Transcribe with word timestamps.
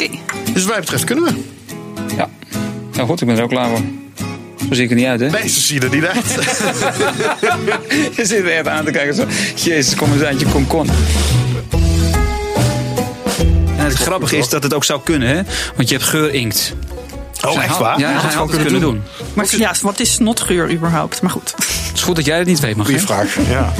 Oké. 0.00 0.10
Dus 0.52 0.62
wat 0.62 0.72
mij 0.72 0.80
betreft 0.80 1.04
kunnen 1.04 1.24
we. 1.24 1.32
Ja. 2.16 2.28
Nou 2.92 3.08
goed, 3.08 3.20
ik 3.20 3.26
ben 3.26 3.36
er 3.36 3.42
ook 3.42 3.48
klaar 3.48 3.68
voor. 3.68 3.80
Zo 4.68 4.74
zie 4.74 4.84
ik 4.84 4.90
er 4.90 4.96
niet 4.96 5.06
uit, 5.06 5.20
hè? 5.20 5.30
Nee, 5.30 5.48
zo 5.48 5.60
zie 5.60 5.80
je 5.80 5.86
er 5.86 5.94
niet 5.94 6.04
uit. 6.04 6.26
Je 8.16 8.24
zit 8.26 8.38
er 8.38 8.50
echt 8.50 8.68
aan 8.68 8.84
te 8.84 8.90
kijken 8.90 9.14
zo. 9.14 9.26
Jezus, 9.54 9.94
kom 9.94 10.12
eens 10.12 10.22
uit 10.22 10.40
je 10.40 10.46
konkon. 10.46 10.88
En 13.76 13.84
het 13.84 13.94
grappige 13.94 14.36
is 14.36 14.48
dat 14.48 14.62
het 14.62 14.74
ook 14.74 14.84
zou 14.84 15.00
kunnen, 15.04 15.28
hè? 15.28 15.42
Want 15.76 15.88
je 15.88 15.94
hebt 15.94 16.08
geurinkt. 16.08 16.74
Oh, 17.46 17.64
echt 17.64 17.78
waar? 17.78 17.98
Ja, 17.98 18.22
dat 18.22 18.32
gewoon 18.32 18.50
het 18.50 18.62
kunnen 18.62 18.80
doen. 18.80 19.02
Maar 19.34 19.46
ja, 19.56 19.74
wat 19.82 20.00
is 20.00 20.12
snotgeur 20.12 20.70
überhaupt? 20.70 21.22
Maar 21.22 21.30
goed. 21.30 21.54
Het 21.56 21.90
is 21.94 22.02
goed 22.02 22.16
dat 22.16 22.24
jij 22.24 22.38
het 22.38 22.46
niet 22.46 22.60
weet, 22.60 22.76
mag 22.76 22.86
Goeie 22.86 23.00
vraag. 23.00 23.36
Ja. 23.48 23.72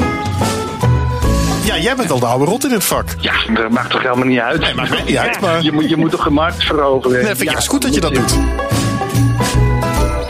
Ja, 1.64 1.78
jij 1.78 1.96
bent 1.96 2.10
al 2.10 2.18
de 2.20 2.26
oude 2.26 2.44
rot 2.44 2.64
in 2.64 2.70
dit 2.70 2.84
vak. 2.84 3.04
Ja, 3.18 3.32
dat 3.54 3.70
maakt 3.70 3.90
toch 3.90 4.02
helemaal 4.02 4.26
niet 4.26 4.38
uit? 4.38 4.60
Nee, 4.60 4.74
maakt 4.74 4.90
mij 4.90 5.02
niet 5.06 5.16
uit, 5.16 5.40
maar- 5.40 5.62
Je 5.62 5.72
moet, 5.72 5.88
je 5.88 5.96
moet 5.96 6.10
toch 6.10 6.26
een 6.26 6.32
markt 6.32 6.64
veroveren? 6.64 7.16
Nee, 7.16 7.26
vind 7.26 7.40
ik 7.40 7.46
Ja, 7.46 7.52
juist 7.52 7.68
goed 7.68 7.82
dat 7.82 7.94
je 7.94 8.00
dat 8.00 8.14
doet. 8.14 8.34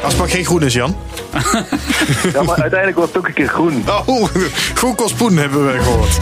Als 0.02 0.12
het 0.12 0.16
maar 0.18 0.28
geen 0.28 0.44
groen 0.44 0.62
is, 0.62 0.74
Jan. 0.74 0.96
Ja, 2.32 2.42
maar 2.42 2.60
uiteindelijk 2.60 2.96
wordt 2.96 3.12
het 3.14 3.18
ook 3.22 3.28
een 3.28 3.34
keer 3.34 3.48
groen. 3.48 3.84
Oh, 4.06 4.28
groen 4.74 4.94
kost 4.94 5.16
poen 5.16 5.36
hebben 5.36 5.66
we 5.72 5.78
gehoord. 5.78 6.18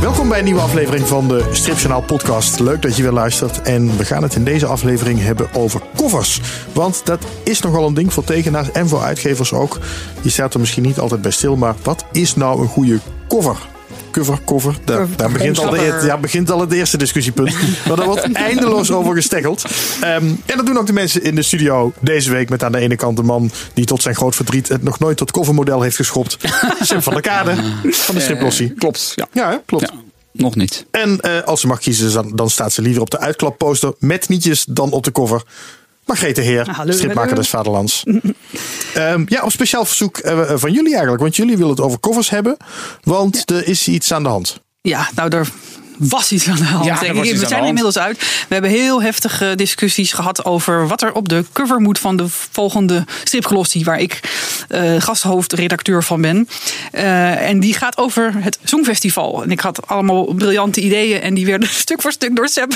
Welkom 0.00 0.28
bij 0.28 0.38
een 0.38 0.44
nieuwe 0.44 0.60
aflevering 0.60 1.06
van 1.08 1.28
de 1.28 1.44
Stripjournaal 1.52 2.02
podcast. 2.02 2.60
Leuk 2.60 2.82
dat 2.82 2.96
je 2.96 3.02
weer 3.02 3.12
luistert. 3.12 3.62
En 3.62 3.96
we 3.96 4.04
gaan 4.04 4.22
het 4.22 4.34
in 4.34 4.44
deze 4.44 4.66
aflevering 4.66 5.22
hebben 5.22 5.48
over 5.52 5.80
covers. 6.10 6.40
Want 6.72 7.00
dat 7.04 7.24
is 7.44 7.60
nogal 7.60 7.86
een 7.86 7.94
ding 7.94 8.12
voor 8.12 8.24
tekenaars 8.24 8.72
en 8.72 8.88
voor 8.88 9.02
uitgevers 9.02 9.52
ook. 9.52 9.78
Je 10.22 10.30
staat 10.30 10.54
er 10.54 10.60
misschien 10.60 10.82
niet 10.82 10.98
altijd 10.98 11.22
bij 11.22 11.30
stil, 11.30 11.56
maar 11.56 11.74
wat 11.82 12.04
is 12.12 12.34
nou 12.34 12.60
een 12.60 12.68
goede 12.68 12.98
cover? 13.28 13.56
Cover, 14.10 14.38
cover. 14.44 14.76
Daar, 14.84 15.06
daar 15.16 15.30
begint, 15.32 15.58
al 15.58 15.70
de, 15.70 16.02
ja, 16.04 16.18
begint 16.18 16.50
al 16.50 16.60
het 16.60 16.72
eerste 16.72 16.96
discussiepunt. 16.96 17.54
Maar 17.86 17.96
daar 17.96 18.06
wordt 18.06 18.32
eindeloos 18.32 18.90
over 18.90 19.14
gesteggeld. 19.14 19.64
Ehm, 20.00 20.24
en 20.46 20.56
dat 20.56 20.66
doen 20.66 20.78
ook 20.78 20.86
de 20.86 20.92
mensen 20.92 21.22
in 21.22 21.34
de 21.34 21.42
studio 21.42 21.92
deze 22.00 22.30
week. 22.30 22.48
Met 22.48 22.62
aan 22.64 22.72
de 22.72 22.78
ene 22.78 22.96
kant 22.96 23.16
de 23.16 23.22
man 23.22 23.50
die 23.74 23.84
tot 23.84 24.02
zijn 24.02 24.14
groot 24.14 24.34
verdriet 24.34 24.68
het 24.68 24.82
nog 24.82 24.98
nooit 24.98 25.16
tot 25.16 25.30
covermodel 25.30 25.82
heeft 25.82 25.96
geschopt. 25.96 26.36
Sim 26.80 27.02
van 27.02 27.12
der 27.12 27.22
Kade 27.22 27.54
van 27.82 28.14
de 28.14 28.20
striplossie. 28.20 28.72
Klopt, 28.72 29.12
ja. 29.14 29.28
Ja, 29.32 29.62
klopt. 29.66 29.90
ja. 29.90 30.04
Nog 30.36 30.54
niet. 30.54 30.86
En 30.90 31.20
eh, 31.20 31.42
als 31.42 31.60
ze 31.60 31.66
mag 31.66 31.78
kiezen, 31.78 32.12
dan, 32.12 32.32
dan 32.34 32.50
staat 32.50 32.72
ze 32.72 32.82
liever 32.82 33.02
op 33.02 33.10
de 33.10 33.18
uitklapposter 33.18 33.92
met 33.98 34.28
nietjes 34.28 34.64
dan 34.68 34.92
op 34.92 35.04
de 35.04 35.12
cover. 35.12 35.42
Margrethe 36.06 36.40
Heer, 36.40 36.66
Hallo, 36.70 36.92
stripmaker 36.92 37.22
hallo. 37.22 37.34
des 37.34 37.48
Vaderlands. 37.48 38.04
Ehm, 38.94 39.22
ja, 39.26 39.42
op 39.42 39.50
speciaal 39.50 39.84
verzoek 39.84 40.18
eh, 40.18 40.50
van 40.54 40.72
jullie 40.72 40.92
eigenlijk. 40.92 41.22
Want 41.22 41.36
jullie 41.36 41.56
willen 41.56 41.70
het 41.70 41.80
over 41.80 42.00
covers 42.00 42.30
hebben. 42.30 42.56
Want 43.02 43.50
er 43.50 43.68
is 43.68 43.88
iets 43.88 44.12
aan 44.12 44.22
de 44.22 44.28
hand. 44.28 44.60
Ja, 44.80 45.08
nou, 45.14 45.36
er 45.36 45.48
was 45.96 46.32
iets 46.32 46.48
aan 46.48 46.56
de 46.56 46.64
hand. 46.64 46.84
Ja, 46.84 46.98
denk 46.98 47.14
was 47.14 47.26
ik. 47.26 47.32
iets 47.32 47.42
We 47.42 47.48
zijn 47.48 47.62
er 47.62 47.68
inmiddels 47.68 47.98
uit. 47.98 48.18
We 48.18 48.52
hebben 48.52 48.70
heel 48.70 49.02
heftige 49.02 49.54
discussies 49.54 50.12
gehad 50.12 50.44
over 50.44 50.88
wat 50.88 51.02
er 51.02 51.12
op 51.12 51.28
de 51.28 51.44
cover 51.52 51.80
moet 51.80 51.98
van 51.98 52.16
de 52.16 52.24
volgende 52.28 53.04
stripglossie, 53.24 53.84
waar 53.84 53.98
ik 54.00 54.20
eh, 54.68 55.00
gasthoofdredacteur 55.00 56.04
van 56.04 56.20
ben. 56.20 56.48
Eh, 56.92 57.48
en 57.48 57.60
die 57.60 57.74
gaat 57.74 57.98
over 57.98 58.32
het 58.36 58.58
Songfestival. 58.64 59.42
En 59.42 59.50
ik 59.50 59.60
had 59.60 59.86
allemaal 59.86 60.24
briljante 60.24 60.80
ideeën 60.80 61.20
en 61.20 61.34
die 61.34 61.46
werden 61.46 61.68
stuk 61.84 62.02
voor 62.02 62.12
stuk 62.12 62.36
door 62.36 62.48
Sepp 62.48 62.74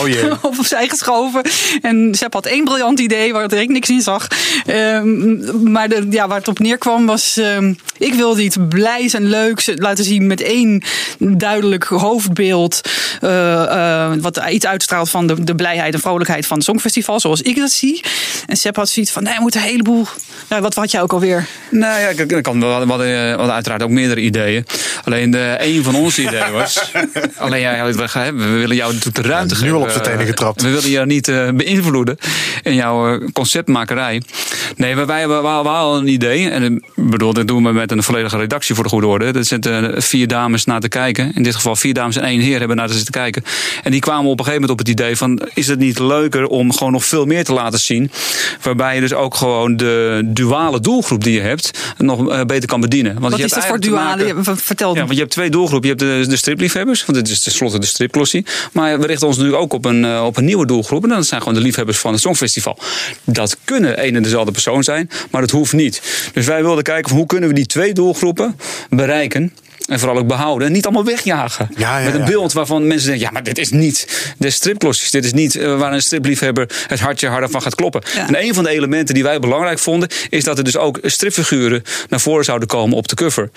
Oh 0.00 0.08
jee. 0.08 0.32
opzij 0.42 0.88
geschoven. 0.88 1.42
En 1.82 2.14
Sepp 2.14 2.32
had 2.32 2.46
één 2.46 2.64
briljant 2.64 3.00
idee 3.00 3.32
waar 3.32 3.52
ik 3.52 3.68
niks 3.68 3.90
in 3.90 4.00
zag. 4.00 4.26
Ehm, 4.66 5.72
maar 5.72 5.88
de, 5.88 6.06
ja, 6.10 6.28
waar 6.28 6.38
het 6.38 6.48
op 6.48 6.58
neerkwam 6.58 7.06
was... 7.06 7.36
ehm, 7.36 7.74
ik 7.98 8.14
wilde 8.14 8.42
iets 8.42 8.56
blijs 8.68 9.14
en 9.14 9.28
leuks 9.28 9.70
laten 9.74 10.04
zien 10.04 10.26
met 10.26 10.40
één 10.40 10.82
duidelijk 11.18 11.84
hoofdbeeld. 12.24 12.80
eh, 13.20 13.62
eh, 13.62 14.12
wat 14.20 14.40
iets 14.50 14.66
uitstraalt 14.66 15.10
van 15.10 15.26
de, 15.26 15.44
de 15.44 15.54
blijheid 15.54 15.94
en 15.94 16.00
vrolijkheid 16.00 16.46
van 16.46 16.56
het 16.56 16.66
Songfestival. 16.66 17.20
Zoals 17.20 17.42
ik 17.42 17.56
dat 17.56 17.70
zie. 17.70 18.04
En 18.46 18.56
Sepp 18.56 18.76
had 18.76 18.88
zoiets 18.88 19.12
van, 19.12 19.22
nee, 19.22 19.34
we 19.34 19.40
moeten 19.40 19.60
een 19.60 19.66
heleboel... 19.66 20.06
Nou, 20.48 20.62
wat 20.62 20.74
had 20.74 20.90
jij 20.90 21.02
ook 21.02 21.12
alweer? 21.12 21.46
Nou 21.70 22.00
ja, 22.00 22.08
ik, 22.08 22.32
ik 22.32 22.42
kan 22.42 22.60
wel, 22.60 22.68
we 22.68 22.90
hadden, 22.90 23.06
we 23.06 23.34
hadden 23.36 23.54
uiteraard 23.54 23.82
ook 23.82 23.90
meerdere 23.90 24.20
ideeën. 24.20 24.66
Alleen 25.04 25.30
de, 25.30 25.56
een 25.58 25.82
van 25.82 25.94
onze 25.94 26.22
ideeën 26.22 26.52
was. 26.52 26.92
alleen 27.38 27.60
ja, 27.60 27.84
we, 27.84 28.32
we 28.34 28.46
willen 28.46 28.76
jou 28.76 28.92
natuurlijk 28.92 29.26
de 29.26 29.32
ruimte 29.32 29.54
nu 29.54 29.60
geven. 29.60 29.76
al 29.76 29.82
op 29.82 29.90
z'n 29.90 30.00
tenen 30.00 30.26
getrapt. 30.26 30.62
We 30.62 30.70
willen 30.70 30.90
jou 30.90 31.06
niet 31.06 31.28
eh, 31.28 31.48
beïnvloeden 31.50 32.16
in 32.62 32.74
jouw 32.74 33.14
eh, 33.14 33.28
conceptmakerij. 33.32 34.22
Nee, 34.76 34.96
wij, 34.96 35.06
wij 35.06 35.18
hebben 35.18 35.42
wel 35.42 35.64
wel 35.64 35.72
al 35.72 35.96
een 35.96 36.08
idee. 36.08 36.50
En 36.50 36.62
ik 36.62 36.82
bedoel, 36.94 37.32
dat 37.32 37.48
doen 37.48 37.64
we 37.64 37.72
met 37.72 37.90
een 37.90 38.02
volledige 38.02 38.36
redactie 38.36 38.74
voor 38.74 38.84
de 38.84 38.90
goede 38.90 39.06
orde. 39.06 39.24
Er 39.24 39.44
zitten 39.44 40.02
vier 40.02 40.28
dames 40.28 40.64
naar 40.64 40.80
te 40.80 40.88
kijken. 40.88 41.32
In 41.34 41.42
dit 41.42 41.54
geval 41.54 41.76
vier 41.76 41.94
dames 41.94 42.13
en 42.16 42.22
één 42.22 42.40
heer 42.40 42.58
hebben 42.58 42.76
naar 42.76 42.88
te 42.88 42.94
zitten 42.94 43.12
kijken. 43.12 43.44
En 43.82 43.90
die 43.90 44.00
kwamen 44.00 44.30
op 44.30 44.38
een 44.38 44.44
gegeven 44.44 44.60
moment 44.60 44.70
op 44.70 44.78
het 44.86 44.88
idee 44.88 45.16
van... 45.16 45.40
is 45.54 45.66
het 45.66 45.78
niet 45.78 45.98
leuker 45.98 46.46
om 46.46 46.72
gewoon 46.72 46.92
nog 46.92 47.04
veel 47.04 47.24
meer 47.24 47.44
te 47.44 47.52
laten 47.52 47.80
zien? 47.80 48.10
Waarbij 48.62 48.94
je 48.94 49.00
dus 49.00 49.12
ook 49.12 49.34
gewoon 49.34 49.76
de 49.76 50.22
duale 50.24 50.80
doelgroep 50.80 51.24
die 51.24 51.32
je 51.34 51.40
hebt... 51.40 51.70
nog 51.98 52.28
eh, 52.30 52.40
beter 52.44 52.68
kan 52.68 52.80
bedienen. 52.80 53.12
Want 53.20 53.30
Wat 53.30 53.38
je 53.38 53.44
is 53.44 53.50
hebt 53.50 53.62
dat 53.62 53.70
voor 53.70 53.80
duale? 53.80 54.34
maken- 54.34 54.56
Vertel. 54.56 54.94
ja, 54.94 55.00
want 55.00 55.12
je 55.12 55.18
hebt 55.18 55.30
twee 55.30 55.50
doelgroepen. 55.50 55.88
Je 55.88 55.94
hebt 55.96 56.24
de, 56.24 56.30
de 56.30 56.36
stripliefhebbers, 56.36 57.04
want 57.04 57.18
dit 57.18 57.28
is 57.28 57.40
tenslotte 57.40 57.78
de 57.78 57.86
stripklossie. 57.86 58.46
Maar 58.72 59.00
we 59.00 59.06
richten 59.06 59.26
ons 59.26 59.36
nu 59.36 59.54
ook 59.54 59.72
op 59.72 59.84
een, 59.84 60.04
eh, 60.04 60.24
op 60.24 60.36
een 60.36 60.44
nieuwe 60.44 60.66
doelgroep. 60.66 61.02
En 61.02 61.08
dat 61.08 61.26
zijn 61.26 61.40
gewoon 61.40 61.54
de 61.56 61.60
liefhebbers 61.64 61.98
van 61.98 62.12
het 62.12 62.20
Songfestival. 62.20 62.78
Dat 63.24 63.56
kunnen 63.64 64.06
een 64.06 64.16
en 64.16 64.22
dezelfde 64.22 64.52
persoon 64.52 64.82
zijn, 64.84 65.10
maar 65.30 65.40
dat 65.40 65.50
hoeft 65.50 65.72
niet. 65.72 66.02
Dus 66.32 66.46
wij 66.46 66.62
wilden 66.62 66.82
kijken 66.84 67.08
van 67.08 67.18
hoe 67.18 67.26
kunnen 67.26 67.48
we 67.48 67.54
die 67.54 67.66
twee 67.66 67.92
doelgroepen 67.92 68.56
bereiken. 68.90 69.52
En 69.88 69.98
vooral 69.98 70.18
ook 70.18 70.26
behouden. 70.26 70.66
En 70.66 70.72
niet 70.72 70.84
allemaal 70.84 71.04
wegjagen. 71.04 71.68
Ja, 71.76 71.98
ja, 71.98 72.04
Met 72.04 72.14
een 72.14 72.20
ja. 72.20 72.26
beeld 72.26 72.52
waarvan 72.52 72.86
mensen 72.86 73.08
denken: 73.08 73.26
ja, 73.26 73.32
maar 73.32 73.42
dit 73.42 73.58
is 73.58 73.70
niet 73.70 74.32
de 74.38 74.50
stripklossies. 74.50 75.10
Dit 75.10 75.24
is 75.24 75.32
niet 75.32 75.56
eh, 75.56 75.78
waar 75.78 75.92
een 75.92 76.02
stripliefhebber 76.02 76.68
het 76.86 77.00
hartje 77.00 77.28
harder 77.28 77.50
van 77.50 77.62
gaat 77.62 77.74
kloppen. 77.74 78.02
Ja. 78.14 78.26
En 78.28 78.42
een 78.42 78.54
van 78.54 78.64
de 78.64 78.70
elementen 78.70 79.14
die 79.14 79.22
wij 79.22 79.38
belangrijk 79.38 79.78
vonden, 79.78 80.08
is 80.30 80.44
dat 80.44 80.58
er 80.58 80.64
dus 80.64 80.76
ook 80.76 80.98
stripfiguren 81.02 81.82
naar 82.08 82.20
voren 82.20 82.44
zouden 82.44 82.68
komen 82.68 82.96
op 82.96 83.08
de 83.08 83.14
cover. 83.14 83.50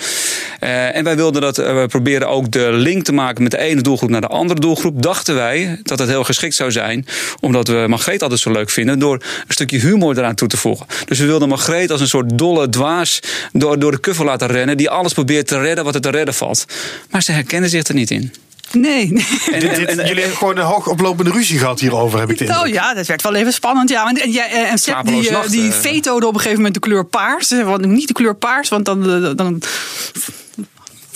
Eh, 0.59 0.95
en 0.95 1.03
wij 1.03 1.15
wilden 1.15 1.41
dat, 1.41 1.57
eh, 1.57 1.81
we 1.81 1.87
proberen 1.87 2.27
ook 2.27 2.51
de 2.51 2.69
link 2.71 3.03
te 3.03 3.13
maken 3.13 3.43
met 3.43 3.51
de 3.51 3.57
ene 3.57 3.81
doelgroep 3.81 4.09
naar 4.09 4.21
de 4.21 4.27
andere 4.27 4.59
doelgroep. 4.59 5.01
Dachten 5.01 5.35
wij 5.35 5.79
dat 5.83 5.99
het 5.99 6.09
heel 6.09 6.23
geschikt 6.23 6.55
zou 6.55 6.71
zijn, 6.71 7.05
omdat 7.39 7.67
we 7.67 7.85
Margreet 7.87 8.21
altijd 8.21 8.39
zo 8.39 8.51
leuk 8.51 8.69
vinden, 8.69 8.99
door 8.99 9.13
een 9.13 9.53
stukje 9.53 9.79
humor 9.79 10.17
eraan 10.17 10.35
toe 10.35 10.47
te 10.47 10.57
voegen. 10.57 10.85
Dus 11.05 11.19
we 11.19 11.25
wilden 11.25 11.49
Margreet 11.49 11.91
als 11.91 12.01
een 12.01 12.07
soort 12.07 12.37
dolle 12.37 12.69
dwaas 12.69 13.19
door, 13.51 13.79
door 13.79 13.91
de 13.91 13.99
cover 13.99 14.25
laten 14.25 14.47
rennen, 14.47 14.77
die 14.77 14.89
alles 14.89 15.13
probeert 15.13 15.47
te 15.47 15.59
redden 15.59 15.83
wat 15.83 15.95
er 15.95 16.01
te 16.01 16.09
redden 16.09 16.16
valt. 16.25 16.65
Maar 17.09 17.21
ze 17.23 17.31
herkennen 17.31 17.69
zich 17.69 17.83
er 17.83 17.93
niet 17.93 18.11
in. 18.11 18.33
Nee. 18.71 19.25
En, 19.51 19.59
dit- 19.59 19.71
jullie 19.87 20.19
hebben 20.19 20.37
gewoon 20.37 20.57
een 20.57 20.63
hoogoplopende 20.65 21.31
ruzie 21.31 21.59
gehad 21.59 21.79
hierover, 21.79 22.19
heb 22.19 22.29
ik 22.31 22.37
de 22.37 22.59
Oh 22.61 22.67
ja, 22.67 22.93
dat 22.93 23.05
werd 23.07 23.21
wel 23.21 23.35
even 23.35 23.53
spannend. 23.53 23.89
Ja, 23.89 24.09
en, 24.09 24.21
en, 24.21 24.31
jij- 24.31 24.65
en 24.69 24.77
Sepp 24.77 25.05
die, 25.05 25.27
eh, 25.27 25.31
nacht, 25.33 25.51
die 25.51 25.71
eh. 25.71 25.77
vetoode 25.77 26.25
op 26.27 26.33
een 26.33 26.39
gegeven 26.39 26.57
moment 26.57 26.73
de 26.73 26.79
kleur 26.89 27.05
paars. 27.05 27.51
Eh, 27.51 27.63
Want 27.63 27.85
niet 27.85 28.07
de 28.07 28.13
kleur 28.13 28.35
paars, 28.35 28.69
want 28.69 28.85
dan, 28.85 29.23
eh, 29.25 29.31
dan 29.35 29.61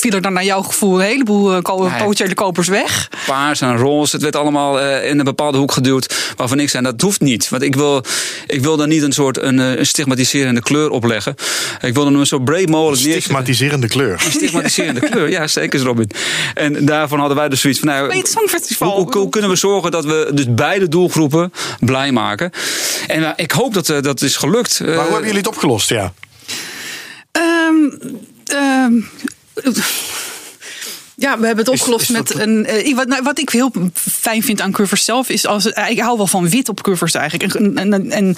viel 0.01 0.11
er 0.11 0.21
dan 0.21 0.33
naar 0.33 0.43
jouw 0.43 0.61
gevoel 0.61 0.99
een 1.01 1.05
heleboel 1.07 1.53
eh, 1.55 1.61
ko- 1.61 1.87
Nee. 1.87 1.97
potentiële 1.99 2.33
kopers 2.33 2.67
weg. 2.67 3.09
paars 3.27 3.61
en 3.61 3.77
roze. 3.77 4.11
Het 4.15 4.21
werd 4.21 4.35
allemaal 4.35 4.79
eh, 4.79 5.09
in 5.09 5.19
een 5.19 5.25
bepaalde 5.25 5.57
hoek 5.57 5.71
geduwd. 5.71 6.33
Waarvan 6.35 6.59
ik 6.59 6.69
zei, 6.69 6.83
dat 6.83 7.01
hoeft 7.01 7.21
niet. 7.21 7.49
Want 7.49 7.63
ik 7.63 7.75
wil, 7.75 8.03
ik 8.47 8.61
wil 8.61 8.77
daar 8.77 8.87
niet 8.87 9.01
een 9.01 9.11
soort 9.11 9.37
een, 9.41 9.59
eh, 9.59 9.75
een 9.75 9.85
stigmatiserende 9.85 10.61
kleur 10.61 10.89
opleggen. 10.89 11.35
Ik 11.81 11.93
wil 11.93 12.05
hem 12.05 12.25
zo 12.25 12.39
breed 12.39 12.69
mogelijk 12.69 13.01
neerzetten. 13.01 13.21
Stigmatiserende 13.21 13.87
kleur. 13.87 14.13
Een 14.25 14.31
stigmatiserende 14.31 14.99
kleur, 15.09 15.29
ja 15.29 15.47
zeker 15.47 15.79
Robin. 15.79 16.09
En 16.53 16.85
daarvan 16.85 17.19
hadden 17.19 17.37
wij 17.37 17.49
dus 17.49 17.61
zoiets 17.61 17.79
van... 17.79 17.89
Nou, 17.89 18.07
Bij 18.07 18.17
het 18.17 18.27
Songfestival. 18.29 18.91
Hoe, 18.91 19.03
hoe, 19.03 19.17
hoe 19.17 19.29
kunnen 19.29 19.49
we 19.49 19.55
zorgen 19.55 19.91
dat 19.91 20.05
we 20.05 20.29
dus 20.33 20.45
beide 20.53 20.87
doelgroepen 20.87 21.51
blij 21.79 22.11
maken? 22.11 22.51
En 23.07 23.33
ik 23.35 23.51
hoop 23.51 23.73
dat 23.73 23.85
dat 23.85 24.21
is 24.21 24.35
gelukt. 24.37 24.79
Maar 24.79 24.89
hoe 24.89 25.01
hebben 25.03 25.21
jullie 25.21 25.37
het 25.37 25.47
opgelost? 25.47 25.89
Ja. 25.89 26.13
Ehm, 27.31 27.75
ehm, 28.45 28.93
ja, 31.15 31.39
we 31.39 31.45
hebben 31.45 31.65
het 31.65 31.73
opgelost 31.73 32.01
is 32.01 32.09
met 32.09 32.27
dat- 32.27 32.39
een. 32.39 32.65
eh, 32.65 32.95
wat, 32.95 33.07
nou, 33.07 33.23
wat 33.23 33.39
ik 33.39 33.49
heel 33.49 33.71
fijn 33.93 34.43
vind 34.43 34.61
aan 34.61 34.71
covers 34.71 35.05
zelf 35.05 35.29
is 35.29 35.45
als 35.47 35.71
eh, 35.71 35.89
ik 35.89 35.99
hou 35.99 36.17
wel 36.17 36.27
van 36.27 36.49
wit 36.49 36.69
op 36.69 36.81
covers 36.83 37.13
eigenlijk. 37.13 37.53
En, 37.53 37.77
en, 38.11 38.35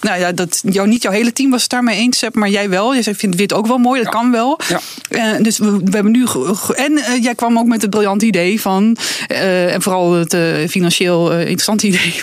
nou 0.00 0.20
ja, 0.20 0.32
dat 0.32 0.60
jou, 0.64 0.88
niet 0.88 1.02
jouw 1.02 1.12
hele 1.12 1.32
team 1.32 1.50
was 1.50 1.62
het 1.62 1.70
daarmee 1.70 1.96
eens, 1.98 2.22
maar 2.32 2.48
jij 2.48 2.68
wel. 2.68 2.94
Jij 2.96 3.14
vindt 3.14 3.36
wit 3.36 3.52
ook 3.52 3.66
wel 3.66 3.78
mooi, 3.78 4.02
dat 4.02 4.12
Ja. 4.12 4.18
kan 4.20 4.30
wel. 4.30 4.60
Ja. 4.68 4.80
Eh, 5.08 5.42
dus 5.42 5.58
we, 5.58 5.70
we 5.76 5.90
hebben 5.90 6.12
nu. 6.12 6.26
ge- 6.26 6.54
ge- 6.54 6.74
En 6.74 7.22
jij 7.22 7.34
kwam 7.34 7.58
ook 7.58 7.66
met 7.66 7.82
het 7.82 7.90
briljante 7.90 8.26
idee 8.26 8.60
van. 8.60 8.96
eh, 9.26 9.74
en 9.74 9.82
vooral 9.82 10.12
het 10.12 10.36
financieel 10.70 11.32
interessante 11.38 11.86
idee. 11.86 12.22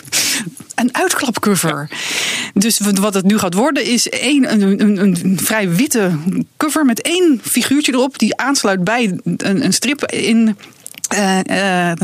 Een 0.75 0.95
uitklapcover. 0.95 1.89
Dus 2.53 2.79
wat 2.79 3.13
het 3.13 3.25
nu 3.25 3.37
gaat 3.37 3.53
worden 3.53 3.83
is 3.85 4.09
één, 4.09 4.51
een, 4.51 4.81
een, 4.81 4.97
een 5.23 5.39
vrij 5.39 5.69
witte 5.69 6.11
cover 6.57 6.85
met 6.85 7.01
één 7.01 7.39
figuurtje 7.43 7.93
erop 7.93 8.19
die 8.19 8.37
aansluit 8.37 8.83
bij 8.83 9.19
een, 9.23 9.65
een 9.65 9.73
strip 9.73 10.05
in. 10.05 10.57
eh, 11.07 11.89
eh, 11.89 11.97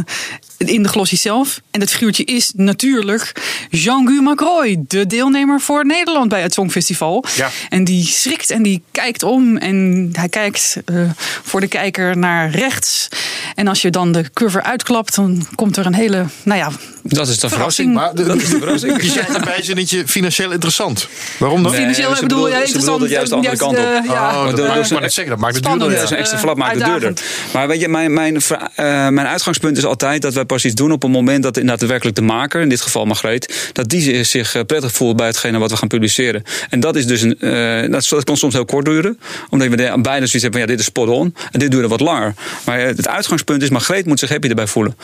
in 0.67 0.83
de 0.83 0.89
glossie 0.89 1.17
zelf. 1.17 1.61
En 1.71 1.79
dat 1.79 1.89
figuurtje 1.89 2.23
is 2.23 2.51
natuurlijk 2.55 3.31
Jean-Guy 3.69 4.19
Macroy, 4.21 4.83
de 4.87 5.07
deelnemer 5.07 5.61
voor 5.61 5.85
Nederland 5.85 6.29
bij 6.29 6.41
het 6.41 6.53
Songfestival. 6.53 7.23
Ja. 7.35 7.49
En 7.69 7.83
die 7.83 8.05
schrikt 8.05 8.49
en 8.51 8.63
die 8.63 8.83
kijkt 8.91 9.23
om 9.23 9.57
en 9.57 10.09
hij 10.13 10.29
kijkt 10.29 10.77
eh, 10.85 10.95
voor 11.43 11.59
de 11.59 11.67
kijker 11.67 12.17
naar 12.17 12.49
rechts. 12.49 13.07
En 13.55 13.67
als 13.67 13.81
je 13.81 13.89
dan 13.89 14.11
de 14.11 14.25
cover 14.33 14.63
uitklapt, 14.63 15.15
dan 15.15 15.47
komt 15.55 15.77
er 15.77 15.85
een 15.85 15.93
hele, 15.95 16.25
nou 16.43 16.59
ja, 16.59 16.71
Dat 17.03 17.27
is 17.27 17.39
de 17.39 17.49
Verrassing. 17.49 17.93
verrassing. 17.93 17.93
Maar 17.93 18.15
de, 18.15 18.23
Dat 18.23 18.41
is 18.41 18.49
de 18.49 18.57
verrassing. 18.57 19.01
je 19.03 19.09
zei 19.09 19.25
erbij 19.33 19.63
zinnetje 19.63 20.07
financieel 20.07 20.51
interessant. 20.51 21.07
Waarom 21.37 21.63
dan? 21.63 21.71
Nee, 21.71 21.81
financieel 21.81 22.15
ze 22.15 22.21
bedoel 22.21 22.45
ze 22.45 22.51
bedoelde 22.51 22.65
interessant. 22.65 23.11
juist 23.11 23.29
de 23.29 23.35
andere 23.35 23.55
juist, 23.55 23.61
kant 23.61 23.77
op. 23.77 24.03
eh, 24.03 24.15
ja. 24.15 24.29
Oh, 24.29 24.55
dat, 24.55 24.67
maar, 24.67 24.77
dus- 24.77 24.89
dat 25.27 25.37
maakt 25.37 25.55
het 25.55 25.63
duurder. 25.63 25.91
Ja, 25.91 25.99
Ja. 25.99 26.05
zo'n 26.05 26.17
extra 26.17 26.37
flap 26.37 26.57
maakt 26.57 26.75
het 26.75 26.85
duurder. 26.85 27.13
Maar 27.53 27.67
weet 27.67 27.79
je, 27.81 27.87
mijn, 27.89 28.13
mijn, 28.13 28.35
eh, 28.75 28.85
mijn 29.07 29.27
uitgangspunt 29.27 29.77
is 29.77 29.85
altijd 29.85 30.21
dat 30.21 30.33
wij 30.33 30.45
pas 30.49 30.65
iets 30.65 30.75
doen 30.75 30.91
op 30.91 31.01
het 31.01 31.11
moment 31.11 31.43
dat 31.43 31.57
inderdaad 31.57 31.89
werkelijk 31.89 32.15
de 32.15 32.21
maker, 32.21 32.61
in 32.61 32.69
dit 32.69 32.81
geval 32.81 33.05
Margreet, 33.05 33.69
dat 33.73 33.89
die 33.89 34.23
zich 34.23 34.55
eh, 34.55 34.61
prettig 34.63 34.91
voelt 34.91 35.15
bij 35.15 35.27
hetgene 35.27 35.57
wat 35.57 35.71
we 35.71 35.77
gaan 35.77 35.87
publiceren. 35.87 36.43
En 36.69 36.79
dat 36.79 36.95
is 36.95 37.05
dus 37.05 37.21
een, 37.21 37.39
eh, 37.39 37.91
dat, 37.91 38.23
kan 38.23 38.37
soms 38.37 38.53
heel 38.53 38.65
kort 38.65 38.85
duren, 38.85 39.19
omdat 39.49 39.67
we 39.67 39.75
bijna 39.75 40.01
zoiets 40.01 40.31
hebben 40.31 40.51
van 40.51 40.59
ja, 40.61 40.65
dit 40.65 40.79
is 40.79 40.85
spot 40.85 41.09
on. 41.09 41.35
En 41.51 41.59
dit 41.59 41.71
duurde 41.71 41.87
wat 41.87 41.99
langer. 41.99 42.33
Maar 42.65 42.79
eh, 42.79 42.85
het 42.85 43.07
uitgangspunt 43.07 43.61
is, 43.61 43.69
Margreet 43.69 44.05
moet 44.05 44.19
zich 44.19 44.29
happy 44.29 44.47
erbij 44.47 44.67
voelen. 44.67 44.95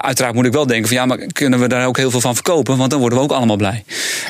Uiteraard 0.00 0.34
moet 0.34 0.46
ik 0.46 0.52
wel 0.52 0.66
denken 0.66 0.88
van 0.88 0.96
ja, 0.96 1.06
maar 1.06 1.18
kunnen 1.32 1.60
we 1.60 1.68
daar 1.68 1.86
ook 1.86 1.96
heel 1.96 2.10
veel 2.10 2.20
van 2.20 2.34
verkopen? 2.34 2.76
Want 2.76 2.90
dan 2.90 3.00
worden 3.00 3.18
we 3.18 3.24
ook 3.24 3.32
allemaal 3.32 3.56
blij. 3.56 3.84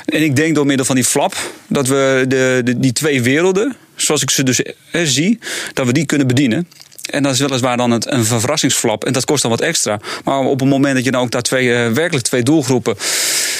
En 0.04 0.22
ik 0.22 0.36
denk 0.36 0.54
door 0.54 0.66
middel 0.66 0.86
van 0.86 0.94
die 0.94 1.04
flap 1.04 1.36
dat 1.66 1.88
we 1.88 2.24
de, 2.28 2.74
die 2.76 2.92
twee 2.92 3.22
werelden, 3.22 3.76
zoals 3.96 4.22
ik 4.22 4.30
ze 4.30 4.42
dus 4.42 4.60
zie, 4.90 5.38
dat 5.72 5.86
we 5.86 5.92
die 5.92 6.06
kunnen 6.06 6.26
bedienen. 6.26 6.68
En 7.06 7.22
dat 7.22 7.32
is 7.32 7.40
weliswaar 7.40 7.76
dan 7.76 7.90
een 7.90 8.24
verrassingsflap. 8.24 9.04
En 9.04 9.12
dat 9.12 9.24
kost 9.24 9.42
dan 9.42 9.50
wat 9.50 9.60
extra. 9.60 9.98
Maar 10.24 10.38
op 10.38 10.60
het 10.60 10.68
moment 10.68 10.94
dat 10.94 11.04
je 11.04 11.10
dan 11.10 11.20
ook 11.20 11.30
daar 11.30 11.42
twee, 11.42 11.74
eh, 11.74 11.90
werkelijk 11.90 12.26
twee 12.26 12.42
doelgroepen. 12.42 12.96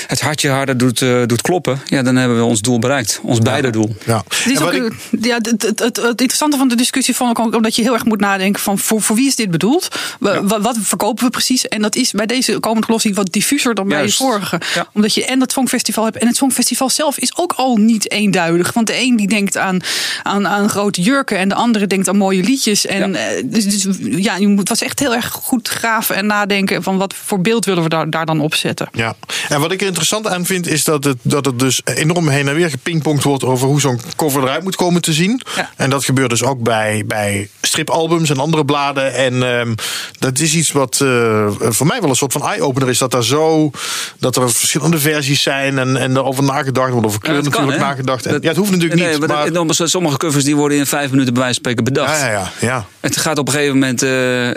Het 0.07 0.21
hartje 0.21 0.51
harder 0.51 0.77
doet, 0.79 1.03
eh, 1.03 1.23
doet 1.27 1.41
kloppen. 1.43 1.81
ja, 1.87 2.03
dan 2.03 2.17
hebben 2.17 2.37
we 2.39 2.45
ons 2.45 2.61
doel 2.61 2.79
bereikt. 2.79 3.21
Ons 3.23 3.39
beide 3.39 3.71
doel. 3.71 3.97
Ja. 4.05 4.25
Het, 4.29 4.53
is 4.53 4.61
ook, 4.61 4.73
ik- 4.73 4.93
ja, 5.21 5.35
het, 5.37 5.47
het, 5.63 5.79
het, 5.79 5.97
het 5.97 6.21
interessante 6.21 6.57
van 6.57 6.69
de 6.69 6.75
discussie 6.77 7.15
vond 7.17 7.31
ik 7.31 7.39
ook 7.39 7.55
omdat 7.55 7.77
je 7.77 7.83
heel 7.83 7.93
erg 7.93 8.05
moet 8.05 8.21
nadenken 8.21 8.63
van 8.63 8.79
voor, 8.79 9.03
voor 9.03 9.17
wie 9.17 9.27
is 9.27 9.37
dit 9.37 9.51
bedoeld? 9.51 9.89
Wa- 10.21 10.43
Wat, 10.43 10.63
wat 10.63 10.77
verkopen 10.81 11.25
we 11.25 11.31
precies? 11.31 11.69
En 11.69 11.83
dat 11.83 11.97
is 11.97 12.11
bij 12.11 12.27
deze 12.27 12.59
komende 12.61 12.83
verlossing 12.85 13.15
wat 13.17 13.33
diffuser 13.33 13.75
dan 13.75 13.89
bij 13.89 13.97
Juist. 13.99 14.19
de 14.19 14.25
vorige. 14.25 14.61
Ja. 14.75 14.87
Omdat 14.93 15.15
je 15.15 15.25
en 15.25 15.41
het 15.41 15.53
Songfestival 15.53 16.05
hebt 16.05 16.17
en 16.17 16.27
het 16.27 16.37
Songfestival 16.37 16.91
zelf 16.91 17.19
is 17.19 17.37
ook 17.37 17.53
al 17.53 17.77
niet 17.77 18.11
eenduidig. 18.11 18.73
Want 18.73 18.87
de 18.87 19.01
een 19.01 19.17
die 19.17 19.29
denkt 19.29 19.57
aan, 19.57 19.79
aan, 20.23 20.49
aan 20.49 20.69
grote 20.69 21.01
jurken 21.03 21.39
en 21.39 21.49
de 21.49 21.55
andere 21.55 21.87
denkt 21.87 22.09
aan 22.09 22.17
mooie 22.17 22.43
liedjes. 22.43 22.87
En 22.87 23.13
Ja. 23.13 23.19
eh, 23.19 23.43
dus, 23.45 23.65
dus 23.83 23.97
ja, 24.01 24.37
je 24.37 24.47
moet 24.49 24.69
was 24.69 24.83
echt 24.83 24.99
heel 24.99 25.15
erg 25.15 25.29
goed 25.33 25.69
graven 25.69 26.17
en 26.17 26.27
nadenken 26.27 26.83
van 26.83 26.97
wat 26.97 27.15
voor 27.25 27.41
beeld 27.41 27.65
willen 27.65 27.83
we 27.83 27.89
daar, 27.89 28.11
daar 28.11 28.27
dan 28.27 28.41
op 28.41 28.55
zetten. 28.55 28.89
Ja, 28.93 29.17
en 29.49 29.61
wat 29.61 29.73
ik 29.73 29.83
er 29.83 29.93
interessant 29.97 30.35
aan 30.35 30.47
vind 30.47 30.67
is 30.69 30.85
dat 30.85 31.05
het, 31.05 31.17
dat 31.23 31.45
het 31.47 31.59
dus 31.59 31.81
enorm 31.85 32.29
heen 32.29 32.49
en 32.49 32.55
weer 32.55 32.71
gepingpongd 32.71 33.23
wordt 33.23 33.45
over 33.45 33.67
hoe 33.69 33.81
zo'n 33.81 34.01
cover 34.17 34.43
eruit 34.43 34.63
moet 34.63 34.77
komen 34.77 35.03
te 35.03 35.13
zien. 35.13 35.41
Ja. 35.57 35.71
En 35.77 35.91
dat 35.91 36.05
gebeurt 36.05 36.31
dus 36.31 36.43
ook 36.43 36.63
bij, 36.63 37.03
bij 37.07 37.49
stripalbums 37.63 38.31
en 38.31 38.39
andere 38.39 38.65
bladen. 38.65 39.15
En 39.15 39.43
ehm, 39.59 39.75
dat 40.19 40.39
is 40.39 40.55
iets 40.55 40.73
wat 40.73 41.01
eh, 41.01 41.47
voor 41.59 41.87
mij 41.87 42.01
wel 42.01 42.11
een 42.11 42.17
soort 42.17 42.33
van 42.33 42.43
eye-opener 42.43 42.89
is. 42.89 42.99
Dat 42.99 43.15
er 43.15 43.25
zo 43.25 43.71
dat 44.19 44.37
er 44.37 44.51
verschillende 44.53 44.99
versies 44.99 45.43
zijn 45.43 45.79
en, 45.79 45.97
en 45.97 46.17
erover 46.17 46.45
nagedacht 46.45 46.91
wordt. 46.91 47.07
Over 47.07 47.21
kleur 47.21 47.35
Ja, 47.37 47.41
kan, 47.43 47.51
natuurlijk 47.51 47.79
hè? 47.79 47.85
nagedacht. 47.89 48.27
En, 48.27 48.33
Dat- 48.33 48.43
ja, 48.43 48.49
het 48.49 48.57
hoeft 48.57 48.71
natuurlijk 48.71 49.01
Nee, 49.01 49.19
niet. 49.19 49.67
maar 49.79 49.89
sommige 49.89 50.17
covers 50.17 50.45
die 50.45 50.57
worden 50.57 50.79
in 50.79 50.87
vijf 50.87 51.11
minuten 51.11 51.35
bij 51.35 51.43
wijze 51.43 51.61
van 51.63 51.73
spreken 51.73 51.85
bedacht. 51.95 52.21
ja, 52.21 52.31
ja, 52.31 52.51
ja. 52.61 52.87
Het 53.01 53.17
gaat 53.17 53.39
op 53.39 53.47
een 53.47 53.53
gegeven 53.55 53.75
moment. 53.79 54.03
eh, 54.03 54.11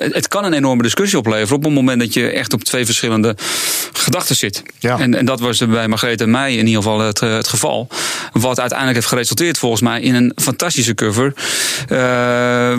het, 0.06 0.14
het 0.14 0.28
kan 0.28 0.44
een 0.44 0.54
enorme 0.54 0.82
discussie 0.84 1.18
opleveren. 1.18 1.56
op 1.56 1.64
het 1.64 1.74
moment 1.74 2.00
dat 2.00 2.14
je 2.14 2.30
echt 2.32 2.54
op 2.54 2.64
twee 2.64 2.86
verschillende 2.86 3.36
gedachten 3.94 4.36
zit. 4.36 4.64
Ja. 4.80 5.00
En, 5.00 5.16
en 5.16 5.26
dat 5.30 5.40
was 5.40 5.68
bij 5.68 5.88
Margreet 5.88 6.22
en 6.22 6.32
mij 6.32 6.56
in 6.56 6.68
ieder 6.68 6.84
geval 6.84 7.00
het, 7.00 7.22
eh, 7.22 7.34
het 7.34 7.48
geval. 7.48 7.88
Wat 8.32 8.60
uiteindelijk 8.60 8.98
heeft 8.98 9.10
geresulteerd 9.10 9.58
volgens 9.58 9.82
mij 9.82 10.02
in 10.02 10.16
een 10.16 10.32
fantastische 10.36 10.94
cover. 10.94 11.34
eh, 11.88 11.98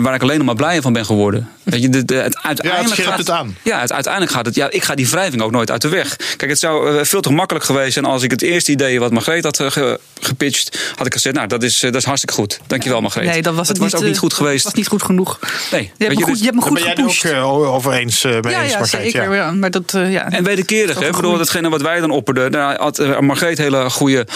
waar 0.01 0.13
ik 0.13 0.21
alleen 0.21 0.37
nog 0.37 0.45
maar 0.45 0.55
blij 0.55 0.81
van 0.81 0.93
ben 0.93 1.05
geworden. 1.05 1.49
Weet 1.63 1.81
je, 1.81 1.89
de, 1.89 2.05
de, 2.05 2.15
het, 2.15 2.37
uiteindelijk 2.41 3.01
gaat, 3.01 3.17
het 3.17 3.29
aan. 3.29 3.57
Ja, 3.63 3.79
het, 3.79 3.91
uiteindelijk 3.91 4.33
gaat 4.33 4.45
het. 4.45 4.55
Ja, 4.55 4.69
ik 4.71 4.83
ga 4.83 4.95
die 4.95 5.07
wrijving 5.09 5.41
ook 5.41 5.51
nooit 5.51 5.71
uit 5.71 5.81
de 5.81 5.87
weg. 5.89 6.15
Kijk, 6.37 6.49
het 6.51 6.59
zou 6.59 6.97
eh, 6.97 7.03
veel 7.05 7.21
te 7.21 7.29
makkelijk 7.31 7.65
geweest 7.65 7.93
zijn 7.93 8.05
als 8.05 8.23
ik 8.23 8.31
het 8.31 8.41
eerste 8.41 8.71
idee 8.71 8.99
wat 8.99 9.11
Margreet 9.11 9.43
had 9.43 9.59
eh, 9.59 9.71
ge- 9.71 9.99
gepitcht, 10.21 10.93
had 10.95 11.05
ik 11.05 11.13
gezegd, 11.13 11.35
nou, 11.35 11.47
dat 11.47 11.63
is, 11.63 11.75
eh, 11.83 11.91
dat 11.91 11.99
is 12.01 12.05
hartstikke 12.07 12.35
goed. 12.35 12.59
Dankjewel, 12.67 13.01
Margreet. 13.01 13.25
Nee, 13.25 13.41
dat 13.41 13.55
was, 13.55 13.67
het 13.67 13.77
was 13.77 13.91
niet, 13.93 14.01
ook 14.01 14.07
niet 14.07 14.17
goed 14.17 14.33
geweest. 14.33 14.63
Dat 14.63 14.71
was 14.71 14.73
niet 14.81 14.87
goed 14.89 15.03
genoeg. 15.03 15.39
Nee, 15.71 15.81
Je 15.97 16.05
hebt 16.05 16.19
me 16.19 16.23
goed, 16.23 16.31
dus- 16.31 16.39
je 16.39 16.43
hebt 16.45 16.55
me 16.55 16.61
Daar 16.61 16.69
goed 16.69 16.73
ben 16.73 16.81
jij 16.87 16.91
het 16.91 17.01
ook 17.05 17.11
gepusht. 17.13 17.33
eh, 17.35 17.73
over 17.73 17.93
eens, 17.93 18.23
mee 18.23 18.33
Ja, 18.41 18.61
eens, 18.61 18.71
ja, 18.71 18.77
Margreet, 18.79 19.01
zeker. 19.11 19.33
Ja. 19.35 19.51
Maar 19.51 19.71
dat, 19.71 19.91
ja. 19.91 20.31
En 20.31 20.43
wederkerig, 20.43 20.93
Dat 20.93 21.03
hè? 21.03 21.09
Ik 21.09 21.15
bedoel, 21.15 21.37
datgene 21.37 21.69
wat 21.69 21.81
wij 21.81 21.99
dan 21.99 22.11
opperden, 22.11 22.51
daar 22.51 22.77
had 22.79 23.19
Margreet 23.21 23.57
hele 23.57 23.89
goede 23.89 24.27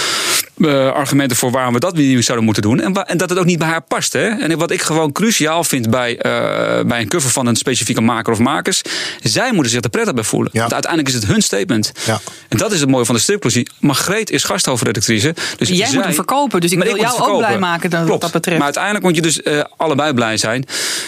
eh, 0.62 0.92
argumenten 0.92 1.38
voor 1.38 1.52
waarom 1.52 1.74
we 1.74 1.80
dat 1.80 1.96
niet 1.96 2.24
zouden 2.26 2.46
moeten 2.46 2.64
doen. 2.64 2.80
En, 2.80 2.94
en 2.94 3.18
dat 3.18 3.30
het 3.30 3.40
ook 3.40 3.46
niet 3.46 3.60
bij 3.60 3.68
haar 3.68 3.82
past. 3.82 4.14
Hè? 4.14 4.28
En 4.28 4.58
wat 4.58 4.72
ik 4.72 4.82
gewoon 4.82 5.12
cruciaal 5.12 5.64
vind 5.64 5.90
bij, 5.90 6.18
eh, 6.18 6.32
bij 6.86 7.00
een 7.02 7.08
cover 7.08 7.30
van 7.30 7.46
een 7.48 7.56
specifieke 7.56 8.02
maker 8.02 8.34
of 8.34 8.40
makers, 8.40 8.82
zij 9.24 9.52
moeten 9.54 9.72
zich 9.72 9.84
er 9.84 9.90
prettig 9.90 10.14
bij 10.14 10.24
voelen. 10.24 10.50
Ja. 10.54 10.60
Want 10.60 10.74
uiteindelijk 10.74 11.14
is 11.16 11.22
het 11.22 11.32
hun 11.32 11.42
statement. 11.42 11.92
Ja. 12.06 12.20
En 12.48 12.58
dat 12.58 12.72
is 12.72 12.80
het 12.80 12.90
mooie 12.90 13.06
van 13.06 13.16
de 13.16 13.22
stripclusie. 13.22 13.68
Margreet 13.80 14.30
is 14.30 14.44
gasthoofdredactrice. 14.44 15.36
Dus 15.58 15.68
Jij 15.70 15.78
moet 15.78 15.88
zij- 15.94 16.02
hem 16.02 16.14
verkopen, 16.14 16.62
dus 16.62 16.72
ik 16.72 16.78
Maar 16.78 16.88
wil 16.88 16.96
moet 16.96 17.06
jou 17.06 17.32
ook 17.32 17.38
blij 17.38 17.60
maken 17.60 17.90
dan, 17.90 18.06
wat 18.08 18.22
dat 18.22 18.32
betreft. 18.32 18.58
Maar 18.58 18.66
uiteindelijk 18.66 19.04
moet 19.06 19.16
je 19.16 19.22
dus 19.22 19.42
eh, 19.42 19.64
allebei 19.78 20.14
blij 20.14 20.38
zijn. 20.38 20.66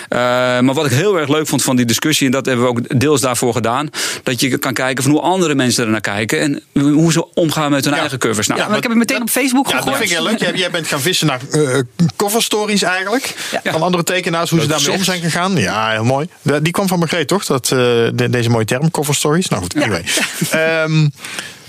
Eh, 0.09 0.19
maar 0.59 0.73
wat 0.73 0.85
ik 0.85 0.91
heel 0.91 1.19
erg 1.19 1.29
leuk 1.29 1.47
vond 1.47 1.63
van 1.63 1.75
die 1.75 1.85
discussie, 1.85 2.25
en 2.25 2.31
dat 2.31 2.45
hebben 2.45 2.65
we 2.65 2.71
ook 2.71 2.99
deels 2.99 3.21
daarvoor 3.21 3.53
gedaan, 3.53 3.89
dat 4.23 4.39
je 4.41 4.57
kan 4.57 4.73
kijken 4.73 5.03
van 5.03 5.11
hoe 5.11 5.21
andere 5.21 5.55
mensen 5.55 5.83
er 5.85 5.89
naar 5.91 6.01
kijken 6.01 6.39
en 6.39 6.61
hoe 6.81 7.11
ze 7.11 7.33
omgaan 7.33 7.71
met 7.71 7.83
hun 7.85 7.94
Ja. 7.94 7.99
eigen 7.99 8.17
covers. 8.19 8.47
Nou, 8.47 8.59
Ja, 8.59 8.67
maar 8.67 8.75
ik 8.77 8.81
heb 8.83 8.91
het 8.91 8.99
meteen 9.01 9.21
op 9.21 9.29
Facebook 9.41 9.65
Ja, 9.67 9.71
dat 9.73 9.81
gegooid. 9.83 9.97
vind 9.97 10.09
ik 10.11 10.17
heel 10.17 10.25
leuk. 10.25 10.39
Jij, 10.39 10.53
jij 10.53 10.71
bent 10.71 10.87
gaan 10.87 10.99
vissen 11.01 11.27
naar 11.27 11.39
eh 11.51 11.79
cover 12.15 12.43
stories 12.43 12.81
eigenlijk. 12.81 13.35
Ja. 13.63 13.71
Van 13.71 13.81
andere 13.81 14.03
tekenaars, 14.03 14.49
hoe 14.49 14.61
ze 14.61 14.67
daarmee 14.67 14.91
om 14.91 15.03
zijn 15.03 15.21
gegaan. 15.21 15.55
Ja, 15.57 15.89
heel 15.91 16.03
mooi. 16.03 16.27
Die 16.61 16.71
kwam 16.71 16.87
van 16.87 16.99
Margreet, 16.99 17.27
toch? 17.27 17.45
Dat, 17.45 17.63
eh, 17.65 17.77
de- 18.13 18.27
deze 18.29 18.49
mooie 18.49 18.65
term, 18.65 18.91
cover 18.91 19.15
stories. 19.15 19.47
Nou 19.47 19.61
goed, 19.61 19.75
anyway. 19.75 20.03
Ehm, 20.49 21.07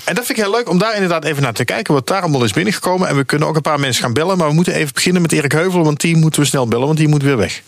en 0.04 0.14
dat 0.14 0.26
vind 0.26 0.38
ik 0.38 0.44
heel 0.44 0.50
leuk 0.50 0.68
om 0.68 0.78
daar 0.78 0.94
inderdaad 0.94 1.24
even 1.24 1.42
naar 1.42 1.52
te 1.52 1.64
kijken. 1.64 1.94
Wat 1.94 2.06
daar 2.06 2.20
allemaal 2.22 2.44
is 2.44 2.52
binnengekomen. 2.52 3.08
En 3.08 3.16
we 3.16 3.24
kunnen 3.24 3.48
ook 3.48 3.56
een 3.56 3.62
paar 3.62 3.80
mensen 3.80 4.02
gaan 4.02 4.12
bellen. 4.12 4.38
Maar 4.38 4.48
we 4.48 4.54
moeten 4.54 4.74
even 4.74 4.94
beginnen 4.94 5.22
met 5.22 5.32
Erik 5.32 5.52
Heuvel. 5.52 5.84
Want 5.84 6.00
die 6.00 6.16
moeten 6.16 6.40
we 6.40 6.46
snel 6.46 6.66
bellen, 6.68 6.86
want 6.86 6.98
die 6.98 7.08
moet 7.08 7.22
weer 7.22 7.36
weg. 7.36 7.62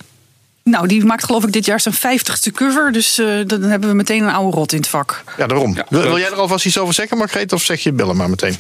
Nou, 0.65 0.87
die 0.87 1.05
maakt 1.05 1.25
geloof 1.25 1.45
ik 1.45 1.53
dit 1.53 1.65
jaar 1.65 1.81
zijn 1.81 1.95
vijftigste 1.95 2.51
cover. 2.51 2.93
Dus 2.93 3.19
eh, 3.19 3.27
dan 3.47 3.63
hebben 3.63 3.89
we 3.89 3.95
meteen 3.95 4.23
een 4.23 4.33
oude 4.35 4.57
rot 4.57 4.73
in 4.73 4.79
het 4.79 4.89
vak. 4.89 5.25
Ja, 5.37 5.47
daarom. 5.47 5.75
Ja, 5.75 5.87
wil, 5.89 6.03
wil 6.03 6.19
jij 6.19 6.29
er 6.31 6.35
alvast 6.35 6.67
iets 6.67 6.79
over 6.79 6.95
zeggen, 6.95 7.19
Margreet? 7.19 7.53
Of 7.53 7.63
zeg 7.63 7.83
je 7.83 7.93
bellen 7.93 8.17
maar 8.17 8.31
meteen? 8.31 8.57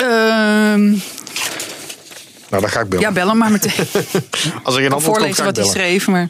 Ehm, 0.00 0.90
Nou, 2.50 2.62
dan 2.62 2.68
ga 2.70 2.80
ik 2.80 2.88
bellen. 2.88 3.04
ja, 3.06 3.12
bel 3.12 3.28
hem 3.28 3.36
maar 3.38 3.50
meteen. 3.50 3.72
Als 4.62 4.76
ik 4.76 4.84
een 4.84 4.92
antwoord 4.92 4.92
kom, 4.92 5.00
Voorlezen 5.02 5.34
ga 5.34 5.40
ik 5.40 5.54
wat 5.54 5.56
hij 5.56 5.64
bellen. 5.64 5.70
schreef. 5.70 6.06
Maar 6.06 6.26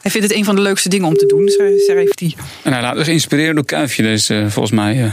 hij 0.00 0.10
vindt 0.10 0.26
het 0.28 0.36
een 0.36 0.44
van 0.44 0.54
de 0.54 0.60
leukste 0.60 0.88
dingen 0.88 1.06
om 1.06 1.16
te 1.16 1.26
doen. 1.26 1.44
Dus 1.44 1.56
hij- 1.56 2.72
hij 2.72 2.82
laat 2.82 2.96
zich 2.96 3.08
inspireren 3.08 3.54
door 3.54 3.64
Kuifje. 3.64 4.02
Dus 4.02 4.26
volgens 4.26 4.70
mij. 4.70 5.02
eh, 5.04 5.12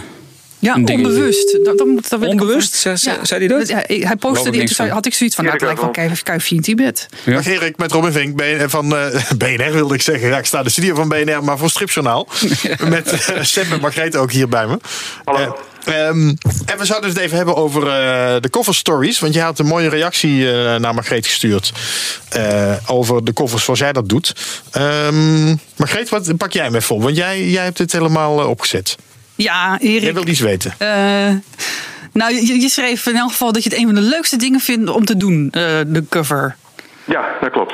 Ja, 0.61 0.75
onbewust. 0.75 1.57
Dat, 1.63 1.77
dat 1.77 1.87
dat 2.09 2.21
Onbewust? 2.29 2.81
van- 2.81 2.97
Zei- 2.97 3.17
hij 3.27 3.47
dat? 3.47 3.67
Ja, 3.67 3.83
hij 3.87 4.15
postte 4.15 4.49
die, 4.49 4.75
van. 4.75 4.87
had 4.89 5.05
ik 5.05 5.13
zoiets 5.13 5.35
van, 5.35 5.45
nou, 5.45 5.57
Ja, 5.59 5.67
het 5.67 5.79
lijkt 5.79 5.95
wel 5.97 6.15
kuifje 6.23 6.55
in 6.55 6.61
Tibet. 6.61 7.07
ja. 7.23 7.33
Dag 7.33 7.45
Erik, 7.47 7.77
met 7.77 7.91
Robin 7.91 8.11
Vink 8.11 8.35
ben- 8.35 8.69
van 8.69 8.95
eh, 8.95 9.21
BNR 9.37 9.71
wilde 9.73 9.93
ik 9.93 10.01
zeggen. 10.01 10.27
Ja, 10.27 10.37
ik 10.37 10.45
sta 10.45 10.57
in 10.57 10.63
de 10.63 10.69
studio 10.69 10.95
van 10.95 11.07
BNR, 11.09 11.43
maar 11.43 11.57
voor 11.57 11.69
Stripjournaal. 11.69 12.27
Met 12.89 13.11
uh, 13.13 13.43
Sepp 13.43 13.71
en 13.71 13.79
Margreet 13.79 14.15
ook 14.15 14.31
hier 14.31 14.47
bij 14.49 14.67
me. 14.67 14.77
Hallo. 15.25 15.57
Eh, 15.85 16.07
ehm, 16.07 16.27
en 16.65 16.77
we 16.77 16.85
zouden 16.85 17.09
het 17.09 17.19
even 17.19 17.37
hebben 17.37 17.55
over 17.55 17.81
eh, 17.87 18.35
de 18.41 18.49
cover 18.49 18.75
stories. 18.75 19.19
Want 19.19 19.33
jij 19.33 19.43
had 19.43 19.59
een 19.59 19.65
mooie 19.65 19.89
reactie 19.89 20.51
eh, 20.51 20.75
naar 20.75 20.93
Margreet 20.93 21.25
gestuurd. 21.27 21.71
eh, 22.29 22.73
over 22.85 23.23
de 23.25 23.33
covers 23.33 23.63
zoals 23.63 23.79
jij 23.79 23.93
dat 23.93 24.09
doet. 24.09 24.33
Ehm 24.71 25.55
Margreet, 25.75 26.09
wat 26.09 26.37
pak 26.37 26.51
jij 26.53 26.69
me 26.69 26.81
vol? 26.81 27.01
Want 27.01 27.15
jij, 27.15 27.47
jij 27.49 27.63
hebt 27.63 27.77
dit 27.77 27.91
helemaal 27.91 28.39
eh, 28.39 28.49
opgezet. 28.49 28.95
Ja, 29.43 29.77
Jij 29.79 29.89
Erik. 29.91 30.13
wilt 30.13 30.27
iets 30.29 30.39
weten. 30.39 30.73
eh, 30.77 30.87
nou, 32.13 32.33
je, 32.33 32.59
je 32.61 32.69
schreef 32.69 33.05
in 33.07 33.15
elk 33.15 33.29
geval 33.29 33.51
dat 33.51 33.63
je 33.63 33.69
het 33.69 33.77
een 33.79 33.85
van 33.85 33.95
de 33.95 34.01
leukste 34.01 34.37
dingen 34.37 34.59
vindt 34.59 34.89
om 34.89 35.05
te 35.05 35.17
doen, 35.17 35.47
eh, 35.51 35.61
de 35.87 36.05
cover. 36.09 36.55
Ja, 37.05 37.25
dat 37.41 37.51
klopt. 37.51 37.73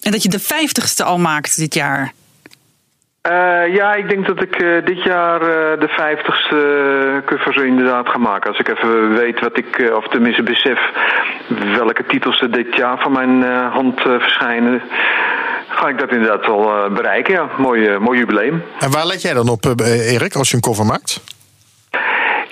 En 0.00 0.10
dat 0.12 0.22
je 0.22 0.28
de 0.28 0.38
vijftigste 0.40 1.04
al 1.04 1.18
maakt 1.18 1.56
dit 1.56 1.74
jaar. 1.74 2.12
Eh, 3.20 3.74
ja, 3.74 3.94
ik 3.94 4.08
denk 4.08 4.26
dat 4.26 4.42
ik 4.42 4.54
eh, 4.56 4.84
dit 4.84 5.02
jaar 5.02 5.40
eh, 5.40 5.80
de 5.80 5.88
vijftigste 5.88 6.56
uh, 6.56 7.26
covers 7.26 7.56
inderdaad 7.56 8.08
ga 8.08 8.18
maken. 8.18 8.50
Als 8.50 8.58
ik 8.58 8.68
even 8.68 9.12
weet 9.14 9.40
wat 9.40 9.58
ik, 9.58 9.78
eh, 9.78 9.94
of 9.96 10.08
tenminste 10.08 10.42
besef 10.42 10.78
welke 11.76 12.04
titels 12.06 12.40
er 12.40 12.50
dit 12.50 12.76
jaar 12.76 12.98
van 13.00 13.12
mijn 13.12 13.44
eh, 13.44 13.72
hand 13.72 13.98
eh, 13.98 14.20
verschijnen, 14.20 14.82
ga 15.70 15.88
ik 15.88 15.98
dat 15.98 16.10
inderdaad 16.10 16.46
wel 16.46 16.62
eh, 16.62 16.92
bereiken. 16.94 17.34
Ja, 17.34 17.48
mooi, 17.58 17.86
eh, 17.86 17.98
mooi 17.98 18.18
jubileum. 18.18 18.62
En 18.78 18.90
waar 18.90 19.06
let 19.06 19.22
jij 19.22 19.34
dan 19.34 19.48
op, 19.48 19.66
eh, 19.66 20.12
Erik, 20.12 20.34
als 20.34 20.50
je 20.50 20.56
een 20.56 20.62
cover 20.62 20.86
maakt? 20.86 21.20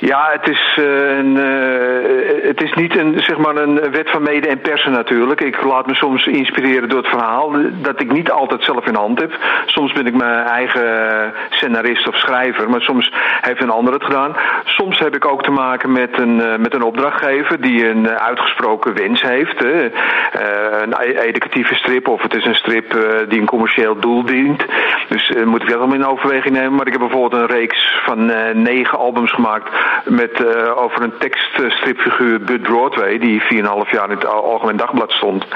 Ja, 0.01 0.29
het 0.33 0.49
is, 0.49 0.77
uh, 0.79 1.17
een, 1.19 1.37
uh, 1.37 2.47
het 2.47 2.63
is 2.63 2.73
niet 2.73 2.97
een, 2.97 3.15
zeg 3.17 3.39
maar 3.39 3.57
een 3.57 3.91
wet 3.91 4.11
van 4.11 4.23
mede 4.23 4.49
en 4.49 4.61
persen 4.61 4.93
natuurlijk. 4.93 5.41
Ik 5.41 5.65
laat 5.65 5.87
me 5.87 5.95
soms 5.95 6.27
inspireren 6.27 6.89
door 6.89 6.99
het 6.99 7.09
verhaal 7.09 7.53
dat 7.73 8.01
ik 8.01 8.13
niet 8.13 8.31
altijd 8.31 8.65
zelf 8.65 8.87
in 8.87 8.95
hand 8.95 9.21
heb. 9.21 9.33
Soms 9.67 9.93
ben 9.93 10.07
ik 10.07 10.15
mijn 10.15 10.47
eigen 10.47 11.33
scenarist 11.51 12.09
of 12.09 12.17
schrijver, 12.17 12.71
maar 12.71 12.81
soms 12.81 13.13
heeft 13.41 13.63
een 13.63 13.71
ander 13.71 13.93
het 13.93 14.05
gedaan. 14.05 14.37
Soms 14.65 14.99
heb 14.99 15.15
ik 15.15 15.25
ook 15.25 15.43
te 15.43 15.51
maken 15.51 15.93
met 15.93 16.19
een, 16.19 16.37
uh, 16.37 16.57
met 16.57 16.75
een 16.75 16.83
opdrachtgever 16.83 17.61
die 17.61 17.89
een 17.89 18.09
uitgesproken 18.09 18.95
wens 18.95 19.23
heeft. 19.23 19.65
een 19.65 20.95
e-, 20.99 21.19
educatieve 21.19 21.75
strip 21.75 22.09
of 22.09 22.23
het 22.23 22.35
is 22.35 22.45
een 22.45 22.55
strip 22.55 22.97
die 23.29 23.41
een 23.41 23.47
commercieel 23.47 24.01
doel 24.01 24.25
dient. 24.25 24.65
Dus 25.09 25.33
moet 25.45 25.63
ik 25.63 25.69
dat 25.69 25.79
allemaal 25.79 25.97
in 25.97 26.07
overweging 26.07 26.55
nemen. 26.55 26.75
Maar 26.75 26.87
ik 26.87 26.93
heb 26.93 27.01
bijvoorbeeld 27.01 27.43
een 27.43 27.57
reeks 27.57 28.01
van 28.05 28.27
negen 28.63 28.99
albums 28.99 29.33
gemaakt 29.33 29.71
met, 30.05 30.41
uh, 30.41 30.77
over 30.77 31.03
een 31.03 31.13
tekststripfiguur 31.19 32.41
Bud 32.41 32.63
Broadway, 32.63 33.19
die 33.19 33.41
4,5 33.41 33.91
jaar 33.91 34.11
in 34.11 34.17
het 34.17 34.27
Algemeen 34.27 34.77
Dagblad 34.77 35.11
stond. 35.11 35.47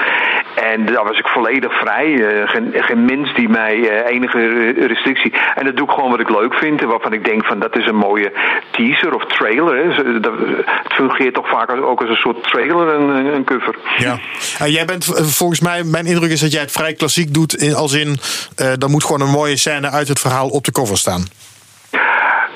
En 0.55 0.85
daar 0.85 1.03
was 1.03 1.17
ik 1.17 1.27
volledig 1.27 1.73
vrij. 1.79 2.07
Uh, 2.07 2.49
geen, 2.49 2.73
geen 2.75 3.05
mens 3.05 3.35
die 3.35 3.49
mij 3.49 3.75
uh, 3.75 4.15
enige 4.15 4.69
restrictie. 4.87 5.33
En 5.55 5.65
dat 5.65 5.75
doe 5.75 5.87
ik 5.87 5.93
gewoon 5.93 6.09
wat 6.09 6.19
ik 6.19 6.29
leuk 6.29 6.53
vind. 6.53 6.81
En 6.81 6.87
waarvan 6.87 7.13
ik 7.13 7.25
denk 7.25 7.45
van 7.45 7.59
dat 7.59 7.77
is 7.77 7.85
een 7.85 7.95
mooie 7.95 8.31
teaser 8.71 9.15
of 9.15 9.25
trailer. 9.25 9.95
Het 10.83 10.93
fungeert 10.93 11.33
toch 11.33 11.49
vaak 11.49 11.71
ook 11.71 12.01
als 12.01 12.09
een 12.09 12.15
soort 12.15 12.43
trailer, 12.43 12.87
een, 12.87 13.35
een 13.35 13.43
cover. 13.43 13.75
Ja. 13.97 14.17
jij 14.65 14.85
bent 14.85 15.05
volgens 15.15 15.59
mij, 15.59 15.83
mijn 15.83 16.05
indruk 16.05 16.31
is 16.31 16.39
dat 16.39 16.51
jij 16.51 16.61
het 16.61 16.71
vrij 16.71 16.93
klassiek 16.93 17.33
doet. 17.33 17.73
Als 17.75 17.93
in, 17.93 18.17
dan 18.77 18.91
moet 18.91 19.03
gewoon 19.03 19.21
een 19.21 19.29
mooie 19.29 19.57
scène 19.57 19.89
uit 19.89 20.07
het 20.07 20.19
verhaal 20.19 20.49
op 20.49 20.63
de 20.63 20.71
cover 20.71 20.97
staan. 20.97 21.27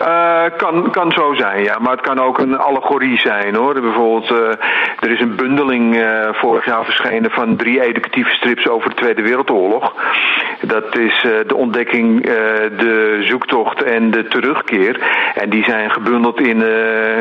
Uh, 0.02 0.44
kan, 0.58 0.92
kan 0.92 1.12
zo 1.12 1.34
zijn, 1.34 1.64
ja. 1.64 1.78
Maar 1.80 1.92
het 1.92 2.02
kan 2.02 2.20
ook 2.20 2.40
een 2.40 2.58
allegorie 2.58 3.20
zijn, 3.20 3.56
hoor. 3.56 3.74
Bijvoorbeeld, 3.82 4.32
uh, 4.32 4.38
er 5.00 5.12
is 5.12 5.20
een 5.20 5.36
bundeling 5.36 5.96
uh, 5.96 6.30
vorig 6.32 6.66
jaar 6.66 6.86
verschenen 6.86 7.32
van 7.32 7.56
drie 7.56 7.82
educatieve 7.82 8.30
strips 8.30 8.68
over 8.68 8.90
de 8.90 8.96
Tweede 8.96 9.22
Wereldoorlog. 9.22 9.94
Dat 10.62 10.98
is 10.98 11.22
de 11.48 11.56
ontdekking, 11.56 12.26
de 12.78 13.18
zoektocht 13.22 13.84
en 13.84 14.12
de 14.12 14.28
terugkeer. 14.28 15.00
En 15.36 15.50
die 15.50 15.64
zijn 15.64 15.92
gebundeld 15.92 16.40
in 16.40 16.64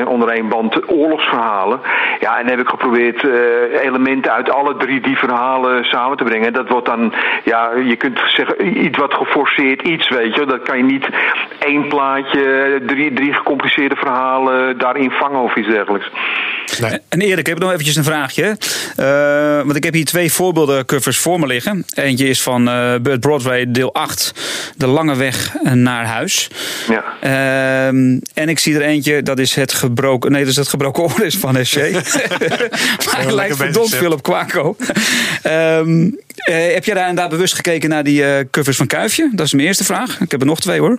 onder 0.06 0.28
één 0.28 0.49
band 0.49 0.90
oorlogsverhalen. 0.90 1.80
Ja, 2.21 2.38
en 2.38 2.49
heb 2.49 2.59
ik 2.59 2.68
geprobeerd 2.68 3.25
elementen 3.80 4.33
uit 4.33 4.50
alle 4.50 4.76
drie 4.76 5.00
die 5.00 5.18
verhalen 5.18 5.85
samen 5.85 6.16
te 6.16 6.25
brengen. 6.25 6.52
Dat 6.52 6.68
wordt 6.68 6.87
dan, 6.87 7.12
ja, 7.45 7.71
je 7.85 7.97
kunt 7.97 8.21
zeggen, 8.26 8.85
iets 8.85 8.99
wat 8.99 9.14
geforceerd 9.14 9.83
iets, 9.83 10.09
weet 10.09 10.35
je. 10.35 10.47
Dat 10.47 10.62
kan 10.62 10.76
je 10.76 10.85
niet 10.85 11.09
één 11.59 11.88
plaatje 11.88 12.65
drie, 12.87 13.12
drie 13.12 13.32
gecompliceerde 13.32 13.96
verhalen 13.96 14.78
daarin 14.78 15.11
vangen 15.11 15.40
of 15.40 15.56
iets 15.56 15.68
dergelijks. 15.68 16.11
Nee. 16.80 16.99
En 17.08 17.20
Erik, 17.20 17.38
ik 17.38 17.46
heb 17.46 17.58
nog 17.58 17.70
eventjes 17.70 17.96
een 17.96 18.04
vraagje. 18.04 18.56
Uh, 19.00 19.56
want 19.56 19.76
ik 19.76 19.85
heb 19.85 19.94
hier 19.94 20.04
twee 20.04 20.32
voorbeelden 20.32 20.85
covers 20.85 21.18
voor 21.18 21.40
me 21.40 21.46
liggen. 21.46 21.85
Eentje 21.94 22.28
is 22.28 22.42
van 22.42 22.68
uh, 22.68 22.94
Burt 23.02 23.20
Broadway, 23.20 23.70
deel 23.70 23.94
8, 23.94 24.32
De 24.76 24.87
Lange 24.87 25.16
Weg 25.16 25.54
naar 25.62 26.06
Huis. 26.06 26.50
Ja. 26.88 27.04
Uh, 27.25 27.87
en 28.35 28.49
ik 28.49 28.58
zie 28.58 28.75
er 28.75 28.82
eentje, 28.82 29.23
dat 29.23 29.38
is 29.38 29.54
het 29.54 29.73
gebroken... 29.73 30.30
Nee, 30.30 30.40
dat 30.40 30.50
is 30.50 30.56
het 30.56 30.68
gebroken 30.68 31.02
oor 31.02 31.25
is 31.25 31.37
van 31.37 31.64
SJ. 31.64 31.80
maar 33.06 33.20
het 33.20 33.32
lijkt 33.32 33.56
verdomd 33.56 33.94
veel 33.94 34.12
op 34.12 34.23
Quaco. 34.23 34.76
Ehm, 35.42 36.11
heb 36.50 36.85
jij 36.85 36.94
daar 36.94 37.08
inderdaad 37.08 37.30
bewust 37.30 37.54
gekeken 37.54 37.88
naar 37.88 38.04
die 38.04 38.50
covers 38.50 38.76
van 38.76 38.87
Kuifje? 38.87 39.30
Dat 39.32 39.46
is 39.46 39.52
mijn 39.52 39.66
eerste 39.66 39.85
vraag. 39.85 40.20
Ik 40.20 40.30
heb 40.30 40.40
er 40.40 40.46
nog 40.46 40.61
twee 40.61 40.80
hoor. 40.80 40.99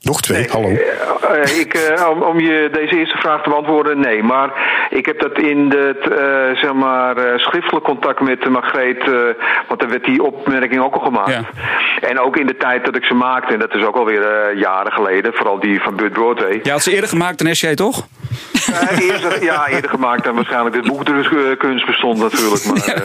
Nog 0.00 0.20
twee, 0.20 0.48
hallo. 0.50 0.68
Uh, 0.68 1.58
ik, 1.58 1.74
uh, 1.98 2.08
om, 2.08 2.22
om, 2.22 2.40
je 2.40 2.68
deze 2.72 2.98
eerste 2.98 3.16
vraag 3.16 3.42
te 3.42 3.48
beantwoorden, 3.48 4.00
nee. 4.00 4.22
Maar 4.22 4.50
ik 4.90 5.06
heb 5.06 5.20
dat 5.20 5.38
in 5.38 5.72
het 5.76 6.10
uh, 6.10 6.60
zeg 6.60 6.72
maar, 6.72 7.40
schriftelijk 7.40 7.84
contact 7.84 8.20
met 8.20 8.48
Margreet, 8.48 9.04
want 9.68 9.80
daar 9.80 9.88
werd 9.88 10.04
die 10.04 10.22
opmerking 10.22 10.82
ook 10.82 10.94
al 10.94 11.00
gemaakt. 11.00 11.30
Ja. 11.30 11.44
En 12.00 12.20
ook 12.20 12.36
in 12.36 12.46
de 12.46 12.56
tijd 12.56 12.84
dat 12.84 12.96
ik 12.96 13.04
ze 13.04 13.14
maakte, 13.14 13.52
en 13.52 13.58
dat 13.58 13.74
is 13.74 13.84
ook 13.84 13.96
alweer 13.96 14.56
jaren 14.56 14.92
geleden, 14.92 15.32
vooral 15.34 15.60
die 15.60 15.80
van 15.80 15.96
Bud 15.96 16.12
Broadway. 16.12 16.60
Ja, 16.62 16.72
had 16.72 16.82
ze 16.82 16.92
eerder 16.92 17.08
gemaakt 17.08 17.38
dan 17.38 17.54
SJ, 17.54 17.74
toch? 17.74 18.06
eerder, 18.98 19.42
ja, 19.42 19.66
eerder 19.68 19.90
gemaakt 19.90 20.24
dan 20.24 20.34
waarschijnlijk 20.34 20.82
de 20.82 20.88
boekdrukkunst 20.88 21.86
bestond 21.86 22.18
natuurlijk. 22.18 22.64
Maar, 22.64 22.76
ja. 22.96 23.02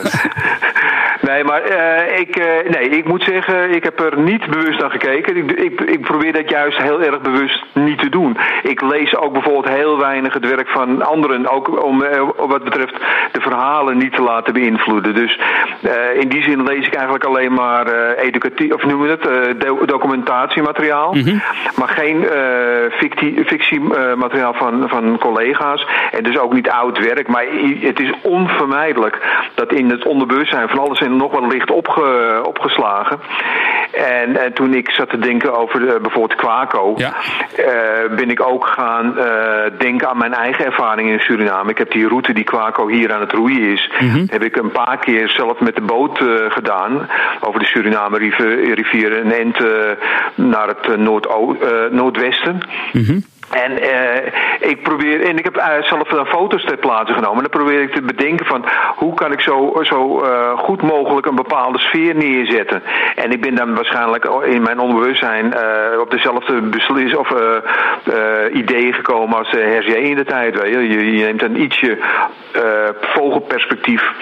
Nee, 1.26 1.44
maar 1.44 1.62
uh, 1.70 2.18
ik, 2.18 2.38
uh, 2.38 2.44
nee, 2.70 2.88
ik 2.88 3.04
moet 3.04 3.24
zeggen, 3.24 3.74
ik 3.74 3.84
heb 3.84 4.00
er 4.00 4.18
niet 4.18 4.46
bewust 4.46 4.80
naar 4.80 4.90
gekeken. 4.90 5.36
Ik, 5.36 5.52
ik, 5.52 5.80
ik, 5.80 6.00
probeer 6.00 6.32
dat 6.32 6.50
juist 6.50 6.82
heel 6.82 7.02
erg 7.02 7.20
bewust 7.20 7.64
niet 7.72 7.98
te 7.98 8.08
doen. 8.08 8.36
Ik 8.62 8.80
lees 8.80 9.16
ook 9.16 9.32
bijvoorbeeld 9.32 9.68
heel 9.68 9.98
weinig 9.98 10.34
het 10.34 10.48
werk 10.48 10.68
van 10.68 11.02
anderen, 11.02 11.50
ook 11.50 11.84
om 11.84 12.02
uh, 12.02 12.08
wat 12.36 12.64
betreft 12.64 12.94
de 13.32 13.40
verhalen 13.40 13.98
niet 13.98 14.14
te 14.14 14.22
laten 14.22 14.52
beïnvloeden. 14.52 15.14
Dus 15.14 15.38
in 16.20 16.28
die 16.28 16.42
zin 16.42 16.62
lees 16.62 16.86
ik 16.86 16.94
eigenlijk 16.94 17.24
alleen 17.24 17.52
maar 17.52 18.14
educatief, 18.16 18.72
of 18.72 18.84
noem 18.84 19.04
je 19.04 19.10
het, 19.10 19.88
documentatiemateriaal. 19.88 21.12
Mm 21.12 21.22
-hmm. 21.22 21.42
Maar 21.76 21.88
geen 21.88 22.26
fictie, 22.90 23.44
fictiemateriaal 23.44 24.54
van, 24.54 24.88
van 24.88 25.18
collega's. 25.18 25.86
En 26.10 26.22
dus 26.22 26.38
ook 26.38 26.52
niet 26.52 26.70
oud 26.70 26.98
werk. 26.98 27.28
Maar 27.28 27.44
het 27.80 28.00
is 28.00 28.12
onvermijdelijk 28.22 29.18
dat 29.54 29.72
in 29.72 29.90
het 29.90 30.04
onderbewustzijn 30.04 30.68
van 30.68 30.78
alles 30.78 31.00
nog 31.16 31.32
wel 31.32 31.46
licht 31.46 31.70
opge, 31.70 32.40
opgeslagen. 32.46 33.20
En, 33.92 34.36
en, 34.44 34.52
toen 34.52 34.74
ik 34.74 34.90
zat 34.90 35.10
te 35.10 35.18
denken 35.18 35.58
over 35.58 35.80
de, 35.80 35.98
bijvoorbeeld 36.02 36.42
ja. 36.96 37.14
uh, 37.58 38.16
ben 38.16 38.30
ik 38.30 38.42
ook 38.42 38.66
gaan 38.66 39.14
uh, 39.18 39.78
denken 39.78 40.08
aan 40.08 40.18
mijn 40.18 40.34
eigen 40.34 40.64
ervaring 40.64 41.10
in 41.10 41.18
Suriname. 41.18 41.70
Ik 41.70 41.78
heb 41.78 41.90
die 41.90 42.08
route 42.08 42.32
die 42.32 42.44
Quaco 42.44 42.88
hier 42.88 43.12
aan 43.12 43.20
het 43.20 43.32
roeien 43.32 43.72
is, 43.72 43.90
mm 44.00 44.10
-hmm. 44.10 44.26
heb 44.30 44.42
ik 44.42 44.56
een 44.56 44.70
paar 44.70 44.98
keer 44.98 45.28
zelf 45.28 45.60
met 45.60 45.74
de 45.74 45.82
boot 45.82 46.20
uh, 46.20 46.50
gedaan. 46.50 47.08
Over 47.40 47.60
de 47.60 47.66
Suriname 47.66 48.18
rivier, 48.18 48.74
rivier 48.74 49.18
en 49.18 49.32
end 49.32 49.58
naar 50.34 50.68
het 50.68 50.96
noord 50.96 51.28
noordwesten. 51.90 52.60
Mm 52.92 53.04
-hmm. 53.04 53.24
En 53.50 53.72
uh, 53.72 54.70
ik 54.70 54.82
probeer, 54.82 55.22
en 55.22 55.38
ik 55.38 55.44
heb 55.44 55.56
uh, 55.56 55.82
zelf 55.82 56.08
dan 56.08 56.26
foto's 56.26 56.64
ter 56.64 56.76
plaatse 56.76 57.14
genomen. 57.14 57.36
En 57.36 57.50
dan 57.50 57.60
probeer 57.60 57.82
ik 57.82 57.94
te 57.94 58.02
bedenken 58.02 58.46
van 58.46 58.64
hoe 58.96 59.14
kan 59.14 59.32
ik 59.32 59.40
zo, 59.40 59.80
zo 59.82 60.24
uh, 60.24 60.58
goed 60.58 60.82
mogelijk 60.82 61.26
een 61.26 61.34
bepaalde 61.34 61.78
sfeer 61.78 62.14
neerzetten. 62.14 62.82
En 63.14 63.32
ik 63.32 63.40
ben 63.40 63.54
dan 63.54 63.74
waarschijnlijk 63.74 64.24
in 64.44 64.62
mijn 64.62 64.78
onbewustzijn 64.78 65.54
op 66.00 66.10
dezelfde 66.10 66.60
beslis 66.60 67.16
of 67.16 67.28
ideeën 68.52 68.94
gekomen 68.94 69.38
als 69.38 69.50
Hergé 69.50 69.94
in 69.94 70.16
de 70.16 70.24
tijd. 70.24 70.54
Je, 70.54 71.22
neemt 71.24 71.42
een 71.42 71.60
ietsje 71.60 71.98
vogelperspectief 73.00 74.12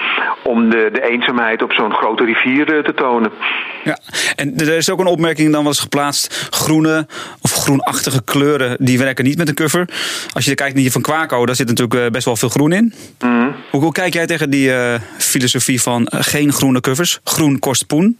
om 0.43 0.69
de, 0.69 0.89
de 0.91 1.01
eenzaamheid 1.01 1.63
op 1.63 1.73
zo'n 1.73 1.93
grote 1.93 2.25
rivier 2.25 2.65
te 2.65 2.93
tonen. 2.93 3.31
Ja, 3.83 3.99
en 4.35 4.57
er 4.57 4.67
is 4.67 4.89
ook 4.89 4.99
een 4.99 5.05
opmerking 5.05 5.51
dan 5.51 5.63
was 5.63 5.79
geplaatst: 5.79 6.47
groene 6.49 7.07
of 7.41 7.51
groenachtige 7.53 8.21
kleuren 8.23 8.77
die 8.79 8.97
werken 8.97 9.23
niet 9.23 9.37
met 9.37 9.47
een 9.47 9.55
cover. 9.55 9.89
Als 10.33 10.45
je 10.45 10.55
kijkt 10.55 10.73
naar 10.73 10.83
die 10.83 10.91
van 10.91 11.01
Quaco, 11.01 11.45
daar 11.45 11.55
zit 11.55 11.67
natuurlijk 11.67 12.11
best 12.11 12.25
wel 12.25 12.35
veel 12.35 12.49
groen 12.49 12.71
in. 12.71 12.93
Mm. 13.19 13.55
Hoe, 13.71 13.81
hoe, 13.81 13.91
kijk 13.91 14.13
jij 14.13 14.25
tegen 14.25 14.49
die 14.49 14.69
uh, 14.69 14.95
filosofie 15.17 15.81
van 15.81 16.01
uh, 16.13 16.19
geen 16.23 16.53
groene 16.53 16.81
covers? 16.81 17.19
Groen 17.23 17.59
kost 17.59 17.87
poen. 17.87 18.17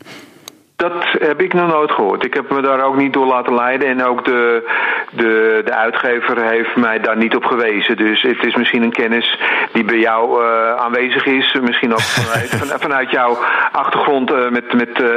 Dat 0.76 0.94
heb 1.20 1.42
ik 1.42 1.54
nog 1.54 1.68
nooit 1.68 1.92
gehoord. 1.92 2.26
Ik 2.26 2.34
heb 2.34 2.52
me 2.52 2.62
daar 2.62 2.84
ook 2.84 2.98
niet 2.98 3.14
door 3.14 3.26
laten 3.26 3.54
leiden. 3.54 3.88
En 3.88 4.04
ook 4.04 4.26
de, 4.26 4.70
de, 5.12 5.62
de 5.66 5.74
uitgever 5.74 6.50
heeft 6.50 6.76
mij 6.76 7.00
daar 7.00 7.18
niet 7.18 7.36
op 7.36 7.46
gewezen. 7.46 7.98
Dus 7.98 8.22
het 8.22 8.44
is 8.44 8.56
misschien 8.56 8.84
een 8.84 8.92
kennis 8.92 9.40
die 9.74 9.84
bij 9.84 10.00
jou 10.00 10.44
uh, 10.44 10.76
aanwezig 10.76 11.26
is. 11.26 11.58
Misschien 11.62 11.92
ook 11.92 12.02
vanuit, 12.22 12.82
vanuit 12.82 13.12
jouw 13.12 13.38
achtergrond 13.72 14.32
uh, 14.32 14.50
met, 14.50 14.74
met, 14.74 15.00
uh, 15.02 15.10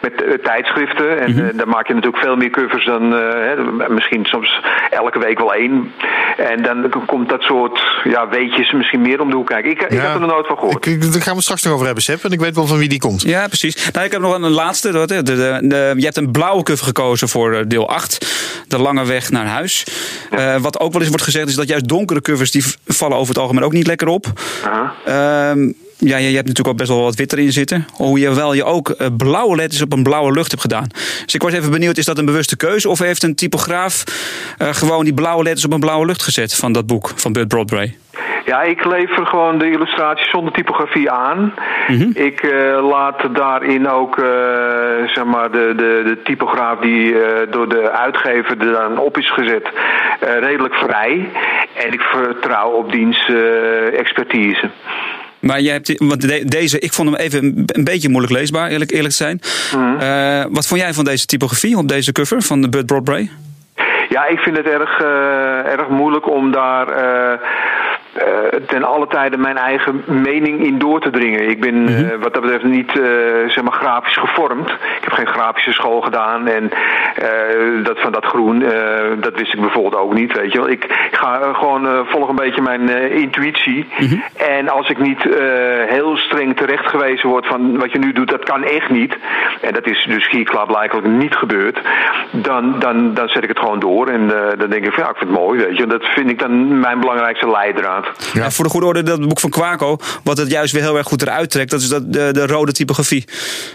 met 0.00 0.42
tijdschriften. 0.42 1.20
En 1.20 1.30
mm 1.30 1.38
-hmm. 1.38 1.56
daar 1.56 1.68
maak 1.68 1.86
je 1.86 1.94
natuurlijk 1.94 2.22
veel 2.22 2.36
meer 2.36 2.50
covers 2.50 2.84
dan 2.84 3.08
misschien 3.88 4.24
soms 4.24 4.60
elke 4.90 5.18
week 5.18 5.38
wel 5.38 5.54
één. 5.54 5.92
En 6.36 6.62
dan 6.62 6.92
komt 7.06 7.28
dat 7.28 7.42
soort 7.42 7.80
ja, 8.04 8.28
weetjes 8.28 8.72
misschien 8.72 9.00
meer 9.00 9.20
om 9.20 9.30
de 9.30 9.36
hoek 9.36 9.46
kijken. 9.46 9.70
Ik, 9.70 9.80
ja, 9.80 9.86
ik 9.86 10.02
heb 10.02 10.14
er 10.14 10.20
nog 10.20 10.30
nooit 10.30 10.46
van 10.46 10.58
gehoord. 10.58 10.86
Ik, 10.86 11.12
daar 11.12 11.22
gaan 11.22 11.36
we 11.36 11.42
straks 11.42 11.62
nog 11.62 11.72
over 11.72 11.86
hebben, 11.86 12.02
Sepp. 12.02 12.24
En 12.24 12.30
ik 12.30 12.40
weet 12.40 12.54
wel 12.54 12.66
van 12.66 12.78
wie 12.78 12.88
die 12.88 12.98
komt. 12.98 13.22
Ja, 13.22 13.46
precies. 13.46 13.90
Nou, 13.92 14.04
ik 14.04 14.12
heb 14.12 14.20
nog 14.20 14.34
een 14.34 14.50
laatste 14.50 14.79
de, 14.80 15.06
de, 15.06 15.22
de, 15.22 15.94
je 15.96 16.04
hebt 16.04 16.16
een 16.16 16.30
blauwe 16.30 16.62
cover 16.62 16.84
gekozen 16.84 17.28
voor 17.28 17.54
eh, 17.54 17.64
deel 17.66 17.88
8. 17.88 18.26
De 18.68 18.78
lange 18.78 19.06
weg 19.06 19.30
naar 19.30 19.46
huis. 19.46 19.84
Uh, 20.32 20.56
wat 20.56 20.80
ook 20.80 20.92
wel 20.92 21.00
eens 21.00 21.10
wordt 21.10 21.24
gezegd 21.24 21.48
is 21.48 21.54
dat 21.54 21.68
juist 21.68 21.88
donkere 21.88 22.20
covers... 22.20 22.50
die 22.50 22.64
vallen 22.86 23.16
over 23.16 23.34
het 23.34 23.42
algemeen 23.42 23.64
ook 23.64 23.72
niet 23.72 23.86
lekker 23.86 24.08
op. 24.08 24.26
Uh 25.08 25.52
ja, 26.00 26.16
je, 26.16 26.24
hebt 26.24 26.46
natuurlijk 26.46 26.66
al 26.66 26.74
best 26.74 26.88
wel 26.88 27.02
wat 27.02 27.14
wit 27.14 27.32
erin 27.32 27.52
zitten. 27.52 27.86
Hoe 27.92 28.18
je 28.18 28.64
ook 28.64 28.94
uh, 28.98 29.06
blauwe 29.16 29.56
letters 29.56 29.82
op 29.82 29.92
een 29.92 30.02
blauwe 30.02 30.32
lucht 30.32 30.50
hebt 30.50 30.62
gedaan. 30.62 30.86
Dus 31.24 31.34
ik 31.34 31.42
was 31.42 31.52
even 31.52 31.70
benieuwd, 31.70 31.98
is 31.98 32.04
dat 32.04 32.18
een 32.18 32.24
bewuste 32.24 32.56
keuze? 32.56 32.88
Of 32.88 32.98
heeft 32.98 33.22
een 33.22 33.34
typograaf 33.34 34.04
uh, 34.58 34.74
gewoon 34.74 35.04
die 35.04 35.14
blauwe 35.14 35.42
letters 35.42 35.64
op 35.64 35.72
een 35.72 35.80
blauwe 35.80 36.06
lucht 36.06 36.22
gezet 36.22 36.54
van 36.54 36.72
dat 36.72 36.86
boek 36.86 37.12
van 37.16 37.32
Bud 37.32 37.48
Broadway? 37.48 37.96
Ja, 38.44 38.62
ik 38.62 38.84
lever 38.84 39.26
gewoon 39.26 39.58
de 39.58 39.70
illustraties 39.70 40.30
zonder 40.30 40.52
typografie 40.52 41.10
aan. 41.10 41.54
Mhm. 41.88 42.10
Ik 42.14 42.40
eh, 42.42 42.88
laat 42.88 43.34
daarin 43.34 43.88
ook 43.88 44.18
eh, 44.18 44.24
zeg 45.14 45.24
maar 45.24 45.50
de, 45.50 45.72
de, 45.76 46.02
de 46.04 46.18
typograaf 46.24 46.78
die 46.78 47.22
eh, 47.22 47.52
door 47.52 47.68
de 47.68 47.90
uitgever 47.90 48.58
er 48.60 48.72
dan 48.72 48.98
op 48.98 49.18
is 49.18 49.32
gezet, 49.32 49.68
redelijk 50.40 50.74
vrij. 50.74 51.28
En 51.74 51.92
ik 51.92 52.00
vertrouw 52.00 52.70
op 52.70 52.92
diens 52.92 53.30
expertise. 53.96 54.70
Maar 55.40 55.60
jij 55.60 55.72
hebt, 55.72 55.98
want 55.98 56.20
de- 56.20 56.44
deze, 56.44 56.78
ik 56.78 56.92
vond 56.92 57.08
hem 57.10 57.18
even 57.18 57.64
een, 57.66 57.84
beetje 57.84 58.08
moeilijk 58.08 58.32
leesbaar, 58.32 58.68
eerlijk, 58.70 58.90
eerlijk 58.90 59.14
zijn. 59.14 59.40
Mhm. 59.76 60.52
Wat 60.52 60.66
vond 60.66 60.80
jij 60.80 60.92
van 60.92 61.04
deze 61.04 61.26
typografie 61.26 61.76
op 61.76 61.88
deze 61.88 62.12
cover 62.12 62.42
van 62.42 62.60
de 62.60 62.68
Bud 62.68 62.86
Broadway? 62.86 63.30
Ja, 64.08 64.26
ik 64.26 64.38
vind 64.38 64.56
het 64.56 64.66
erg, 64.66 65.00
erg 65.64 65.88
moeilijk 65.88 66.30
om 66.30 66.50
daar 66.52 66.86
ten 68.66 68.84
alle 68.84 69.06
tijde 69.06 69.36
mijn 69.36 69.56
eigen 69.56 70.02
mening 70.06 70.64
in 70.64 70.78
door 70.78 71.00
te 71.00 71.10
dringen. 71.10 71.48
Ik 71.48 71.60
ben 71.60 71.88
eh, 71.88 72.18
wat 72.20 72.34
dat 72.34 72.42
betreft 72.42 72.64
niet 72.64 72.88
eh, 72.98 73.04
zeg 73.46 73.62
maar 73.62 73.72
grafisch 73.72 74.16
gevormd. 74.16 74.68
Ik 74.70 75.00
heb 75.04 75.12
geen 75.12 75.26
grafische 75.26 75.72
school 75.72 76.00
gedaan 76.00 76.46
en 76.46 76.70
eh, 77.14 77.84
dat 77.84 78.00
van 78.00 78.12
dat 78.12 78.24
groen, 78.24 78.62
eh, 78.62 79.04
dat 79.20 79.34
wist 79.34 79.54
ik 79.54 79.60
bijvoorbeeld 79.60 80.02
ook 80.02 80.14
niet. 80.14 80.36
Weet 80.36 80.52
je 80.52 80.58
wel. 80.58 80.68
Ik, 80.68 81.08
ga 81.10 81.40
eh, 81.40 81.54
gewoon 81.54 81.86
eh, 81.86 82.00
volg 82.04 82.28
een 82.28 82.34
beetje 82.36 82.62
mijn 82.62 82.88
eh, 82.88 83.14
intuïtie. 83.16 83.88
En 84.36 84.68
als 84.68 84.88
ik 84.88 84.98
niet 84.98 85.26
eh, 85.26 85.38
heel 85.86 86.16
streng 86.16 86.56
terechtgewezen 86.56 87.28
word 87.28 87.46
van 87.46 87.78
wat 87.78 87.92
je 87.92 87.98
nu 87.98 88.12
doet, 88.12 88.28
dat 88.28 88.44
kan 88.44 88.62
echt 88.64 88.90
niet. 88.90 89.16
En 89.60 89.72
dat 89.72 89.86
is 89.86 90.04
dus 90.08 90.28
hier 90.30 90.44
klaarblijkelijk 90.44 91.06
niet 91.06 91.34
gebeurd. 91.34 91.80
Dan, 92.30 92.78
dan, 92.78 93.14
dan 93.14 93.28
zet 93.28 93.42
ik 93.42 93.48
het 93.48 93.58
gewoon 93.58 93.78
door. 93.78 94.08
En 94.08 94.22
eh, 94.36 94.58
dan 94.58 94.70
denk 94.70 94.84
ik 94.86 94.92
van 94.92 95.02
ja, 95.04 95.10
ik 95.10 95.16
vind 95.16 95.30
het 95.30 95.38
mooi. 95.38 95.60
Weet 95.66 95.76
je. 95.76 95.86
Dat 95.86 96.04
vind 96.04 96.30
ik 96.30 96.38
dan 96.38 96.80
mijn 96.80 97.00
belangrijkste 97.00 97.50
leidraad. 97.50 97.99
En 98.34 98.52
voor 98.52 98.64
de 98.64 98.70
goede 98.70 98.86
orde, 98.86 99.02
dat 99.02 99.28
boek 99.28 99.40
van 99.40 99.50
Quaco, 99.50 99.96
wat 100.24 100.38
het 100.38 100.50
juist 100.50 100.72
weer 100.72 100.82
heel 100.82 100.96
erg 100.96 101.06
goed 101.06 101.22
eruit 101.22 101.50
trekt, 101.50 101.70
dat 101.70 101.80
is 101.80 101.88
dat, 101.88 102.12
de, 102.12 102.32
de 102.32 102.46
rode 102.46 102.72
typografie 102.72 103.24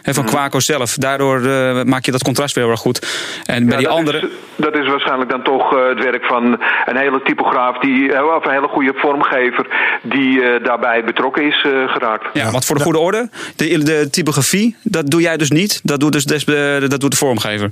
hè, 0.01 0.13
van 0.13 0.25
Quaco 0.25 0.59
zelf. 0.59 0.93
Daardoor 0.95 1.41
eh, 1.45 1.83
maak 1.83 2.05
je 2.05 2.11
dat 2.11 2.23
contrast 2.23 2.55
weer 2.55 2.63
heel 2.63 2.73
erg 2.73 2.81
goed. 2.81 3.07
En 3.45 3.65
bij 3.65 3.73
Ja, 3.73 3.77
die 3.77 3.87
dat 3.87 3.97
andere. 3.97 4.17
Is, 4.17 4.25
dat 4.55 4.75
is 4.75 4.87
waarschijnlijk 4.87 5.29
dan 5.29 5.43
toch 5.43 5.73
eh, 5.77 5.87
het 5.87 6.03
werk 6.03 6.25
van 6.25 6.43
een 6.85 6.97
hele 6.97 7.21
typograaf, 7.23 7.77
die, 7.77 8.13
eh, 8.13 8.35
of 8.35 8.45
een 8.45 8.51
hele 8.51 8.67
goede 8.67 8.93
vormgever, 8.95 9.67
die 10.01 10.41
eh, 10.41 10.63
daarbij 10.63 11.03
betrokken 11.03 11.43
is 11.43 11.65
eh, 11.65 11.71
geraakt. 11.91 12.25
Ja, 12.33 12.51
want 12.51 12.65
voor 12.65 12.75
de 12.75 12.81
goede 12.83 12.99
orde, 12.99 13.29
de, 13.55 13.83
de 13.83 14.09
typografie, 14.09 14.75
dat 14.83 15.09
doe 15.09 15.21
jij 15.21 15.37
dus 15.37 15.49
niet. 15.51 15.79
Dat 15.83 15.99
doet, 15.99 16.11
dus 16.11 16.25
des, 16.25 16.45
de, 16.45 16.85
dat 16.87 16.99
doet 16.99 17.11
de 17.11 17.17
vormgever. 17.17 17.69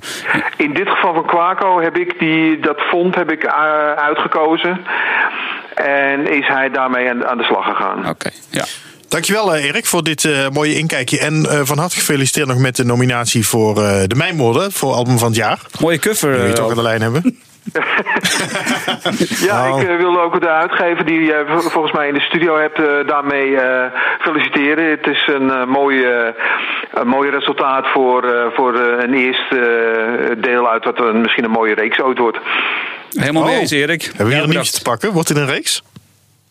In 0.57 0.73
dit 0.73 0.89
geval 0.89 1.13
van 1.13 1.25
Quaco 1.25 1.81
heb 1.81 1.97
ik 1.97 2.19
die, 2.19 2.59
dat 2.59 2.79
font 2.79 3.15
heb 3.15 3.31
ik 3.31 3.43
eh, 3.43 3.53
uitgekozen. 3.91 4.79
En 5.75 6.27
is 6.27 6.47
hij 6.47 6.69
daarmee 6.69 7.09
aan, 7.09 7.25
aan 7.25 7.37
de 7.37 7.43
slag 7.43 7.65
gegaan. 7.65 8.09
Oké, 8.09 8.29
ja. 8.49 8.63
Dankjewel 9.07 9.55
eh, 9.55 9.65
Erik 9.65 9.85
voor 9.85 10.03
dit 10.03 10.25
eh, 10.25 10.49
mooie 10.49 10.75
inkijkje. 10.77 11.19
En 11.19 11.45
eh, 11.49 11.59
van 11.63 11.77
harte 11.77 11.95
gefeliciteerd 11.95 12.47
nog 12.47 12.57
met 12.57 12.75
de 12.75 12.85
nominatie 12.85 13.47
voor 13.47 13.77
eh, 13.83 14.03
de 14.07 14.15
Mijnmoorden. 14.15 14.71
Voor 14.71 14.93
album 14.93 15.17
van 15.17 15.27
het 15.27 15.37
jaar. 15.37 15.59
Mooie 15.79 15.99
cover. 15.99 16.31
Die 16.31 16.41
we 16.41 16.47
eh, 16.47 16.53
toch 16.53 16.69
aan 16.69 16.75
de 16.75 16.81
lijn 16.81 17.01
hebben. 17.01 17.37
Ja, 19.47 19.67
Nou. 19.67 19.81
ik 19.81 19.87
eh, 19.89 19.97
wil 19.97 20.21
ook 20.21 20.41
de 20.41 20.49
uitgever 20.49 21.05
die 21.05 21.19
je 21.21 21.43
vol- 21.47 21.69
volgens 21.69 21.93
mij 21.93 22.07
in 22.07 22.13
de 22.13 22.19
studio 22.19 22.57
hebt 22.59 22.79
eh, 22.79 23.07
daarmee 23.07 23.55
eh, 23.57 23.91
feliciteren. 24.19 24.89
Het 24.89 25.07
is 25.07 25.27
een, 25.27 25.69
mooi, 25.69 26.03
eh, 26.03 26.27
een 26.93 27.07
mooi 27.07 27.29
resultaat 27.29 27.87
voor, 27.87 28.23
eh, 28.23 28.45
voor 28.55 28.75
een 28.75 29.13
eerste 29.13 29.59
eh, 29.59 30.41
deel 30.43 30.69
uit 30.69 30.83
wat 30.85 30.99
een, 30.99 31.21
misschien 31.21 31.43
een 31.43 31.51
mooie 31.51 31.73
reeks 31.73 31.99
ooit 32.01 32.17
wordt. 32.17 32.37
Helemaal 33.13 33.43
mee 33.43 33.55
Oh. 33.55 33.61
eens, 33.61 33.71
Erik. 33.71 34.01
Hebben 34.03 34.17
we 34.17 34.31
hier 34.31 34.35
Ja, 34.41 34.43
een 34.43 34.49
nieuws 34.49 34.71
te 34.71 34.81
pakken? 34.81 35.11
Wordt 35.11 35.27
dit 35.27 35.37
een 35.37 35.45
reeks? 35.45 35.81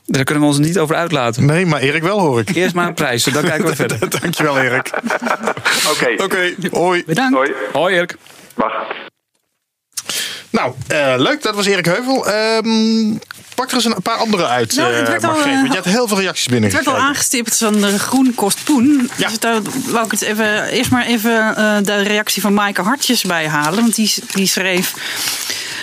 Daar 0.07 0.25
kunnen 0.25 0.43
we 0.43 0.49
ons 0.49 0.59
niet 0.59 0.79
over 0.79 0.97
uitlaten. 0.97 1.45
Nee, 1.47 1.67
maar 1.67 1.81
Erik 1.81 2.03
wel 2.03 2.21
hoor 2.21 2.41
ik. 2.41 2.55
Eerst 2.55 2.75
maar 2.75 2.87
een 2.87 2.95
prijs, 2.95 3.25
dan 3.25 3.43
kijken 3.45 3.67
we 3.67 3.77
verder. 3.87 4.21
Dankjewel 4.21 4.59
Erik. 4.59 4.91
Oké, 5.91 6.23
Oké, 6.23 6.55
hoi. 6.71 7.03
Bedankt. 7.07 7.35
hoi. 7.37 7.53
Hoi 7.73 7.95
Erik. 7.95 8.17
Wacht. 8.55 8.75
Nou, 10.51 10.73
eh, 10.89 11.15
leuk. 11.17 11.43
Dat 11.43 11.55
was 11.55 11.67
Erik 11.67 11.85
Heuvel. 11.85 12.27
Ehm, 12.27 13.15
pak 13.55 13.69
er 13.69 13.75
eens 13.75 13.85
een 13.85 14.03
paar 14.03 14.17
andere 14.17 14.47
uit, 14.47 14.77
Nou, 14.77 14.93
het 14.93 15.03
eh, 15.05 15.09
werd 15.11 15.25
al, 15.25 15.31
eh, 15.41 15.45
Want 15.45 15.67
je 15.69 15.73
hebt 15.75 15.85
heel 15.85 16.09
veel 16.09 16.21
reacties 16.21 16.47
binnen. 16.47 16.71
Het 16.75 16.85
werd 16.85 16.97
al 16.97 17.03
aangestipt 17.03 17.57
van 17.59 17.81
de 17.81 17.99
groen 17.99 18.35
kost 18.35 18.65
poen. 18.65 19.11
Ja. 19.17 19.29
Dus 19.29 19.39
daar 19.39 19.61
wou 19.87 20.05
ik 20.05 20.11
het 20.11 20.23
even, 20.23 20.65
eerst 20.69 20.91
maar 20.91 21.07
even 21.07 21.57
eh, 21.57 21.77
de 21.83 22.03
reactie 22.03 22.43
van 22.43 22.55
Maaike 22.55 22.83
Hartjes 22.83 23.23
bij 23.23 23.49
halen. 23.49 23.81
Want 23.81 23.95
die, 23.95 24.15
die 24.35 24.47
schreef... 24.47 24.95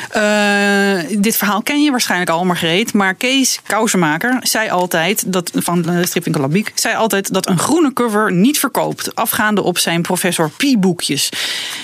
eh, 0.09 1.21
dit 1.21 1.37
verhaal 1.37 1.61
ken 1.61 1.83
je 1.83 1.91
waarschijnlijk 1.91 2.31
al, 2.31 2.45
Margreet. 2.45 2.93
Maar 2.93 3.13
Kees 3.13 3.59
Kousenmaker 3.67 4.37
zei 4.41 4.69
altijd, 4.69 5.33
dat, 5.33 5.51
van 5.55 5.81
de 5.81 6.05
stripwinkel 6.05 6.41
Labiek... 6.41 6.71
zei 6.75 6.95
altijd 6.95 7.33
dat 7.33 7.47
een 7.47 7.59
groene 7.59 7.93
cover 7.93 8.31
niet 8.31 8.59
verkoopt. 8.59 9.15
Afgaande 9.15 9.61
op 9.61 9.77
zijn 9.77 10.01
professor 10.01 10.49
P-boekjes. 10.49 11.29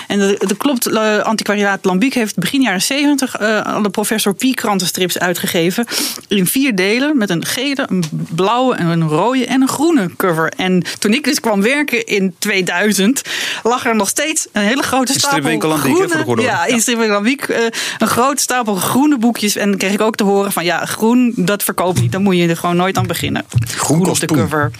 En 0.06 0.18
dat, 0.18 0.40
dat 0.40 0.56
klopt, 0.56 0.86
eh, 0.86 1.18
antiquariaat 1.18 1.84
Lambiek 1.84 2.14
heeft 2.14 2.38
begin 2.38 2.62
jaren 2.62 2.82
70 2.82 3.36
eh, 3.36 3.62
alle 3.62 3.90
professor 3.90 4.34
P 4.34 4.44
krantenstrips 4.54 5.18
uitgegeven. 5.18 5.86
In 6.28 6.46
vier 6.46 6.74
delen 6.74 7.18
met 7.18 7.30
een 7.30 7.44
gele, 7.44 7.86
een 7.88 8.04
blauwe, 8.10 8.74
en 8.74 8.86
een 8.86 9.08
rode 9.08 9.46
en 9.46 9.62
een 9.62 9.68
groene 9.68 10.10
cover. 10.16 10.52
En 10.56 10.84
toen 10.98 11.12
ik 11.12 11.24
dus 11.24 11.40
kwam 11.40 11.62
werken 11.62 12.06
in 12.06 12.34
2000, 12.38 13.22
lag 13.62 13.86
er 13.86 13.96
nog 13.96 14.08
steeds 14.08 14.46
een 14.52 14.62
hele 14.62 14.82
grote 14.82 15.12
In 15.12 15.18
stapel 15.18 15.38
stripwinkel 15.38 15.68
Lambiek, 15.68 15.86
hè, 15.86 15.94
groene, 15.94 16.08
voor 16.08 16.18
de 16.18 16.24
goede 16.24 16.42
orde. 16.42 16.56
ja, 16.56 16.64
in 16.64 16.80
stripwinkel 16.80 17.14
Lambiek, 17.14 17.42
eh, 17.42 17.64
een 17.98 18.08
grote 18.16 18.42
stapel 18.42 18.74
groene 18.74 19.18
boekjes. 19.18 19.56
En 19.56 19.68
dan 19.68 19.78
kreeg 19.78 19.92
ik 19.92 20.00
ook 20.00 20.16
te 20.16 20.24
horen 20.24 20.52
van 20.52 20.64
ja, 20.64 20.84
groen, 20.84 21.32
dat 21.36 21.62
verkoopt 21.62 22.00
niet. 22.00 22.12
Dan 22.12 22.22
moet 22.22 22.36
je 22.36 22.48
er 22.48 22.56
gewoon 22.56 22.76
nooit 22.76 22.96
aan 22.96 23.06
beginnen. 23.06 23.44
Groen 23.66 23.98
op 23.98 24.04
kost 24.04 24.20
de 24.20 24.26
cover. 24.26 24.70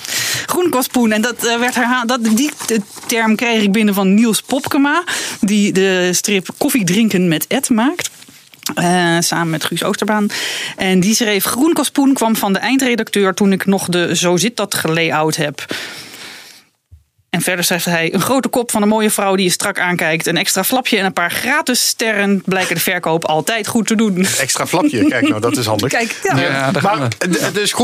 Groen 0.47 0.71
kost 0.71 0.91
poen. 0.91 1.13
En 1.13 1.23
dat 1.23 1.45
eh, 1.45 1.59
werd 1.59 1.75
herhaald. 1.75 2.09
Dat, 2.09 2.25
die 2.25 2.51
term 3.07 3.37
kreeg 3.37 3.63
ik 3.63 3.73
binnen 3.73 3.95
van 3.95 4.15
Niels 4.15 4.43
Popkema. 4.43 5.05
Die 5.41 5.73
de 5.73 6.11
strip 6.13 6.49
Koffie 6.59 6.85
drinken 6.85 7.29
met 7.29 7.47
Ed 7.47 7.71
maakt. 7.71 8.11
Eh, 8.75 9.17
samen 9.21 9.51
met 9.51 9.65
Guus 9.65 9.85
Oosterbaan. 9.85 10.29
En 10.77 11.01
die 11.01 11.15
schreef: 11.15 11.45
Groen 11.45 11.73
kost 11.73 11.93
poen 11.93 12.15
kwam 12.15 12.37
van 12.37 12.53
de 12.53 12.59
eindredacteur 12.59 13.35
toen 13.35 13.53
ik 13.53 13.67
nog 13.67 13.89
de 13.89 14.17
Zo 14.17 14.37
zit 14.37 14.57
dat 14.57 14.75
gelayout 14.75 15.37
heb. 15.37 15.65
En 17.37 17.43
verder 17.43 17.65
schrijft 17.65 17.85
hij: 17.85 18.15
Een 18.15 18.21
grote 18.21 18.49
kop 18.49 18.71
van 18.71 18.83
een 18.83 18.89
mooie 18.89 19.11
vrouw 19.11 19.37
die 19.37 19.45
je 19.45 19.51
strak 19.51 19.79
aankijkt. 19.79 20.27
Een 20.27 20.37
extra 20.37 20.65
flapje 20.65 20.99
en 20.99 21.05
een 21.05 21.13
paar 21.13 21.31
gratis 21.31 21.87
sterren 21.87 22.43
blijken 22.45 22.75
de 22.75 22.81
verkoop 22.81 23.25
altijd 23.25 23.67
goed 23.67 23.87
te 23.87 23.95
doen. 23.95 24.27
Extra 24.39 24.67
flapje. 24.67 25.05
Kijk 25.09 25.29
nou, 25.29 25.41
dat 25.41 25.57
is 25.57 25.67
handig. 25.67 25.91
Kijk, 25.91 26.21
ja. 26.23 26.39
Ja, 26.39 26.71
daar 26.71 26.83
gaan 26.83 26.99
Maar 26.99 27.09
we. 27.19 27.29
de- 27.29 27.51
dus 27.53 27.75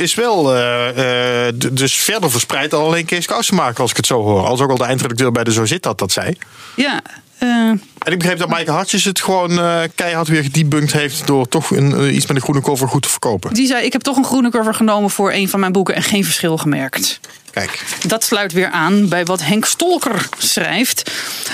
is 0.00 0.14
wel 0.14 0.54
eh, 0.54 1.46
eh, 1.48 1.54
dus 1.72 1.94
verder 1.94 2.30
verspreid 2.30 2.70
dan 2.70 2.82
alleen 2.84 3.04
Kees 3.04 3.26
Kousenmaker, 3.26 3.80
als 3.80 3.90
ik 3.90 3.96
het 3.96 4.06
zo 4.06 4.22
hoor. 4.22 4.46
Als 4.46 4.60
ook 4.60 4.70
al 4.70 4.76
de 4.76 4.84
eindredacteur 4.84 5.32
bij 5.32 5.44
de 5.44 5.52
Zo 5.52 5.64
Zit 5.64 5.82
dat 5.82 5.98
dat 5.98 6.12
zei. 6.12 6.36
ja 6.76 7.00
eh, 7.38 7.48
En 7.48 8.12
ik 8.12 8.18
begreep 8.18 8.38
dat 8.38 8.48
Maaike 8.48 8.70
Hartjes 8.70 9.04
het 9.04 9.20
gewoon 9.20 9.58
eh, 9.58 9.80
keihard 9.94 10.28
weer 10.28 10.42
gedebunked 10.42 10.92
heeft... 10.92 11.26
door 11.26 11.48
toch 11.48 11.70
een, 11.70 11.94
eh, 11.94 12.14
iets 12.14 12.26
met 12.26 12.36
een 12.36 12.42
groene 12.42 12.60
cover 12.60 12.88
goed 12.88 13.02
te 13.02 13.08
verkopen. 13.08 13.54
die 13.54 13.66
zei: 13.66 13.84
Ik 13.84 13.92
heb 13.92 14.02
toch 14.02 14.16
een 14.16 14.24
groene 14.24 14.50
cover 14.50 14.74
genomen 14.74 15.10
voor 15.10 15.32
een 15.32 15.48
van 15.48 15.60
mijn 15.60 15.72
boeken 15.72 15.94
en 15.94 16.02
geen 16.02 16.24
verschil 16.24 16.58
gemerkt. 16.58 17.20
Kijk. 17.56 17.84
Dat 18.06 18.24
sluit 18.24 18.52
weer 18.52 18.70
aan 18.70 19.08
bij 19.08 19.24
wat 19.24 19.42
Henk 19.42 19.64
Stolker 19.64 20.28
schrijft. 20.38 21.10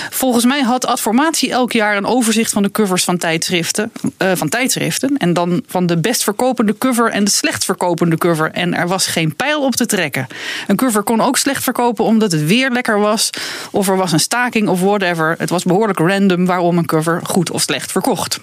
Volgens 0.09 0.45
mij 0.45 0.61
had 0.61 0.85
Adformatie 0.85 1.51
elk 1.51 1.71
jaar 1.71 1.97
een 1.97 2.05
overzicht 2.05 2.51
van 2.51 2.63
de 2.63 2.71
covers 2.71 3.03
van 3.03 3.17
tijdschriften. 3.17 3.91
eh, 4.17 4.31
van 4.35 4.49
tijdschriften 4.49 5.17
en 5.17 5.33
dan 5.33 5.63
van 5.67 5.85
de 5.85 5.97
best 5.97 6.23
verkopende 6.23 6.77
cover 6.77 7.11
en 7.11 7.23
de 7.23 7.31
slecht 7.31 7.65
verkopende 7.65 8.17
cover. 8.17 8.51
En 8.51 8.73
er 8.73 8.87
was 8.87 9.07
geen 9.07 9.35
pijl 9.35 9.61
op 9.61 9.75
te 9.75 9.85
trekken. 9.85 10.27
Een 10.67 10.75
cover 10.75 11.03
kon 11.03 11.21
ook 11.21 11.37
slecht 11.37 11.63
verkopen 11.63 12.05
omdat 12.05 12.31
het 12.31 12.45
weer 12.45 12.71
lekker 12.71 12.99
was. 12.99 13.29
Of 13.71 13.87
er 13.87 13.97
was 13.97 14.11
een 14.11 14.19
staking 14.19 14.67
of 14.67 14.79
whatever. 14.79 15.35
Het 15.37 15.49
was 15.49 15.63
behoorlijk 15.63 15.99
random 15.99 16.45
waarom 16.45 16.77
een 16.77 16.85
cover 16.85 17.19
goed 17.23 17.51
of 17.51 17.61
slecht 17.61 17.91
verkocht. 17.91 18.39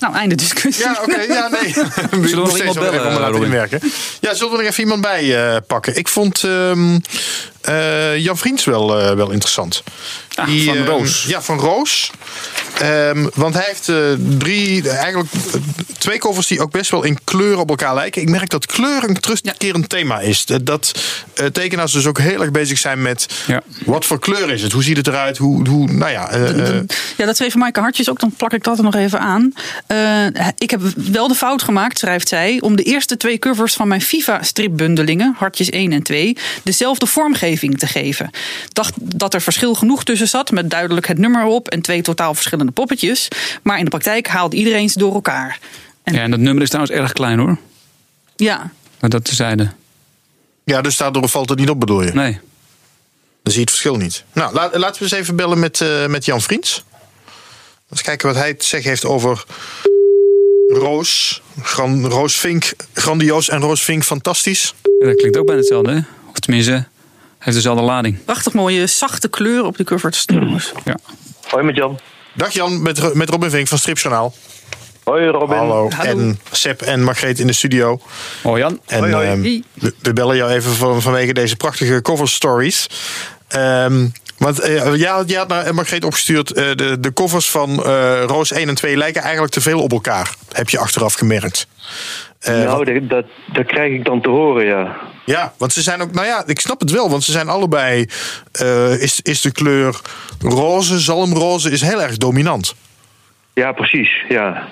Nou, 0.00 0.14
einde 0.14 0.34
discussie. 0.34 0.84
Ja, 0.84 0.98
oké. 1.02 1.20
ja, 1.20 1.48
nee. 1.48 1.74
we 2.22 2.34
nog 2.34 2.46
nog 2.46 2.58
iemand 2.58 2.78
bellen, 2.78 3.06
om 3.06 3.12
laten 3.12 3.26
Robin? 3.26 3.44
inwerken. 3.44 3.80
Ja, 4.20 4.34
zullen 4.34 4.56
we 4.56 4.62
er 4.62 4.68
even 4.68 4.82
iemand 4.82 5.00
bij 5.00 5.54
eh, 5.54 5.56
pakken? 5.66 5.96
Ik 5.96 6.08
vond 6.08 6.44
ehm, 6.44 6.98
eh, 7.66 8.16
Jan 8.16 8.38
Vriends 8.38 8.64
wel, 8.64 8.98
eh, 8.98 9.14
wel 9.14 9.30
interessant. 9.30 9.82
Ah, 10.34 10.46
van 10.64 10.76
ehm, 10.76 10.84
Roos. 10.84 11.24
ja, 11.28 11.42
van 11.42 11.58
Roos. 11.58 12.10
Ehm, 12.78 13.26
want 13.34 13.54
hij 13.54 13.64
heeft 13.66 13.88
eh, 13.88 13.96
drie, 14.38 14.90
eigenlijk 14.90 15.28
twee 15.98 16.18
covers 16.18 16.46
die 16.46 16.60
ook 16.60 16.70
best 16.70 16.90
wel 16.90 17.02
in 17.02 17.18
kleur 17.24 17.58
op 17.58 17.68
elkaar 17.68 17.94
lijken. 17.94 18.22
Ik 18.22 18.28
merk 18.28 18.50
dat 18.50 18.66
kleur 18.66 19.04
een 19.04 19.20
terugkerend 19.20 19.88
thema 19.88 20.20
is. 20.20 20.44
Dat 20.62 20.92
tekenaars 21.52 21.92
dus 21.92 22.06
ook 22.06 22.18
heel 22.18 22.40
erg 22.40 22.50
bezig 22.50 22.78
zijn 22.78 23.02
met 23.02 23.26
Ja. 23.46 23.62
wat 23.84 24.04
voor 24.04 24.18
kleur 24.18 24.50
is 24.50 24.62
het? 24.62 24.72
Hoe 24.72 24.82
ziet 24.82 24.96
het 24.96 25.06
eruit? 25.06 25.36
Hoe, 25.36 25.68
hoe 25.68 25.90
nou 25.92 26.10
ja, 26.10 26.36
Ja, 27.16 27.26
dat 27.26 27.36
schreef 27.36 27.54
Maaike 27.54 27.80
Hartjes 27.80 28.10
ook. 28.10 28.20
Dan 28.20 28.32
plak 28.36 28.52
ik 28.52 28.64
dat 28.64 28.78
er 28.78 28.84
nog 28.84 28.94
even 28.94 29.20
aan. 29.20 29.52
Ik 30.58 30.70
heb 30.70 30.80
wel 30.94 31.28
de 31.28 31.34
fout 31.34 31.62
gemaakt, 31.62 31.98
schrijft 31.98 32.28
zij... 32.28 32.58
om 32.60 32.76
de 32.76 32.82
eerste 32.82 33.16
twee 33.16 33.38
covers 33.38 33.74
van 33.74 33.88
mijn 33.88 34.02
FIFA-stripbundelingen... 34.02 35.34
Hartjes 35.38 35.70
1 35.70 35.92
en 35.92 36.02
2, 36.02 36.36
dezelfde 36.62 37.06
vormgeving 37.06 37.55
te 37.58 37.86
geven. 37.86 38.30
Dacht 38.72 38.92
dat 39.18 39.34
er 39.34 39.40
verschil 39.40 39.74
genoeg 39.74 40.04
tussen 40.04 40.28
zat... 40.28 40.50
met 40.50 40.70
duidelijk 40.70 41.06
het 41.06 41.18
nummer 41.18 41.44
op 41.44 41.68
en 41.68 41.82
twee 41.82 42.02
totaal 42.02 42.34
verschillende 42.34 42.72
poppetjes. 42.72 43.28
Maar 43.62 43.78
in 43.78 43.84
de 43.84 43.90
praktijk 43.90 44.26
haalde 44.28 44.56
iedereen 44.56 44.88
ze 44.88 44.98
door 44.98 45.14
elkaar. 45.14 45.58
Ja, 46.04 46.12
en 46.12 46.30
dat 46.30 46.40
nummer 46.40 46.62
is 46.62 46.68
trouwens 46.68 46.96
erg 46.96 47.12
klein 47.12 47.38
hoor. 47.38 47.56
Ja, 48.36 48.70
Maar 49.00 49.10
dat 49.10 49.24
tezijde. 49.24 49.70
Ja, 50.64 50.80
dus 50.80 50.96
daardoor 50.96 51.28
valt 51.28 51.48
het 51.48 51.58
niet 51.58 51.70
op, 51.70 51.80
bedoel 51.80 52.02
je? 52.02 52.12
Nee. 52.12 52.32
Dan 53.42 53.52
zie 53.52 53.54
je 53.54 53.60
het 53.60 53.70
verschil 53.70 53.96
niet. 53.96 54.24
Nou, 54.32 54.54
laat- 54.54 54.76
laten 54.76 54.96
we 55.02 55.02
eens 55.08 55.12
even 55.22 55.36
bellen 55.36 55.58
met, 55.58 55.80
eh, 55.80 56.06
met 56.06 56.24
Jan 56.24 56.40
Vriends. 56.40 56.84
Eens 57.90 58.02
kijken 58.02 58.26
wat 58.28 58.36
hij 58.36 58.54
te 58.54 58.66
zeggen 58.66 58.90
heeft 58.90 59.04
over 59.04 59.44
Roos. 60.68 61.42
Gran, 61.62 62.06
Roos 62.06 62.34
Vink, 62.36 62.72
grandioos 62.94 63.48
en 63.48 63.60
Roos 63.60 63.82
Vink, 63.82 64.04
fantastisch. 64.04 64.74
Ja, 65.00 65.06
dat 65.06 65.16
klinkt 65.16 65.36
ook 65.36 65.46
bijna 65.46 65.60
hetzelfde 65.60 65.92
hè? 65.92 65.98
Of 66.30 66.38
tenminste, 66.38 66.84
heeft 67.46 67.56
dezelfde 67.56 67.82
lading. 67.82 68.24
prachtig 68.24 68.52
mooie 68.52 68.86
zachte 68.86 69.28
kleur 69.28 69.64
op 69.64 69.76
de 69.76 69.84
covers 69.84 70.24
trouwens. 70.24 70.72
Ja. 70.84 70.96
Hoi 71.48 71.64
met 71.64 71.76
Jan. 71.76 71.98
Dag 72.34 72.52
Jan, 72.52 72.82
met, 72.82 73.14
met 73.14 73.30
Robin 73.30 73.50
Vink 73.50 73.66
van 73.68 73.78
Stripjournaal. 73.78 74.34
Hoi 75.04 75.26
Robin. 75.26 75.56
Hallo. 75.56 75.88
Hallo. 75.90 76.10
En 76.10 76.38
Seb 76.50 76.82
en 76.82 77.02
Margreet 77.02 77.38
in 77.38 77.46
de 77.46 77.52
studio. 77.52 78.00
Oh 78.42 78.58
Jan. 78.58 78.80
En 78.86 78.98
Hoi, 78.98 79.12
hoi. 79.12 79.26
ehm, 79.26 79.40
we, 79.72 79.94
we 80.02 80.12
bellen 80.12 80.36
jou 80.36 80.50
even 80.50 80.72
van, 80.72 81.02
vanwege 81.02 81.32
deze 81.32 81.56
prachtige 81.56 82.02
cover 82.02 82.28
stories. 82.28 82.86
Ehm, 83.48 84.06
want 84.38 84.60
eh, 84.60 84.94
jij 84.94 85.36
had 85.36 85.48
naar 85.48 85.74
Margreet 85.74 86.04
opgestuurd. 86.04 86.52
eh, 86.52 86.64
de, 86.74 87.00
de 87.00 87.12
covers 87.12 87.50
van 87.50 87.84
eh, 87.84 88.22
Roos 88.26 88.52
1 88.52 88.68
en 88.68 88.74
2 88.74 88.96
lijken 88.96 89.22
eigenlijk 89.22 89.52
te 89.52 89.60
veel 89.60 89.80
op 89.82 89.92
elkaar. 89.92 90.34
Heb 90.52 90.68
je 90.68 90.78
achteraf 90.78 91.14
gemerkt. 91.14 91.66
Eh, 92.38 92.54
nou, 92.54 92.84
dat, 92.84 93.08
dat, 93.08 93.24
dat 93.52 93.66
krijg 93.66 93.92
ik 93.92 94.04
dan 94.04 94.20
te 94.20 94.28
horen, 94.28 94.66
ja. 94.66 94.96
Ja, 95.26 95.52
want 95.58 95.72
ze 95.72 95.82
zijn 95.82 96.00
ook. 96.02 96.12
Nou 96.12 96.26
ja, 96.26 96.42
ik 96.46 96.60
snap 96.60 96.80
het 96.80 96.90
wel, 96.90 97.10
want 97.10 97.24
ze 97.24 97.32
zijn 97.32 97.48
allebei. 97.48 98.06
eh, 98.52 99.02
is, 99.02 99.20
is 99.22 99.40
de 99.40 99.52
kleur 99.52 100.00
roze, 100.40 100.98
zalmroze, 100.98 101.70
is 101.70 101.80
heel 101.80 102.02
erg 102.02 102.16
dominant. 102.16 102.74
Ja, 103.54 103.72
precies, 103.72 104.10
ja. 104.28 104.66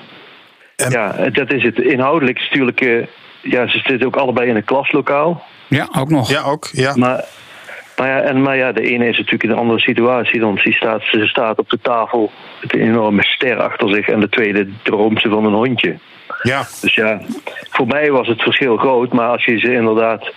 En- 0.76 0.90
Ja, 0.90 1.28
dat 1.32 1.52
is 1.52 1.62
het. 1.62 1.78
Inhoudelijk 1.78 2.38
is 2.38 2.44
natuurlijk... 2.48 2.80
eh, 2.80 3.06
ja, 3.42 3.68
ze 3.68 3.78
zitten 3.78 4.06
ook 4.06 4.16
allebei 4.16 4.48
in 4.48 4.56
een 4.56 4.64
klaslokaal. 4.64 5.42
Ja, 5.68 5.88
ook 5.98 6.10
nog. 6.10 6.30
Ja, 6.30 6.42
ook. 6.42 6.68
Ja. 6.72 6.96
Maar, 6.96 7.24
maar, 7.96 8.08
ja, 8.08 8.20
en, 8.20 8.42
maar 8.42 8.56
ja, 8.56 8.72
de 8.72 8.82
ene 8.82 9.04
is 9.08 9.16
natuurlijk 9.16 9.42
in 9.44 9.50
een 9.50 9.56
andere 9.56 9.80
situatie. 9.80 10.40
Dan 10.40 10.58
ze 10.58 10.72
staat, 10.72 11.02
ze 11.10 11.26
staat 11.26 11.58
op 11.58 11.70
de 11.70 11.78
tafel 11.82 12.30
met 12.62 12.74
een 12.74 12.80
enorme 12.80 13.22
ster 13.22 13.56
achter 13.60 13.88
zich. 13.88 14.08
En 14.08 14.20
de 14.20 14.28
tweede 14.28 14.68
droomt 14.82 15.20
ze 15.20 15.28
van 15.28 15.44
een 15.44 15.52
hondje. 15.52 15.98
Ja. 16.42 16.66
Dus 16.80 16.94
ja, 16.94 17.20
voor 17.70 17.86
mij 17.86 18.10
was 18.10 18.28
het 18.28 18.42
verschil 18.42 18.76
groot. 18.76 19.12
Maar 19.12 19.28
als 19.28 19.44
je 19.44 19.58
ze 19.58 19.72
inderdaad 19.72 20.32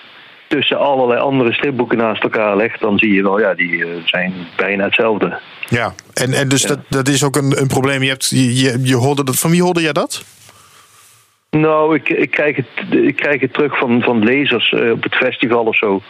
tussen 0.47 0.79
allerlei 0.79 1.19
andere 1.19 1.53
stripboeken 1.53 1.97
naast 1.97 2.23
elkaar 2.23 2.57
legt... 2.57 2.79
dan 2.79 2.97
zie 2.97 3.13
je 3.13 3.23
wel, 3.23 3.39
ja, 3.39 3.53
die 3.53 3.85
eh, 3.85 3.89
zijn 4.05 4.33
bijna 4.55 4.83
hetzelfde. 4.83 5.39
ja. 5.69 5.93
En, 6.13 6.33
en 6.33 6.49
dus 6.49 6.61
Dat, 6.61 6.79
dat 6.89 7.07
is 7.07 7.23
ook 7.23 7.35
een, 7.35 7.59
een 7.59 7.67
probleem. 7.67 8.03
Je, 8.03 8.09
hebt, 8.09 8.29
je, 8.29 8.55
je, 8.55 8.79
je 8.83 8.95
hoorde 8.95 9.23
dat. 9.23 9.39
Van 9.39 9.51
wie 9.51 9.63
hoorde 9.63 9.81
jij 9.81 9.93
dat? 9.93 10.23
Nou, 11.49 11.95
ik, 11.95 12.09
ik, 12.09 12.31
krijg, 12.31 12.55
het, 12.55 12.67
ik 12.91 13.15
krijg 13.15 13.41
het 13.41 13.53
terug 13.53 13.77
van, 13.77 14.01
van 14.01 14.23
lezers 14.23 14.71
eh, 14.71 14.91
op 14.91 15.03
het 15.03 15.15
festival 15.15 15.65
of 15.65 15.75
zo. 15.77 16.01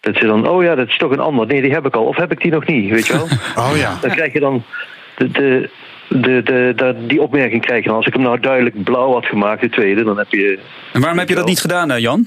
Dat 0.00 0.16
ze 0.16 0.26
dan, 0.26 0.48
oh 0.48 0.62
ja, 0.62 0.74
dat 0.74 0.88
is 0.88 0.96
toch 0.96 1.10
een 1.10 1.20
ander. 1.20 1.46
Nee, 1.46 1.62
die 1.62 1.72
heb 1.72 1.86
ik 1.86 1.94
al. 1.94 2.04
Of 2.04 2.16
heb 2.16 2.32
ik 2.32 2.40
die 2.40 2.50
nog 2.50 2.66
niet, 2.66 2.90
weet 2.90 3.06
je 3.06 3.12
wel? 3.12 3.28
Oh 3.64 3.76
ja. 3.76 3.98
dan 4.00 4.10
krijg 4.10 4.32
je 4.32 4.40
dan 4.40 4.64
de, 5.16 5.30
de, 5.30 5.70
de, 6.22 6.42
de, 6.42 6.72
de- 6.76 7.04
die 7.06 7.20
opmerking 7.22 7.62
krijg 7.62 7.82
je 7.82 7.88
dan. 7.88 7.96
Als 7.96 8.06
ik 8.06 8.12
hem 8.12 8.22
nou 8.22 8.40
duidelijk 8.40 8.82
blauw 8.84 9.12
had 9.12 9.26
gemaakt, 9.26 9.60
de 9.60 9.68
tweede, 9.68 10.04
dan 10.04 10.18
heb 10.18 10.30
je... 10.32 10.58
En 10.92 11.00
waarom 11.00 11.18
heb 11.18 11.28
je 11.28 11.34
dat 11.34 11.46
niet 11.46 11.60
gedaan, 11.60 11.90
eh, 11.90 11.98
Jan? 11.98 12.26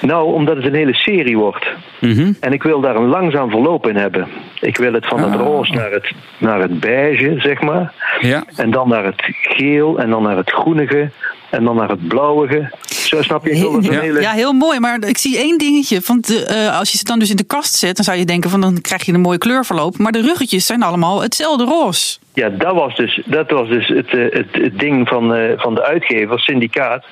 Nou, 0.00 0.32
omdat 0.34 0.56
het 0.56 0.64
een 0.64 0.74
hele 0.74 0.94
serie 0.94 1.38
wordt. 1.38 1.66
Mhm. 2.00 2.32
En 2.40 2.52
ik 2.52 2.62
wil 2.62 2.80
daar 2.80 2.96
een 2.96 3.06
langzaam 3.08 3.50
verloop 3.50 3.86
in 3.88 3.96
hebben. 3.96 4.28
Ik 4.60 4.76
wil 4.76 4.92
het 4.92 5.06
van 5.06 5.20
het 5.22 5.34
Ah. 5.34 5.40
roze 5.46 5.72
naar 5.74 5.90
het, 5.90 6.12
naar 6.38 6.60
het 6.60 6.80
beige, 6.80 7.34
zeg 7.38 7.60
maar. 7.60 7.92
Ja. 8.20 8.44
En 8.56 8.70
dan 8.70 8.88
naar 8.88 9.04
het 9.04 9.22
geel, 9.42 9.98
en 9.98 10.10
dan 10.10 10.22
naar 10.22 10.36
het 10.36 10.50
groenige, 10.50 11.10
en 11.50 11.64
dan 11.64 11.76
naar 11.76 11.88
het 11.88 12.08
blauwige. 12.08 12.70
Zo 12.86 13.22
snap 13.22 13.46
je? 13.46 13.52
Een 13.52 13.82
Ja. 13.82 14.00
hele... 14.00 14.20
Ja, 14.20 14.30
heel 14.32 14.52
mooi. 14.52 14.78
Maar 14.80 14.98
ik 15.06 15.18
zie 15.18 15.36
één 15.38 15.58
dingetje. 15.58 16.00
Want 16.06 16.26
de, 16.26 16.44
eh, 16.44 16.78
als 16.78 16.92
je 16.92 16.98
ze 16.98 17.04
dan 17.04 17.18
dus 17.18 17.30
in 17.30 17.36
de 17.36 17.44
kast 17.44 17.74
zet, 17.74 17.96
dan 17.96 18.04
zou 18.04 18.18
je 18.18 18.24
denken 18.24 18.50
van 18.50 18.60
dan 18.60 18.80
krijg 18.80 19.04
je 19.04 19.12
een 19.12 19.20
mooie 19.20 19.38
kleurverloop. 19.38 19.98
Maar 19.98 20.12
de 20.12 20.20
ruggetjes 20.20 20.66
zijn 20.66 20.82
allemaal 20.82 21.22
hetzelfde 21.22 21.64
roze. 21.64 22.18
Ja, 22.38 22.48
dat 22.48 22.74
was 22.74 22.96
dus, 22.96 23.22
dat 23.26 23.50
was 23.50 23.68
dus 23.68 23.88
het, 23.88 24.08
eh, 24.08 24.20
het, 24.30 24.46
het 24.52 24.78
ding 24.78 25.08
van, 25.08 25.34
eh, 25.34 25.52
van 25.56 25.74
de 25.74 25.82
uitgever, 25.82 26.40
syndicaat. 26.40 27.04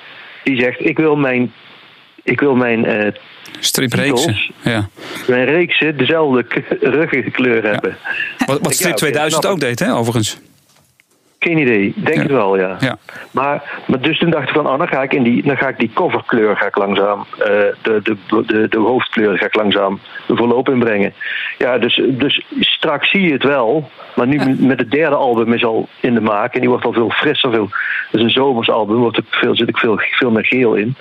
Die 0.43 0.61
zegt, 0.61 0.85
ik 0.85 0.97
wil 0.97 1.15
mijn, 1.15 1.53
ik 2.23 2.39
wil 2.39 2.55
mijn, 2.55 2.85
eh, 2.85 3.13
Stripreeksen. 3.59 4.33
Titels. 4.33 4.51
Ja. 4.63 4.89
mijn 5.27 5.45
reeksen 5.45 5.97
dezelfde 5.97 6.45
ruggenkleur 6.81 7.63
hebben. 7.63 7.97
Wat, 8.45 8.59
wat 8.61 8.73
Strip 8.73 8.91
oké, 8.91 8.99
2000 8.99 9.41
snap 9.41 9.53
ook 9.53 9.59
deed, 9.59 9.79
hè, 9.79 9.95
overigens. 9.95 10.39
Geen 11.39 11.57
idee, 11.57 11.93
denk 11.95 12.15
Ja. 12.15 12.21
het 12.21 12.31
wel, 12.31 12.57
ja. 12.57 12.75
Ja. 12.79 12.97
Maar, 13.31 13.81
maar 13.87 14.01
dus 14.01 14.19
toen 14.19 14.29
dacht 14.29 14.47
ik 14.47 14.53
van, 14.55 14.67
oh, 14.67 14.77
dan 14.77 14.87
ga 14.87 15.01
ik, 15.01 15.13
in 15.13 15.23
die, 15.23 15.43
dan 15.43 15.57
ga 15.57 15.67
ik 15.67 15.77
die 15.77 15.91
coverkleur 15.93 16.57
ga 16.57 16.65
ik 16.65 16.77
langzaam, 16.77 17.25
eh, 17.39 17.47
de, 17.81 17.99
de, 18.03 18.17
de, 18.45 18.67
de 18.69 18.79
hoofdkleur 18.79 19.37
ga 19.37 19.45
ik 19.45 19.55
langzaam 19.55 19.99
de 20.27 20.35
verloop 20.35 20.69
inbrengen. 20.69 21.13
Ja, 21.57 21.77
dus, 21.77 22.01
dus 22.07 22.45
straks 22.59 23.09
zie 23.09 23.21
je 23.21 23.31
het 23.31 23.43
wel. 23.43 23.89
Maar 24.15 24.27
nu 24.27 24.55
met 24.59 24.79
het 24.79 24.91
derde 24.91 25.15
album 25.15 25.53
is 25.53 25.65
al 25.65 25.87
in 25.99 26.13
de 26.13 26.21
maak 26.21 26.53
en 26.53 26.59
die 26.59 26.69
wordt 26.69 26.85
al 26.85 26.93
veel 26.93 27.09
frisser. 27.09 27.51
Veel, 27.51 27.69
het 28.11 28.19
is 28.19 28.21
een 28.21 28.29
zomers 28.29 28.69
album, 28.69 28.95
wordt 28.95 29.17
er 29.17 29.23
veel, 29.29 29.55
zit 29.55 29.69
ook 29.69 29.79
veel, 29.79 29.97
veel 29.99 30.31
meer 30.31 30.45
geel 30.45 30.73
in. 30.75 30.95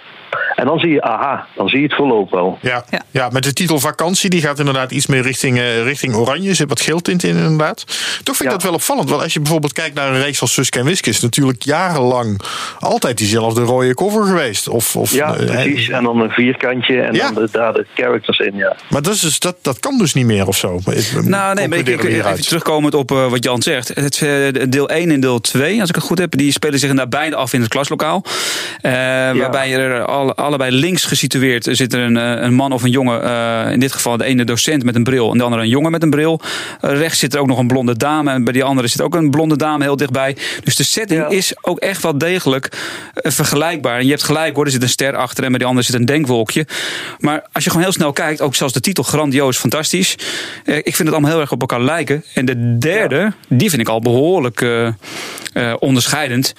En 0.55 0.67
dan 0.67 0.79
zie 0.79 0.91
je, 0.91 1.03
aha, 1.03 1.47
dan 1.55 1.69
zie 1.69 1.79
je 1.79 1.85
het 1.85 1.95
verloop 1.95 2.31
wel. 2.31 2.59
Ja. 2.63 2.85
Ja. 2.91 3.01
Ja. 3.11 3.29
met 3.33 3.43
de 3.43 3.53
titel 3.53 3.81
Vakantie, 3.81 4.31
die 4.31 4.41
gaat 4.41 4.59
inderdaad 4.59 4.91
iets 4.91 5.07
meer 5.07 5.23
richting, 5.23 5.59
eh, 5.59 5.83
richting 5.83 6.15
oranje. 6.15 6.49
Er 6.49 6.55
zit 6.55 6.69
wat 6.69 6.81
geeltint 6.81 7.23
in, 7.23 7.37
inderdaad. 7.37 7.85
Toch 8.23 8.37
vind 8.37 8.39
ik 8.39 8.45
Ja. 8.45 8.51
dat 8.51 8.63
wel 8.63 8.73
opvallend. 8.73 9.11
Want 9.11 9.23
als 9.23 9.33
je 9.33 9.41
bijvoorbeeld 9.41 9.73
kijkt 9.73 9.95
naar 9.95 10.09
een 10.09 10.23
reeks 10.23 10.41
als 10.41 10.53
Suske 10.53 10.79
en 10.79 10.85
Wiske, 10.85 11.11
is 11.11 11.21
natuurlijk 11.21 11.63
jarenlang 11.63 12.41
altijd 12.81 13.19
diezelfde 13.19 13.63
rode 13.63 13.95
cover 13.95 14.25
geweest. 14.25 14.69
Of, 14.69 14.97
of, 14.97 15.11
Ja, 15.13 15.35
eh, 15.37 15.47
precies. 15.47 15.89
En 15.89 16.03
dan 16.05 16.21
een 16.21 16.31
vierkantje 16.31 17.01
en 17.01 17.15
Ja. 17.15 17.25
dan 17.31 17.35
de, 17.45 17.49
daar 17.53 17.73
de 17.73 17.87
characters 17.95 18.39
in, 18.39 18.57
ja. 18.57 18.77
Maar 18.91 19.03
dat, 19.03 19.15
is 19.15 19.21
dus, 19.21 19.39
dat, 19.39 19.57
dat 19.63 19.81
kan 19.81 19.99
dus 19.99 20.15
niet 20.15 20.27
meer 20.27 20.47
of 20.47 20.57
zo. 20.57 20.81
Nou, 21.23 21.55
nee, 21.55 21.69
maar 21.69 21.79
ik, 21.79 21.89
ik, 21.89 22.03
even 22.05 22.41
terugkomend 22.43 22.95
op 22.95 23.11
eh, 23.11 23.29
wat 23.31 23.45
Jan 23.45 23.63
zegt. 23.63 23.89
Het, 23.95 24.23
eh, 24.23 24.63
deel 24.69 24.89
1 24.91 25.11
en 25.11 25.21
deel 25.21 25.41
2, 25.41 25.81
als 25.81 25.89
ik 25.89 25.95
het 25.95 26.05
goed 26.05 26.19
heb, 26.19 26.37
die 26.37 26.53
spelen 26.53 26.79
zich 26.79 26.91
inderdaad 26.91 27.21
beide 27.21 27.37
af 27.37 27.53
in 27.53 27.61
het 27.61 27.69
klaslokaal. 27.71 28.25
Eh, 28.81 28.93
Waarbij 28.93 29.75
er 29.75 30.05
alle, 30.35 30.47
allebei 30.47 30.71
links 30.71 31.05
gesitueerd 31.05 31.69
zit 31.71 31.93
er 31.93 32.01
een, 32.01 32.17
eh, 32.17 32.43
een 32.43 32.55
man 32.55 32.73
of 32.73 32.83
een 32.83 32.91
jongen. 32.91 33.23
eh, 33.23 33.73
in 33.73 33.81
dit 33.81 33.93
geval 33.93 34.17
de 34.17 34.25
ene 34.25 34.45
docent 34.45 34.85
met 34.85 34.95
een 34.95 35.05
bril 35.05 35.33
en 35.33 35.39
de 35.39 35.45
andere 35.45 35.63
een 35.63 35.69
jongen 35.69 35.91
met 35.91 36.03
een 36.03 36.11
bril. 36.11 36.41
Eh, 36.81 36.91
rechts 36.99 37.19
zit 37.19 37.35
er 37.35 37.41
ook 37.41 37.47
nog 37.47 37.59
een 37.59 37.67
blonde 37.67 37.97
dame. 37.97 38.31
En 38.31 38.45
bij 38.45 38.53
die 38.53 38.65
andere 38.65 38.89
zit 38.89 39.03
ook 39.03 39.15
een 39.15 39.31
blonde 39.31 39.57
dame 39.57 39.85
heel 39.85 39.97
dichtbij. 39.97 40.37
Dus 40.65 40.77
de 40.77 40.83
setting 40.85 41.21
Ja. 41.21 41.29
is 41.29 41.55
ook 41.61 41.79
echt 41.79 42.03
wel 42.03 42.19
degelijk 42.19 42.69
vergelijkbaar. 43.15 43.99
En 43.99 44.05
je 44.05 44.11
hebt 44.11 44.23
gelijk 44.23 44.55
hoor, 44.55 44.65
er 44.65 44.71
zit 44.71 44.83
een 44.83 44.89
ster 44.89 45.17
achter 45.17 45.45
en 45.45 45.51
bij 45.51 45.59
die 45.59 45.69
andere 45.69 45.87
zit 45.87 45.95
een 45.95 46.05
denkwolkje. 46.05 46.67
Maar 47.19 47.45
als 47.53 47.65
je 47.65 47.71
gewoon 47.71 47.85
heel 47.85 47.95
snel 47.95 48.13
kijkt, 48.13 48.41
ook 48.41 48.55
zelfs 48.55 48.73
de 48.73 48.81
titel 48.81 49.03
grandioos, 49.03 49.57
fantastisch. 49.57 50.13
Ik 50.65 50.83
vind 50.97 50.99
het 50.99 51.11
allemaal 51.13 51.31
heel 51.31 51.41
erg 51.41 51.53
op 51.53 51.61
elkaar 51.61 51.83
lijken. 51.83 52.25
En 52.35 52.45
de 52.45 52.79
derde, 52.79 53.33
die 53.49 53.69
vind 53.71 53.83
ik 53.83 53.89
al 53.89 54.01
behoorlijk 54.01 54.61
eh, 54.61 54.87
eh, 54.87 55.75
onderscheidend. 55.79 56.55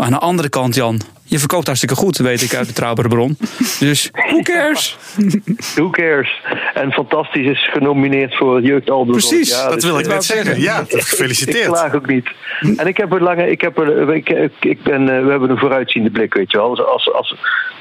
Maar 0.00 0.08
aan 0.08 0.14
de 0.14 0.26
andere 0.26 0.48
kant, 0.48 0.74
Jan, 0.74 1.00
je 1.22 1.38
verkoopt 1.38 1.66
hartstikke 1.66 1.94
goed, 1.94 2.16
weet 2.16 2.42
ik 2.42 2.54
uit 2.54 2.66
betrouwbare 2.66 3.08
bron. 3.08 3.36
Dus 3.78 4.10
who 4.12 4.40
cares? 4.42 4.96
Who 5.74 5.90
cares? 5.90 6.40
En 6.74 6.92
Fantastisch 6.92 7.46
is 7.46 7.68
genomineerd 7.72 8.36
voor 8.36 8.56
het 8.56 8.64
jeugdalbum. 8.66 9.12
Precies, 9.12 9.50
Ja, 9.50 9.64
dat 9.64 9.72
dus, 9.74 9.84
wil 9.84 9.98
ik 9.98 10.06
net 10.06 10.24
zeggen. 10.24 10.60
Ja, 10.60 10.84
Ik 10.88 11.02
gefeliciteerd. 11.02 11.66
klaag 11.66 11.94
ook 11.94 12.06
niet. 12.06 12.30
En 12.76 12.86
ik 12.86 12.96
heb 12.96 13.12
er 13.12 13.22
lange, 13.22 13.50
ik 13.50 13.60
heb 13.60 13.78
er, 13.78 14.14
ik, 14.14 14.28
ik, 14.28 14.52
ik 14.60 14.82
ben, 14.82 15.16
eh, 15.16 15.24
we 15.24 15.30
hebben 15.30 15.50
een 15.50 15.58
vooruitziende 15.58 16.10
blik, 16.10 16.34
weet 16.34 16.50
je 16.50 16.56
wel. 16.56 16.68
Als, 16.68 16.84
als, 16.84 17.12
als 17.12 17.34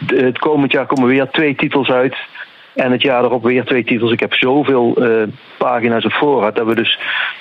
het 0.05 0.39
komend 0.39 0.71
jaar 0.71 0.85
komen 0.85 1.07
weer 1.07 1.29
twee 1.31 1.55
titels 1.55 1.89
uit. 1.89 2.15
En 2.75 2.91
het 2.91 3.01
jaar 3.01 3.23
erop 3.23 3.43
weer 3.43 3.65
twee 3.65 3.83
titels. 3.83 4.11
Ik 4.11 4.19
heb 4.19 4.33
zoveel 4.33 4.95
eh, 4.95 5.27
pagina's 5.57 6.05
op 6.05 6.11
voorraad 6.11 6.55
dat 6.55 6.65
we 6.65 6.75
dus 6.75 6.99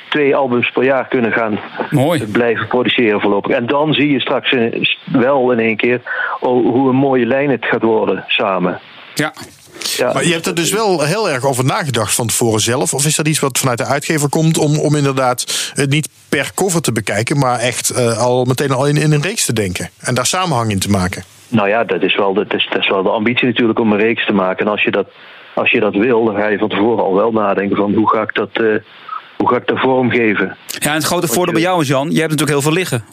twee 0.09 0.37
albums 0.37 0.71
per 0.71 0.85
jaar 0.85 1.09
kunnen 1.09 1.33
gaan 1.33 1.59
Mooi. 1.91 2.27
blijven 2.27 2.67
produceren 2.67 3.21
voorlopig. 3.21 3.57
En 3.57 3.67
dan 3.67 3.93
zie 3.93 4.11
je 4.11 4.21
straks 4.21 4.53
eh, 4.53 4.85
wel 5.05 5.53
in 5.53 5.59
één 5.59 5.77
keer 5.77 6.01
hoe 6.41 6.89
een 6.89 6.97
mooie 6.97 7.27
lijn 7.27 7.51
het 7.51 7.65
gaat 7.65 7.83
worden 7.83 8.25
samen. 8.27 8.81
Ja. 9.15 9.33
Ja. 9.97 10.13
Maar 10.13 10.25
je 10.25 10.33
hebt 10.33 10.47
er 10.47 10.55
dus 10.55 10.73
wel 10.73 11.01
heel 11.05 11.31
erg 11.31 11.45
over 11.45 11.65
nagedacht 11.65 12.15
van 12.15 12.27
tevoren 12.27 12.61
zelf. 12.61 12.95
Of 12.95 13.07
is 13.07 13.17
dat 13.17 13.29
iets 13.29 13.39
wat 13.39 13.59
vanuit 13.59 13.79
de 13.79 13.85
uitgever 13.85 14.29
komt 14.29 14.59
om, 14.59 14.79
om 14.79 14.95
inderdaad 14.97 15.71
het 15.75 15.91
niet 15.91 16.09
per 16.29 16.51
cover 16.55 16.83
te 16.83 16.93
bekijken, 16.93 17.39
maar 17.39 17.59
echt 17.59 17.91
eh, 17.91 18.19
al 18.19 18.45
meteen 18.45 18.71
al 18.71 18.87
in, 18.87 18.97
in 18.97 19.13
een 19.13 19.23
reeks 19.23 19.45
te 19.45 19.53
denken 19.53 19.91
en 19.99 20.15
daar 20.15 20.27
samenhang 20.27 20.71
in 20.71 20.79
te 20.79 20.91
maken? 20.91 21.25
Nou 21.49 21.69
ja, 21.69 21.85
dat 21.85 22.03
is, 22.03 22.17
wel 22.17 22.35
de, 22.35 22.45
dat, 22.47 22.55
is, 22.59 22.69
dat 22.71 22.79
is 22.83 22.89
wel 22.89 23.03
de 23.03 23.09
ambitie 23.09 23.47
natuurlijk 23.47 23.79
om 23.79 23.93
een 23.93 23.99
reeks 23.99 24.27
te 24.27 24.33
maken. 24.33 24.67
En 24.67 24.71
als 24.73 24.83
je 24.83 24.91
dat, 24.91 25.09
als 25.55 25.71
je 25.71 25.81
dat 25.81 25.95
wil, 25.95 26.25
dan 26.25 26.37
ga 26.37 26.47
je 26.47 26.59
van 26.59 26.69
tevoren 26.69 27.05
al 27.05 27.15
wel 27.15 27.33
nadenken 27.33 27.77
van 27.77 27.95
hoe 27.95 28.09
ga 28.11 28.23
ik 28.23 28.35
dat, 28.35 28.51
eh, 28.53 28.65
hoe 29.37 29.49
ga 29.49 29.57
ik 29.57 29.67
dat 29.67 29.79
vormgeven. 29.79 30.57
ja, 30.67 30.89
en 30.89 30.95
het 30.95 31.05
grote 31.05 31.27
voordeel 31.27 31.55
bij 31.55 31.63
jou 31.63 31.81
is, 31.81 31.89
Jan, 31.89 32.11
je 32.11 32.21
hebt 32.21 32.31
natuurlijk 32.31 32.51
heel 32.51 32.63
veel 32.63 32.73
liggen. 32.73 33.05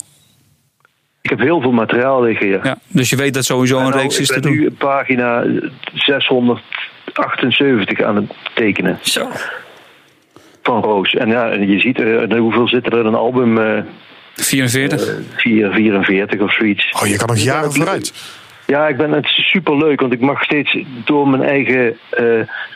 Ik 1.22 1.30
heb 1.30 1.40
heel 1.40 1.62
veel 1.62 1.72
materiaal 1.72 2.22
liggen 2.24 2.46
hier. 2.46 2.60
Ja, 2.64 2.78
dus 2.88 3.10
je 3.10 3.16
weet 3.16 3.34
dat 3.34 3.46
sowieso 3.46 3.78
een 3.78 3.84
En 3.84 3.90
nou, 3.90 4.02
reeks 4.02 4.20
is 4.20 4.30
ik 4.30 4.36
te 4.36 4.42
ben 4.42 4.52
doen. 4.52 4.60
nu 4.60 4.72
pagina 4.72 5.44
678 5.94 8.02
aan 8.02 8.16
het 8.16 8.34
tekenen 8.54 9.00
Zo. 9.02 9.28
van 10.64 10.82
Roos. 10.82 11.14
En 11.14 11.30
ja, 11.30 11.50
en 11.50 11.68
je 11.68 11.80
ziet, 11.80 12.00
eh, 12.00 12.40
hoeveel 12.40 12.68
zit 12.68 12.86
er 12.86 13.00
in 13.00 13.06
een 13.06 13.16
album? 13.16 13.58
eh 13.58 13.84
44? 14.36 15.18
4, 15.36 15.74
44 15.74 16.42
of 16.42 16.54
zoiets. 16.54 16.92
Oh, 16.92 17.08
je 17.08 17.18
kan 17.18 17.28
nog 17.28 17.38
jaren 17.38 17.74
vooruit. 17.74 18.14
Ja, 18.66 18.88
ik 18.88 18.98
ben 18.98 19.12
het 19.12 19.26
super 19.26 19.78
leuk, 19.78 20.00
want 20.00 20.14
ik 20.14 20.20
mag 20.20 20.44
steeds 20.44 20.78
door 21.06 21.28
mijn 21.30 21.44
eigen 21.44 21.98
eh, 22.10 22.26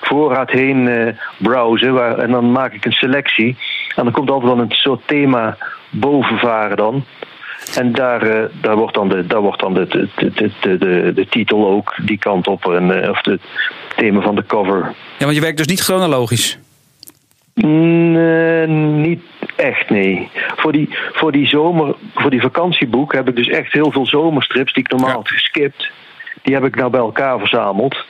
voorraad 0.02 0.52
heen 0.52 0.88
eh, 0.88 1.13
browsen. 1.38 1.93
Waar, 1.93 2.17
en 2.17 2.32
dan 2.32 2.52
maak 2.52 2.74
ik 2.74 2.86
een 2.86 2.91
selectie. 2.91 3.58
En 3.95 4.04
dan 4.04 4.13
komt 4.13 4.30
altijd 4.30 4.54
wel 4.54 4.62
een 4.62 4.72
soort 4.72 5.02
thema 5.06 5.58
bovenvaren 5.89 6.78
dan. 6.78 7.06
En 7.76 7.91
daar, 7.91 8.22
eh, 8.22 8.50
daar 8.62 8.76
wordt 8.76 8.93
dan, 8.93 9.10
de, 9.10 9.28
daar 9.28 9.41
wordt 9.41 9.60
dan 9.60 9.74
de, 9.74 9.88
de, 9.88 10.10
de, 10.15 10.52
de, 10.62 10.78
de, 10.78 11.12
de 11.15 11.28
titel 11.30 11.67
ook 11.67 11.95
die 12.06 12.17
kant 12.17 12.48
op. 12.48 12.65
En, 12.65 13.10
of 13.10 13.26
het 13.26 13.41
thema 13.95 14.22
van 14.22 14.36
de 14.36 14.45
cover. 14.45 14.93
Ja, 15.17 15.26
want 15.26 15.36
je 15.36 15.41
werkt 15.41 15.58
dus 15.58 15.67
niet 15.67 15.82
chronologisch. 15.82 16.58
Nee, 17.54 18.67
niet 18.67 19.22
echt, 19.60 19.89
nee. 19.89 20.30
Voor 20.56 20.72
die, 20.72 20.89
voor 21.13 21.32
die 21.32 21.48
zomer, 21.48 21.95
voor 22.15 22.30
die 22.30 22.41
vakantieboek 22.41 23.13
heb 23.13 23.28
ik 23.28 23.36
dus 23.36 23.48
echt 23.48 23.74
heel 23.74 23.91
veel 23.91 24.06
zomerstrips 24.06 24.74
die 24.74 24.84
ik 24.84 24.91
normaal 24.91 25.12
had 25.12 25.30
geskipt. 25.30 25.89
Die 26.41 26.54
heb 26.54 26.65
ik 26.65 26.76
nou 26.76 26.89
bij 26.89 27.00
elkaar 27.00 27.39
verzameld. 27.39 28.06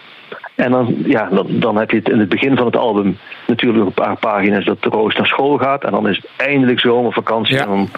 En 0.55 0.71
dan, 0.71 0.95
ja, 1.05 1.29
dan, 1.31 1.45
dan 1.49 1.75
heb 1.75 1.91
je 1.91 1.97
het 1.97 2.09
in 2.09 2.19
het 2.19 2.29
begin 2.29 2.57
van 2.57 2.65
het 2.65 2.75
album 2.75 3.17
natuurlijk 3.47 3.85
een 3.85 3.93
paar 3.93 4.17
pagina's 4.17 4.65
dat 4.65 4.83
de 4.83 4.89
Roos 4.89 5.15
naar 5.15 5.27
school 5.27 5.57
gaat. 5.57 5.83
En 5.83 5.91
dan 5.91 6.07
is 6.07 6.15
het 6.15 6.25
eindelijk 6.47 6.79
zomervakantie. 6.79 7.55
Ja. 7.55 7.61
En, 7.61 7.67
dan, 7.67 7.89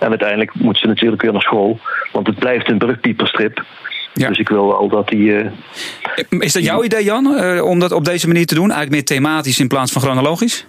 en 0.00 0.08
uiteindelijk 0.08 0.54
moet 0.54 0.78
ze 0.78 0.86
natuurlijk 0.86 1.22
weer 1.22 1.32
naar 1.32 1.42
school. 1.42 1.78
Want 2.12 2.26
het 2.26 2.38
blijft 2.38 2.68
een 2.70 2.78
brugpieperstrip. 2.78 3.64
Ja. 4.12 4.28
Dus 4.28 4.38
ik 4.38 4.48
wil 4.48 4.66
wel 4.66 4.88
dat 4.88 5.08
die. 5.08 5.36
eh, 5.36 6.40
Is 6.40 6.52
dat 6.52 6.64
jouw 6.64 6.84
idee, 6.84 7.04
Jan, 7.04 7.36
eh, 7.36 7.64
om 7.64 7.78
dat 7.78 7.92
op 7.92 8.04
deze 8.04 8.26
manier 8.26 8.46
te 8.46 8.54
doen? 8.54 8.70
Eigenlijk 8.70 8.90
meer 8.90 9.04
thematisch 9.04 9.60
in 9.60 9.68
plaats 9.68 9.92
van 9.92 10.02
chronologisch? 10.02 10.66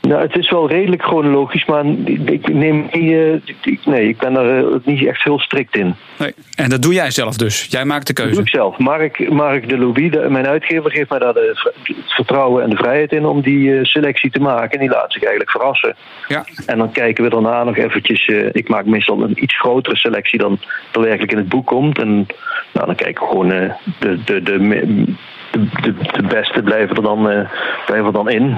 Nou, 0.00 0.22
het 0.22 0.36
is 0.36 0.50
wel 0.50 0.68
redelijk 0.68 1.02
chronologisch, 1.02 1.64
maar 1.64 1.84
ik 2.24 2.52
neem 2.52 2.88
niet, 2.92 3.12
eh, 3.12 3.86
nee, 3.86 4.08
ik 4.08 4.18
ben 4.18 4.36
er 4.36 4.58
eh, 4.72 4.74
niet 4.84 5.06
echt 5.06 5.22
heel 5.22 5.38
strikt 5.38 5.76
in. 5.76 5.94
Nee. 6.18 6.34
En 6.54 6.70
dat 6.70 6.82
doe 6.82 6.94
jij 6.94 7.10
zelf 7.10 7.36
dus. 7.36 7.66
Jij 7.70 7.84
maakt 7.84 8.06
de 8.06 8.12
Dat 8.12 8.24
doe 8.24 8.34
keuze. 8.34 8.48
ik 8.48 8.54
zelf. 8.56 8.78
Mark, 8.78 9.30
Mark 9.30 9.68
de 9.68 9.92
de- 10.10 10.26
mijn 10.28 10.46
uitgever, 10.46 10.90
geeft 10.90 11.10
mij 11.10 11.18
daar 11.18 11.32
de, 11.32 11.70
het 11.82 11.96
vertrouwen 12.06 12.62
en 12.62 12.70
de 12.70 12.76
vrijheid 12.76 13.12
in 13.12 13.24
om 13.26 13.40
die 13.40 13.74
eh, 13.76 13.84
selectie 13.84 14.30
te 14.30 14.40
maken. 14.40 14.70
En 14.70 14.78
die 14.78 14.88
laat 14.88 15.12
zich 15.12 15.22
eigenlijk 15.22 15.50
verrassen. 15.50 15.96
Ja. 16.28 16.44
En 16.66 16.78
dan 16.78 16.92
kijken 16.92 17.24
we 17.24 17.30
daarna 17.30 17.64
nog 17.64 17.76
eventjes. 17.76 18.26
ik 18.52 18.68
maak 18.68 18.84
meestal 18.84 19.22
een 19.22 19.42
iets 19.42 19.58
grotere 19.58 19.96
selectie 19.96 20.38
dan 20.38 20.58
er 20.92 21.00
werkelijk 21.00 21.32
in 21.32 21.38
het 21.38 21.48
boek 21.48 21.66
komt. 21.66 21.98
En 21.98 22.26
nou, 22.72 22.86
dan 22.86 22.94
kijken 22.94 23.22
we 23.22 23.28
gewoon 23.28 23.48
de, 23.48 23.72
de, 23.98 24.22
de, 24.24 24.42
de, 24.42 25.94
de, 26.12 26.22
beste 26.28 26.62
blijven 26.62 26.96
er 26.96 27.02
dan, 27.02 27.48
blijven 27.86 28.06
er 28.06 28.12
dan 28.12 28.30
in. 28.30 28.56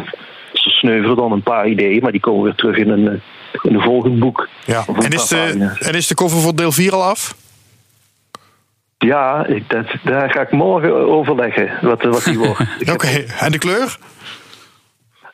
Sneuvelen 0.83 1.17
dan 1.17 1.33
een 1.33 1.43
paar 1.43 1.69
ideeën, 1.69 2.03
maar 2.03 2.13
die 2.13 2.21
komen 2.21 2.43
weer 2.43 2.55
terug 2.55 2.77
in 2.77 2.89
een, 2.89 3.09
eh, 3.09 3.61
in 3.63 3.75
een 3.75 3.81
volgend 3.81 4.19
boek. 4.19 4.49
Ja. 4.65 4.85
En, 4.87 5.11
is 5.11 5.29
de, 5.29 5.75
en 5.79 5.95
is 5.95 6.07
de 6.07 6.15
cover 6.15 6.39
voor 6.39 6.57
deel 6.57 6.73
4 6.73 6.93
al 6.93 7.03
af? 7.03 7.35
Ja, 8.99 9.47
ik, 9.47 9.71
dat, 9.71 9.87
daar 10.05 10.31
ga 10.31 10.41
ik 10.41 10.51
morgen 10.51 10.95
overleggen 10.95 11.71
wat, 11.83 12.03
wat 12.03 12.25
die 12.25 12.39
wordt. 12.39 12.61
Oké. 12.95 13.25
En 13.39 13.53
de 13.53 13.59
kleur? 13.59 13.99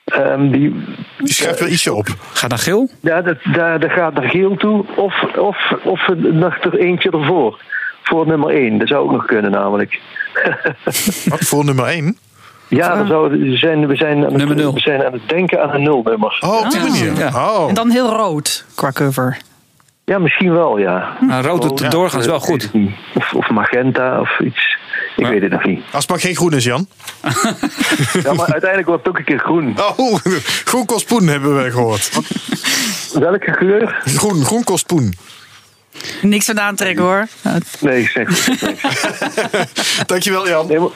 ehm, 0.04 0.50
die, 0.50 0.84
Die 1.18 1.32
schrijft 1.32 1.60
wel 1.60 1.68
ietsje 1.68 1.94
op. 1.94 2.06
Gaat 2.32 2.50
naar 2.50 2.58
geel? 2.58 2.90
Ja, 3.00 3.22
dat, 3.22 3.38
daar, 3.52 3.80
dat 3.80 3.90
gaat 3.90 4.14
naar 4.14 4.30
geel 4.30 4.56
toe. 4.56 4.84
Of, 4.96 5.22
of, 5.36 5.72
of 5.84 6.08
nog 6.16 6.58
er 6.58 6.78
eentje 6.78 7.10
ervoor. 7.10 7.62
Voor 8.02 8.26
nummer 8.26 8.50
1. 8.50 8.78
Dat 8.78 8.88
zou 8.88 9.04
ook 9.04 9.12
nog 9.12 9.26
kunnen, 9.26 9.50
namelijk. 9.50 10.00
Wat 11.28 11.40
voor 11.40 11.64
nummer 11.64 11.84
1? 11.84 12.18
Ja, 12.68 13.06
zou, 13.06 13.30
we, 13.30 13.56
zijn, 13.56 13.86
we, 13.86 13.96
zijn 13.96 14.24
aan 14.24 14.40
het, 14.40 14.72
we 14.72 14.80
zijn 14.80 15.04
aan 15.04 15.12
het 15.12 15.28
denken 15.28 15.62
aan 15.62 15.74
een 15.74 15.82
nulnummer. 15.82 16.36
Oh, 16.40 16.60
op 16.64 16.70
die 16.70 16.80
Ah. 16.80 16.88
manier. 16.88 17.18
Ja. 17.18 17.28
Oh. 17.58 17.68
En 17.68 17.74
dan 17.74 17.90
heel 17.90 18.08
rood 18.12 18.64
qua 18.74 18.92
cover. 18.92 19.38
Ja, 20.04 20.18
misschien 20.18 20.52
wel, 20.52 20.78
ja. 20.78 21.16
Nou, 21.20 21.44
rood 21.46 21.62
doet 21.62 21.82
Oh, 21.82 21.90
doorgaans 21.90 22.26
wel 22.26 22.40
goed. 22.40 22.62
Het. 22.62 22.72
Of, 23.14 23.34
of 23.34 23.50
magenta 23.50 24.20
of 24.20 24.40
iets. 24.40 24.76
Ik 25.16 25.24
Ja. 25.24 25.30
weet 25.30 25.42
het 25.42 25.50
nog 25.50 25.64
niet. 25.64 25.82
Als 25.92 26.02
het 26.02 26.08
maar 26.10 26.20
geen 26.20 26.36
groen 26.36 26.52
is, 26.52 26.64
Jan. 26.64 26.86
Ja, 28.22 28.32
maar 28.32 28.46
uiteindelijk 28.52 28.86
wordt 28.88 29.04
het 29.04 29.08
ook 29.08 29.18
een 29.18 29.24
keer 29.24 29.38
groen. 29.38 29.74
Oh, 29.96 30.14
groen 30.70 30.86
kost 30.86 31.06
poen 31.06 31.26
hebben 31.26 31.62
we 31.62 31.70
gehoord. 31.70 32.10
Welke 33.28 33.52
geur? 33.52 34.02
Groen, 34.04 34.44
groen 34.44 34.64
kost 34.64 34.86
poen. 34.86 35.14
Niks 36.22 36.44
van 36.44 36.60
aantrekken 36.60 37.04
hoor. 37.04 37.26
Nee, 37.80 38.00
ik 38.02 38.08
zeg 38.08 38.28
het. 38.28 40.02
Dankjewel, 40.06 40.48
Jan. 40.48 40.66
Nee, 40.66 40.78
maar- 40.78 40.88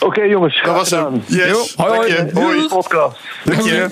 Oké 0.00 0.22
jongens, 0.22 0.54
Dat 0.54 0.62
graag 0.62 0.76
was 0.76 0.90
hem. 0.90 1.22
Yes. 1.26 1.74
Hoi, 1.76 1.96
hoi. 1.96 2.30
Hoi. 2.34 2.68
Podcast. 2.68 3.16
Dank 3.44 3.60
je. 3.60 3.88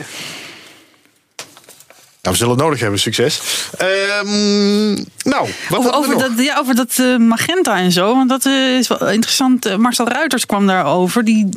Nou, 2.25 2.37
we 2.37 2.43
zullen 2.43 2.55
het 2.55 2.65
nodig 2.65 2.81
hebben, 2.81 3.01
succes. 3.01 3.41
Ehm, 3.77 4.93
nou, 5.25 5.49
wat 5.69 5.79
Over, 5.79 5.93
over 5.93 6.19
dat, 6.19 6.31
ja, 6.37 6.59
over 6.59 6.75
dat 6.75 6.99
eh, 6.99 7.17
magenta 7.17 7.79
en 7.79 7.93
zo. 7.93 8.15
Want 8.15 8.29
dat 8.29 8.47
eh, 8.47 8.77
is 8.77 8.89
wel 8.89 9.09
interessant. 9.09 9.67
Eh, 9.67 9.77
Marcel 9.77 10.09
Ruiters 10.09 10.47
kwam 10.47 10.67
daarover. 10.67 11.25
Die, 11.25 11.49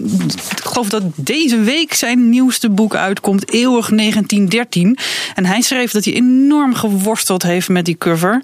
ik 0.56 0.63
geloof 0.63 0.89
dat 0.89 1.03
deze 1.15 1.60
week 1.60 1.93
zijn 1.93 2.30
nieuwste 2.30 2.69
boek 2.69 2.95
uitkomt. 2.95 3.51
Eeuwig 3.51 3.89
1913. 3.89 4.97
En 5.36 5.45
hij 5.45 5.62
schreef 5.62 5.91
dat 5.91 6.06
hij 6.06 6.13
enorm 6.13 6.75
geworsteld 6.75 7.43
heeft 7.43 7.69
met 7.69 7.86
die 7.86 7.97
cover. 7.97 8.41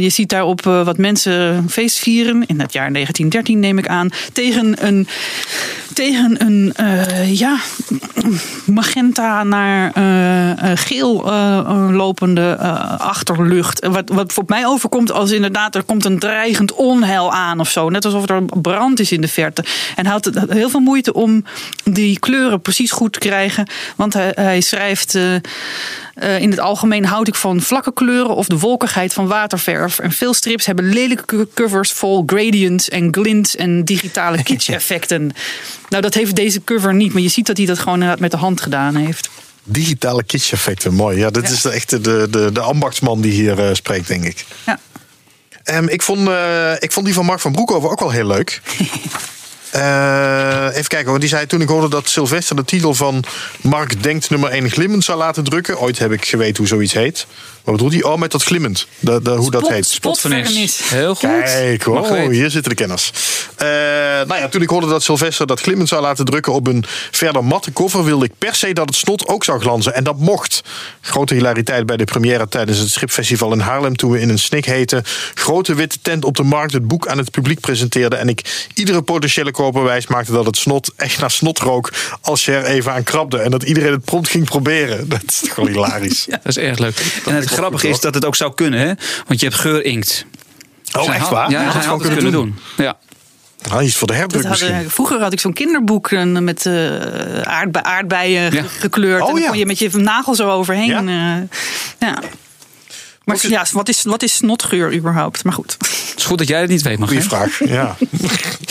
Je 0.00 0.08
ziet 0.08 0.28
daarop 0.28 0.62
wat 0.62 0.98
mensen 0.98 1.64
feest 1.70 1.98
vieren. 1.98 2.46
In 2.46 2.60
het 2.60 2.72
jaar 2.72 2.92
1913 2.92 3.60
neem 3.60 3.78
ik 3.78 3.88
aan. 3.88 4.08
Tegen 4.32 4.86
een, 4.86 5.08
tegen 5.94 6.46
een 6.46 6.74
ja, 7.26 7.58
magenta 8.64 9.44
naar 9.44 9.92
geel 10.76 10.99
eh, 11.08 11.88
lopende 11.90 12.56
eh, 12.60 13.00
achterlucht. 13.00 13.86
Wat, 13.86 14.08
wat 14.08 14.32
voor 14.32 14.44
mij 14.46 14.66
overkomt 14.66 15.12
als 15.12 15.30
inderdaad 15.30 15.74
er 15.74 15.82
komt 15.82 16.04
een 16.04 16.18
dreigend 16.18 16.72
onheil 16.72 17.32
aan 17.32 17.60
of 17.60 17.70
zo. 17.70 17.88
Net 17.88 18.04
alsof 18.04 18.28
er 18.28 18.42
brand 18.44 19.00
is 19.00 19.12
in 19.12 19.20
de 19.20 19.28
verte. 19.28 19.64
En 19.96 20.04
hij 20.04 20.12
had 20.12 20.30
heel 20.48 20.70
veel 20.70 20.80
moeite 20.80 21.12
om 21.12 21.44
die 21.84 22.18
kleuren 22.18 22.60
precies 22.60 22.90
goed 22.90 23.12
te 23.12 23.18
krijgen. 23.18 23.66
Want 23.96 24.12
hij, 24.12 24.32
hij 24.34 24.60
schrijft... 24.60 25.14
eh, 25.14 26.40
in 26.40 26.50
het 26.50 26.60
algemeen 26.60 27.04
houd 27.04 27.28
ik 27.28 27.34
van 27.34 27.60
vlakke 27.60 27.92
kleuren 27.92 28.34
of 28.36 28.46
de 28.46 28.58
wolkigheid 28.58 29.12
van 29.12 29.26
waterverf. 29.26 29.98
En 29.98 30.12
veel 30.12 30.34
strips 30.34 30.66
hebben 30.66 30.84
lelijke 30.92 31.24
co- 31.24 31.46
covers 31.54 31.92
vol 31.92 32.22
gradients 32.26 32.88
en 32.88 33.08
glints 33.14 33.56
en 33.56 33.84
digitale 33.84 34.42
kitsch-effecten. 34.48 35.32
nou, 35.88 36.02
dat 36.02 36.14
heeft 36.14 36.36
deze 36.36 36.64
cover 36.64 36.94
niet, 36.94 37.12
maar 37.12 37.22
je 37.22 37.28
ziet 37.28 37.46
dat 37.46 37.56
hij 37.56 37.66
dat 37.66 37.78
gewoon 37.78 37.94
inderdaad 37.94 38.20
met 38.20 38.30
de 38.30 38.36
hand 38.36 38.60
gedaan 38.60 38.94
heeft. 38.94 39.30
Digitale 39.72 40.22
kitsch-effecten, 40.24 40.94
mooi. 40.94 41.18
Ja, 41.18 41.30
dit 41.30 41.46
Ja. 41.48 41.52
is 41.54 41.64
echt 41.64 41.90
de, 41.90 42.26
de, 42.30 42.50
de 42.52 42.60
ambachtsman 42.60 43.20
die 43.20 43.32
hier 43.32 43.58
eh, 43.68 43.74
spreekt, 43.74 44.06
denk 44.08 44.24
ik. 44.24 44.44
Ja. 44.66 44.78
Ehm, 45.64 45.88
ik, 45.88 46.02
vond, 46.02 46.28
eh, 46.28 46.72
ik 46.78 46.92
vond 46.92 47.06
die 47.06 47.14
van 47.14 47.24
Mark 47.24 47.40
van 47.40 47.52
Broekhoven 47.52 47.90
ook 47.90 48.00
wel 48.00 48.10
heel 48.10 48.26
leuk. 48.26 48.60
Eh, 49.70 50.66
even 50.70 50.86
kijken, 50.88 51.06
want 51.08 51.20
die 51.20 51.28
zei 51.28 51.46
toen 51.46 51.60
ik 51.60 51.68
hoorde 51.68 51.88
dat 51.88 52.08
Sylvester 52.08 52.56
de 52.56 52.64
titel 52.64 52.94
van 52.94 53.24
Mark 53.60 54.02
Denkt 54.02 54.30
nummer 54.30 54.50
1 54.50 54.70
glimmend 54.70 55.04
zou 55.04 55.18
laten 55.18 55.44
drukken. 55.44 55.78
Ooit 55.80 55.98
heb 55.98 56.12
ik 56.12 56.24
geweten 56.24 56.56
hoe 56.56 56.66
zoiets 56.66 56.92
heet. 56.92 57.26
Wat 57.64 57.74
bedoelt 57.74 57.92
hij? 57.92 58.02
Oh, 58.02 58.18
met 58.18 58.30
dat 58.30 58.42
glimmend. 58.42 58.86
De, 58.98 59.22
de, 59.22 59.30
hoe 59.30 59.50
dat 59.50 59.68
heet. 59.68 59.86
Spotvernis. 59.86 60.80
Heel 60.88 61.14
goed. 61.14 61.28
Kijk, 61.28 61.86
oh, 61.86 62.28
hier 62.28 62.50
zitten 62.50 62.70
de 62.70 62.76
kenners. 62.76 63.12
Eh, 63.56 63.66
nou 64.26 64.34
ja, 64.34 64.48
toen 64.48 64.62
ik 64.62 64.68
hoorde 64.68 64.86
dat 64.86 65.02
Sylvester 65.02 65.46
dat 65.46 65.60
glimmend 65.60 65.88
zou 65.88 66.02
laten 66.02 66.24
drukken 66.24 66.52
op 66.52 66.66
een 66.66 66.84
verder 67.10 67.44
matte 67.44 67.72
cover, 67.72 68.04
wilde 68.04 68.24
ik 68.24 68.32
per 68.38 68.54
se 68.54 68.72
dat 68.72 68.88
het 68.88 68.96
snot 68.96 69.26
ook 69.26 69.44
zou 69.44 69.60
glanzen. 69.60 69.94
En 69.94 70.04
dat 70.04 70.18
mocht. 70.18 70.62
Grote 71.00 71.34
hilariteit 71.34 71.86
bij 71.86 71.96
de 71.96 72.04
première 72.04 72.48
tijdens 72.48 72.78
het 72.78 72.90
stripfestival 72.90 73.52
in 73.52 73.60
Haarlem 73.60 73.96
toen 73.96 74.10
we 74.10 74.20
in 74.20 74.28
een 74.28 74.38
snik 74.38 74.64
heten. 74.64 75.02
Grote 75.34 75.74
witte 75.74 75.98
tent 76.02 76.24
op 76.24 76.36
de 76.36 76.42
markt 76.42 76.72
het 76.72 76.88
boek 76.88 77.06
aan 77.06 77.18
het 77.18 77.30
publiek 77.30 77.60
presenteerden. 77.60 78.18
En 78.18 78.28
ik 78.28 78.68
iedere 78.74 79.02
potentiële 79.02 79.50
koper 79.50 79.82
wijs 79.82 80.06
maakte 80.06 80.32
dat 80.32 80.46
het 80.46 80.56
snot 80.56 80.92
echt 80.96 81.20
naar 81.20 81.30
snot 81.30 81.58
rook 81.58 81.92
als 82.20 82.44
je 82.44 82.52
er 82.52 82.64
even 82.64 82.92
aan 82.92 83.02
krabde. 83.02 83.38
En 83.38 83.50
dat 83.50 83.62
iedereen 83.62 83.92
het 83.92 84.04
prompt 84.04 84.28
ging 84.28 84.44
proberen. 84.44 85.08
Dat 85.08 85.22
is 85.26 85.38
toch 85.38 85.54
wel 85.54 85.66
hilarisch. 85.66 86.26
Dat 86.28 86.40
is 86.44 86.56
erg 86.56 86.78
leuk. 86.78 87.22
En 87.26 87.34
het 87.34 87.49
grappige 87.52 87.88
is 87.88 88.00
dat 88.00 88.14
het 88.14 88.24
ook 88.24 88.36
zou 88.36 88.54
kunnen, 88.54 88.80
hè? 88.80 88.92
Want 89.26 89.40
je 89.40 89.46
hebt 89.46 89.58
geurinkt. 89.60 90.24
Oh, 90.92 91.02
Zij 91.04 91.12
echt 91.14 91.22
had- 91.22 91.30
waar? 91.30 91.50
Ja, 91.50 91.64
Dat 91.72 92.00
het 92.02 92.12
kunnen 92.12 92.32
doen. 92.32 92.58
Ja. 92.76 92.96
Nou, 93.68 93.82
iets 93.82 93.96
voor 93.96 94.06
de 94.06 94.12
Dat 94.12 94.22
herdruk 94.22 94.44
hadden- 94.46 94.68
misschien. 94.70 94.90
vroeger 94.90 95.20
had 95.20 95.32
ik 95.32 95.40
zo'n 95.40 95.52
kinderboek 95.52 96.10
eh, 96.10 96.24
met 96.24 96.66
eh, 96.66 97.40
aardbe- 97.42 97.82
aardbeien 97.82 98.52
Ja. 98.52 98.62
gekleurd. 98.78 99.20
Oh, 99.22 99.28
en 99.28 99.32
dan 99.34 99.42
ja. 99.42 99.48
kon 99.48 99.58
je 99.58 99.66
met 99.66 99.78
je 99.78 99.90
nagel 99.96 100.34
zo 100.34 100.50
overheen. 100.50 100.86
Ja? 100.86 100.98
eh, 100.98 101.42
ja. 102.08 102.18
Maar 103.24 103.36
is- 103.36 103.42
ja, 103.42 103.64
wat 103.72 103.88
is, 103.88 104.02
wat 104.02 104.22
is 104.22 104.34
snotgeur 104.34 104.94
überhaupt? 104.94 105.44
Maar 105.44 105.52
goed. 105.52 105.76
Het 105.78 106.12
is 106.16 106.24
goed 106.24 106.38
dat 106.38 106.48
jij 106.48 106.60
het 106.60 106.70
niet 106.70 106.82
weet, 106.82 106.98
mag 106.98 107.08
Goeie 107.08 107.22
vraag, 107.24 107.58
ja. 107.68 107.96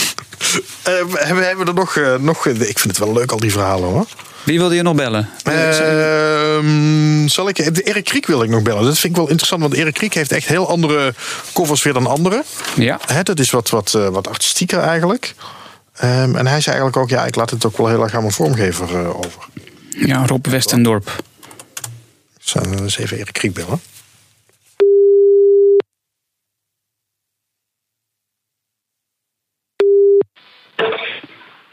Eh, 0.84 0.94
hebben, 0.94 1.46
hebben 1.46 1.66
we 1.66 1.72
er 1.72 1.74
nog, 1.74 1.96
eh, 1.96 2.16
nog... 2.16 2.46
Ik 2.46 2.80
vind 2.80 2.84
het 2.84 2.98
wel 2.98 3.14
leuk, 3.14 3.32
al 3.32 3.40
die 3.40 3.52
verhalen 3.52 3.90
hoor. 3.90 4.06
Wie 4.44 4.60
wilde 4.60 4.76
je 4.76 4.82
nog 4.82 4.96
bellen? 4.96 5.30
Ehm, 5.44 7.28
zal 7.28 7.50
ik, 7.50 7.58
Erik 7.58 8.04
Kriek 8.04 8.26
wil 8.26 8.44
ik 8.44 8.50
nog 8.50 8.62
bellen. 8.62 8.84
Dat 8.84 8.98
vind 8.98 9.14
ik 9.14 9.20
wel 9.20 9.28
interessant, 9.28 9.62
want 9.62 9.74
Erik 9.74 9.94
Kriek 9.94 10.14
heeft 10.14 10.32
echt 10.32 10.48
heel 10.48 10.70
andere 10.70 11.14
covers 11.54 11.84
weer 11.84 11.94
dan 11.94 12.08
anderen. 12.08 12.44
Ja. 12.76 13.00
Hè, 13.06 13.24
dat 13.24 13.40
is 13.40 13.50
wat, 13.50 13.70
wat, 13.70 13.94
eh, 13.94 14.08
wat 14.08 14.28
artistieker 14.28 14.80
eigenlijk. 14.80 15.36
Ehm, 15.94 16.36
en 16.36 16.48
hij 16.48 16.62
zei 16.62 16.76
eigenlijk 16.76 16.98
ook, 16.98 17.10
ja, 17.10 17.26
ik 17.26 17.36
laat 17.36 17.50
het 17.50 17.66
ook 17.66 17.78
wel 17.78 17.88
heel 17.88 18.04
erg 18.04 18.14
aan 18.14 18.22
mijn 18.22 18.34
vormgever 18.34 19.16
over. 19.18 19.44
Ja, 19.90 20.26
Rob 20.26 20.48
Westendorp. 20.48 21.24
Zullen 22.40 22.70
we 22.70 22.82
eens 22.82 22.98
even 22.98 23.18
Erik 23.18 23.34
Kriek 23.34 23.54
bellen? 23.54 23.82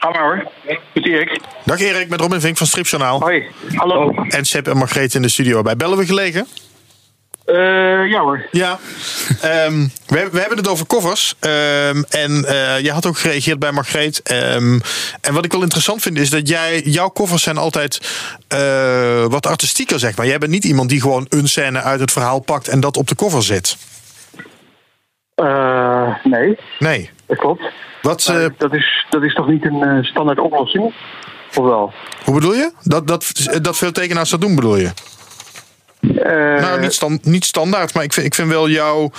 Ga 0.07 0.13
maar 0.13 0.23
hoor. 0.23 0.51
Met 0.93 1.05
Erik. 1.05 1.39
Dag 1.65 1.79
Erik, 1.79 2.09
met 2.09 2.19
Robin 2.21 2.41
Vink 2.41 2.57
van 2.57 2.67
Stripjournaal. 2.67 3.19
Hoi. 3.19 3.45
Hallo. 3.75 4.11
En 4.27 4.45
Sepp 4.45 4.67
en 4.67 4.77
Margreet 4.77 5.13
in 5.13 5.21
de 5.21 5.29
studio 5.29 5.61
bij. 5.61 5.75
Bellen 5.75 5.97
we 5.97 6.05
gelegen? 6.05 6.47
Eh 7.45 7.55
ja 8.09 8.19
hoor. 8.19 8.45
Ja. 8.51 8.79
Ehm, 9.41 9.87
we, 10.07 10.29
we 10.31 10.39
hebben 10.39 10.57
het 10.57 10.67
over 10.67 10.87
covers. 10.87 11.35
Ehm, 11.39 12.03
en 12.09 12.45
eh 12.45 12.79
jij 12.79 12.93
had 12.93 13.05
ook 13.05 13.17
gereageerd 13.17 13.59
bij 13.59 13.71
Margreet. 13.71 14.21
Ehm, 14.21 14.79
en 15.21 15.33
wat 15.33 15.45
ik 15.45 15.51
wel 15.51 15.61
interessant 15.61 16.01
vind 16.01 16.17
is 16.17 16.29
dat 16.29 16.47
jij, 16.47 16.81
jouw 16.81 17.11
covers 17.11 17.43
zijn 17.43 17.57
altijd 17.57 17.99
eh, 18.47 19.25
wat 19.25 19.45
artistieker, 19.45 19.99
zeg 19.99 20.17
maar. 20.17 20.27
Jij 20.27 20.37
bent 20.37 20.51
niet 20.51 20.65
iemand 20.65 20.89
die 20.89 21.01
gewoon 21.01 21.25
een 21.29 21.47
scène 21.47 21.81
uit 21.81 21.99
het 21.99 22.11
verhaal 22.11 22.39
pakt 22.39 22.67
en 22.67 22.79
dat 22.79 22.97
op 22.97 23.07
de 23.07 23.15
cover 23.15 23.43
zet. 23.43 23.77
Eh 25.35 26.15
nee, 26.23 26.57
Nee. 26.79 27.09
Dat 27.27 27.37
klopt. 27.37 27.61
Wat, 28.01 28.25
eh, 28.27 28.45
dat, 28.57 28.73
is, 28.73 29.05
dat 29.09 29.23
is 29.23 29.33
toch 29.33 29.47
niet 29.47 29.65
een 29.65 29.81
eh, 29.83 30.03
standaard 30.03 30.39
oplossing? 30.39 30.93
Of 31.55 31.65
wel? 31.65 31.93
hoe 32.23 32.33
bedoel 32.33 32.53
je? 32.53 32.71
Dat, 32.83 33.07
dat, 33.07 33.31
dat 33.61 33.77
veel 33.77 33.91
tekenaars 33.91 34.29
dat 34.29 34.41
doen, 34.41 34.55
bedoel 34.55 34.77
je? 34.77 34.91
Eh, 36.01 36.61
Nou, 36.61 36.79
niet, 36.79 37.25
niet 37.25 37.45
standaard, 37.45 37.93
maar 37.93 38.03
ik 38.03 38.13
vind, 38.13 38.25
ik 38.25 38.35
vind 38.35 38.47
wel 38.49 38.69
jouw. 38.69 39.11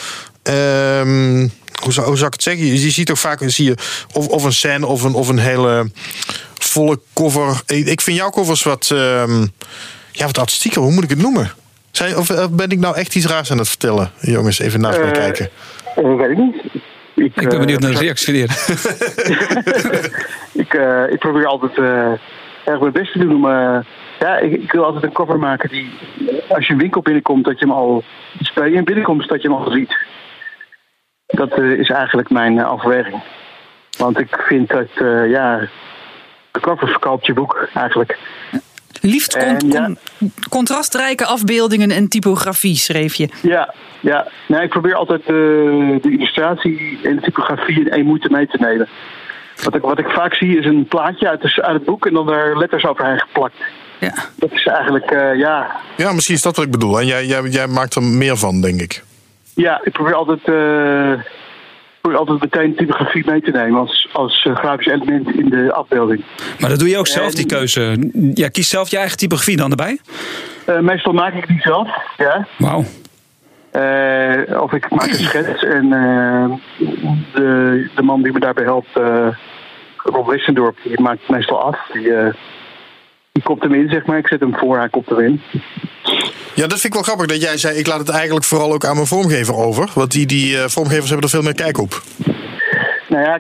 ehm, 0.43 1.49
hoe, 1.83 1.93
zou, 1.93 2.07
hoe 2.07 2.17
zou 2.17 2.27
ik 2.27 2.33
het 2.33 2.43
zeggen? 2.43 2.67
Je, 2.67 2.81
je 2.81 2.91
ziet 2.91 3.07
toch 3.07 3.19
vaak 3.19 3.41
zie 3.47 3.65
je 3.65 3.75
of, 4.13 4.27
of 4.29 4.45
een 4.45 4.53
scène 4.53 4.87
of 4.87 5.03
een, 5.03 5.15
of 5.15 5.29
een 5.29 5.39
hele 5.39 5.91
volle 6.59 7.01
cover. 7.15 7.61
Ik, 7.67 8.01
vind 8.01 8.17
jouw 8.17 8.31
covers 8.31 8.63
wat. 8.63 8.91
ehm, 8.91 9.47
ja, 10.13 10.27
wat 10.27 10.39
artistieker. 10.39 10.83
Hoe 10.83 10.93
moet 10.93 11.05
ik 11.05 11.11
het 11.11 11.23
noemen? 11.23 11.51
Zijn, 11.91 12.17
of 12.17 12.51
ben 12.51 12.71
ik 12.71 12.79
nou 12.79 12.97
echt 12.97 13.15
iets 13.15 13.27
raars 13.27 13.51
aan 13.51 13.59
het 13.59 13.69
vertellen? 13.69 14.11
Jongens, 14.21 14.59
even 14.59 14.81
naast 14.81 14.99
mij 14.99 15.07
Eh, 15.07 15.13
kijken. 15.13 15.49
weet 15.95 16.31
ik 16.31 16.37
niet. 16.37 16.78
Ik, 17.19 17.25
Ik 17.25 17.35
ben 17.35 17.53
eh, 17.53 17.59
benieuwd 17.59 17.81
naar 17.81 17.91
de 17.91 17.99
reactie 17.99 18.35
Erik. 18.35 18.51
ik, 20.65 20.75
eh, 20.75 21.11
ik 21.13 21.19
probeer 21.19 21.47
altijd 21.47 21.79
eh, 21.79 22.13
erg 22.65 22.81
mijn 22.81 22.93
best 22.93 23.13
te 23.13 23.19
doen 23.19 23.35
om. 23.35 23.51
eh, 23.51 23.79
ja, 24.19 24.37
ik, 24.39 24.53
ik 24.53 24.73
wil 24.73 24.85
altijd 24.85 25.05
een 25.05 25.13
cover 25.13 25.39
maken 25.39 25.69
die. 25.69 25.91
eh, 26.29 26.51
Als 26.57 26.67
je 26.67 26.73
een 26.73 26.79
winkel 26.79 27.03
binnenkomt, 27.03 27.45
dat 27.45 27.59
je 27.59 27.65
hem 27.67 27.75
al. 27.75 28.05
Bij 28.55 28.71
je 28.71 28.83
binnenkomt, 28.83 29.29
dat 29.29 29.43
je 29.43 29.49
hem 29.49 29.57
al 29.57 29.71
ziet. 29.71 29.97
Dat 31.27 31.53
eh, 31.59 31.71
is 31.73 31.89
eigenlijk 31.91 32.31
mijn 32.31 32.59
eh, 32.59 32.73
overweging. 32.73 33.23
Want 33.99 34.19
ik 34.21 34.45
vind 34.49 34.69
dat. 34.69 34.89
eh, 34.95 35.31
ja. 35.31 35.61
De 36.51 36.61
cover 36.61 36.89
verkoopt 36.89 37.27
je 37.27 37.33
boek 37.33 37.69
eigenlijk. 37.75 38.19
Liefst 39.01 39.37
con- 39.39 39.43
En 39.47 39.69
ja. 39.71 39.85
con- 39.85 39.99
contrastrijke 40.49 41.25
afbeeldingen 41.27 41.91
en 41.91 42.09
typografie, 42.09 42.77
schreef 42.77 43.15
je. 43.15 43.29
Ja, 43.43 43.75
ja. 44.01 44.27
Nee, 44.49 44.63
ik 44.63 44.69
probeer 44.71 44.95
altijd 44.95 45.21
eh, 45.21 45.27
de 46.03 46.11
illustratie 46.11 46.99
en 47.03 47.17
de 47.17 47.23
typografie 47.23 47.81
in 47.81 47.91
één 47.91 48.05
moeite 48.07 48.29
mee 48.31 48.47
te 48.47 48.57
nemen. 48.61 48.89
Wat 49.63 49.75
ik, 49.75 49.83
wat 49.83 49.99
ik 49.99 50.09
vaak 50.09 50.35
zie 50.35 50.59
is 50.59 50.65
een 50.67 50.87
plaatje 50.87 51.29
uit, 51.29 51.43
de, 51.43 51.63
uit 51.63 51.75
het 51.75 51.85
boek 51.85 52.07
en 52.07 52.13
dan 52.13 52.27
daar 52.27 52.57
letters 52.59 52.85
overheen 52.87 53.19
geplakt. 53.21 53.55
Ja. 54.01 54.15
Dat 54.37 54.53
is 54.53 54.67
eigenlijk, 54.67 55.11
eh, 55.11 55.35
ja, 55.39 55.77
Ja, 55.97 56.13
misschien 56.13 56.35
is 56.35 56.43
dat 56.43 56.57
wat 56.57 56.65
ik 56.65 56.71
bedoel. 56.71 57.01
En 57.01 57.07
jij, 57.07 57.27
jij, 57.27 57.43
jij 57.43 57.67
maakt 57.67 57.95
er 57.95 58.03
meer 58.03 58.37
van, 58.37 58.61
denk 58.61 58.81
ik. 58.81 59.03
ja, 59.55 59.81
ik 59.85 59.93
probeer 59.93 60.15
altijd, 60.15 60.41
eh, 60.45 61.13
probeer 62.01 62.19
altijd 62.19 62.41
meteen 62.41 62.77
typografie 62.77 63.23
mee 63.27 63.41
te 63.41 63.51
nemen 63.51 63.81
als, 63.81 64.09
als 64.13 64.45
eh, 64.45 64.57
grafisch 64.57 64.87
element 64.87 65.35
in 65.35 65.49
de 65.49 65.73
afbeelding. 65.73 66.25
Maar 66.61 66.71
dat 66.71 66.79
doe 66.79 66.89
je 66.89 66.99
ook 66.99 67.07
zelf, 67.07 67.35
die 67.35 67.47
keuze. 67.47 68.11
Ja, 68.35 68.49
kies 68.49 68.69
zelf 68.69 68.91
je 68.91 68.97
eigen 68.97 69.17
typografie 69.17 69.57
dan 69.57 69.71
erbij? 69.71 69.99
Eh, 70.65 70.79
meestal 70.79 71.13
maak 71.13 71.35
ik 71.35 71.47
die 71.47 71.61
zelf, 71.61 71.89
ja. 72.17 72.47
Wauw. 72.59 72.85
Eh, 73.71 74.61
of 74.63 74.73
ik 74.73 74.91
maak 74.91 75.09
een 75.09 75.15
schets 75.15 75.65
en 75.65 75.89
de, 77.33 77.91
de 77.95 78.03
man 78.03 78.23
die 78.23 78.33
me 78.33 78.41
daarbij 78.41 78.65
helpt, 78.65 78.89
Rob 79.97 80.29
Wissendorp, 80.31 80.77
die 80.83 81.01
maakt 81.01 81.21
het 81.21 81.29
meestal 81.29 81.63
af. 81.63 81.79
Die, 81.93 82.13
die 83.39 83.47
kopt 83.47 83.63
hem 83.63 83.75
in, 83.75 83.89
zeg 83.89 84.07
maar. 84.07 84.19
Ik 84.19 84.27
zet 84.29 84.41
hem 84.41 84.55
voor, 84.57 84.79
hij 84.79 84.89
kopt 84.89 85.09
hem 85.09 85.21
in. 85.21 85.41
Ja, 86.55 86.67
dat 86.67 86.81
vind 86.81 86.85
ik 86.85 86.93
wel 86.93 87.03
grappig 87.03 87.27
dat 87.27 87.43
jij 87.43 87.57
zei. 87.57 87.79
Ik 87.79 87.87
laat 87.87 87.99
het 87.99 88.09
eigenlijk 88.09 88.45
vooral 88.45 88.73
ook 88.73 88.85
aan 88.85 88.95
mijn 88.95 89.07
vormgever 89.07 89.55
over. 89.55 89.91
Want 89.95 90.11
die, 90.13 90.27
die 90.27 90.57
eh, 90.59 90.69
vormgevers 90.69 91.11
hebben 91.11 91.25
er 91.25 91.35
veel 91.37 91.43
meer 91.43 91.55
kijk 91.55 91.79
op. 91.79 92.03
Nou 93.09 93.23
ja, 93.25 93.39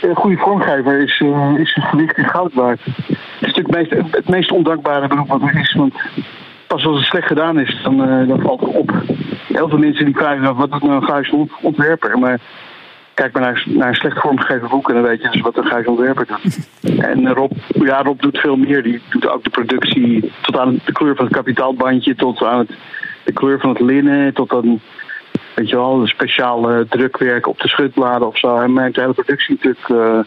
een 0.00 0.14
goede 0.14 0.36
vormgever 0.36 1.00
is, 1.00 1.20
eh, 1.20 1.54
is 1.58 1.76
een 1.76 1.82
gewicht 1.82 2.16
in 2.16 2.28
goud 2.28 2.54
waard. 2.54 2.80
Het 2.84 3.48
is 3.48 3.52
natuurlijk 3.54 3.74
het 3.74 3.90
meest, 3.90 4.14
het 4.14 4.28
meest 4.28 4.52
ondankbare 4.52 5.08
beroep 5.08 5.28
wat 5.28 5.42
er 5.42 5.60
is. 5.60 5.74
Want 5.74 5.94
pas 6.66 6.86
als 6.86 6.96
het 6.96 7.06
slecht 7.06 7.26
gedaan 7.26 7.58
is, 7.60 7.80
dan, 7.82 8.02
eh, 8.02 8.28
dan 8.28 8.40
valt 8.40 8.60
het 8.60 8.76
op. 8.76 8.92
Heel 9.46 9.68
veel 9.68 9.78
mensen 9.78 10.04
die 10.04 10.20
af, 10.20 10.56
wat 10.56 10.70
doet 10.70 10.82
nou 10.82 10.94
een 10.94 11.02
grafisch 11.02 11.30
ont- 11.32 11.52
ontwerper? 11.62 12.18
Maar 12.18 12.40
kijk 13.18 13.32
maar 13.32 13.42
naar, 13.42 13.64
naar 13.66 13.88
een 13.88 13.94
slecht 13.94 14.20
vormgegeven 14.20 14.68
boek 14.68 14.88
en 14.88 14.94
dan 14.94 15.02
weet 15.02 15.22
je 15.22 15.30
dus 15.30 15.40
wat 15.40 15.56
een 15.56 15.64
grafisch 15.64 15.86
ontwerper 15.86 16.26
doet. 16.26 16.68
En 17.10 17.26
eh, 17.26 17.32
Rob, 17.32 17.52
ja, 17.68 18.02
Rob 18.02 18.20
doet 18.20 18.38
veel 18.38 18.56
meer. 18.56 18.82
Die 18.82 19.02
doet 19.08 19.28
ook 19.28 19.44
de 19.44 19.50
productie 19.50 20.32
tot 20.40 20.58
aan 20.58 20.80
de 20.84 20.92
kleur 20.92 21.16
van 21.16 21.24
het 21.24 21.34
kapitaalbandje, 21.34 22.14
tot 22.14 22.42
aan 22.42 22.58
het, 22.58 22.70
de 23.24 23.32
kleur 23.32 23.60
van 23.60 23.70
het 23.70 23.80
linnen, 23.80 24.34
tot 24.34 24.52
aan 24.52 24.80
weet 25.54 25.68
je 25.68 25.76
wel, 25.76 26.00
een 26.00 26.06
speciaal 26.06 26.84
drukwerk 26.88 27.46
op 27.46 27.60
de 27.60 27.68
schutbladen 27.68 28.26
of 28.26 28.38
zo. 28.38 28.56
Hij 28.56 28.68
maakt 28.68 28.94
de 28.94 29.00
hele 29.00 29.12
productie 29.12 29.54
natuurlijk 29.54 29.88
eh, 29.88 30.18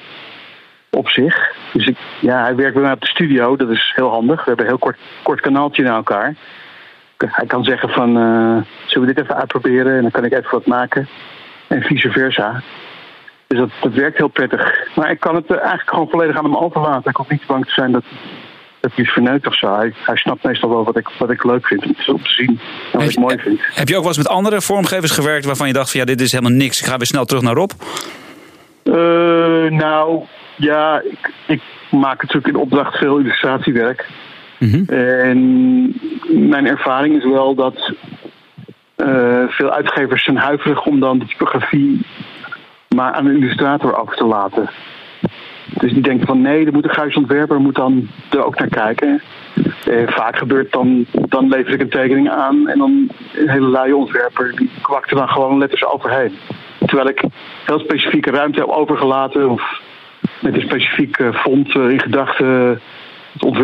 op 0.89 1.09
zich. 1.09 1.55
Dus 1.73 1.87
ik, 1.87 1.97
ja, 2.19 2.41
hij 2.41 2.55
werkt 2.55 2.73
bij 2.73 2.83
mij 2.83 2.91
op 2.91 3.01
de 3.01 3.07
studio, 3.07 3.55
dat 3.55 3.69
is 3.69 3.91
heel 3.95 4.09
handig. 4.09 4.37
We 4.37 4.47
hebben 4.47 4.65
een 4.65 4.71
heel 4.71 4.79
kort, 4.79 4.97
kort 5.23 5.41
kanaaltje 5.41 5.83
naar 5.83 5.95
elkaar. 5.95 6.35
Hij 7.17 7.45
kan 7.45 7.63
zeggen 7.63 7.89
van, 7.89 8.17
eh, 8.17 8.57
zullen 8.85 9.07
we 9.07 9.13
dit 9.13 9.23
even 9.23 9.35
uitproberen? 9.35 9.95
En 9.95 10.01
dan 10.01 10.11
kan 10.11 10.25
ik 10.25 10.33
even 10.33 10.51
wat 10.51 10.65
maken. 10.65 11.07
En 11.71 11.81
vice 11.81 12.11
versa. 12.11 12.61
Dus 13.47 13.59
dat, 13.59 13.69
dat 13.81 13.93
werkt 13.93 14.17
heel 14.17 14.27
prettig. 14.27 14.87
Maar 14.95 15.11
ik 15.11 15.19
kan 15.19 15.35
het 15.35 15.45
eh, 15.45 15.57
eigenlijk 15.57 15.89
gewoon 15.89 16.09
volledig 16.09 16.37
aan 16.37 16.43
hem 16.43 16.57
overlaten. 16.57 17.09
Ik 17.09 17.15
hoef 17.15 17.29
niet 17.29 17.45
bang 17.47 17.65
te 17.65 17.71
zijn 17.71 17.91
dat, 17.91 18.03
dat 18.79 18.91
hij 18.95 19.03
is 19.03 19.11
verneukt 19.11 19.47
of 19.47 19.57
zo. 19.57 19.75
Hij, 19.75 19.93
hij 20.05 20.15
snapt 20.15 20.43
meestal 20.43 20.69
wel 20.69 20.83
wat 20.83 20.97
ik, 20.97 21.09
wat 21.17 21.29
ik 21.29 21.43
leuk 21.43 21.67
vind 21.67 21.85
om 22.07 22.23
te, 22.23 22.29
zien. 22.29 22.59
En 22.91 22.99
wat 22.99 23.09
ik 23.09 23.17
mooi 23.17 23.37
vind. 23.37 23.59
Heb 23.73 23.87
je 23.87 23.95
ook 23.95 23.99
wel 23.99 24.07
eens 24.07 24.17
met 24.17 24.27
andere 24.27 24.61
vormgevers 24.61 25.11
gewerkt 25.11 25.45
waarvan 25.45 25.67
je 25.67 25.73
dacht 25.73 25.91
van 25.91 25.99
ja, 25.99 26.05
dit 26.05 26.21
is 26.21 26.31
helemaal 26.31 26.57
niks. 26.57 26.79
Ik 26.79 26.85
ga 26.85 26.97
weer 26.97 27.05
snel 27.05 27.25
terug 27.25 27.43
naar 27.43 27.53
Rob. 27.53 27.71
Eh, 28.83 28.93
nou, 29.69 30.23
ja, 30.55 31.01
ik, 31.01 31.31
ik 31.47 31.61
maak 31.91 32.21
natuurlijk 32.21 32.53
in 32.53 32.61
opdracht 32.61 32.97
veel 32.97 33.17
illustratiewerk. 33.17 34.05
En 34.87 35.39
mijn 36.29 36.67
ervaring 36.67 37.17
is 37.17 37.23
wel 37.23 37.55
dat 37.55 37.93
eh, 39.01 39.47
veel 39.47 39.71
uitgevers 39.71 40.23
zijn 40.23 40.37
huiverig 40.37 40.85
om 40.85 40.99
dan 40.99 41.19
de 41.19 41.25
typografie 41.25 42.05
maar 42.95 43.11
aan 43.13 43.25
een 43.25 43.35
illustrator 43.35 43.99
over 43.99 44.15
te 44.15 44.25
laten. 44.25 44.69
Dus 45.79 45.93
die 45.93 46.01
denken 46.01 46.27
van 46.27 46.41
nee, 46.41 46.65
er 46.65 46.73
moet 46.73 46.83
een 46.83 46.89
moet 47.61 47.75
dan 47.75 48.09
er 48.29 48.45
ook 48.45 48.59
naar 48.59 48.67
kijken. 48.67 49.21
Eh, 49.85 50.07
vaak 50.07 50.37
gebeurt 50.37 50.71
dan, 50.71 51.05
dan 51.11 51.47
lever 51.47 51.73
ik 51.73 51.81
een 51.81 51.89
tekening 51.89 52.29
aan 52.29 52.67
en 52.67 52.77
dan 52.77 53.09
een 53.35 53.49
hele 53.49 53.69
ontwerper 53.95 54.55
die 54.55 54.69
kwakt 54.81 55.09
er 55.09 55.15
dan 55.15 55.29
gewoon 55.29 55.57
letters 55.57 55.85
overheen. 55.85 56.37
Terwijl 56.85 57.09
ik 57.09 57.23
heel 57.65 57.79
specifieke 57.79 58.31
ruimte 58.31 58.59
heb 58.59 58.69
overgelaten 58.69 59.49
of 59.49 59.81
met 60.41 60.55
een 60.55 60.61
specifiek 60.61 61.17
font 61.33 61.75
eh, 61.75 61.89
in 61.89 61.99
gedachten 61.99 62.81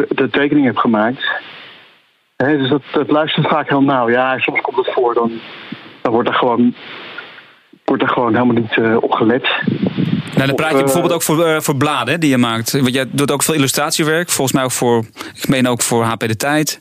de 0.10 0.30
tekening 0.32 0.66
heb 0.66 0.78
gemaakt. 0.78 1.26
Dus 2.38 2.70
dat, 2.70 2.82
dat 2.92 3.10
luistert 3.12 3.48
vaak 3.48 3.70
heel 3.70 3.82
nauw. 3.84 4.10
Ja, 4.10 4.38
soms 4.40 4.62
komt 4.62 4.78
het 4.78 4.94
voor, 4.94 5.14
dan, 5.14 5.32
dan 6.02 6.12
wordt 6.12 6.30
er 6.30 6.36
gewoon, 6.36 6.76
wordt 7.86 8.04
er 8.04 8.10
gewoon 8.10 8.34
helemaal 8.34 8.56
niet 8.62 8.78
eh, 8.78 8.96
op 9.00 9.12
gelet. 9.12 9.48
Nou, 10.36 10.48
dan 10.48 10.56
praat 10.56 10.72
je 10.72 10.78
eh, 10.78 10.84
bijvoorbeeld 10.84 11.14
ook 11.14 11.24
voor, 11.24 11.46
eh, 11.46 11.60
voor 11.62 11.76
bladen 11.76 12.14
hè, 12.14 12.20
die 12.20 12.30
je 12.30 12.38
maakt. 12.38 12.72
Want 12.72 12.94
jij 12.94 13.06
doet 13.12 13.32
ook 13.32 13.44
veel 13.44 13.54
illustratiewerk. 13.54 14.30
Volgens 14.30 14.56
mij 14.56 14.64
ook 14.64 14.72
voor, 14.72 15.04
ik 15.36 15.48
meen 15.48 15.68
ook 15.68 15.82
voor 15.82 16.04
HP 16.04 16.20
De 16.20 16.36
Tijd. 16.36 16.80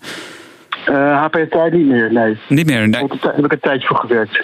Eh 0.86 1.22
HP 1.22 1.32
Tijd 1.50 1.72
niet 1.72 1.86
meer, 1.86 2.12
nee. 2.12 2.38
Niet 2.48 2.66
meer. 2.66 2.88
Nee. 2.88 2.90
Daar 3.20 3.34
heb 3.34 3.44
ik- 3.44 3.52
een 3.52 3.60
tijdje 3.60 3.86
voor 3.86 3.96
gewerkt. 3.98 4.42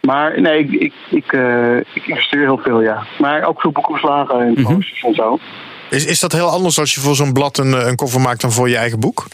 Maar 0.00 0.40
nee, 0.40 0.58
ik, 0.58 0.70
ik, 0.72 0.92
ik, 1.10 1.32
eh, 1.32 1.76
ik 1.76 2.06
investeer 2.06 2.40
heel 2.40 2.58
veel, 2.62 2.80
ja. 2.82 3.06
Maar 3.18 3.42
ook 3.44 3.60
veel 3.60 3.72
boekopslagen 3.72 4.40
en 4.40 4.52
Mhm. 4.52 4.74
posters 4.74 5.02
en 5.02 5.14
zo. 5.14 5.38
Is, 5.90 6.06
is 6.06 6.20
dat 6.20 6.32
heel 6.32 6.48
anders 6.48 6.78
als 6.78 6.94
je 6.94 7.00
voor 7.00 7.14
zo'n 7.14 7.32
blad 7.32 7.58
een, 7.58 7.86
een 7.88 7.96
cover 7.96 8.20
maakt 8.20 8.40
dan 8.40 8.52
voor 8.52 8.68
je 8.68 8.76
eigen 8.76 9.00
boek? 9.00 9.26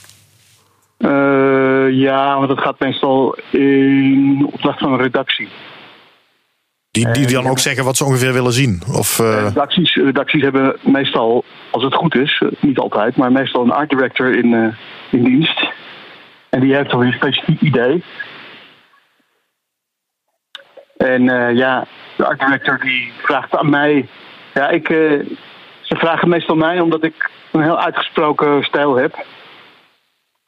Eh, 0.98 1.90
ja, 1.90 2.36
want 2.36 2.48
dat 2.48 2.60
gaat 2.60 2.80
meestal 2.80 3.38
in 3.50 4.48
opdracht 4.52 4.78
van 4.78 4.92
een 4.92 5.00
redactie. 5.00 5.48
Die, 6.90 7.10
die 7.10 7.26
dan 7.26 7.46
ook 7.46 7.58
zeggen 7.58 7.84
wat 7.84 7.96
ze 7.96 8.04
ongeveer 8.04 8.32
willen 8.32 8.52
zien. 8.52 8.82
Of, 8.92 9.18
eh, 9.18 9.42
Redacties, 9.42 9.94
redacties 9.94 10.42
hebben 10.42 10.76
meestal, 10.80 11.44
als 11.70 11.82
het 11.84 11.94
goed 11.94 12.14
is, 12.14 12.42
eh, 12.42 12.48
niet 12.60 12.78
altijd, 12.78 13.16
maar 13.16 13.32
meestal 13.32 13.62
een 13.62 13.70
art 13.70 13.90
director 13.90 14.34
in, 14.34 14.54
eh, 14.54 14.74
in 15.10 15.24
dienst. 15.24 15.68
En 16.48 16.60
die 16.60 16.74
heeft 16.74 16.90
dan 16.90 17.02
een 17.02 17.12
specifiek 17.12 17.60
idee. 17.60 18.02
En 20.96 21.28
eh, 21.28 21.56
ja, 21.56 21.86
de 22.16 22.26
art 22.26 22.40
director 22.40 22.78
die 22.78 23.12
vraagt 23.22 23.56
aan 23.56 23.70
mij. 23.70 24.08
Ja, 24.54 24.68
ik, 24.68 24.88
eh, 24.88 24.98
ze 25.80 25.96
vragen 25.96 26.28
meestal 26.28 26.56
mij 26.56 26.80
omdat 26.80 27.04
ik 27.04 27.30
een 27.52 27.62
heel 27.62 27.78
uitgesproken 27.78 28.64
stijl 28.64 28.96
heb. 28.96 29.24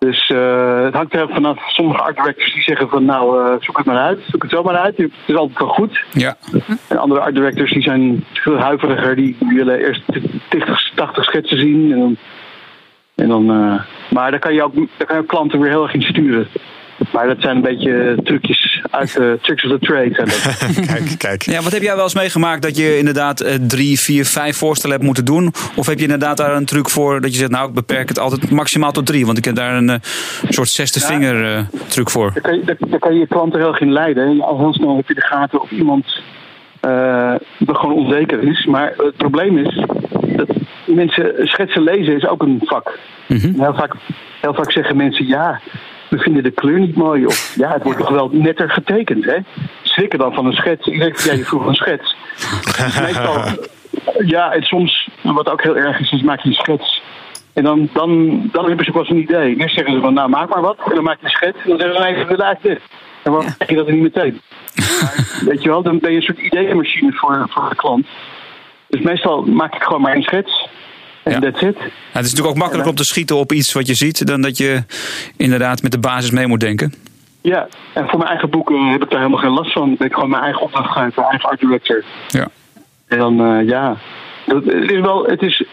Dus 0.07 0.31
eh, 0.31 0.83
het 0.85 0.95
hangt 0.95 1.15
er 1.15 1.29
vanaf. 1.29 1.71
Sommige 1.71 2.01
art 2.03 2.17
directors 2.17 2.53
die 2.53 2.63
zeggen 2.63 2.89
van 2.89 3.05
nou, 3.05 3.45
eh, 3.45 3.55
zoek 3.61 3.77
het 3.77 3.87
maar 3.87 3.99
uit. 3.99 4.21
Zoek 4.27 4.43
het 4.43 4.51
zo 4.51 4.63
maar 4.63 4.77
uit. 4.77 4.97
Het 4.97 5.11
is 5.27 5.35
altijd 5.35 5.59
wel 5.59 5.69
goed. 5.69 6.05
Ja. 6.13 6.37
En 6.89 6.99
andere 6.99 7.21
art 7.21 7.35
directors 7.35 7.73
die 7.73 7.83
zijn 7.83 8.25
veel 8.33 8.57
huiveriger. 8.57 9.17
Die 9.17 9.37
willen 9.39 9.79
eerst 9.79 10.03
80, 10.49 10.91
80 10.95 11.25
schetsen 11.25 11.59
zien. 11.59 11.93
En 11.93 11.99
dan, 11.99 12.17
en 13.15 13.29
dan, 13.29 13.51
eh, 13.51 13.83
maar 14.11 14.31
daar 14.31 14.41
kan, 14.41 14.55
je 14.55 14.63
ook, 14.63 14.75
daar 14.75 15.07
kan 15.07 15.17
je 15.17 15.23
ook 15.23 15.29
klanten 15.29 15.61
weer 15.61 15.71
heel 15.71 15.83
erg 15.83 15.95
in 15.95 16.03
sturen. 16.03 16.49
Maar 17.13 17.27
dat 17.27 17.37
zijn 17.41 17.57
een 17.57 17.63
beetje 17.63 18.19
trucjes 18.25 18.83
uit 18.91 19.15
de 19.15 19.39
tricks 19.43 19.65
of 19.65 19.71
the 19.71 19.87
trade. 19.87 20.15
Zijn 20.15 20.29
dat. 20.29 20.87
kijk, 20.95 21.19
kijk. 21.19 21.43
Ja, 21.43 21.63
wat 21.63 21.73
heb 21.73 21.83
jij 21.83 21.95
wel 21.95 22.05
eens 22.05 22.15
meegemaakt 22.15 22.63
dat 22.63 22.77
je 22.77 22.99
inderdaad 22.99 23.41
eh, 23.41 23.55
drie, 23.55 24.01
vier, 24.01 24.25
vijf 24.25 24.57
voorstellen 24.57 24.97
hebt 24.97 25.07
moeten 25.07 25.25
doen? 25.25 25.53
Of 25.77 25.87
heb 25.87 25.97
je 25.97 26.05
inderdaad 26.05 26.37
daar 26.37 26.57
een 26.57 26.65
truc 26.65 26.91
voor 26.91 27.21
dat 27.21 27.33
je 27.33 27.39
zegt, 27.39 27.51
nou 27.51 27.69
ik 27.69 27.75
beperk 27.75 28.09
het 28.09 28.19
altijd 28.19 28.51
maximaal 28.51 28.93
tot 28.93 29.07
drie? 29.07 29.27
Want 29.27 29.39
ik 29.39 29.45
heb 29.45 29.55
daar 29.55 29.77
een 29.77 29.91
eh, 29.91 29.97
soort 30.49 30.69
zesde 30.69 31.01
vinger 31.01 31.55
eh, 31.55 31.63
truc 31.89 32.11
voor. 32.11 32.31
Daar 32.33 32.43
kan, 32.43 32.55
je, 32.55 32.65
daar, 32.65 32.77
daar 32.89 32.99
kan 32.99 33.15
je 33.15 33.21
je 33.21 33.27
klanten 33.27 33.61
heel 33.61 33.79
in 33.79 33.93
leiden. 33.93 34.27
En 34.27 34.41
Al 34.41 34.59
heel 34.59 34.75
snel 34.75 34.97
heb 34.97 35.09
je 35.09 35.15
de 35.15 35.27
gaten 35.27 35.63
of 35.63 35.71
iemand 35.71 36.23
eh 36.81 37.35
gewoon 37.67 37.95
onzeker 37.95 38.43
is. 38.43 38.67
Maar 38.67 38.95
het 38.97 39.17
probleem 39.17 39.59
is 39.59 39.85
dat 40.37 40.49
mensen 40.85 41.33
schetsen 41.39 41.83
lezen 41.83 42.17
is 42.17 42.27
ook 42.27 42.43
een 42.43 42.61
vak. 42.65 42.99
heel, 43.27 43.75
vaak, 43.75 43.95
heel 44.41 44.55
vaak 44.55 44.73
zeggen 44.73 44.97
mensen 44.97 45.27
ja, 45.27 45.61
we 46.11 46.19
vinden 46.19 46.43
de 46.43 46.51
kleur 46.51 46.79
niet 46.79 46.97
mooi. 46.97 47.27
Of 47.27 47.55
ja, 47.57 47.73
het 47.73 47.83
wordt 47.83 47.99
toch 47.99 48.11
wel 48.11 48.29
netter 48.33 48.71
getekend. 48.71 49.25
Hè? 49.25 49.37
Schrikken 49.83 50.19
dan 50.19 50.35
van 50.35 50.47
een 50.47 50.53
schets. 50.53 50.87
Iedereen 50.87 51.15
zegt, 51.17 51.31
ja, 51.31 51.33
je 51.33 51.45
vroeg 51.45 51.67
een 51.67 51.75
schets. 51.75 52.17
Meestal, 53.01 53.43
ja, 54.27 54.53
en 54.53 54.63
soms, 54.63 55.09
wat 55.23 55.51
ook 55.51 55.63
heel 55.63 55.77
erg 55.77 56.01
is, 56.01 56.13
is 56.13 56.23
maak 56.23 56.41
je 56.41 56.49
een 56.49 56.55
schets. 56.55 57.03
En 57.53 57.65
dan, 57.65 57.89
dan, 57.93 58.41
dan 58.53 58.67
hebben 58.67 58.85
ze 58.85 58.93
pas 58.93 59.09
een 59.09 59.21
idee. 59.21 59.57
Eerst 59.57 59.75
zeggen 59.75 59.95
ze 59.95 60.01
van, 60.01 60.15
nou 60.15 60.29
maak 60.29 60.49
maar 60.49 60.63
wat. 60.63 60.79
En 60.85 60.95
dan 60.95 61.05
maak 61.05 61.19
je 61.21 61.25
een 61.25 61.31
schets. 61.31 61.59
En 61.63 61.69
dan 61.69 61.79
zeggen 61.79 61.97
ze, 61.97 62.03
nee, 62.03 62.15
eigenlijk 62.15 62.63
dit. 62.63 62.81
En 63.23 63.33
waarom 63.33 63.51
zeg 63.59 63.69
je 63.69 63.77
dat 63.77 63.87
er 63.87 63.93
niet 63.93 64.03
meteen? 64.03 64.41
Maar, 64.75 65.43
weet 65.49 65.63
je 65.63 65.69
wel, 65.69 65.83
dan 65.83 65.99
ben 65.99 66.11
je 66.11 66.17
een 66.17 66.23
soort 66.23 66.39
ideeënmachine 66.39 67.13
voor, 67.13 67.47
voor 67.49 67.69
de 67.69 67.75
klant. 67.75 68.07
Dus 68.87 69.01
meestal 69.01 69.43
maak 69.43 69.75
ik 69.75 69.83
gewoon 69.83 70.01
maar 70.01 70.17
een 70.17 70.23
schets. 70.23 70.69
En 71.23 71.33
Ja. 71.33 71.39
that's 71.39 71.63
it. 71.63 71.77
Ja, 71.79 71.85
het 72.13 72.25
is 72.25 72.31
natuurlijk 72.31 72.49
ook 72.49 72.57
makkelijker 72.57 72.91
om 72.91 72.97
te 72.97 73.05
schieten 73.05 73.37
op 73.37 73.53
iets 73.53 73.73
wat 73.73 73.87
je 73.87 73.95
ziet, 73.95 74.27
dan 74.27 74.41
dat 74.41 74.57
je 74.57 74.83
inderdaad 75.37 75.83
met 75.83 75.93
de 75.93 75.99
basis 75.99 76.31
mee 76.31 76.47
moet 76.47 76.61
denken. 76.61 76.95
Ja, 77.41 77.69
en 77.93 78.09
voor 78.09 78.19
mijn 78.19 78.31
eigen 78.31 78.51
boeken 78.51 78.87
heb 78.87 79.03
ik 79.03 79.11
daar 79.11 79.19
helemaal 79.19 79.41
geen 79.41 79.51
last 79.51 79.73
van. 79.73 79.97
Ben 79.97 80.07
ik 80.07 80.15
gewoon 80.15 80.31
mijn 80.31 80.43
eigen 80.43 80.63
opdrachtgever, 80.63 81.23
eigen 81.23 81.49
art 81.49 81.61
director. 81.61 82.05
Ja. 82.29 82.49
En 83.07 83.19
dan, 83.19 83.41
eh, 83.41 83.69
ja. 83.69 83.97
Dat, 84.47 84.65
het 84.65 84.91
is 84.91 85.01
wel, 85.01 85.25
het 85.25 85.43
is, 85.43 85.65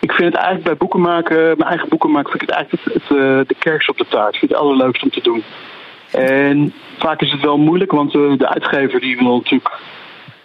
ik 0.00 0.12
vind 0.12 0.28
het 0.28 0.34
eigenlijk 0.34 0.64
bij 0.64 0.76
boeken 0.76 1.00
maken, 1.00 1.36
mijn 1.36 1.70
eigen 1.70 1.88
boeken 1.88 2.10
maken, 2.10 2.30
vind 2.30 2.42
ik 2.42 2.48
het 2.48 2.56
eigenlijk 2.56 2.84
het, 2.84 2.94
het, 2.94 3.18
eh, 3.18 3.40
de 3.46 3.56
kerst 3.58 3.88
op 3.88 3.98
de 3.98 4.06
taart. 4.08 4.32
Ik 4.32 4.38
vind 4.38 4.50
het 4.50 4.60
allerleukste 4.60 5.04
om 5.04 5.10
te 5.10 5.22
doen. 5.22 5.42
En 6.10 6.72
vaak 6.98 7.20
is 7.20 7.32
het 7.32 7.40
wel 7.40 7.58
moeilijk, 7.58 7.92
want 7.92 8.14
eh, 8.14 8.20
de 8.36 8.48
uitgever 8.48 9.00
die 9.00 9.16
wil 9.16 9.36
natuurlijk 9.36 9.78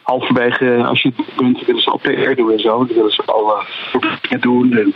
halverwege, 0.05 0.75
eh, 0.75 0.87
als 0.87 1.01
je 1.01 1.11
het 1.15 1.25
kunt, 1.35 1.65
willen 1.65 1.81
ze 1.81 1.89
al 1.89 1.97
PR 1.97 2.33
doen 2.35 2.51
en 2.51 2.59
zo. 2.59 2.77
Dan 2.77 2.95
willen 2.95 3.11
ze 3.11 3.23
al 3.25 3.57
eh, 3.57 3.65
dingen 4.21 4.41
doen 4.41 4.71
en 4.71 4.79
een 4.85 4.93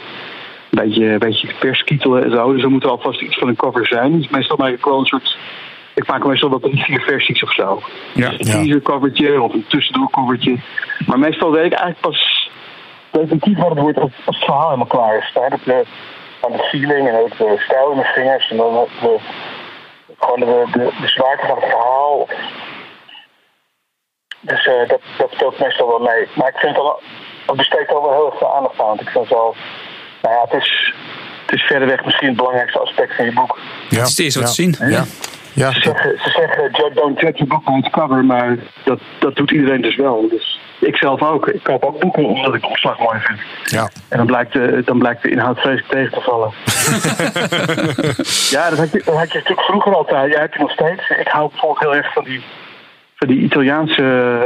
beetje, 0.69 1.05
een 1.05 1.19
beetje 1.19 1.49
pers 1.59 1.83
kietelen 1.83 2.23
en 2.23 2.31
zo. 2.31 2.53
Dus 2.53 2.63
er 2.63 2.69
moet 2.69 2.83
er 2.83 2.89
alvast 2.89 3.21
iets 3.21 3.37
van 3.37 3.47
een 3.47 3.55
cover 3.55 3.87
zijn. 3.87 4.17
Dus 4.17 4.29
meestal 4.29 4.57
maak 4.57 4.71
ik 4.73 4.85
wel 4.85 4.99
een 4.99 5.05
soort, 5.05 5.37
ik 5.95 6.07
maak 6.07 6.25
meestal 6.25 6.49
wel 6.49 6.59
drie, 6.59 6.83
vier 6.83 7.01
versies 7.01 7.43
of 7.43 7.53
zo 7.53 7.81
Ja. 8.13 8.31
een 8.31 8.37
teaser 8.37 8.81
covertje 8.81 9.41
of 9.41 9.53
een 9.53 9.65
tussendoor 9.67 10.09
covertje. 10.09 10.55
Maar 11.05 11.19
meestal 11.19 11.51
weet 11.51 11.65
ik 11.65 11.71
eigenlijk 11.71 12.01
pas 12.01 12.49
definitief 13.11 13.57
wat 13.57 13.69
het 13.69 13.79
wordt 13.79 13.99
als, 13.99 14.11
het 14.25 14.35
verhaal 14.37 14.65
helemaal 14.65 14.85
klaar 14.87 15.17
is. 15.17 15.31
Dan 15.33 15.43
heb 15.43 15.53
ik 15.53 15.65
de, 15.65 15.83
aan 16.41 16.51
de 16.51 16.63
feeling 16.63 17.07
en 17.07 17.25
ik 17.25 17.37
de 17.37 17.55
stijl 17.57 17.89
in 17.89 17.97
mijn 17.97 18.13
vingers 18.13 18.49
en 18.51 18.57
dan 18.57 18.75
ik 18.75 19.01
de, 19.01 19.17
gewoon 20.19 20.39
de, 20.39 20.65
de, 20.71 20.91
de 21.01 21.07
zwaarte 21.07 21.45
van 21.47 21.55
het 21.55 21.69
verhaal. 21.69 22.27
Dus 24.41 24.65
eh, 24.67 24.87
dat, 24.87 25.01
dat 25.17 25.31
speelt 25.31 25.59
meestal 25.59 25.87
wel 25.87 25.99
mee. 25.99 26.27
Maar 26.33 26.47
ik 26.47 26.57
vind 26.57 26.75
het 26.75 26.83
wel, 26.83 27.01
dat 27.45 27.55
besteedt 27.55 27.89
al 27.93 28.01
wel 28.01 28.11
heel 28.13 28.25
erg 28.25 28.37
veel 28.37 28.55
aandacht 28.55 28.79
aan. 28.79 28.85
Want 28.87 29.01
ik 29.01 29.09
vind 29.09 29.23
het 29.23 29.33
wel, 29.33 29.55
nou 30.21 30.35
ja, 30.35 30.41
het 30.49 30.61
is, 30.63 30.93
het 31.45 31.55
is 31.55 31.61
verreweg 31.63 32.05
misschien 32.05 32.27
het 32.27 32.37
belangrijkste 32.37 32.79
aspect 32.79 33.15
van 33.15 33.25
je 33.25 33.33
boek. 33.33 33.57
Ja. 33.89 33.97
Het 33.97 34.07
is 34.07 34.09
het 34.17 34.19
eerste 34.19 34.39
wat 34.39 34.55
ja. 34.55 34.55
te 34.55 34.61
zien. 34.77 34.89
Ja. 34.89 35.03
Ja, 35.53 35.71
Ze 35.71 35.79
zeggen, 35.79 36.19
ze 36.23 36.29
zeggen 36.29 36.69
"Ju- 36.71 36.93
don't 36.93 37.19
judge 37.19 37.41
a 37.43 37.45
book 37.45 37.63
by 37.65 37.71
its 37.71 37.89
cover, 37.89 38.25
maar 38.25 38.57
dat, 38.83 38.99
dat 39.19 39.35
doet 39.35 39.51
iedereen 39.51 39.81
dus 39.81 39.95
wel. 39.95 40.27
Dus 40.29 40.59
ik 40.79 40.95
zelf 40.95 41.21
ook. 41.21 41.47
Ik 41.47 41.63
koop 41.63 41.83
ook 41.85 41.99
boeken 41.99 42.25
omdat 42.25 42.53
ik 42.55 42.61
de 42.61 42.67
opslag 42.67 42.99
mooi 42.99 43.19
vind. 43.19 43.39
ja. 43.63 43.89
En 44.09 44.17
dan 44.17 44.25
blijkt 44.25 44.53
de, 44.53 44.81
dan 44.85 44.99
blijkt 44.99 45.23
de 45.23 45.29
inhoud 45.29 45.59
vreselijk 45.59 45.87
tegen 45.91 46.11
te 46.11 46.21
vallen. 46.21 46.51
ja, 48.55 48.69
dat 48.69 48.79
had, 48.79 48.91
je, 48.91 49.01
dat 49.05 49.15
had 49.15 49.31
je 49.31 49.37
natuurlijk 49.37 49.67
vroeger 49.67 49.95
altijd. 49.95 50.31
Jij 50.31 50.39
hebt 50.41 50.53
je 50.53 50.59
nog 50.59 50.71
steeds. 50.71 51.09
Ik 51.09 51.27
hou 51.27 51.49
bijvoorbeeld 51.49 51.79
heel 51.79 51.95
erg 51.95 52.13
van 52.13 52.23
die, 52.23 52.43
die 53.27 53.39
Italiaanse 53.39 54.03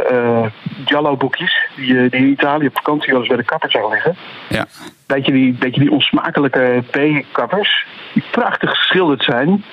eh 0.09 0.45
Giallo-boekjes. 0.85 1.67
Die, 1.75 1.87
je- 1.93 2.09
die 2.09 2.19
in 2.19 2.27
Italië 2.31 2.67
op 2.67 2.75
vakantie 2.75 3.11
wel 3.11 3.19
eens 3.19 3.27
bij 3.27 3.37
de 3.37 3.43
kapper 3.43 3.71
zag 3.71 3.91
liggen. 3.91 4.15
Ja. 4.49 4.65
Weet 5.07 5.25
je 5.25 5.31
die, 5.31 5.55
weet 5.59 5.73
je 5.75 5.81
die 5.81 5.91
onsmakelijke 5.91 6.83
B-kappers? 6.91 7.85
Die 8.13 8.23
prachtig 8.31 8.69
geschilderd 8.69 9.23
zijn. 9.23 9.47
En 9.47 9.63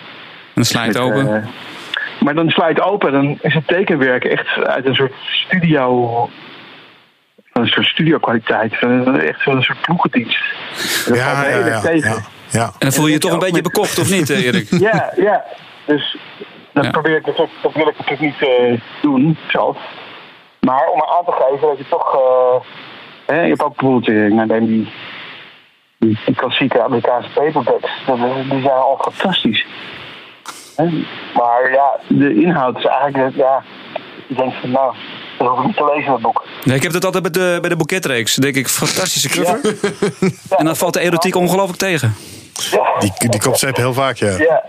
dan 0.55 0.65
sla 0.65 0.83
je 0.83 0.89
het 0.89 0.99
open. 0.99 1.35
eh, 1.37 1.47
maar 2.21 2.35
dan 2.35 2.49
sla 2.51 2.69
je 2.69 2.75
het 2.75 2.83
open, 2.83 3.13
dan 3.13 3.39
is 3.41 3.55
het 3.55 3.67
tekenwerk 3.67 4.25
echt 4.25 4.65
uit 4.65 4.87
een 4.87 4.95
soort 4.95 5.13
studio. 5.47 6.07
Van 7.53 7.63
een 7.63 7.69
soort 7.69 7.87
studio 7.87 8.19
kwaliteit. 8.19 8.73
Echt 9.23 9.41
zo'n 9.43 9.63
soort 9.63 9.81
ploegendienst. 9.81 10.39
Dat 11.07 11.17
Ja, 11.17 11.35
valt 11.35 11.47
me 11.47 11.59
ja, 11.59 11.67
ja, 11.67 11.81
tegen. 11.81 12.11
ja, 12.11 12.17
ja. 12.51 12.65
En 12.65 12.73
dan 12.79 12.93
voel 12.93 13.07
je 13.07 13.13
je 13.13 13.19
toch 13.19 13.33
een 13.33 13.39
beetje 13.39 13.63
bekocht, 13.63 13.99
of 13.99 14.11
niet, 14.11 14.31
eh, 14.31 14.45
Erik? 14.47 14.67
Ja, 14.91 15.13
ja. 15.17 15.45
Dus 15.85 16.17
dat 16.73 16.85
Ja. 16.85 16.91
probeer 16.91 17.17
ik 17.17 17.27
natuurlijk, 17.27 17.53
dat 17.63 17.73
wil 17.73 17.89
ik 17.89 17.99
natuurlijk 17.99 18.21
niet 18.41 18.49
eh, 18.49 18.81
doen 19.03 19.37
zelf. 19.49 19.77
Maar 20.61 20.89
om 20.89 21.03
aan 21.03 21.25
te 21.25 21.33
geven 21.33 21.69
dat 21.69 21.79
je 21.79 21.89
toch. 21.89 22.15
eh, 22.15 22.61
hè, 23.27 23.43
je 23.43 23.49
hebt 23.49 23.63
ook 23.63 23.77
bijvoorbeeld, 23.77 24.09
eh, 24.09 24.37
nou, 24.37 24.67
die, 24.67 24.89
die, 25.99 26.19
die 26.25 26.35
klassieke 26.35 26.83
Amerikaanse 26.83 27.29
paperbacks. 27.35 27.91
Dat, 28.07 28.17
die 28.51 28.61
zijn 28.61 28.71
al 28.75 28.99
fantastisch. 29.03 29.67
Hè? 30.77 30.85
Maar 31.35 31.73
ja, 31.73 31.99
de 32.09 32.35
inhoud 32.43 32.79
is 32.79 32.85
eigenlijk, 32.85 33.37
ja, 33.37 33.63
ik 34.29 34.37
denk 34.37 34.53
van 34.61 34.71
nou, 34.71 34.95
dat 35.39 35.49
hoef 35.49 35.59
ik 35.59 35.67
niet 35.67 35.77
te 35.77 35.93
lezen, 35.95 36.11
dat 36.11 36.21
boek. 36.21 36.45
Nee, 36.65 36.77
ik 36.77 36.83
heb 36.83 36.93
dat 36.93 37.05
altijd 37.05 37.23
bij 37.23 37.33
de, 37.33 37.59
bij 37.61 37.71
de 37.71 37.77
boeketreeks. 37.77 38.35
Denk 38.35 38.55
ik, 38.55 38.69
fantastische 38.69 39.29
cover. 39.29 39.61
En 40.59 40.65
dan 40.65 40.77
valt 40.77 40.95
de 40.95 41.01
erotiek 41.01 41.35
ongelooflijk 41.37 41.79
tegen. 41.79 42.15
Ja. 42.71 42.99
Die, 42.99 43.29
die 43.31 43.41
concept 43.41 43.77
heel 43.77 43.93
vaak, 43.93 44.17
ja. 44.17 44.27
Ja, 44.29 44.63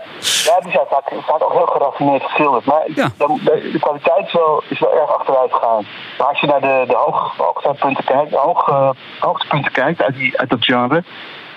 ja 0.44 0.60
die 0.62 0.70
zijn 0.72 0.86
vaak, 0.90 1.12
vaak 1.26 1.42
ook 1.42 1.52
heel 1.52 1.66
geraffineerd 1.66 2.22
geschilderd. 2.22 2.64
Maar 2.64 2.82
ik- 2.86 2.96
Ja. 2.96 3.08
dan, 3.16 3.40
de, 3.44 3.70
de 3.72 3.78
kwaliteit 3.78 4.26
is 4.26 4.32
wel, 4.32 4.62
is 4.68 4.80
wel 4.80 4.94
erg 5.00 5.10
achteruit 5.18 5.52
gegaan. 5.52 5.84
Maar 6.18 6.26
als 6.26 6.40
je 6.40 6.46
naar 6.46 6.60
de, 6.60 6.84
de 6.86 6.94
hoog, 6.96 7.34
hoogtepunten 7.36 8.04
kijkt, 8.04 8.30
de 8.30 8.36
hoog, 8.36 8.68
eh, 8.68 8.90
hoogtepunten 9.18 9.72
kijkt 9.72 10.02
uit, 10.02 10.14
die, 10.16 10.38
uit 10.38 10.50
dat 10.50 10.64
genre, 10.64 11.02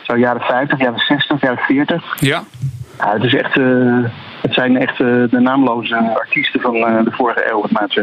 zo 0.01 0.17
jaren 0.17 0.41
50, 0.41 0.79
jaren 0.79 0.99
60, 0.99 1.41
jaren 1.41 1.57
40. 1.63 2.15
Ja. 2.19 2.43
Ja, 2.97 3.11
het, 3.13 3.23
is 3.23 3.33
echt, 3.35 3.57
eh, 3.57 3.65
het 4.41 4.53
zijn 4.53 4.77
echt 4.77 4.99
eh, 4.99 5.05
de 5.07 5.39
naamloze 5.39 6.11
artiesten 6.19 6.61
van 6.61 6.75
eh, 6.75 7.03
de 7.03 7.11
vorige 7.11 7.49
eeuw, 7.51 7.65
wat. 7.71 7.93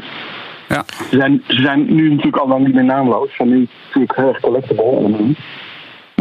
Ja. 0.69 0.85
Ze 1.11 1.17
zijn, 1.17 1.45
ze 1.47 1.61
zijn 1.63 1.95
nu 1.95 2.09
natuurlijk 2.11 2.37
al 2.43 2.49
lang 2.49 2.65
niet 2.67 2.75
meer 2.75 2.85
naamloos. 2.85 3.29
Ze 3.29 3.35
zijn 3.37 3.49
nu 3.49 3.69
natuurlijk 3.87 4.17
heel 4.17 4.29
erg 4.29 4.41
collectible. 4.41 4.85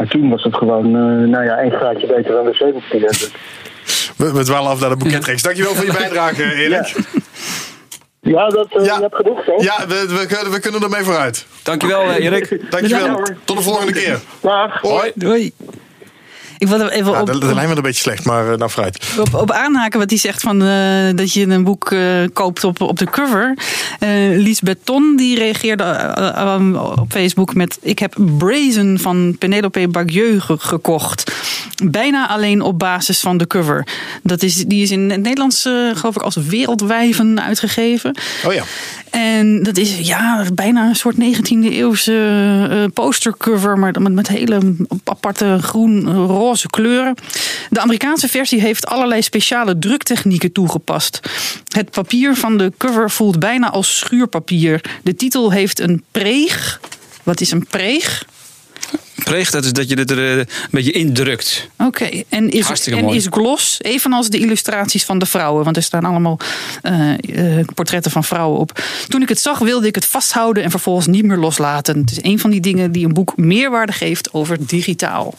Maar 0.01 0.09
toen 0.09 0.29
was 0.29 0.43
het 0.43 0.55
gewoon, 0.55 0.85
eh, 0.85 1.29
nou 1.29 1.43
ja, 1.43 1.57
één 1.57 1.71
graadje 1.71 2.07
beter 2.07 2.31
dan 2.31 2.45
de 2.45 2.53
17. 2.53 3.29
We, 4.17 4.33
we 4.33 4.43
dwalen 4.43 4.71
af 4.71 4.79
naar 4.79 4.89
de 4.89 4.95
boeketreeks. 4.95 5.41
Dankjewel 5.41 5.73
voor 5.75 5.85
je 5.85 5.93
bijdrage, 6.01 6.43
Erik. 6.53 6.95
Ja, 8.21 8.47
dat 8.49 8.67
eh, 8.69 8.85
Ja. 8.85 8.95
je 8.95 9.01
hebt 9.01 9.15
genoeg, 9.15 9.45
hè? 9.45 9.51
Ja, 9.57 9.87
we, 9.87 10.05
we, 10.19 10.25
kunnen- 10.27 10.51
we 10.51 10.59
kunnen 10.59 10.81
ermee 10.81 11.03
vooruit. 11.03 11.45
Dankjewel, 11.63 12.01
eh, 12.01 12.25
Erik. 12.25 12.71
Dankjewel. 12.71 13.21
Tot 13.43 13.57
de 13.57 13.63
volgende 13.63 13.91
keer. 13.93 14.19
Dag. 14.41 14.81
Hoi. 14.81 15.11
Doei. 15.15 15.53
Ik 16.61 16.67
wil 16.67 16.87
even 16.87 17.11
Ja, 17.11 17.19
op, 17.21 17.25
de, 17.25 17.39
de 17.39 17.45
lijn 17.53 17.65
werd 17.65 17.77
een 17.77 17.83
beetje 17.83 18.01
slecht, 18.01 18.25
maar 18.25 18.51
eh, 18.51 18.57
nou 18.57 18.71
vooruit. 18.71 19.15
op, 19.19 19.33
op 19.33 19.51
aanhaken 19.51 19.99
wat 19.99 20.09
hij 20.09 20.19
zegt 20.19 20.41
van 20.41 20.61
eh, 20.63 21.09
dat 21.15 21.33
je 21.33 21.41
een 21.47 21.63
boek 21.63 21.91
eh, 21.91 21.99
koopt 22.33 22.63
op, 22.63 22.81
op 22.81 22.99
de 22.99 23.05
cover. 23.09 23.57
Eh 23.99 24.09
Lies 24.37 24.59
Beton 24.59 25.15
die 25.15 25.37
reageerde 25.37 26.13
op 26.99 27.11
Facebook 27.11 27.53
met 27.53 27.77
ik 27.81 27.99
heb 27.99 28.15
Brazen 28.37 28.99
van 28.99 29.35
Penelope 29.39 29.87
Bagieu 29.87 30.39
ge- 30.39 30.57
gekocht. 30.59 31.31
Bijna 31.83 32.27
alleen 32.29 32.61
op 32.61 32.79
basis 32.79 33.19
van 33.19 33.37
de 33.37 33.47
cover. 33.47 33.87
Dat 34.23 34.43
is, 34.43 34.55
die 34.55 34.81
is 34.81 34.91
in 34.91 35.09
het 35.09 35.21
Nederlands 35.21 35.61
geloof 35.93 36.15
ik 36.15 36.21
als 36.21 36.35
Wereldwijven 36.35 37.41
uitgegeven. 37.41 38.15
Oh 38.45 38.53
ja. 38.53 38.63
En 39.11 39.63
dat 39.63 39.77
is 39.77 39.97
ja, 39.97 40.45
bijna 40.53 40.87
een 40.87 40.95
soort 40.95 41.15
19e 41.15 41.63
eeuwse 41.63 42.67
eh, 42.69 42.83
postercover, 42.93 43.79
maar 43.79 44.01
met, 44.01 44.13
met 44.13 44.27
hele 44.27 44.75
aparte 45.03 45.57
groen-roze 45.61 46.67
kleuren. 46.67 47.15
De 47.69 47.79
Amerikaanse 47.79 48.27
versie 48.27 48.61
heeft 48.61 48.85
allerlei 48.85 49.21
speciale 49.21 49.79
druktechnieken 49.79 50.51
toegepast. 50.51 51.19
Het 51.67 51.91
papier 51.91 52.35
van 52.35 52.57
de 52.57 52.71
cover 52.77 53.11
voelt 53.11 53.39
bijna 53.39 53.69
als 53.69 53.97
schuurpapier. 53.97 54.81
De 55.03 55.15
titel 55.15 55.51
heeft 55.51 55.79
een 55.79 56.03
preeg. 56.11 56.81
Wat 57.23 57.41
is 57.41 57.51
een 57.51 57.65
preeg? 57.65 58.25
Preeg, 59.23 59.51
dat 59.51 59.65
is 59.65 59.73
dat 59.73 59.89
je 59.89 59.95
het 59.95 60.11
er 60.11 60.31
eh, 60.31 60.37
een 60.37 60.47
beetje 60.71 60.91
indrukt. 60.91 61.67
Oké, 61.77 62.09
en, 62.29 62.49
is, 62.49 62.65
Hartstikke 62.65 62.99
en 62.99 63.05
mooi. 63.05 63.17
is 63.17 63.27
gloss, 63.29 63.77
evenals 63.81 64.29
de 64.29 64.37
illustraties 64.37 65.03
van 65.03 65.19
de 65.19 65.25
vrouwen, 65.25 65.63
want 65.63 65.75
er 65.75 65.83
staan 65.83 66.05
allemaal 66.05 66.39
eh, 66.81 67.59
eh, 67.59 67.65
portretten 67.73 68.11
van 68.11 68.23
vrouwen 68.23 68.59
op. 68.59 68.83
Toen 69.07 69.21
ik 69.21 69.29
het 69.29 69.39
zag, 69.39 69.59
wilde 69.59 69.87
ik 69.87 69.95
het 69.95 70.05
vasthouden 70.05 70.63
en 70.63 70.69
vervolgens 70.69 71.07
niet 71.07 71.25
meer 71.25 71.37
loslaten. 71.37 71.97
Het 71.97 72.11
is 72.11 72.19
een 72.21 72.39
van 72.39 72.49
die 72.49 72.61
dingen 72.61 72.91
die 72.91 73.05
een 73.05 73.13
boek 73.13 73.37
meerwaarde 73.37 73.91
geeft 73.91 74.33
over 74.33 74.67
digitaal. 74.67 75.33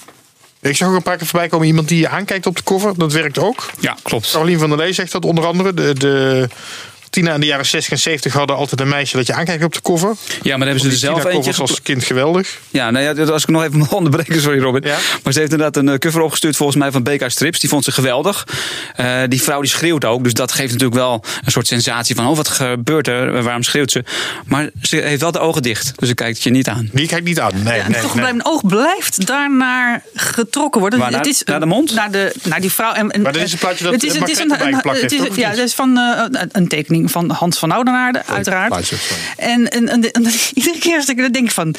Ik 0.60 0.76
zag 0.76 0.88
ook 0.88 0.94
een 0.94 1.02
paar 1.02 1.16
keer 1.16 1.26
voorbij 1.26 1.48
komen 1.48 1.66
iemand 1.66 1.88
die 1.88 1.98
je 1.98 2.08
aankijkt 2.08 2.46
op 2.46 2.56
de 2.56 2.62
cover. 2.62 2.98
Dat 2.98 3.12
werkt 3.12 3.38
ook. 3.38 3.70
Ja, 3.80 3.96
klopt. 4.02 4.30
Carolien 4.30 4.58
van 4.58 4.68
der 4.68 4.78
Lee 4.78 4.92
zegt 4.92 5.12
dat 5.12 5.24
onder 5.24 5.46
andere. 5.46 5.74
De, 5.74 5.94
de 5.94 6.48
Tina 7.12 7.34
in 7.34 7.40
de 7.40 7.46
jaren 7.46 7.66
60 7.66 7.92
en 7.92 7.98
70 7.98 8.32
hadden 8.32 8.56
altijd 8.56 8.80
een 8.80 8.88
meisje 8.88 9.16
dat 9.16 9.26
je 9.26 9.32
aankijkt 9.34 9.64
op 9.64 9.72
de 9.74 9.80
cover. 9.82 10.08
Ja, 10.08 10.16
maar 10.42 10.58
dan 10.58 10.60
hebben 10.60 10.80
ze 10.80 10.88
er 10.90 10.96
zelf 10.96 11.24
eentje 11.24 11.54
als 11.54 11.82
kind 11.82 12.04
geweldig. 12.04 12.58
Ja, 12.70 12.90
nou 12.90 13.04
ja, 13.16 13.24
als 13.32 13.42
ik 13.42 13.48
nog 13.48 13.62
even 13.62 13.78
mag 13.84 13.92
onderbreken, 13.92 14.40
sorry 14.40 14.58
Robin. 14.60 14.82
Ja? 14.84 14.96
Maar 15.22 15.32
ze 15.32 15.38
heeft 15.38 15.52
inderdaad 15.52 15.76
een 15.76 15.88
eh, 15.88 15.98
cover 15.98 16.20
opgestuurd 16.20 16.56
volgens 16.56 16.78
mij 16.78 16.90
van 16.90 17.02
BK 17.02 17.30
Strips. 17.30 17.60
Die 17.60 17.68
vond 17.68 17.84
ze 17.84 17.92
geweldig. 17.92 18.46
Eh, 18.96 19.20
die 19.28 19.42
vrouw 19.42 19.60
die 19.60 19.70
schreeuwt 19.70 20.04
ook, 20.04 20.24
dus 20.24 20.32
dat 20.34 20.52
geeft 20.52 20.72
natuurlijk 20.72 20.98
wel 21.00 21.24
een 21.44 21.50
soort 21.50 21.66
sensatie 21.66 22.14
van... 22.14 22.26
oh, 22.26 22.36
wat 22.36 22.48
gebeurt 22.48 23.08
er? 23.08 23.42
Waarom 23.42 23.62
schreeuwt 23.62 23.90
ze? 23.90 24.04
Maar 24.46 24.70
ze 24.82 24.96
heeft 24.96 25.20
wel 25.20 25.32
de 25.32 25.38
ogen 25.38 25.62
dicht, 25.62 25.92
dus 25.98 26.08
ze 26.08 26.14
kijkt 26.14 26.34
het 26.34 26.42
je 26.44 26.50
niet 26.50 26.68
aan. 26.68 26.88
Die 26.92 27.06
kijkt 27.06 27.24
niet 27.24 27.40
aan. 27.40 27.62
Nee, 27.62 27.78
Ja, 27.78 27.88
nee, 27.88 28.00
toch 28.00 28.14
nee. 28.14 28.22
blijft 28.24 28.36
mijn 28.36 28.46
oog 28.46 28.66
blijft 28.66 29.26
daarnaar 29.26 30.02
getrokken 30.14 30.80
worden. 30.80 30.98
Waar, 30.98 31.10
naar- 31.10 31.26
naar 31.44 31.60
de 31.60 31.66
mond? 31.66 31.94
Naar, 31.94 32.10
de, 32.10 32.34
naar 32.42 32.60
die 32.60 32.72
vrouw. 32.72 32.92
En, 32.92 33.10
en, 33.10 33.22
Maar 33.22 33.32
dit 33.32 33.42
is 33.42 33.52
een 33.52 33.58
plaatje 33.58 33.84
dat 33.84 33.92
het 33.92 34.02
is, 34.02 34.14
het 34.18 34.28
is 34.28 34.38
een, 34.38 34.50
een, 34.66 34.74
het 34.84 35.12
is, 35.12 35.20
ja, 35.34 35.48
dat 35.50 35.58
is 35.58 35.74
van 35.74 35.98
eh, 35.98 36.24
een- 36.30 36.48
een 36.52 36.68
van 37.08 37.30
Hans 37.30 37.58
van 37.58 37.70
Oudenaarde, 37.70 38.22
uiteraard. 38.26 38.92
En, 39.36 39.68
en, 39.70 39.88
en, 39.88 40.10
en 40.10 40.26
iedere 40.54 40.78
keer 40.78 40.96
als 40.96 41.08
ik 41.08 41.16
dat 41.16 41.32
denk 41.32 41.50
van. 41.50 41.74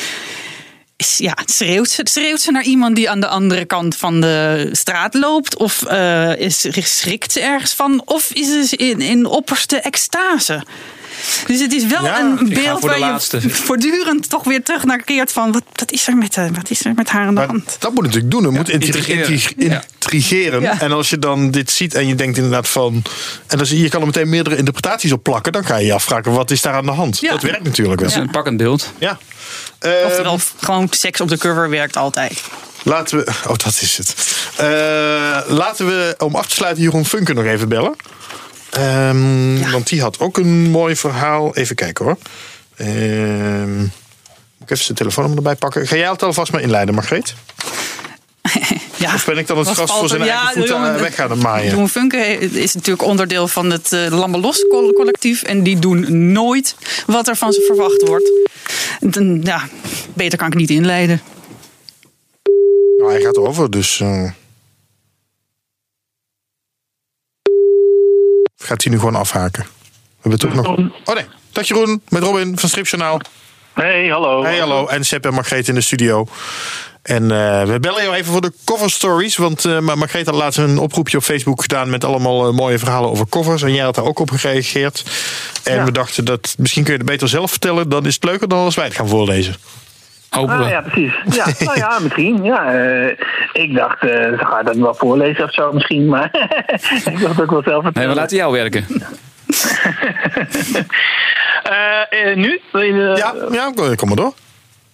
Ja, 1.17 1.37
schreeuwt 1.45 1.89
ze, 1.89 2.01
schreeuwt 2.03 2.41
ze 2.41 2.51
naar 2.51 2.63
iemand 2.63 2.95
die 2.95 3.09
aan 3.09 3.19
de 3.19 3.27
andere 3.27 3.65
kant 3.65 3.95
van 3.95 4.21
de 4.21 4.69
straat 4.71 5.13
loopt? 5.13 5.57
Of 5.57 5.83
eh, 5.83 6.37
is, 6.37 6.65
schrikt 6.97 7.31
ze 7.31 7.39
ergens 7.39 7.73
van? 7.73 8.01
Of 8.05 8.33
is 8.33 8.69
ze 8.69 8.75
in, 8.75 9.01
in 9.01 9.25
opperste 9.25 9.77
extase? 9.79 10.63
Dus 11.47 11.59
het 11.59 11.73
is 11.73 11.85
wel 11.85 12.03
Ja, 12.03 12.19
een 12.19 12.49
beeld 12.49 12.79
voor 12.79 12.79
de 12.79 12.87
waar 12.87 12.99
laatste. 12.99 13.39
je 13.41 13.49
voortdurend 13.49 14.29
toch 14.29 14.43
weer 14.43 14.63
terug 14.63 14.83
naar 14.83 15.03
keert 15.03 15.31
van... 15.31 15.51
wat, 15.51 15.63
wat, 15.75 15.91
is, 15.91 16.07
er 16.07 16.15
met, 16.17 16.37
eh, 16.37 16.45
wat 16.53 16.69
is 16.69 16.85
er 16.85 16.93
met 16.95 17.09
haar 17.09 17.21
aan 17.21 17.27
de 17.27 17.33
Maar 17.33 17.47
hand? 17.47 17.75
dat 17.79 17.93
moet 17.93 18.03
natuurlijk 18.03 18.31
doen. 18.31 18.43
Het 18.43 18.53
moet 18.53 18.69
intri- 18.69 18.87
intrigeren. 19.13 19.83
intrigeren. 19.99 20.61
Ja. 20.61 20.79
En 20.81 20.91
als 20.91 21.09
je 21.09 21.19
dan 21.19 21.51
dit 21.51 21.71
ziet 21.71 21.93
en 21.93 22.07
je 22.07 22.15
denkt 22.15 22.37
inderdaad 22.37 22.67
van... 22.69 23.01
En 23.47 23.57
dan 23.57 23.65
zie 23.65 23.77
je, 23.77 23.83
je 23.83 23.89
kan 23.89 23.99
er 24.01 24.05
meteen 24.07 24.29
meerdere 24.29 24.55
interpretaties 24.57 25.11
op 25.11 25.23
plakken. 25.23 25.51
Dan 25.51 25.65
ga 25.65 25.75
je 25.77 25.85
je 25.85 25.93
afvragen, 25.93 26.31
wat 26.31 26.51
is 26.51 26.61
daar 26.61 26.73
aan 26.73 26.85
de 26.85 26.91
hand? 26.91 27.19
Ja. 27.19 27.31
Dat 27.31 27.41
werkt 27.41 27.63
natuurlijk 27.63 27.99
wel. 27.99 28.09
Dat 28.09 28.17
is 28.17 28.23
een 28.23 28.31
pakkend 28.31 28.57
beeld. 28.57 28.91
Ja. 28.97 29.17
Oftewel, 30.05 30.39
gewoon 30.61 30.87
seks 30.91 31.21
op 31.21 31.27
de 31.29 31.37
cover 31.37 31.69
werkt 31.69 31.97
altijd. 31.97 32.41
laten 32.83 33.17
we... 33.17 33.27
Oh, 33.47 33.55
dat 33.63 33.77
is 33.81 33.97
het. 33.97 34.15
Eh, 34.57 34.65
laten 35.55 35.85
we, 35.85 36.15
om 36.17 36.35
af 36.35 36.47
te 36.47 36.55
sluiten, 36.55 36.83
Jeroen 36.83 37.05
Funke 37.05 37.33
nog 37.33 37.45
even 37.45 37.69
bellen. 37.69 37.95
Ehm, 38.73 39.57
Ja. 39.57 39.69
Want 39.71 39.87
die 39.89 40.01
had 40.01 40.19
ook 40.19 40.37
een 40.37 40.69
mooi 40.71 40.95
verhaal. 40.95 41.55
Even 41.55 41.75
kijken 41.75 42.05
hoor. 42.05 42.17
Ehm, 42.75 43.77
moet 43.77 43.91
ik 44.59 44.69
even 44.71 44.83
zijn 44.85 44.97
telefoonnummer 44.97 45.43
erbij 45.43 45.55
pakken. 45.59 45.87
Ga 45.87 45.95
jij 45.95 46.09
het 46.09 46.23
alvast 46.23 46.51
maar 46.51 46.61
inleiden, 46.61 46.95
Margreet? 46.95 47.33
Ja. 48.95 49.13
Of 49.13 49.25
ben 49.25 49.37
ik 49.37 49.47
dan 49.47 49.57
het 49.57 49.67
gras 49.67 49.91
voor 49.91 50.07
zijn 50.07 50.21
eigen 50.21 50.47
voeten 50.53 50.75
jongen, 50.75 50.95
eh, 50.95 51.01
weg 51.01 51.15
gaan 51.15 51.37
maaien? 51.37 51.69
Jeroen 51.69 51.89
Funke 51.89 52.17
is 52.39 52.73
natuurlijk 52.73 53.07
onderdeel 53.07 53.47
van 53.47 53.69
het 53.71 53.91
uh, 53.91 54.07
Lambelos 54.09 54.65
collectief. 54.95 55.43
En 55.43 55.63
die 55.63 55.79
doen 55.79 56.31
nooit 56.31 56.75
wat 57.05 57.27
er 57.27 57.35
van 57.35 57.53
ze 57.53 57.61
verwacht 57.67 58.07
wordt. 58.07 58.31
Dan, 58.99 59.41
ja, 59.43 59.67
beter 60.13 60.37
kan 60.37 60.47
ik 60.47 60.53
niet 60.53 60.69
inleiden. 60.69 61.21
Nou, 62.97 63.11
hij 63.11 63.21
gaat 63.21 63.37
over, 63.37 63.69
dus. 63.71 63.99
eh. 63.99 64.31
Gaat 68.63 68.83
hij 68.83 68.91
nu 68.93 68.99
gewoon 68.99 69.15
afhaken? 69.15 69.63
We 70.21 70.29
hebben 70.29 70.39
toch 70.39 70.53
nog. 70.53 70.67
Oh 71.05 71.15
nee, 71.15 71.25
dag 71.51 71.67
Jeroen, 71.67 72.01
met 72.09 72.23
Robin 72.23 72.59
van 72.59 72.69
Stripjournaal. 72.69 73.19
Hey, 73.73 74.07
hallo. 74.07 74.43
Hey, 74.43 74.57
hallo. 74.57 74.87
En 74.87 75.05
Sepp 75.05 75.25
en 75.25 75.33
Margreet 75.33 75.67
in 75.67 75.75
de 75.75 75.81
studio. 75.81 76.27
En 77.01 77.23
eh, 77.31 77.63
we 77.63 77.79
bellen 77.79 78.03
jou 78.03 78.15
even 78.15 78.31
voor 78.31 78.41
de 78.41 78.53
cover 78.65 78.89
stories. 78.91 79.35
Want 79.37 79.63
maar 79.81 79.97
Margreet 79.97 80.25
had 80.25 80.35
laatst 80.35 80.59
een 80.59 80.77
oproepje 80.77 81.17
op 81.17 81.23
Facebook 81.23 81.61
gedaan 81.61 81.89
met 81.89 82.03
allemaal 82.03 82.47
eh, 82.47 82.53
mooie 82.53 82.79
verhalen 82.79 83.09
over 83.09 83.27
covers. 83.29 83.61
En 83.61 83.73
jij 83.73 83.83
had 83.83 83.95
daar 83.95 84.05
ook 84.05 84.19
op 84.19 84.31
gereageerd. 84.31 85.03
En 85.63 85.75
Ja. 85.75 85.83
we 85.83 85.91
dachten 85.91 86.25
dat 86.25 86.55
misschien 86.57 86.83
kun 86.83 86.91
je 86.93 86.99
het 86.99 87.07
beter 87.07 87.27
zelf 87.29 87.51
vertellen. 87.51 87.89
Dan 87.89 88.05
is 88.05 88.13
het 88.13 88.23
leuker 88.23 88.47
dan 88.47 88.59
als 88.59 88.75
wij 88.75 88.85
het 88.85 88.95
gaan 88.95 89.07
voorlezen. 89.07 89.55
Ah, 90.35 90.69
ja, 90.69 90.81
precies. 90.81 91.13
Ja, 91.35 91.45
nou 91.65 91.77
ja, 91.77 91.99
misschien. 91.99 92.43
Ja, 92.43 92.73
eh, 92.73 93.17
ik 93.53 93.75
dacht, 93.75 94.01
eh 94.03 94.09
ze 94.09 94.37
gaat 94.45 94.65
dat 94.65 94.75
wel 94.75 94.93
voorlezen 94.93 95.43
of 95.43 95.53
zo 95.53 95.71
misschien, 95.71 96.05
maar 96.07 96.29
ik 97.11 97.19
dacht 97.21 97.41
ook 97.41 97.49
wel 97.51 97.61
zelf 97.63 97.83
Nee, 97.83 97.91
vertellen. 97.91 98.09
we 98.09 98.15
laten 98.15 98.37
jou 98.37 98.51
werken. 98.53 98.85
Eh, 101.63 102.29
eh, 102.29 102.35
nu? 102.37 102.61
Wil 102.71 102.81
je 102.81 102.93
de- 102.93 103.13
Ja, 103.17 103.33
ja 103.51 103.71
kom 103.95 104.07
maar 104.07 104.17
door. 104.17 104.33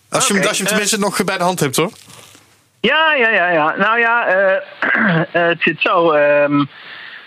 Als 0.09 0.27
je, 0.27 0.33
als 0.47 0.49
je 0.57 0.57
hem 0.57 0.65
tenminste 0.67 0.99
nog 0.99 1.23
bij 1.23 1.37
de 1.37 1.43
hand 1.43 1.59
hebt 1.59 1.75
hoor. 1.75 1.91
Ja, 2.79 3.13
ja, 3.13 3.29
ja, 3.29 3.49
ja. 3.49 3.75
Nou 3.77 3.99
ja, 3.99 4.25
eh, 4.27 4.55
eh, 5.31 5.47
het 5.47 5.61
zit 5.61 5.81
zo. 5.81 6.11
ehm, 6.11 6.63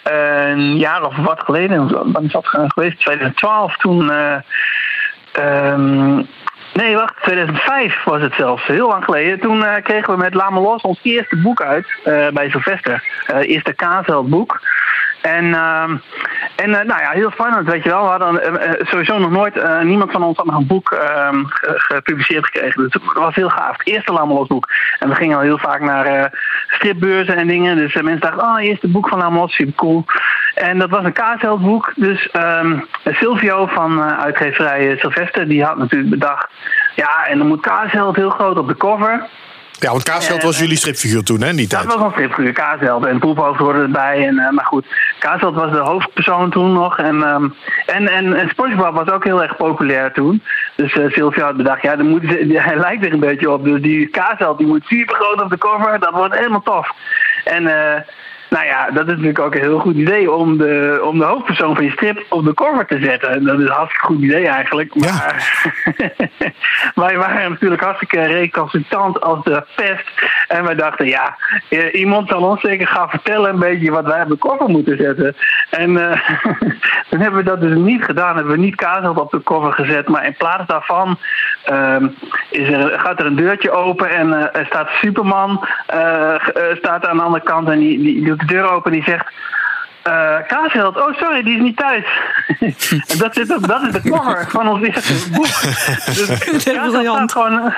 een 0.02 0.76
jaar 0.76 1.02
of 1.04 1.16
wat 1.16 1.40
geleden, 1.40 1.90
wanneer 2.12 2.22
is 2.24 2.32
dat 2.32 2.46
geweest? 2.46 3.00
2012, 3.00 3.76
toen. 3.76 4.10
eh, 4.10 4.36
ehm, 5.32 6.22
nee, 6.72 6.96
wacht, 6.96 7.22
2005 7.22 8.04
was 8.04 8.22
het 8.22 8.34
zelfs, 8.34 8.66
heel 8.66 8.88
lang 8.88 9.04
geleden. 9.04 9.40
Toen 9.40 9.64
eh, 9.64 9.82
kregen 9.82 10.12
we 10.12 10.18
met 10.18 10.34
Lame 10.34 10.60
Los 10.60 10.82
ons 10.82 11.00
eerste 11.02 11.36
boek 11.36 11.62
uit 11.62 11.86
eh, 12.04 12.28
bij 12.28 12.50
Sylvester. 12.50 13.04
Eh 13.26 13.48
eerste 13.48 13.72
Kazeld 13.72 14.28
boek. 14.28 14.60
En, 15.22 15.54
ehm, 15.54 15.96
en 16.56 16.74
eh, 16.74 16.86
nou 16.86 17.00
ja, 17.00 17.10
heel 17.10 17.30
spannend, 17.30 17.68
weet 17.68 17.82
je 17.82 17.88
wel. 17.88 18.02
We 18.02 18.08
hadden 18.08 18.42
eh, 18.42 18.70
eh, 18.70 18.86
sowieso 18.86 19.18
nog 19.18 19.30
nooit, 19.30 19.82
niemand 19.82 20.10
van 20.12 20.22
ons 20.22 20.36
had 20.36 20.46
nog 20.46 20.56
een 20.56 20.66
boek 20.66 20.90
ehm, 20.90 21.44
ge- 21.44 21.74
gepubliceerd 21.76 22.44
gekregen. 22.44 22.82
Dus 22.82 22.92
het 22.92 23.12
was 23.12 23.34
heel 23.34 23.48
gaaf. 23.48 23.76
Het 23.78 23.86
eerste 23.86 24.12
Lamelos 24.12 24.46
boek. 24.46 24.68
En 24.98 25.08
we 25.08 25.14
gingen 25.14 25.36
al 25.36 25.42
heel 25.42 25.58
vaak 25.58 25.80
naar 25.80 26.30
stripbeurzen 26.68 27.36
en 27.36 27.46
dingen. 27.46 27.76
Dus 27.76 27.94
mensen 27.94 28.20
dachten, 28.20 28.42
oh, 28.42 28.62
eerste 28.62 28.88
boek 28.88 29.08
van 29.08 29.18
Lamelos, 29.18 29.54
super 29.54 29.74
cool. 29.74 30.04
En 30.54 30.78
dat 30.78 30.90
was 30.90 31.04
een 31.04 31.12
kaartheldboek. 31.12 31.92
Dus 31.96 32.30
ehm, 32.30 32.78
Silvio 33.04 33.66
van 33.66 34.02
uitgeverij 34.02 34.96
Sylvester, 34.98 35.48
die 35.48 35.64
had 35.64 35.76
natuurlijk 35.76 36.10
bedacht... 36.10 36.48
Ja, 36.94 37.26
en 37.26 37.38
dan 37.38 37.46
moet 37.46 37.60
Kaasheld 37.60 38.16
heel 38.16 38.30
groot 38.30 38.58
op 38.58 38.68
de 38.68 38.76
cover. 38.76 39.26
Ja, 39.78 39.90
want 39.90 40.02
Kaasveld 40.02 40.38
Eh, 40.38 40.44
was 40.44 40.58
jullie 40.58 40.76
stripfiguur 40.76 41.22
toen, 41.22 41.40
hè, 41.40 41.48
in 41.48 41.56
die 41.56 41.68
Dat 41.68 41.80
tijd. 41.80 41.94
was 41.94 42.04
een 42.04 42.10
stripfiguur, 42.10 42.52
Kaasveld. 42.52 43.04
En 43.06 43.18
Poephoofd 43.18 43.58
hoorde 43.58 43.78
erbij. 43.82 44.26
En, 44.26 44.38
eh, 44.38 44.50
maar 44.50 44.64
goed, 44.64 44.86
Kaasveld 45.18 45.54
was 45.54 45.70
de 45.70 45.78
hoofdpersoon 45.78 46.50
toen 46.50 46.72
nog. 46.72 46.98
En, 46.98 47.22
ehm, 47.22 47.48
en, 47.86 48.08
en, 48.08 48.34
en 48.34 48.48
SpongeBob 48.48 48.94
was 48.94 49.08
ook 49.10 49.24
heel 49.24 49.42
erg 49.42 49.56
populair 49.56 50.12
toen. 50.12 50.42
Dus 50.76 50.92
eh 50.92 51.10
Sylvia 51.10 51.44
had 51.44 51.56
bedacht, 51.56 51.82
ja, 51.82 51.96
dan 51.96 52.08
moet, 52.08 52.22
hij 52.68 52.76
lijkt 52.76 53.04
er 53.04 53.12
een 53.12 53.20
beetje 53.20 53.50
op. 53.50 53.64
Dus 53.64 53.80
die 53.82 54.06
Kaasveld 54.08 54.58
die 54.58 54.66
moet 54.66 54.84
super 54.84 55.14
groot 55.14 55.42
op 55.42 55.50
de 55.50 55.58
cover. 55.58 55.98
Dat 55.98 56.12
wordt 56.12 56.34
helemaal 56.36 56.62
tof. 56.62 56.90
En 57.44 57.66
eh, 57.66 58.00
nou 58.52 58.66
ja, 58.66 58.90
dat 58.90 59.06
is 59.06 59.12
natuurlijk 59.12 59.38
ook 59.38 59.54
een 59.54 59.60
heel 59.60 59.78
goed 59.78 59.96
idee 59.96 60.32
om 60.32 60.58
de, 60.58 61.00
om 61.04 61.18
de 61.18 61.24
hoofdpersoon 61.24 61.74
van 61.74 61.84
je 61.84 61.90
strip 61.90 62.26
op 62.28 62.44
de 62.44 62.54
cover 62.54 62.86
te 62.86 62.98
zetten. 63.00 63.44
Dat 63.44 63.58
is 63.58 63.66
een 63.66 63.72
hartstikke 63.72 64.06
goed 64.06 64.20
idee 64.20 64.46
eigenlijk. 64.46 64.94
Maar 64.94 65.44
wij 67.04 67.16
waren 67.16 67.50
natuurlijk 67.50 67.82
hartstikke 67.82 68.22
recalcitrant 68.22 69.20
als 69.20 69.44
de 69.44 69.64
pest. 69.76 70.10
En 70.48 70.64
wij 70.64 70.74
dachten, 70.74 71.06
ja, 71.06 71.36
eh, 71.68 71.94
iemand 71.94 72.28
zal 72.28 72.42
ons 72.42 72.60
zeker 72.60 72.86
gaan 72.86 73.08
vertellen 73.08 73.50
een 73.50 73.58
beetje 73.58 73.90
wat 73.90 74.06
wij 74.06 74.22
op 74.22 74.28
de 74.28 74.38
cover 74.38 74.68
moeten 74.68 74.96
zetten. 74.96 75.36
En 75.70 76.10
eh 76.10 76.28
toen 77.08 77.20
hebben 77.20 77.44
we 77.44 77.50
dat 77.50 77.60
dus 77.60 77.76
niet 77.76 78.04
gedaan. 78.04 78.36
Hebben 78.36 78.54
we 78.54 78.60
niet 78.60 78.74
Kazelt 78.74 79.18
op 79.18 79.30
de 79.30 79.42
cover 79.42 79.72
gezet. 79.72 80.08
Maar 80.08 80.26
in 80.26 80.36
plaats 80.38 80.66
daarvan 80.66 81.18
ehm, 81.64 82.08
is 82.50 82.68
er, 82.68 83.00
gaat 83.00 83.20
er 83.20 83.26
een 83.26 83.36
deurtje 83.36 83.70
open 83.70 84.10
en 84.10 84.32
eh, 84.32 84.60
er 84.60 84.66
staat 84.66 84.88
Superman 84.88 85.66
staat 86.76 87.06
aan 87.06 87.16
de 87.16 87.22
andere 87.22 87.44
kant 87.44 87.68
en 87.68 87.78
die, 87.78 87.98
die 87.98 88.24
doet 88.24 88.41
de 88.46 88.54
deur 88.54 88.70
open 88.70 88.92
en 88.92 88.98
die 88.98 89.06
zegt... 89.08 89.26
eh 90.02 90.36
Kaasheld, 90.46 90.96
oh 90.96 91.14
sorry, 91.16 91.42
die 91.42 91.54
is 91.54 91.62
niet 91.62 91.76
thuis. 91.76 92.04
en 93.10 93.18
dat, 93.18 93.34
zit 93.34 93.56
op, 93.56 93.66
dat 93.66 93.82
is 93.82 93.92
de 93.92 94.10
cover 94.10 94.46
van 94.50 94.68
ons 94.68 94.82
eerste 94.82 95.30
boek. 95.30 95.46
Dus 96.52 96.62
Kaasheld 96.64 97.06
staat 97.06 97.32
gewoon... 97.32 97.58
eh, 97.58 97.74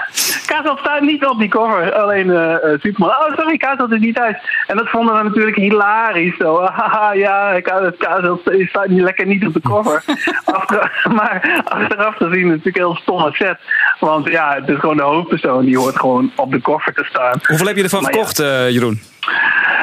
Kaasheld 0.46 0.78
staat 0.78 1.00
niet 1.00 1.26
op 1.26 1.38
die 1.38 1.48
cover, 1.48 1.92
alleen 1.92 2.30
eh, 2.30 2.56
Superman. 2.80 3.10
Oh 3.10 3.36
sorry, 3.36 3.56
Kaasheld 3.56 3.92
is 3.92 4.00
niet 4.00 4.14
thuis. 4.14 4.36
En 4.66 4.76
dat 4.76 4.88
vonden 4.88 5.16
we 5.16 5.22
natuurlijk 5.22 5.56
hilarisch. 5.56 6.36
Zo, 6.38 6.60
haha, 6.76 7.12
ja, 7.12 7.60
Kaasheld 7.98 8.40
staat 8.68 8.88
niet 8.88 9.02
lekker 9.02 9.26
niet 9.26 9.46
op 9.46 9.52
de 9.54 9.60
cover. 9.60 10.04
Achter, 10.44 11.02
maar 11.14 11.62
achteraf 11.64 12.16
gezien 12.16 12.32
is 12.32 12.40
het 12.42 12.48
natuurlijk 12.48 12.76
een 12.76 12.82
heel 12.82 12.96
stomme 12.96 13.30
set. 13.32 13.58
Want 14.00 14.28
ja, 14.28 14.54
het 14.54 14.68
is 14.68 14.78
gewoon 14.78 14.96
de 14.96 15.02
hoofdpersoon, 15.02 15.64
die 15.64 15.78
hoort 15.78 15.98
gewoon 15.98 16.32
op 16.36 16.52
de 16.52 16.60
cover 16.60 16.94
te 16.94 17.04
staan. 17.04 17.40
Hoeveel 17.46 17.66
heb 17.66 17.76
je 17.76 17.82
ervan 17.82 18.02
Maar 18.02 18.12
ja. 18.14 18.16
verkocht, 18.16 18.40
eh, 18.40 18.70
Jeroen? 18.70 19.00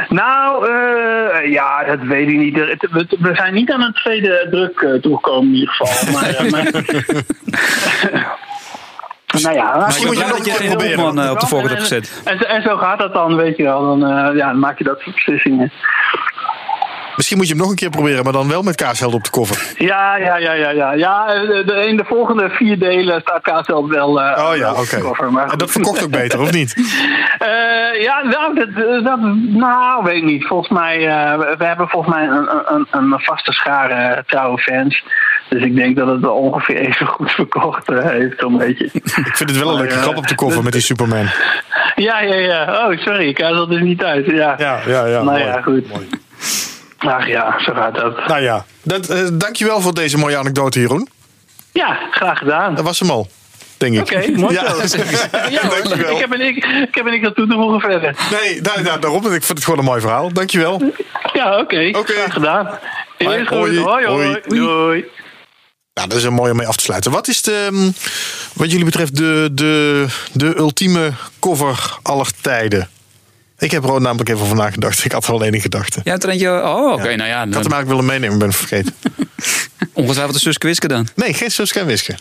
Nou, 0.09 0.67
eh, 0.69 1.51
ja, 1.51 1.83
dat 1.83 1.99
weet 2.01 2.27
ik 2.27 2.37
niet. 2.37 2.55
We, 2.55 3.05
we 3.19 3.35
zijn 3.35 3.53
niet 3.53 3.71
aan 3.71 3.81
een 3.81 3.93
tweede 3.93 4.47
druk 4.51 4.79
eh, 4.79 4.93
toegekomen 4.93 5.47
in 5.53 5.59
ieder 5.59 5.73
geval. 5.73 6.13
Maar, 6.13 6.29
eh, 6.29 6.51
maar- 6.51 6.69
Nou 9.43 9.55
ja, 9.55 9.63
Maar 9.77 9.93
ben 9.97 10.05
moet 10.05 10.17
je 10.17 10.25
nog 10.25 10.45
je 10.45 10.51
geen 10.51 10.69
proberen. 10.69 11.29
Op 11.31 11.39
de 11.39 11.47
voorkant 11.47 11.69
hebt 11.77 11.91
En- 11.91 12.01
gezet. 12.01 12.21
En, 12.25 12.37
zo- 12.37 12.43
en 12.45 12.61
zo 12.61 12.77
gaat 12.77 12.99
dat 12.99 13.13
dan, 13.13 13.35
weet 13.35 13.57
je 13.57 13.63
wel. 13.63 13.81
Dan, 13.81 14.03
eh, 14.05 14.35
ja, 14.35 14.47
dan 14.47 14.59
maak 14.59 14.77
je 14.77 14.83
dat 14.83 14.99
soort 14.99 15.15
beslissingen. 15.15 15.71
Misschien 17.21 17.39
moet 17.41 17.47
je 17.49 17.53
hem 17.53 17.61
nog 17.63 17.71
een 17.71 17.77
keer 17.79 17.89
proberen, 17.89 18.23
maar 18.23 18.33
dan 18.33 18.47
wel 18.49 18.61
met 18.61 18.75
kaasheld 18.75 19.13
op 19.13 19.23
de 19.23 19.29
koffer. 19.29 19.73
Ja, 19.85 20.15
ja, 20.17 20.37
ja, 20.37 20.53
ja, 20.53 20.69
ja. 20.69 20.93
ja 20.93 21.25
de, 21.25 21.63
de- 21.65 21.85
in 21.87 21.97
de 21.97 22.03
volgende 22.05 22.49
vier 22.49 22.79
delen 22.79 23.21
staat 23.21 23.41
Kaasveld 23.41 23.89
wel. 23.89 24.21
eh, 24.21 24.49
Oh 24.49 24.55
ja, 24.55 24.73
cover, 24.99 25.31
maar 25.31 25.51
En 25.51 25.57
dat 25.57 25.71
verkocht 25.71 26.03
ook 26.03 26.11
beter, 26.11 26.39
of 26.39 26.51
niet? 26.51 26.75
Eh, 27.41 28.01
ja, 28.01 28.23
nou, 28.23 28.55
dat, 28.55 29.03
dat, 29.03 29.19
nou, 29.47 30.03
weet 30.03 30.15
ik 30.15 30.23
niet. 30.23 30.45
Volgens 30.47 30.69
mij, 30.69 30.95
eh, 31.07 31.37
we, 31.57 31.65
hebben 31.65 31.87
volgens 31.89 32.15
mij 32.15 32.27
een, 32.27 32.49
een, 32.65 32.87
een 32.91 33.19
vaste 33.19 33.51
schare 33.51 34.23
trouwe 34.27 34.57
fans. 34.57 35.03
Dus 35.49 35.63
ik 35.63 35.75
denk 35.75 35.95
dat 35.97 36.07
het 36.07 36.19
wel 36.21 36.33
ongeveer 36.35 36.75
even 36.77 37.07
goed 37.07 37.31
verkocht 37.41 37.89
eh, 37.91 38.05
heeft, 38.05 38.39
zo'n 38.39 38.57
beetje. 38.57 38.89
Ik 38.93 39.35
vind 39.35 39.49
het 39.49 39.57
wel 39.59 39.69
een 39.69 39.77
leuke 39.77 39.93
grap 39.95 40.17
op 40.17 40.27
de 40.27 40.35
koffer 40.35 40.63
met 40.63 40.73
die 40.73 40.81
Superman. 40.81 41.25
Ja, 41.95 42.19
ja, 42.21 42.35
ja. 42.35 42.87
Oh, 42.87 42.97
sorry, 42.97 43.27
ik 43.27 43.37
had 43.41 43.53
dat 43.53 43.69
dus 43.69 43.81
niet 43.81 44.03
uit. 44.03 44.25
Ja, 44.25 44.55
Ja, 44.57 44.79
ja, 44.87 45.05
ja. 45.05 45.11
Nou 45.21 45.25
mooi. 45.25 45.43
ja, 45.43 45.61
goed. 45.61 45.89
Mooi. 45.89 46.09
Ach 47.07 47.27
ja, 47.27 47.59
zo 47.59 47.73
gaat 47.73 47.95
dat. 47.95 48.27
Nou 48.27 48.41
ja, 48.41 48.65
dat, 48.83 49.09
eh, 49.09 49.27
dankjewel 49.33 49.81
voor 49.81 49.93
deze 49.93 50.17
mooie 50.17 50.37
anekdote, 50.37 50.79
Jeroen. 50.79 51.09
Ja, 51.71 51.99
graag 52.11 52.37
gedaan. 52.37 52.75
Dat 52.75 52.83
was 52.83 52.99
hem 52.99 53.09
al, 53.09 53.27
denk 53.77 53.93
ik. 53.93 54.01
Oké, 54.01 54.31
mooi 54.39 54.53
Ja. 54.59 54.61
Ja. 55.49 55.61
Dankjewel. 55.69 56.11
ik, 56.11 56.17
heb 56.17 56.31
er 56.31 56.37
niks, 56.37 56.57
ik 56.57 56.95
heb 56.95 57.05
er 57.05 57.11
niks 57.11 57.27
aan 57.27 57.33
toe 57.33 57.47
te 57.47 57.53
voegen 57.53 57.79
verder. 57.79 58.15
Nee, 58.31 58.61
nou, 58.61 58.81
nou, 58.81 58.99
daarom. 58.99 59.25
Ik 59.25 59.43
vind 59.43 59.47
het 59.47 59.63
gewoon 59.63 59.79
een 59.79 59.85
mooi 59.85 60.01
verhaal. 60.01 60.33
Dankjewel. 60.33 60.81
Ja, 61.33 61.59
oké. 61.59 61.89
Oké. 61.93 62.13
Graag 62.13 62.33
gedaan. 62.33 62.79
Hoi, 63.17 63.45
hoi, 63.47 63.79
Hoi, 63.79 64.05
hoi. 64.05 64.41
Doei. 64.47 65.05
Nou, 65.93 66.07
dat 66.07 66.17
is 66.17 66.23
een 66.23 66.33
mooi 66.33 66.51
om 66.51 66.57
mee 66.57 66.67
af 66.67 66.75
te 66.75 66.83
sluiten. 66.83 67.11
Wat 67.11 67.27
is 67.27 67.41
de, 67.41 67.67
mm, 67.71 67.93
wat 68.53 68.71
jullie 68.71 68.85
betreft 68.85 69.17
de, 69.17 69.49
de, 69.51 70.05
de 70.33 70.57
ultieme 70.57 71.11
cover 71.39 71.97
aller 72.01 72.31
tijden? 72.41 72.89
Ik 73.61 73.71
heb 73.71 73.83
er 73.83 73.91
ook 73.91 73.99
namelijk 73.99 74.29
even 74.29 74.41
over 74.41 74.55
nagedacht. 74.55 75.05
Ik 75.05 75.11
had 75.11 75.25
er 75.27 75.33
alleen 75.33 75.53
in 75.53 75.61
gedachten. 75.61 76.01
Ja, 76.05 76.11
het 76.13 76.23
eentje. 76.23 76.49
Oh, 76.49 76.93
oké. 76.93 77.15
nou 77.15 77.29
ja, 77.29 77.43
Ik 77.43 77.53
had 77.53 77.63
hem 77.63 77.73
eigenlijk 77.73 77.87
willen 77.87 78.05
meenemen, 78.05 78.37
ben 78.39 78.53
vergeten. 78.53 78.93
ongetwijfeld 79.93 80.33
de 80.33 80.39
Suske 80.39 80.67
Wiske 80.67 80.87
dan. 80.87 81.07
Nee, 81.15 81.33
geen 81.33 81.51
Suske 81.51 81.79
en 81.79 81.85
Wiske. 81.85 82.15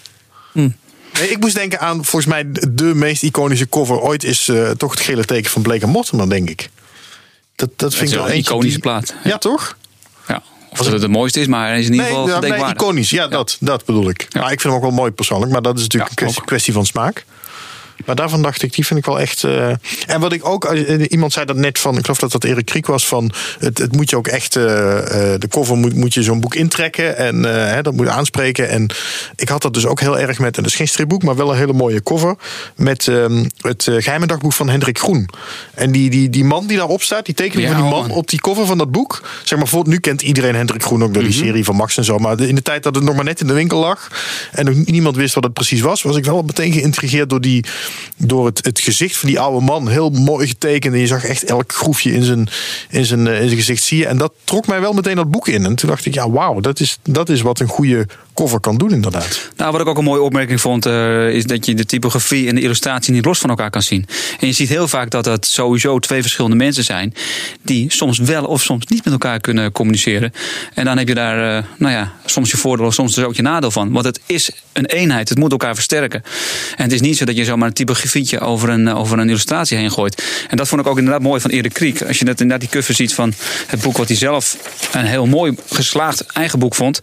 Hm. 0.52 0.68
Nee, 1.12 1.30
ik 1.30 1.40
moest 1.40 1.54
denken 1.54 1.80
aan, 1.80 1.94
volgens 2.04 2.26
mij, 2.26 2.44
de 2.70 2.84
meest 2.94 3.22
iconische 3.22 3.68
cover 3.68 4.00
ooit 4.00 4.24
is 4.24 4.48
eh, 4.48 4.70
toch 4.70 4.90
het 4.90 5.00
gele 5.00 5.24
teken 5.24 5.50
van 5.50 5.62
Blake 5.62 5.82
en 5.82 5.88
Mortimer, 5.88 6.28
denk 6.30 6.50
ik. 6.50 6.68
Dat, 7.56 7.70
dat 7.76 7.94
vind 7.94 8.10
ik 8.10 8.16
wel 8.16 8.30
een 8.30 8.36
iconische 8.36 8.70
die- 8.72 8.80
plaat. 8.80 9.14
Ja, 9.24 9.38
toch? 9.38 9.76
Ja. 10.28 10.42
Of 10.70 10.78
dat 10.78 10.86
het 10.86 11.02
het 11.02 11.10
mooiste 11.10 11.40
is, 11.40 11.46
maar 11.46 11.68
hij 11.68 11.78
is 11.78 11.86
in 11.86 11.92
ieder 11.92 12.06
Nee, 12.10 12.14
geval 12.14 12.42
ja, 12.48 12.64
nee, 12.64 12.72
iconisch. 12.72 13.10
Ja, 13.10 13.28
Dat, 13.28 13.56
dat 13.60 13.84
bedoel 13.84 14.08
ik. 14.08 14.26
Ja. 14.28 14.40
Maar 14.40 14.52
ik 14.52 14.60
vind 14.60 14.72
hem 14.74 14.82
ook 14.82 14.88
wel 14.88 14.98
mooi 14.98 15.10
persoonlijk. 15.10 15.52
Maar 15.52 15.62
dat 15.62 15.76
is 15.76 15.82
natuurlijk 15.82 16.20
Ja, 16.20 16.26
een 16.26 16.44
kwestie 16.44 16.72
van 16.72 16.86
smaak. 16.86 17.24
Maar 18.04 18.14
daarvan 18.16 18.42
dacht 18.42 18.62
ik, 18.62 18.72
die 18.74 18.86
vind 18.86 18.98
ik 18.98 19.04
wel 19.06 19.20
echt. 19.20 19.44
eh, 19.44 19.68
En 20.06 20.20
wat 20.20 20.32
ik 20.32 20.46
ook, 20.46 20.64
eh, 20.64 21.04
iemand 21.08 21.32
zei 21.32 21.44
dat 21.46 21.56
net 21.56 21.78
van, 21.78 21.94
ik 21.96 22.00
geloof 22.00 22.18
dat 22.18 22.32
dat 22.32 22.44
Erik 22.44 22.64
Kriek 22.64 22.86
was, 22.86 23.06
van 23.06 23.32
het, 23.58 23.78
het 23.78 23.96
moet 23.96 24.10
je 24.10 24.16
ook 24.16 24.26
echt, 24.28 24.56
eh, 24.56 24.98
eh, 25.34 25.40
de 25.40 25.48
cover 25.48 25.76
moet, 25.76 25.94
moet 25.94 26.14
je 26.14 26.22
zo'n 26.22 26.40
boek 26.40 26.54
intrekken 26.54 27.16
en 27.16 27.44
eh, 27.44 27.72
hè, 27.74 27.82
dat 27.82 27.94
moet 27.94 28.06
je 28.06 28.12
aanspreken. 28.12 28.68
En 28.68 28.90
ik 29.36 29.48
had 29.48 29.62
dat 29.62 29.74
dus 29.74 29.86
ook 29.86 30.00
heel 30.00 30.18
erg 30.18 30.38
met, 30.38 30.56
en 30.56 30.62
dat 30.62 30.70
is 30.72 30.76
geen 30.78 30.88
stripboek, 30.88 31.22
maar 31.22 31.36
wel 31.36 31.50
een 31.50 31.56
hele 31.58 31.72
mooie 31.72 32.02
cover, 32.02 32.36
met 32.76 33.08
ehm, 33.08 33.44
het 33.60 33.86
eh, 33.86 33.94
geheime 33.98 34.26
dagboek 34.26 34.52
van 34.52 34.68
Hendrik 34.68 34.98
Groen. 34.98 35.28
En 35.74 35.92
die, 35.92 36.10
die, 36.10 36.30
die 36.30 36.44
man 36.44 36.66
die 36.66 36.76
daarop 36.76 37.02
staat, 37.02 37.24
die 37.24 37.34
tekening 37.34 37.68
Ja, 37.68 37.74
van 37.74 37.82
die 37.82 37.90
man 37.92 38.06
man. 38.06 38.16
op 38.16 38.28
die 38.28 38.40
cover 38.40 38.66
van 38.66 38.78
dat 38.78 38.90
boek, 38.90 39.28
zeg 39.44 39.58
maar, 39.58 39.68
voor, 39.68 39.88
nu 39.88 39.98
kent 39.98 40.22
iedereen 40.22 40.54
Hendrik 40.54 40.82
Groen 40.82 41.02
ook 41.04 41.14
door 41.14 41.22
die 41.22 41.32
serie 41.32 41.64
van 41.64 41.76
Max 41.76 41.96
en 41.96 42.04
zo, 42.04 42.18
maar 42.18 42.40
in 42.40 42.54
de 42.54 42.62
tijd 42.62 42.82
dat 42.82 42.94
het 42.94 43.04
nog 43.04 43.14
maar 43.14 43.24
net 43.24 43.40
in 43.40 43.46
de 43.46 43.52
winkel 43.52 43.78
lag 43.80 44.08
en 44.52 44.64
nog 44.64 44.74
niemand 44.74 45.16
wist 45.16 45.34
wat 45.34 45.44
het 45.44 45.52
precies 45.52 45.80
was, 45.80 46.02
was 46.02 46.16
ik 46.16 46.24
wel 46.24 46.42
meteen 46.42 46.72
geïntrigeerd 46.72 47.30
door, 47.30 47.40
die, 47.40 47.64
door 48.16 48.46
het, 48.46 48.64
het 48.64 48.80
gezicht 48.80 49.16
van 49.16 49.28
die 49.28 49.40
oude 49.40 49.64
man. 49.64 49.88
Heel 49.88 50.10
mooi 50.10 50.46
getekend 50.46 50.94
en 50.94 51.00
je 51.00 51.06
zag 51.06 51.24
echt 51.24 51.44
elk 51.44 51.72
groefje 51.72 52.12
in 52.12 52.22
zijn, 52.22 52.48
in 52.90 53.04
zijn, 53.04 53.26
eh, 53.26 53.40
in 53.40 53.46
zijn 53.46 53.58
gezicht 53.58 53.82
zie 53.82 53.98
je. 53.98 54.06
En 54.06 54.18
dat 54.18 54.32
trok 54.44 54.66
mij 54.66 54.80
wel 54.80 54.92
meteen 54.92 55.16
dat 55.16 55.30
boek 55.30 55.48
in. 55.48 55.64
En 55.64 55.74
toen 55.74 55.88
dacht 55.88 56.06
ik, 56.06 56.14
ja 56.14 56.30
wauw, 56.30 56.60
dat 56.60 56.80
is, 56.80 56.98
dat 57.02 57.28
is 57.28 57.40
wat 57.40 57.60
een 57.60 57.68
goede 57.68 58.06
cover 58.34 58.60
kan 58.60 58.76
doen 58.76 58.92
inderdaad. 58.92 59.50
Nou, 59.56 59.72
wat 59.72 59.80
ik 59.80 59.86
ook 59.86 59.98
een 59.98 60.04
mooie 60.04 60.22
opmerking 60.22 60.60
vond, 60.60 60.86
eh, 60.86 61.28
is 61.28 61.44
dat 61.44 61.66
je 61.66 61.74
de 61.74 61.84
typografie 61.84 62.48
en 62.48 62.54
de 62.54 62.60
illustratie 62.60 63.12
niet 63.12 63.24
los 63.24 63.38
van 63.38 63.50
elkaar 63.50 63.70
kan 63.70 63.82
zien. 63.82 64.06
En 64.40 64.46
je 64.46 64.52
ziet 64.52 64.68
heel 64.68 64.88
vaak 64.88 65.10
dat 65.10 65.24
dat 65.24 65.46
sowieso 65.46 65.98
twee 65.98 66.20
verschillende 66.20 66.56
mensen 66.56 66.84
zijn, 66.84 67.14
die 67.62 67.92
soms 67.92 68.18
wel 68.18 68.44
of 68.44 68.62
soms 68.62 68.86
niet 68.86 69.04
met 69.04 69.12
elkaar 69.12 69.40
kunnen 69.40 69.72
communiceren. 69.72 70.32
En 70.74 70.84
dan 70.84 70.98
heb 70.98 71.08
je 71.08 71.14
daar, 71.14 71.56
eh, 71.56 71.64
nou 71.78 71.92
ja, 71.92 72.12
soms 72.24 72.50
je 72.50 72.56
voordeel 72.56 72.86
of 72.86 72.94
soms 72.94 73.14
dus 73.14 73.24
ook 73.24 73.34
je 73.34 73.42
nadeel 73.42 73.70
van. 73.70 73.92
Want 73.92 74.04
het 74.04 74.20
is 74.26 74.50
een 74.72 74.86
eenheid, 74.86 75.28
het 75.28 75.38
moet 75.38 75.50
elkaar 75.50 75.74
versterken. 75.74 76.22
En 76.76 76.82
het 76.84 76.92
is 76.92 77.00
niet 77.00 77.16
zo 77.16 77.24
dat 77.24 77.36
je 77.36 77.44
zomaar 77.44 77.68
een 77.68 77.74
typografietje 77.80 78.40
over 78.40 78.68
een, 78.68 78.88
eh, 78.88 78.98
over 78.98 79.18
een 79.18 79.28
illustratie 79.28 79.76
heen 79.76 79.90
gooit. 79.90 80.24
En 80.48 80.56
dat 80.56 80.68
vond 80.68 80.80
ik 80.80 80.86
ook 80.86 80.98
inderdaad 80.98 81.22
mooi 81.22 81.40
van 81.40 81.50
Erik 81.50 81.72
Kriek. 81.72 82.02
Als 82.02 82.18
je 82.18 82.24
net 82.24 82.40
inderdaad 82.40 82.70
die 82.70 82.80
cover 82.80 82.94
ziet 82.94 83.14
van 83.14 83.32
het 83.66 83.80
boek 83.80 83.96
wat 83.96 84.08
hij 84.08 84.16
zelf 84.16 84.56
een 84.92 85.04
heel 85.04 85.26
mooi 85.26 85.54
geslaagd 85.70 86.26
eigen 86.26 86.58
boek 86.58 86.74
vond, 86.74 86.98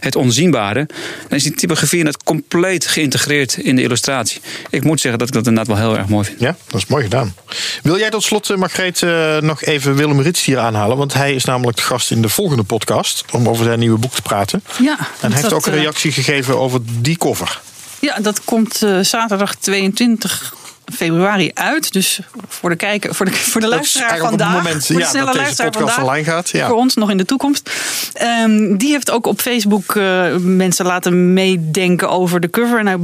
Het 0.00 0.16
Onzienbare, 0.16 0.88
dan 1.28 1.38
is 1.38 1.42
die 1.42 1.54
typografie 1.54 2.02
net 2.02 2.22
compleet 2.22 2.86
geïntegreerd 2.86 3.56
in 3.56 3.76
de 3.76 3.82
illustratie. 3.82 4.40
Ik 4.70 4.84
moet 4.84 5.00
zeggen 5.00 5.18
dat 5.18 5.28
ik 5.28 5.34
dat 5.34 5.46
inderdaad 5.46 5.76
wel 5.76 5.88
heel 5.88 5.98
erg 5.98 6.08
mooi 6.08 6.24
vind. 6.24 6.40
Ja, 6.40 6.56
dat 6.66 6.80
is 6.80 6.86
mooi 6.86 7.02
gedaan. 7.02 7.34
Wil 7.82 7.98
jij 7.98 8.10
tot 8.10 8.22
slot, 8.22 8.50
eh, 8.50 8.56
Margreet, 8.56 9.02
eh, 9.02 9.38
nog 9.40 9.62
even 9.62 9.94
Willem 9.94 10.20
Rits 10.20 10.44
hier 10.44 10.58
aanhalen? 10.58 10.96
Want 10.96 11.14
hij 11.14 11.34
is 11.34 11.44
namelijk 11.44 11.76
de 11.76 11.82
gast 11.82 12.10
in 12.10 12.22
de 12.22 12.28
volgende 12.28 12.62
podcast 12.62 13.24
om 13.32 13.48
over 13.48 13.64
zijn 13.64 13.78
nieuwe 13.78 13.98
boek 13.98 14.14
te 14.14 14.22
praten. 14.22 14.62
Ja, 14.82 14.98
En 15.20 15.32
hij 15.32 15.40
heeft 15.40 15.52
ook 15.52 15.66
een 15.66 15.72
reactie 15.72 16.12
gegeven 16.12 16.58
over 16.58 16.80
die 17.00 17.16
cover. 17.18 17.60
Ja, 18.00 18.18
dat 18.20 18.44
komt 18.44 18.82
eh, 18.82 18.98
zaterdag 19.00 19.54
22 19.54 20.54
februari 20.94 21.50
uit. 21.54 21.92
Dus 21.92 22.20
voor 22.48 22.70
de, 22.70 22.76
kijker, 22.76 23.14
voor 23.14 23.26
de, 23.26 23.32
voor 23.32 23.60
de 23.60 23.68
luisteraar 23.68 24.12
het 24.12 24.20
vandaag. 24.20 24.52
moment, 24.52 24.86
voor 24.86 24.94
de 24.94 25.00
ja, 25.00 25.08
snelle 25.08 25.24
dat 25.24 25.34
deze 25.34 25.44
luisteraar 25.44 25.70
podcast 25.70 25.94
vandaag, 25.94 26.10
online 26.12 26.30
gaat, 26.30 26.50
ja. 26.50 26.66
Voor 26.68 26.76
ons 26.76 26.94
nog 26.94 27.10
in 27.10 27.16
de 27.16 27.24
toekomst. 27.24 27.70
Ehm, 28.12 28.76
die 28.76 28.90
heeft 28.90 29.10
ook 29.10 29.26
op 29.26 29.40
Facebook 29.40 29.96
eh, 29.96 30.36
mensen 30.36 30.86
laten 30.86 31.32
meedenken 31.32 32.10
over 32.10 32.40
de 32.40 32.50
cover. 32.50 32.78
En 32.78 32.86
hij, 32.86 32.98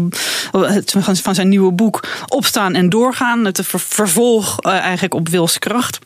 het, 0.74 0.94
van 1.22 1.34
zijn 1.34 1.48
nieuwe 1.48 1.72
boek 1.72 2.04
Opstaan 2.28 2.74
en 2.74 2.88
Doorgaan. 2.88 3.44
Het 3.44 3.60
ver- 3.62 3.80
vervolg 3.80 4.60
eh, 4.60 4.72
eigenlijk 4.72 5.14
op 5.14 5.28
Wils 5.28 5.58
Kracht. 5.58 5.98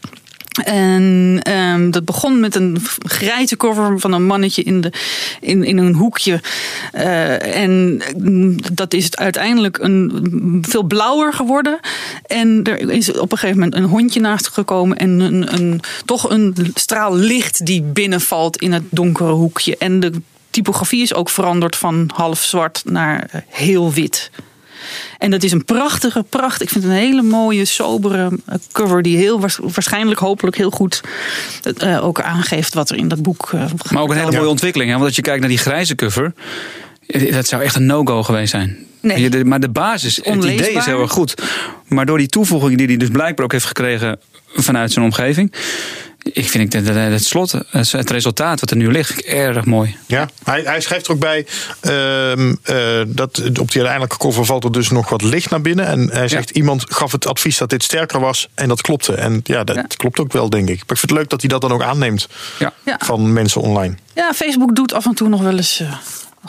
En 0.64 1.38
ehm, 1.42 1.90
dat 1.90 2.04
begon 2.04 2.40
met 2.40 2.54
een 2.54 2.78
grijze 2.98 3.56
cover 3.56 4.00
van 4.00 4.12
een 4.12 4.26
mannetje 4.26 4.62
in, 4.62 4.80
de, 4.80 4.92
in, 5.40 5.64
in 5.64 5.78
een 5.78 5.94
hoekje. 5.94 6.40
Eh, 6.92 7.62
en 7.62 8.02
mm, 8.16 8.56
dat 8.72 8.94
is 8.94 9.16
uiteindelijk 9.16 9.78
een, 9.78 10.64
veel 10.68 10.82
blauwer 10.82 11.32
geworden. 11.32 11.80
En 12.26 12.60
er 12.64 12.90
is 12.90 13.12
op 13.12 13.32
een 13.32 13.38
gegeven 13.38 13.60
moment 13.60 13.82
een 13.82 13.90
hondje 13.90 14.20
naast 14.20 14.48
gekomen. 14.48 14.96
En 14.96 15.20
een, 15.20 15.54
een, 15.54 15.80
toch 16.04 16.30
een 16.30 16.54
straal 16.74 17.14
licht 17.16 17.66
die 17.66 17.82
binnenvalt 17.82 18.56
in 18.56 18.72
het 18.72 18.84
donkere 18.90 19.32
hoekje. 19.32 19.76
En 19.76 20.00
de 20.00 20.12
typografie 20.50 21.02
is 21.02 21.14
ook 21.14 21.30
veranderd 21.30 21.76
van 21.76 22.10
half 22.14 22.42
zwart 22.42 22.82
naar 22.84 23.44
heel 23.48 23.92
wit. 23.92 24.30
En 25.18 25.30
dat 25.30 25.42
is 25.42 25.52
een 25.52 25.64
prachtige, 25.64 26.22
pracht. 26.22 26.62
Ik 26.62 26.68
vind 26.68 26.84
het 26.84 26.92
een 26.92 26.98
hele 26.98 27.22
mooie, 27.22 27.64
sobere 27.64 28.30
eh, 28.46 28.54
cover. 28.72 29.02
Die 29.02 29.16
heel 29.16 29.40
waars- 29.40 29.58
waarschijnlijk, 29.62 30.20
hopelijk 30.20 30.56
heel 30.56 30.70
goed 30.70 31.00
eh, 31.78 32.04
ook 32.04 32.20
aangeeft 32.20 32.74
wat 32.74 32.90
er 32.90 32.96
in 32.96 33.08
dat 33.08 33.22
boek. 33.22 33.50
eh, 33.52 33.64
Maar 33.90 34.02
ook 34.02 34.10
een 34.10 34.16
hele 34.16 34.32
mooie 34.36 34.48
ontwikkeling. 34.48 34.90
Hè? 34.90 34.96
Want 34.96 35.06
als 35.08 35.16
je 35.16 35.22
kijkt 35.22 35.40
naar 35.40 35.48
die 35.48 35.58
grijze 35.58 35.94
cover, 35.94 36.32
dat 37.30 37.46
zou 37.46 37.62
echt 37.62 37.74
een 37.76 37.86
no-go 37.86 38.22
geweest 38.22 38.50
zijn. 38.50 38.76
Nee. 39.00 39.44
Maar 39.44 39.60
de 39.60 39.68
basis, 39.68 40.16
het 40.22 40.44
idee 40.44 40.72
is 40.72 40.84
heel 40.84 41.00
erg 41.00 41.10
goed. 41.10 41.34
Maar 41.88 42.06
door 42.06 42.18
die 42.18 42.26
toevoeging 42.26 42.76
die 42.78 42.86
hij 42.86 42.96
dus 42.96 43.08
blijkbaar 43.08 43.44
ook 43.44 43.52
heeft 43.52 43.64
gekregen 43.64 44.18
vanuit 44.54 44.92
zijn 44.92 45.04
omgeving. 45.04 45.52
Ik 46.32 46.48
vind 46.48 46.72
het, 46.72 46.86
het, 46.86 46.96
het 46.96 47.24
slot, 47.24 47.52
het 47.70 47.92
het 47.92 48.10
resultaat 48.10 48.60
wat 48.60 48.70
er 48.70 48.76
nu 48.76 48.90
ligt, 48.90 49.08
vind 49.12 49.26
ik 49.26 49.32
erg 49.34 49.64
mooi. 49.64 49.96
Ja, 50.06 50.28
hij, 50.44 50.62
hij 50.64 50.80
schrijft 50.80 51.06
er 51.06 51.12
ook 51.12 51.18
bij 51.20 51.46
ehm, 51.80 52.54
eh, 52.62 52.76
dat 53.06 53.38
op 53.38 53.54
die 53.54 53.80
uiteindelijke 53.80 54.16
cover 54.16 54.44
valt 54.44 54.64
er 54.64 54.72
dus 54.72 54.90
nog 54.90 55.08
wat 55.08 55.22
licht 55.22 55.50
naar 55.50 55.60
binnen. 55.60 55.86
En 55.86 56.10
hij 56.12 56.28
zegt, 56.28 56.50
iemand 56.50 56.84
gaf 56.94 57.12
het 57.12 57.26
advies 57.26 57.58
dat 57.58 57.70
dit 57.70 57.82
sterker 57.82 58.20
was 58.20 58.48
en 58.54 58.68
dat 58.68 58.80
klopte. 58.80 59.14
En 59.14 59.40
ja, 59.44 59.64
dat 59.64 59.76
Ja. 59.76 59.84
klopt 59.96 60.18
ook 60.20 60.32
wel, 60.32 60.50
denk 60.50 60.68
ik. 60.68 60.76
Maar 60.76 60.90
ik 60.90 60.98
vind 60.98 61.00
het 61.10 61.10
leuk 61.10 61.28
dat 61.28 61.40
hij 61.40 61.50
dat 61.50 61.60
dan 61.60 61.72
ook 61.72 61.82
aanneemt 61.82 62.28
Ja. 62.58 62.72
Ja. 62.84 63.00
van 63.04 63.32
mensen 63.32 63.60
online. 63.60 63.94
ja, 64.14 64.32
Facebook 64.34 64.74
doet 64.76 64.92
af 64.92 65.04
en 65.06 65.14
toe 65.14 65.28
nog 65.28 65.40
wel 65.42 65.56
eens 65.56 65.80
eh, 65.80 65.92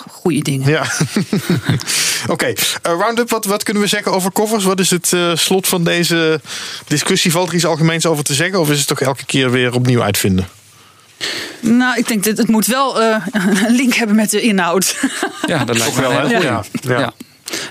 goede 0.09 0.41
dingen. 0.41 0.69
Ja. 0.69 0.85
Oké, 2.33 2.45
eh, 2.45 2.53
Roundup, 2.81 3.29
wat, 3.29 3.45
wat 3.45 3.63
kunnen 3.63 3.83
we 3.83 3.89
zeggen 3.89 4.11
over 4.11 4.31
covers? 4.31 4.63
Wat 4.63 4.79
is 4.79 4.89
het 4.89 5.13
eh, 5.13 5.35
slot 5.35 5.67
van 5.67 5.83
deze 5.83 6.41
discussie? 6.87 7.31
Valt 7.31 7.49
er 7.49 7.55
iets 7.55 7.65
algemeens 7.65 8.05
over 8.05 8.23
te 8.23 8.33
zeggen? 8.33 8.59
Of 8.59 8.69
is 8.71 8.77
het 8.77 8.87
toch 8.87 9.01
elke 9.01 9.25
keer 9.25 9.51
weer 9.51 9.73
opnieuw 9.73 10.01
uitvinden? 10.01 10.47
Nou, 11.59 11.97
ik 11.97 12.07
denk 12.07 12.23
dat 12.23 12.37
het 12.37 12.47
moet 12.47 12.65
wel 12.65 13.01
eh, 13.01 13.25
een 13.67 13.75
link 13.75 13.93
hebben 13.93 14.15
met 14.15 14.29
de 14.29 14.41
inhoud. 14.41 14.97
Ja, 15.47 15.65
dat 15.65 15.77
lijkt 15.77 15.95
me 15.95 16.01
wel, 16.01 16.11
hè? 16.11 16.21
goeie. 16.21 16.41
Ja, 16.41 16.63
ja. 16.81 16.99
Ja. 16.99 17.13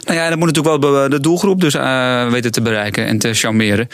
Nou 0.05 0.19
ja, 0.19 0.29
dat 0.29 0.39
moet 0.39 0.47
natuurlijk 0.47 0.83
wel 0.85 1.09
de 1.09 1.21
doelgroep 1.21 1.61
dus 1.61 1.75
uh, 1.75 2.29
weten 2.29 2.53
te 2.53 2.63
bereiken 2.63 3.07
en 3.07 3.19
te 3.19 3.35
charmeren. 3.35 3.89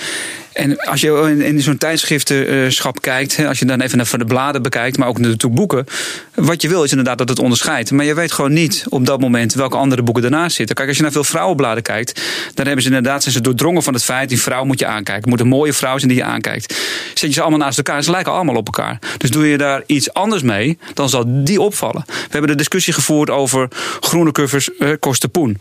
En 0.52 0.78
als 0.78 1.00
je 1.00 1.26
in, 1.30 1.40
in 1.40 1.60
zo'n 1.60 1.78
tijdschriftenschap 1.78 3.00
kijkt, 3.00 3.46
als 3.46 3.58
je 3.58 3.64
dan 3.64 3.80
even 3.80 3.96
naar 3.96 4.18
de 4.18 4.24
bladen 4.24 4.62
bekijkt, 4.62 4.98
maar 4.98 5.08
ook 5.08 5.18
natuurlijk 5.18 5.54
boeken. 5.54 5.86
Wat 6.34 6.62
je 6.62 6.68
wil 6.68 6.84
is 6.84 6.90
inderdaad 6.90 7.18
dat 7.18 7.28
het 7.28 7.38
onderscheidt. 7.38 7.90
Maar 7.90 8.04
je 8.04 8.14
weet 8.14 8.32
gewoon 8.32 8.52
niet 8.52 8.84
op 8.88 9.06
dat 9.06 9.20
moment 9.20 9.54
welke 9.54 9.76
andere 9.76 10.02
boeken 10.02 10.22
daarnaast 10.22 10.56
zitten. 10.56 10.76
Kijk, 10.76 10.88
als 10.88 10.96
je 10.96 11.02
naar 11.02 11.12
veel 11.12 11.24
vrouwenbladen 11.24 11.82
kijkt, 11.82 12.20
dan 12.54 12.66
hebben 12.66 12.82
ze 12.82 12.88
inderdaad 12.88 13.22
zijn 13.22 13.34
ze 13.34 13.40
doordrongen 13.40 13.82
van 13.82 13.94
het 13.94 14.04
feit, 14.04 14.28
die 14.28 14.40
vrouw 14.40 14.64
moet 14.64 14.78
je 14.78 14.86
aankijken. 14.86 15.28
Moet 15.28 15.40
een 15.40 15.48
mooie 15.48 15.72
vrouw 15.72 15.98
zijn 15.98 16.08
die 16.08 16.18
je 16.18 16.24
aankijkt. 16.24 16.74
Zet 17.14 17.28
je 17.28 17.32
ze 17.32 17.40
allemaal 17.40 17.58
naast 17.58 17.78
elkaar, 17.78 18.02
ze 18.02 18.10
lijken 18.10 18.32
allemaal 18.32 18.56
op 18.56 18.66
elkaar. 18.66 18.98
Dus 19.18 19.30
doe 19.30 19.48
je 19.48 19.58
daar 19.58 19.82
iets 19.86 20.12
anders 20.12 20.42
mee, 20.42 20.78
dan 20.94 21.08
zal 21.08 21.24
die 21.44 21.60
opvallen. 21.60 22.02
We 22.06 22.28
hebben 22.28 22.50
de 22.50 22.56
discussie 22.56 22.92
gevoerd 22.92 23.30
over 23.30 23.68
groene 24.00 24.32
covers 24.32 24.70
uh, 24.78 24.92
kosten 25.00 25.30
poen. 25.30 25.58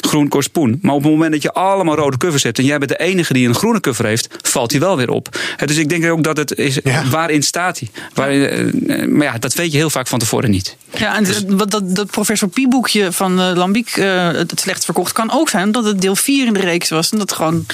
Groen 0.00 0.28
kost 0.28 0.52
poen. 0.52 0.78
Maar 0.82 0.94
op 0.94 1.02
het 1.02 1.12
moment 1.12 1.32
dat 1.32 1.42
je 1.42 1.52
allemaal 1.52 1.96
rode 1.96 2.16
covers 2.16 2.42
hebt 2.42 2.58
en 2.58 2.64
jij 2.64 2.78
bent 2.78 2.90
de 2.90 2.98
enige 2.98 3.32
die 3.32 3.48
een 3.48 3.54
groene 3.54 3.80
cover 3.80 4.04
heeft, 4.04 4.28
valt 4.42 4.70
hij 4.70 4.80
wel 4.80 4.96
weer 4.96 5.10
op. 5.10 5.38
Dus 5.64 5.76
ik 5.76 5.88
denk 5.88 6.10
ook 6.10 6.24
dat 6.24 6.36
het 6.36 6.54
is, 6.58 6.78
waarin 7.10 7.42
staat 7.42 7.78
hij? 7.78 7.90
Waarin, 8.14 8.88
eh, 8.88 9.06
maar 9.06 9.26
ja, 9.26 9.38
dat 9.38 9.54
weet 9.54 9.72
je 9.72 9.78
heel 9.78 9.90
vaak 9.90 10.06
van 10.06 10.18
tevoren 10.18 10.50
niet. 10.50 10.76
Ja, 10.94 11.16
en 11.16 11.24
dus, 11.24 11.44
dat, 11.44 11.70
dat, 11.70 11.96
dat 11.96 12.10
professor 12.10 12.48
Pieboekje 12.48 13.12
van 13.12 13.40
uh, 13.40 13.50
Lambiek 13.54 13.96
uh, 13.96 14.28
het 14.28 14.60
slecht 14.60 14.84
verkocht 14.84 15.12
kan 15.12 15.32
ook 15.32 15.48
zijn 15.48 15.72
dat 15.72 15.84
het 15.84 16.00
deel 16.00 16.16
4 16.16 16.46
in 16.46 16.52
de 16.52 16.60
reeks 16.60 16.88
was. 16.88 17.10
En 17.10 17.18
dat 17.18 17.32
gewoon 17.32 17.66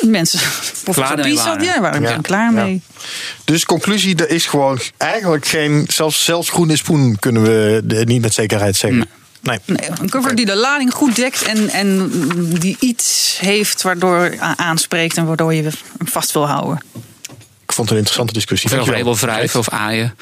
mensen. 0.00 0.40
Professor 0.82 1.20
Pie 1.20 1.38
zat, 1.38 1.64
ja, 1.64 1.80
waren 1.80 2.02
ja. 2.02 2.18
klaar 2.22 2.52
mee. 2.52 2.82
Dus 3.44 3.64
conclusie, 3.64 4.16
er 4.16 4.30
is 4.30 4.46
gewoon 4.46 4.78
eigenlijk 4.96 5.46
geen. 5.46 5.84
Zelfs, 5.88 6.24
zelfs 6.24 6.50
groene 6.50 6.76
spoen 6.76 7.16
kunnen 7.18 7.42
we 7.42 7.82
niet 8.04 8.22
met 8.22 8.34
zekerheid 8.34 8.76
zeggen. 8.76 8.98
Nee. 8.98 9.21
Nee. 9.42 9.58
een 10.00 10.10
cover 10.10 10.34
die 10.34 10.46
de 10.46 10.56
lading 10.56 10.94
goed 10.94 11.16
dekt 11.16 11.42
en, 11.42 11.68
en 11.68 12.10
die 12.58 12.76
iets 12.80 13.38
heeft 13.40 13.82
waardoor 13.82 14.40
aanspreekt 14.56 15.16
en 15.16 15.26
waardoor 15.26 15.54
je 15.54 15.62
hem 15.62 15.72
vast 15.98 16.32
wil 16.32 16.46
houden. 16.46 16.82
Ik 17.62 17.72
vond 17.72 17.88
het 17.88 17.90
een 17.90 17.96
interessante 17.96 18.32
discussie. 18.32 18.80
Of 18.80 18.86
label 18.86 19.16
wrijven 19.16 19.60
of 19.60 19.68
aaien. 19.68 20.16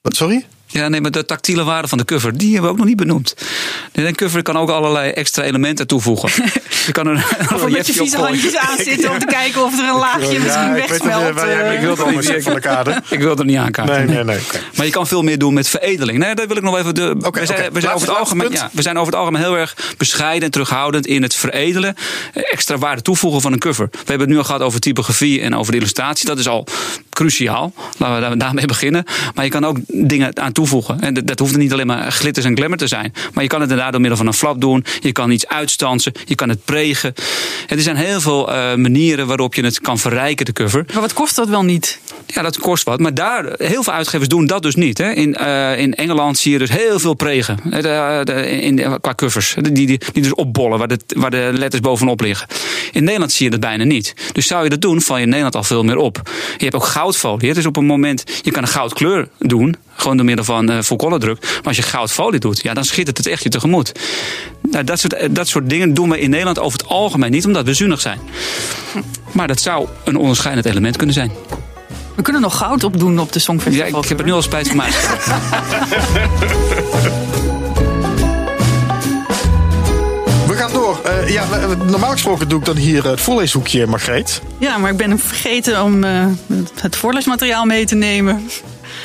Wat, 0.00 0.16
sorry? 0.16 0.46
Ja, 0.72 0.88
nee, 0.88 1.00
maar 1.00 1.10
de 1.10 1.24
tactiele 1.24 1.64
waarde 1.64 1.88
van 1.88 1.98
de 1.98 2.04
cover, 2.04 2.38
die 2.38 2.52
hebben 2.52 2.64
we 2.64 2.70
ook 2.70 2.76
nog 2.76 2.86
niet 2.86 2.96
benoemd. 2.96 3.34
Een 3.92 4.14
cover 4.14 4.42
kan 4.42 4.56
ook 4.56 4.70
allerlei 4.70 5.10
extra 5.10 5.42
elementen 5.42 5.86
toevoegen. 5.86 6.30
Je 6.86 6.92
kan 6.92 7.06
er 7.06 7.16
of 7.54 7.62
een 7.62 7.72
met 7.72 7.86
je 7.86 7.92
vieze 7.92 8.16
handjes 8.16 8.56
aan 8.56 8.78
zitten 8.78 9.10
om 9.10 9.18
te 9.18 9.26
kijken 9.40 9.64
of 9.64 9.78
er 9.78 9.88
een 9.88 9.98
laagje 9.98 10.32
ja, 10.32 10.40
misschien 10.40 10.72
wegsmelt. 10.72 11.36
Ik, 11.36 11.72
ik 11.76 11.80
wil 11.80 11.96
van 11.96 12.54
de 12.54 12.60
kade. 12.60 13.02
Ik 13.10 13.18
wil 13.20 13.36
er 13.36 13.44
niet 13.44 13.56
aankaarten. 13.56 14.06
Nee, 14.06 14.14
nee, 14.14 14.24
nee. 14.24 14.38
Maar 14.76 14.86
je 14.86 14.92
kan 14.92 15.06
veel 15.06 15.22
meer 15.22 15.38
doen 15.38 15.54
met 15.54 15.68
veredeling. 15.68 16.18
Nee, 16.18 16.34
dat 16.34 16.46
wil 16.46 16.56
ik 16.56 16.62
nog 16.62 16.78
even. 16.78 16.94
De, 16.94 17.14
okay, 17.22 17.40
we, 17.40 17.46
zijn, 17.46 17.58
okay. 17.58 17.72
we, 17.72 17.80
zijn 17.80 17.94
over 17.94 18.08
het 18.08 18.16
algemeen, 18.16 18.52
ja, 18.52 18.70
we 18.72 18.82
zijn 18.82 18.96
over 18.96 19.12
het 19.12 19.20
algemeen 19.20 19.42
heel 19.42 19.56
erg 19.56 19.76
bescheiden 19.96 20.42
en 20.42 20.50
terughoudend 20.50 21.06
in 21.06 21.22
het 21.22 21.34
veredelen. 21.34 21.94
Extra 22.32 22.78
waarde 22.78 23.02
toevoegen 23.02 23.40
van 23.40 23.52
een 23.52 23.58
cover. 23.58 23.88
We 23.90 23.98
hebben 23.98 24.20
het 24.20 24.28
nu 24.28 24.38
al 24.38 24.44
gehad 24.44 24.60
over 24.60 24.80
typografie 24.80 25.40
en 25.40 25.56
over 25.56 25.72
de 25.72 25.78
illustratie. 25.78 26.26
Dat 26.26 26.38
is 26.38 26.48
al 26.48 26.66
cruciaal. 27.10 27.72
Laten 27.96 28.30
we 28.30 28.36
daarmee 28.36 28.66
beginnen. 28.66 29.04
Maar 29.34 29.44
je 29.44 29.50
kan 29.50 29.64
ook 29.64 29.76
dingen 29.86 30.38
aan 30.38 30.52
toevoegen. 30.52 30.59
En 31.00 31.14
dat, 31.14 31.38
hoeft 31.38 31.56
niet 31.56 31.72
alleen 31.72 31.86
maar 31.86 32.12
glitters 32.12 32.46
en 32.46 32.56
glamour 32.56 32.78
te 32.78 32.86
zijn. 32.86 33.12
Maar 33.32 33.42
je 33.42 33.48
kan 33.48 33.60
het 33.60 33.70
inderdaad 33.70 33.92
door 33.92 34.00
middel 34.00 34.18
van 34.18 34.26
een 34.26 34.34
flap 34.34 34.60
doen. 34.60 34.84
Je 35.00 35.12
kan 35.12 35.30
iets 35.30 35.48
uitstansen. 35.48 36.12
Je 36.24 36.34
kan 36.34 36.48
het 36.48 36.64
pregen. 36.64 37.14
En 37.66 37.76
er 37.76 37.82
zijn 37.82 37.96
heel 37.96 38.20
veel 38.20 38.48
uh, 38.48 38.74
manieren 38.74 39.26
waarop 39.26 39.54
je 39.54 39.64
het 39.64 39.80
kan 39.80 39.98
verrijken, 39.98 40.44
de 40.44 40.52
cover. 40.52 40.84
Maar 40.92 41.00
wat 41.00 41.12
kost 41.12 41.36
dat 41.36 41.48
wel 41.48 41.62
niet? 41.62 42.00
Ja, 42.26 42.42
dat 42.42 42.58
kost 42.58 42.84
wat. 42.84 43.00
Maar 43.00 43.14
daar, 43.14 43.54
heel 43.56 43.82
veel 43.82 43.92
uitgevers 43.92 44.28
doen 44.28 44.46
dat 44.46 44.62
dus 44.62 44.74
niet. 44.74 44.98
Hè. 44.98 45.10
In, 45.10 45.36
uh, 45.40 45.78
in 45.78 45.94
Engeland 45.94 46.38
zie 46.38 46.52
je 46.52 46.58
dus 46.58 46.70
heel 46.70 46.98
veel 46.98 47.14
pregen. 47.14 47.58
De, 47.64 48.20
de, 48.24 48.50
in, 48.50 49.00
qua 49.00 49.14
covers. 49.14 49.54
Die, 49.60 49.72
die, 49.72 49.86
die 50.12 50.22
dus 50.22 50.34
opbollen, 50.34 50.78
waar 50.78 50.88
de, 50.88 50.98
waar 51.06 51.30
de 51.30 51.50
letters 51.54 51.82
bovenop 51.82 52.20
liggen. 52.20 52.46
In 52.92 53.04
Nederland 53.04 53.32
zie 53.32 53.44
je 53.44 53.50
dat 53.50 53.60
bijna 53.60 53.84
niet. 53.84 54.14
Dus 54.32 54.46
zou 54.46 54.64
je 54.64 54.70
dat 54.70 54.80
doen, 54.80 55.00
val 55.00 55.16
je 55.16 55.22
in 55.22 55.28
Nederland 55.28 55.56
al 55.56 55.62
veel 55.62 55.84
meer 55.84 55.96
op. 55.96 56.20
Je 56.56 56.64
hebt 56.64 56.74
ook 56.74 56.84
goudfolie. 56.84 57.54
Dus 57.54 57.66
op 57.66 57.76
een 57.76 57.84
moment, 57.84 58.24
je 58.42 58.50
kan 58.50 58.62
een 58.62 58.68
goudkleur 58.68 59.28
doen. 59.38 59.76
Gewoon 59.96 60.16
door 60.16 60.26
middel 60.26 60.44
van 60.44 60.49
uh, 60.58 60.80
full 60.80 61.18
druk. 61.18 61.40
Maar 61.40 61.60
als 61.62 61.76
je 61.76 61.82
goudfolie 61.82 62.40
doet, 62.40 62.62
ja, 62.62 62.74
dan 62.74 62.84
schittert 62.84 63.16
het 63.16 63.26
echt 63.26 63.42
je 63.42 63.48
tegemoet. 63.48 63.92
Nou, 64.70 64.84
dat, 64.84 65.00
soort, 65.00 65.34
dat 65.34 65.48
soort 65.48 65.70
dingen 65.70 65.94
doen 65.94 66.10
we 66.10 66.20
in 66.20 66.30
Nederland 66.30 66.58
over 66.58 66.78
het 66.78 66.88
algemeen 66.88 67.30
niet, 67.30 67.46
omdat 67.46 67.64
we 67.64 67.74
zuinig 67.74 68.00
zijn. 68.00 68.18
Maar 69.32 69.46
dat 69.46 69.60
zou 69.60 69.88
een 70.04 70.16
onderscheidend 70.16 70.66
element 70.66 70.96
kunnen 70.96 71.14
zijn. 71.14 71.32
We 72.14 72.22
kunnen 72.22 72.42
nog 72.42 72.56
goud 72.56 72.84
opdoen 72.84 73.18
op 73.18 73.32
de 73.32 73.38
Songfestival. 73.38 73.88
Ja, 73.88 73.96
ik 73.98 74.08
heb 74.08 74.18
het 74.18 74.26
nu 74.26 74.32
al 74.32 74.42
spijt 74.42 74.68
gemaakt. 74.68 75.08
We 80.46 80.56
gaan 80.56 80.72
door. 80.72 81.00
Uh, 81.06 81.28
ja, 81.28 81.46
normaal 81.86 82.10
gesproken 82.10 82.48
doe 82.48 82.58
ik 82.58 82.64
dan 82.64 82.76
hier 82.76 83.04
het 83.08 83.20
voorleeshoekje, 83.20 83.86
Margreet. 83.86 84.42
Ja, 84.58 84.78
maar 84.78 84.90
ik 84.90 84.96
ben 84.96 85.18
vergeten 85.18 85.82
om 85.82 86.04
uh, 86.04 86.26
het 86.80 86.96
voorleesmateriaal 86.96 87.64
mee 87.64 87.84
te 87.86 87.94
nemen. 87.94 88.48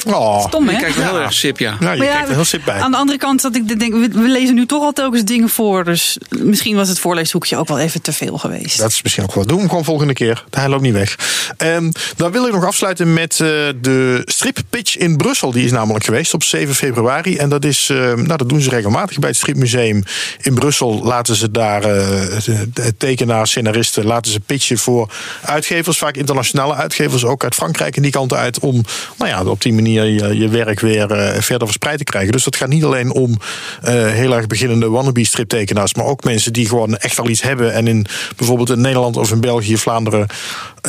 Oh, 0.06 0.48
Stom, 0.48 0.68
hè? 0.68 0.74
Je 0.74 0.80
kijkt 0.80 0.96
wel 0.96 1.06
heel 1.06 1.20
erg 1.20 1.34
sip, 1.34 1.60
ja. 1.60 1.78
Ja, 1.80 1.92
je 1.92 2.04
ja, 2.04 2.12
kijkt 2.14 2.28
er 2.28 2.36
heel 2.36 2.46
sip 2.46 2.66
bij. 2.66 2.80
Aan 2.80 2.92
de 2.92 2.98
andere 2.98 3.18
kant, 3.18 3.42
dat 3.42 3.56
ik 3.56 3.80
denk, 3.80 3.94
we, 3.94 4.10
lezen 4.14 4.56
nu 4.56 4.66
toch 4.66 4.84
al 4.84 4.94
telkens 4.94 5.24
dingen 5.24 5.50
voor. 5.50 5.84
Dus 5.84 6.18
misschien 6.30 6.76
was 6.76 6.90
het 6.90 7.00
voorleeshoekje 7.00 7.58
ook 7.58 7.68
wel 7.68 7.80
even 7.80 8.02
te 8.02 8.14
veel 8.14 8.38
geweest. 8.38 8.78
Dat 8.78 8.92
is 8.92 9.02
misschien 9.02 9.24
ook 9.24 9.34
wel. 9.34 9.46
Doen 9.46 9.62
we 9.62 9.68
gewoon 9.68 9.84
volgende 9.84 10.14
keer. 10.14 10.44
Hij 10.50 10.70
loopt 10.70 10.82
niet 10.82 10.94
weg. 10.94 11.18
Um, 11.58 11.92
dan 12.16 12.32
wil 12.32 12.46
ik 12.48 12.54
nog 12.54 12.66
afsluiten 12.66 13.14
met 13.14 13.40
uh, 13.40 13.48
de 13.82 14.22
strip-pitch 14.26 14.98
in 14.98 15.18
Brussel. 15.18 15.52
Die 15.52 15.66
is 15.66 15.72
namelijk 15.72 16.06
geweest 16.06 16.34
op 16.34 16.44
7 16.44 16.76
februari. 16.76 17.38
En 17.38 17.50
dat 17.50 17.66
is, 17.66 17.90
uh, 17.90 17.98
nou, 17.98 18.38
dat 18.38 18.50
doen 18.50 18.62
ze 18.62 18.70
regelmatig 18.70 19.20
bij 19.20 19.30
het 19.30 19.38
Stripmuseum 19.38 20.04
in 20.42 20.54
Brussel. 20.54 21.04
Laten 21.04 21.36
ze 21.36 21.52
daar 21.52 21.96
uh, 21.96 22.62
tekenaars, 22.98 23.50
scenaristen, 23.50 24.06
laten 24.06 24.32
ze 24.32 24.40
pitchen 24.40 24.78
voor 24.78 25.12
uitgevers. 25.42 25.98
Vaak 25.98 26.16
internationale 26.18 26.76
uitgevers, 26.76 27.26
ook 27.26 27.44
uit 27.44 27.56
Frankrijk 27.56 27.96
en 27.96 28.02
die 28.02 28.12
kant 28.12 28.34
uit. 28.34 28.60
Om, 28.60 28.82
nou 29.18 29.30
ja, 29.30 29.44
op 29.44 29.62
die 29.62 29.74
manier 29.74 29.85
je, 29.92 30.38
je 30.38 30.48
werk 30.50 30.80
weer 30.80 31.12
uh, 31.12 31.42
verder 31.42 31.68
verspreid 31.68 31.98
te 31.98 32.04
krijgen. 32.04 32.32
Dus 32.32 32.44
dat 32.44 32.56
gaat 32.56 32.70
niet 32.70 32.84
alleen 32.84 33.12
om 33.12 33.32
uh, 33.32 34.08
heel 34.08 34.36
erg 34.36 34.48
beginnende 34.48 34.90
wannabe 34.90 35.26
striptekenaars, 35.26 35.94
maar 35.94 36.06
ook 36.06 36.24
mensen 36.24 36.54
die 36.54 36.68
gewoon 36.68 36.98
echt 36.98 37.20
al 37.20 37.30
iets 37.30 37.42
hebben 37.42 37.74
en 37.74 37.88
in 37.88 38.06
bijvoorbeeld 38.36 38.70
in 38.70 38.82
Nederland 38.82 39.18
of 39.18 39.32
in 39.32 39.42
België, 39.42 39.78
Vlaanderen 39.78 40.28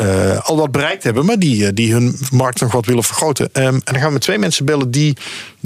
uh, 0.01 0.39
al 0.39 0.57
wat 0.57 0.73
bereikt 0.73 1.03
hebben, 1.03 1.25
maar 1.25 1.39
die, 1.39 1.73
die 1.73 1.93
hun 1.93 2.19
markt 2.31 2.61
nog 2.61 2.73
wat 2.73 2.87
willen 2.87 3.05
vergroten. 3.05 3.49
Um, 3.53 3.63
en 3.63 3.81
dan 3.85 3.99
gaan 4.01 4.13
we 4.13 4.19
twee 4.19 4.39
mensen 4.39 4.65
bellen 4.65 4.91
die 4.91 5.17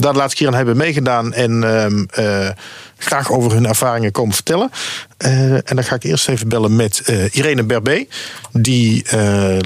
daar 0.01 0.13
de 0.13 0.19
laatste 0.19 0.37
keer 0.37 0.47
aan 0.47 0.53
hebben 0.53 0.77
meegedaan 0.77 1.33
en 1.33 1.63
um, 1.63 2.07
graag 2.97 3.31
over 3.31 3.51
hun 3.51 3.65
ervaringen 3.65 4.11
komen 4.11 4.33
vertellen. 4.35 4.71
Uh, 5.17 5.53
en 5.53 5.75
dan 5.75 5.83
ga 5.83 5.95
ik 5.95 6.03
eerst 6.03 6.27
even 6.27 6.49
bellen 6.49 6.75
met 6.75 7.01
uh, 7.05 7.35
Irene 7.35 7.63
Berbé, 7.63 8.05
die 8.51 9.03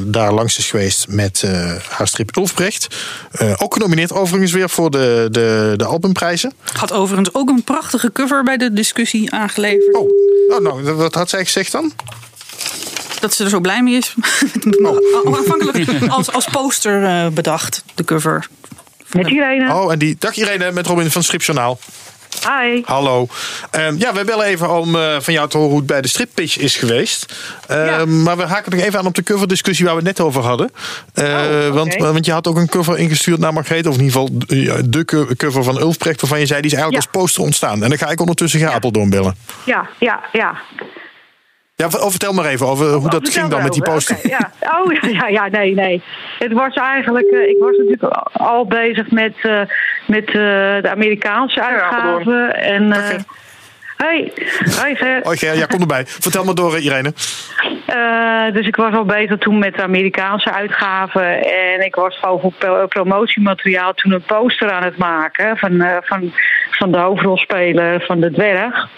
daar 0.03 0.33
langs 0.33 0.57
is 0.57 0.69
geweest 0.69 1.07
met 1.07 1.43
haar 1.89 2.07
strip 2.07 2.36
Ulfbrecht. 2.38 2.88
ook 3.57 3.73
genomineerd 3.73 4.13
overigens 4.13 4.51
weer 4.51 4.69
voor 4.69 4.91
de, 4.91 5.27
de, 5.31 5.73
de 5.77 5.86
albumprijzen. 5.86 6.53
Had 6.73 6.91
overigens 6.91 7.33
ook 7.33 7.49
een 7.49 7.63
prachtige 7.63 8.11
cover 8.11 8.43
bij 8.43 8.57
de 8.57 8.73
discussie 8.73 9.31
aangeleverd. 9.31 9.95
Oh, 9.95 10.09
oh 10.49 10.59
nou, 10.63 10.93
wat 10.93 11.13
had 11.13 11.29
zij 11.29 11.45
gezegd 11.45 11.71
dan? 11.71 11.93
dat 13.19 13.33
ze 13.33 13.43
er 13.43 13.49
zo 13.49 13.59
blij 13.59 13.83
mee 13.83 13.95
is. 13.95 14.13
Oh. 15.25 15.38
Aanvankelijk 15.38 16.07
als, 16.09 16.31
als 16.31 16.45
poster 16.45 17.33
bedacht, 17.33 17.83
de 17.95 18.03
cover. 18.03 18.47
Met 19.16 19.28
Irene. 19.28 19.74
Oh, 19.74 19.91
en 19.91 19.99
die. 19.99 20.16
Dag 20.20 20.36
Irene, 20.36 20.72
met 20.72 20.88
Robin 20.88 21.11
van 21.11 21.24
Stripjournaal. 21.24 21.80
Hi. 22.43 22.82
Hallo. 22.86 23.28
Um, 23.72 23.99
ja, 23.99 24.13
we 24.13 24.24
bellen 24.24 24.45
even 24.45 24.70
om 24.80 24.95
uh, 24.95 25.16
van 25.20 25.34
jou 25.34 25.49
te 25.49 25.57
horen 25.57 25.72
hoe 25.72 25.80
het 25.80 25.89
bij 25.89 26.01
de 26.01 26.07
strippitch 26.07 26.57
is 26.57 26.76
geweest. 26.76 27.36
Uh, 27.72 27.88
ja. 27.88 28.05
Maar 28.05 28.38
we 28.38 28.43
haken 28.43 28.72
nog 28.76 28.86
even 28.86 28.99
aan 28.99 29.05
op 29.05 29.16
de 29.16 29.24
coverdiscussie 29.24 29.86
waar 29.86 29.95
we 29.95 30.07
het 30.07 30.18
net 30.18 30.28
over 30.28 30.41
hadden. 30.41 30.72
Uh, 31.13 31.26
oh, 31.26 31.32
okay. 31.32 31.72
want, 31.72 31.95
want 31.95 32.26
je 32.26 32.32
had 32.32 32.47
ook 32.47 32.57
een 32.57 32.70
cover 32.70 32.97
ingestuurd 32.97 33.39
naar 33.39 33.53
Margreet. 33.53 33.88
Of 33.88 33.97
in 33.97 34.03
ieder 34.03 34.22
geval 34.22 34.30
de 34.86 35.36
cover 35.38 35.63
van 35.63 35.80
Ulfprecht. 35.80 36.22
Waarvan 36.22 36.39
je 36.39 36.45
zei, 36.45 36.61
die 36.61 36.72
is 36.72 36.78
eigenlijk 36.78 37.03
ja. 37.03 37.09
als 37.11 37.22
poster 37.22 37.43
ontstaan. 37.43 37.84
En 37.84 37.89
dan 37.89 37.97
ga 37.97 38.09
ik 38.09 38.20
ondertussen. 38.20 38.72
Apeldoorn 38.72 39.09
bellen. 39.09 39.36
Ja, 39.66 39.89
ja, 39.99 40.24
ja. 40.32 40.55
Ja, 41.78 41.89
vertel 41.89 42.34
maar 42.34 42.45
even 42.45 42.67
over 42.67 42.86
hoe 42.86 43.09
dat 43.09 43.30
ging 43.30 43.47
dan 43.47 43.63
met 43.63 43.73
die 43.73 43.82
poster. 43.82 44.17
Okay, 44.17 44.32
ja. 44.32 44.51
Oh 44.78 45.11
ja, 45.11 45.28
ja, 45.28 45.47
nee, 45.47 45.73
nee. 45.73 46.01
Het 46.39 46.53
was 46.53 46.73
eigenlijk, 46.73 47.32
uh, 47.32 47.49
ik 47.49 47.57
was 47.59 47.78
natuurlijk 47.78 48.13
al 48.32 48.65
bezig 48.65 49.11
met, 49.11 49.34
uh, 49.43 49.61
met 50.07 50.28
uh, 50.28 50.34
de 50.82 50.89
Amerikaanse 50.89 51.63
uitgaven. 51.63 52.55
en, 52.55 52.86
okay. 52.86 53.26
Hey, 53.97 54.32
hoi 54.80 54.95
Ger. 54.95 55.19
Hoi 55.23 55.38
Ger, 55.38 55.55
ja, 55.55 55.65
kom 55.65 55.82
erbij. 55.82 56.05
Vertel 56.05 56.43
maar 56.43 56.55
door, 56.55 56.80
Irene. 56.80 57.13
Uh, 57.95 58.53
dus 58.53 58.67
ik 58.67 58.76
was 58.76 58.93
al 58.93 59.05
bezig 59.05 59.38
toen 59.38 59.59
met 59.59 59.76
de 59.76 59.84
Amerikaanse 59.84 60.51
uitgaven. 60.51 61.43
En 61.43 61.86
ik 61.86 61.95
was 61.95 62.23
over 62.23 62.51
promotiemateriaal 62.88 63.93
toen 63.93 64.11
een 64.11 64.23
poster 64.26 64.71
aan 64.71 64.84
het 64.84 64.97
maken 64.97 65.57
van, 65.57 65.71
uh, 65.71 65.97
van, 66.01 66.34
van 66.71 66.91
de 66.91 66.97
hoofdrolspeler 66.97 68.03
van 68.05 68.19
de 68.19 68.32
dwerg. 68.32 68.89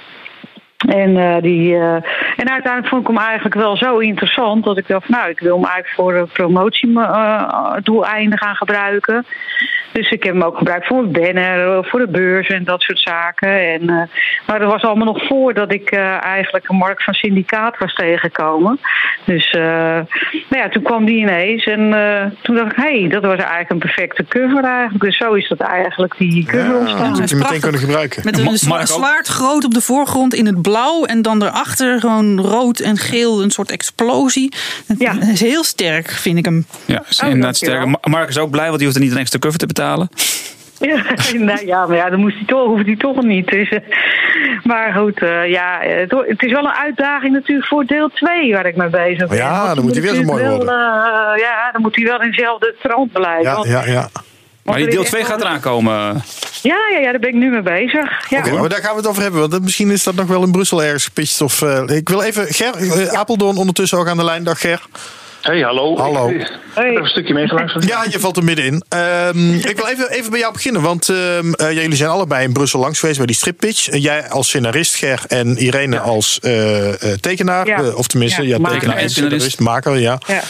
En, 0.78 1.18
eh, 1.18 1.42
die, 1.42 1.76
eh, 1.76 1.96
en 2.38 2.50
uiteindelijk 2.50 2.88
vond 2.88 3.02
ik 3.02 3.08
hem 3.08 3.18
eigenlijk 3.18 3.56
wel 3.56 3.78
zo 3.78 3.98
interessant 3.98 4.64
dat 4.64 4.78
ik 4.78 4.88
dacht, 4.88 5.10
nou, 5.10 5.30
ik 5.30 5.40
wil 5.40 5.56
hem 5.56 5.66
eigenlijk 5.66 5.96
voor 5.96 6.14
uh, 6.14 6.22
promotiedoeleinden 6.34 8.38
gaan 8.38 8.56
gebruiken. 8.56 9.26
Dus 9.92 10.12
ik 10.12 10.24
heb 10.24 10.34
hem 10.34 10.44
ook 10.44 10.58
gebruikt 10.58 10.88
voor 10.88 10.98
een 10.98 11.12
banner, 11.12 11.86
voor 11.86 12.00
de 12.00 12.08
beurs 12.08 12.48
en 12.48 12.64
dat 12.64 12.82
soort 12.82 13.00
zaken. 13.00 13.72
En, 13.74 14.10
maar 14.48 14.60
dat 14.60 14.72
was 14.72 14.82
allemaal 14.82 15.14
nog 15.14 15.28
voordat 15.28 15.74
ik 15.74 15.92
eigenlijk 16.22 16.70
een 16.70 16.76
markt 16.76 17.04
van 17.04 17.14
syndicaat 17.14 17.78
was 17.78 17.94
tegengekomen. 17.94 18.80
Dus 19.26 19.52
nou 19.52 20.06
ja, 20.50 20.70
toen 20.70 20.84
kwam 20.84 21.06
die 21.06 21.18
ineens 21.18 21.66
en 21.66 21.80
toen 22.42 22.56
dacht 22.56 22.72
ik, 22.72 22.78
hé, 22.78 23.00
hey, 23.00 23.10
dat 23.10 23.24
was 23.24 23.38
eigenlijk 23.38 23.70
een 23.70 23.80
perfecte 23.80 24.26
cover 24.30 24.64
eigenlijk. 24.64 25.04
Dus 25.04 25.18
zo 25.18 25.34
is 25.34 25.50
dat 25.50 25.60
eigenlijk 25.60 26.18
die 26.18 26.46
cover 26.46 26.66
Ja, 26.66 26.78
ontstaan. 26.78 27.10
dat 27.10 27.20
moet 27.20 27.30
je 27.30 27.36
meteen 27.36 27.62
kunnen 27.62 27.82
gebruiken. 27.82 28.22
Met 28.26 28.38
een 28.38 28.58
zwaard 28.88 29.28
groot 29.28 29.66
op 29.66 29.74
de 29.74 29.82
voorgrond 29.82 30.34
in 30.34 30.46
het 30.46 30.62
blauw. 30.62 31.06
En 31.06 31.22
dan 31.22 31.40
daarachter 31.40 32.00
gewoon 32.00 32.27
rood 32.36 32.80
en 32.80 32.98
geel. 32.98 33.42
Een 33.44 33.52
soort 33.52 33.72
explosie. 33.72 34.54
Het 34.88 35.00
Ja. 35.00 35.14
is 35.22 35.40
heel 35.42 35.64
sterk, 35.64 36.10
vind 36.12 36.38
ik 36.38 36.46
hem. 36.46 36.66
Ja, 36.86 37.04
is 37.10 37.20
Oh, 37.22 37.28
inderdaad 37.30 37.56
sterk. 37.56 37.86
Ma- 37.86 37.98
Mark 38.02 38.30
is 38.30 38.38
ook 38.38 38.50
blij, 38.52 38.66
want 38.66 38.78
die 38.78 38.86
hoeft 38.88 38.98
er 39.00 39.04
niet 39.06 39.14
een 39.14 39.20
extra 39.22 39.40
cover 39.40 39.60
te 39.60 39.66
betalen. 39.66 40.10
Ja, 40.80 41.04
nou 41.34 41.66
ja, 41.66 41.86
maar 41.88 41.98
ja, 41.98 42.10
dan 42.10 42.20
moest 42.20 42.36
hij 42.36 42.46
toch, 42.46 42.66
hoeft 42.68 42.86
hij 42.86 42.96
toch 42.96 43.22
niet. 43.24 43.48
Dus, 43.48 43.70
eh, 43.70 43.80
maar 44.64 44.94
goed, 44.94 45.20
eh, 45.22 45.50
ja, 45.50 45.80
het, 45.82 46.42
is 46.44 46.52
wel 46.52 46.64
een 46.64 46.72
uitdaging 46.72 47.34
natuurlijk 47.34 47.68
voor 47.68 47.86
deel 47.86 48.10
2 48.10 48.54
waar 48.54 48.66
ik 48.66 48.76
mee 48.76 48.90
bezig 48.90 49.28
ben. 49.28 49.38
Ja, 49.38 49.76
dan 49.76 49.84
moet 49.84 49.94
hij 49.94 50.02
weer 50.02 50.14
zo 50.14 50.24
mooi 50.24 50.44
wel, 50.44 50.60
eh, 50.60 50.68
ja, 51.40 51.70
dan 51.72 51.82
moet 51.82 51.96
hij 51.96 52.06
wel 52.06 52.22
in 52.22 52.30
dezelfde 52.32 52.76
trant 52.82 53.12
blijven. 53.12 53.44
Ja, 53.44 53.56
Want- 53.56 53.68
ja, 53.68 53.86
ja. 53.86 54.10
Maar 54.72 54.78
die 54.78 54.90
deel 54.90 55.02
echt 55.02 55.10
2 55.10 55.22
wel- 55.22 55.32
gaat 55.32 55.42
eraan 55.42 55.60
komen. 55.60 56.24
Ja, 56.62 56.76
ja, 56.92 56.98
ja, 57.00 57.12
daar 57.12 57.20
ben 57.20 57.30
ik 57.30 57.36
nu 57.36 57.50
mee 57.50 57.62
bezig. 57.62 58.30
Ja. 58.30 58.40
Oké, 58.40 58.52
maar 58.52 58.70
daar 58.70 58.82
gaan 58.82 58.92
we 58.92 58.98
het 58.98 59.08
over 59.08 59.22
hebben. 59.22 59.50
Want 59.50 59.64
misschien 59.64 59.92
is 59.92 60.04
dat 60.04 60.16
nog 60.16 60.28
wel 60.28 60.44
in 60.44 60.52
Brussel 60.52 60.84
ergens 60.84 61.04
gepitcht. 61.04 61.42
Of, 61.42 61.62
eh, 61.62 61.84
ik 61.88 62.10
wil 62.10 62.22
even 62.22 62.48
Ger, 62.54 62.76
eh, 62.76 63.08
Apeldoorn 63.08 63.58
ondertussen 63.58 63.98
ook 63.98 64.08
aan 64.08 64.18
de 64.18 64.24
lijn. 64.24 64.44
Dag 64.44 64.60
Ger. 64.60 64.82
Hey, 65.42 65.60
hallo. 65.62 65.98
Hallo. 65.98 66.30
Ik 66.30 66.52
heb 66.84 66.92
even 66.92 67.02
een 67.04 67.10
stukje 67.10 67.34
meegeluisterd. 67.34 67.84
Ja, 67.88 68.06
je 68.10 68.20
valt 68.20 68.38
er 68.38 68.44
middenin. 68.44 68.84
Ehm 68.90 69.54
ik 69.54 69.76
wil 69.78 69.88
even, 69.88 70.10
even 70.12 70.30
bij 70.32 70.40
jou 70.40 70.54
beginnen. 70.54 70.82
Want 70.82 71.10
ehm, 71.10 71.54
eh, 71.54 71.72
jullie 71.72 71.96
zijn 71.96 72.10
allebei 72.10 72.44
in 72.44 72.54
Brussel 72.54 72.80
langs 72.80 73.00
geweest 73.00 73.18
bij 73.18 73.28
die 73.28 73.36
strippitch. 73.36 73.90
Eh, 73.90 74.04
jij 74.04 74.30
als 74.30 74.48
scenarist, 74.48 74.96
Ger. 74.96 75.22
En 75.28 75.58
Irene 75.58 76.00
als 76.00 76.40
eh, 76.42 76.88
eh, 76.90 77.18
tekenaar. 77.20 77.68
Ja. 77.68 77.90
Of 77.90 78.08
tenminste, 78.08 78.42
Ja, 78.42 78.58
ja, 78.58 78.70
tekenaar 78.70 78.96
en 78.96 79.02
en 79.04 79.10
scenarist. 79.10 79.46
scenarist. 79.52 79.60
Maker, 79.60 80.00
ja. 80.00 80.20
Ja. 80.28 80.42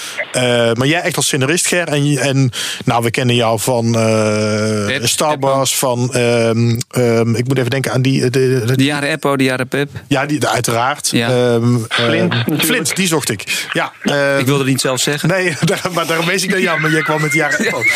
Eh, 0.68 0.74
maar 0.74 0.88
jij 0.88 1.02
echt 1.02 1.16
als 1.16 1.26
scenarist, 1.26 1.68
Ger. 1.68 1.88
En, 1.88 2.18
en 2.18 2.52
nou, 2.86 3.04
we 3.04 3.12
kennen 3.12 3.36
jou 3.36 3.60
van 3.60 3.96
eh 3.96 4.86
Pep, 4.86 5.08
Star 5.08 5.40
Wars. 5.40 5.76
Van, 5.78 6.14
ehm, 6.14 6.80
ehm, 6.92 7.36
ik 7.36 7.48
moet 7.48 7.58
even 7.58 7.70
denken 7.70 7.92
aan 7.92 8.02
die... 8.02 8.22
De, 8.22 8.30
de- 8.30 8.76
De 8.78 8.84
jaren 8.84 9.10
Eppo, 9.10 9.36
de 9.38 9.44
jaren 9.44 9.68
Pep. 9.68 9.90
ja, 10.08 10.26
die, 10.26 10.48
uiteraard. 10.48 11.10
Ja. 11.12 11.30
Ehm, 11.30 11.76
eh, 11.76 11.82
Flint. 11.90 12.36
Flint, 12.58 12.96
die 12.96 13.08
zocht 13.08 13.30
ik. 13.30 13.66
Ja, 13.74 13.92
eh, 14.02 14.40
Ik 14.40 14.46
wilde 14.46 14.60
het 14.64 14.70
niet 14.72 14.82
zelf 14.82 15.00
zeggen. 15.02 15.30
Nee, 15.30 15.54
daar- 15.66 15.82
maar 15.94 16.06
daarom 16.18 16.30
wees 16.36 16.44
ik 16.44 16.50
naar 16.50 16.60
jou, 16.60 16.80
maar 16.80 16.92
jij 16.92 17.02
kwam 17.02 17.22
met 17.22 17.32
de 17.32 17.38
jaren 17.38 17.58
Apple. 17.74 17.92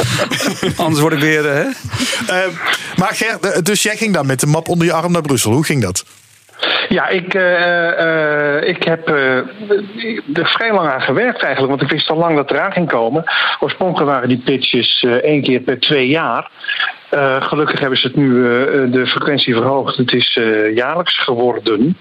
Anders 0.84 1.00
word 1.02 1.14
ik 1.14 1.20
weer... 1.20 1.50
eh, 1.50 1.54
Hè? 1.56 1.62
Eh, 2.36 2.48
maar 2.96 3.14
Ger, 3.14 3.38
de- 3.42 3.62
dus 3.62 3.84
jij 3.84 3.96
ging 3.98 4.14
daar 4.14 4.26
met 4.26 4.40
de 4.40 4.48
map 4.48 4.68
onder 4.70 4.88
je 4.88 4.94
arm 4.94 5.12
naar 5.12 5.22
Brussel. 5.22 5.52
Hoe 5.52 5.64
ging 5.66 5.82
dat? 5.82 6.06
Ja, 6.90 7.08
ik, 7.08 7.34
eh, 7.34 8.58
eh, 8.58 8.68
ik 8.68 8.84
heb 8.84 9.08
eh, 9.08 9.36
er 10.34 10.48
vrij 10.48 10.74
lang 10.74 10.90
aan 10.90 11.02
gewerkt 11.02 11.42
eigenlijk, 11.42 11.70
want 11.70 11.82
ik 11.82 11.90
wist 11.98 12.10
al 12.10 12.18
lang 12.18 12.36
dat 12.36 12.50
het 12.50 12.58
eraan 12.58 12.72
ging 12.72 12.90
komen. 12.90 13.24
Oorspronkelijk 13.60 14.12
waren 14.12 14.28
die 14.30 14.42
pitches 14.46 15.02
eh, 15.08 15.12
één 15.12 15.44
keer 15.44 15.60
per 15.60 15.80
twee 15.80 16.08
jaar. 16.08 16.50
Eh, 17.12 17.42
gelukkig 17.42 17.80
hebben 17.80 17.98
ze 18.00 18.08
het 18.08 18.16
nu 18.16 18.46
eh, 18.46 18.92
de 18.92 19.08
frequentie 19.08 19.56
verhoogd. 19.56 19.98
Het 19.98 20.14
is 20.14 20.38
eh, 20.38 20.76
jaarlijks 20.76 21.20
geworden. 21.20 21.98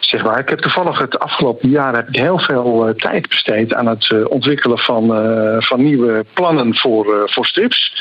Zeg 0.00 0.24
maar. 0.24 0.38
Ik 0.38 0.48
heb 0.48 0.58
toevallig 0.58 0.98
het 0.98 1.18
afgelopen 1.18 1.68
jaar 1.68 1.94
heb 1.94 2.08
ik 2.08 2.16
heel 2.16 2.38
veel 2.38 2.88
eh, 2.88 2.94
tijd 2.94 3.28
besteed 3.28 3.74
aan 3.74 3.86
het 3.86 4.10
eh, 4.10 4.30
ontwikkelen 4.30 4.78
van, 4.78 5.14
eh, 5.14 5.56
van 5.58 5.82
nieuwe 5.82 6.24
plannen 6.32 6.74
voor, 6.74 7.14
eh, 7.14 7.22
voor 7.24 7.46
strips. 7.46 7.92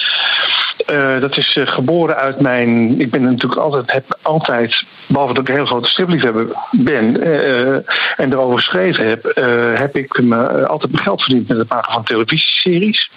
Eh, 0.86 1.20
dat 1.20 1.38
is 1.38 1.56
eh, 1.56 1.68
geboren 1.68 2.16
uit 2.16 2.40
mijn. 2.40 3.00
Ik 3.00 3.12
ben 3.12 3.24
natuurlijk 3.24 3.62
altijd, 3.62 3.92
heb 3.92 4.18
altijd, 4.22 4.84
behalve 5.08 5.34
dat 5.34 5.44
ik 5.44 5.50
een 5.50 5.56
heel 5.56 5.66
grote 5.66 5.90
stripliefhebber 5.90 6.48
ben 6.72 7.22
eh, 7.22 7.74
en 8.18 8.32
erover 8.32 8.58
geschreven 8.58 9.08
heb, 9.08 9.26
eh, 9.26 9.80
heb 9.80 9.96
ik 9.96 10.22
me, 10.22 10.46
eh, 10.48 10.66
altijd 10.66 10.92
mijn 10.92 11.04
geld 11.04 11.22
verdiend 11.22 11.48
met 11.48 11.58
het 11.58 11.70
maken 11.70 11.94
van 11.94 12.04
televisieseries. 12.04 13.12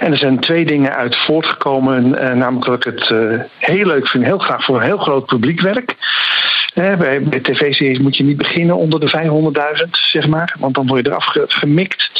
En 0.00 0.10
er 0.12 0.18
zijn 0.18 0.40
twee 0.40 0.64
dingen 0.64 0.94
uit 0.96 1.16
voortgekomen. 1.26 2.18
eh, 2.18 2.34
namelijk 2.34 2.64
dat 2.66 2.74
ik 2.74 2.84
het 2.84 3.10
eh, 3.10 3.40
heel 3.58 3.86
leuk 3.86 4.08
vind, 4.08 4.24
heel 4.24 4.38
graag 4.38 4.64
voor 4.64 4.76
een 4.76 4.82
heel 4.86 4.98
groot 4.98 5.26
publiek 5.26 5.60
werk. 5.60 5.94
Eh, 6.74 6.94
bij, 6.96 7.22
bij 7.22 7.40
tv-series 7.40 7.98
moet 7.98 8.16
je 8.16 8.24
niet 8.24 8.36
beginnen 8.36 8.76
onder 8.76 9.00
de 9.00 9.08
500.000, 9.08 9.90
zeg 9.90 10.26
maar. 10.26 10.54
Want 10.58 10.74
dan 10.74 10.86
word 10.86 11.04
je 11.04 11.10
eraf 11.10 11.24
ge- 11.24 11.44
gemikt. 11.48 12.10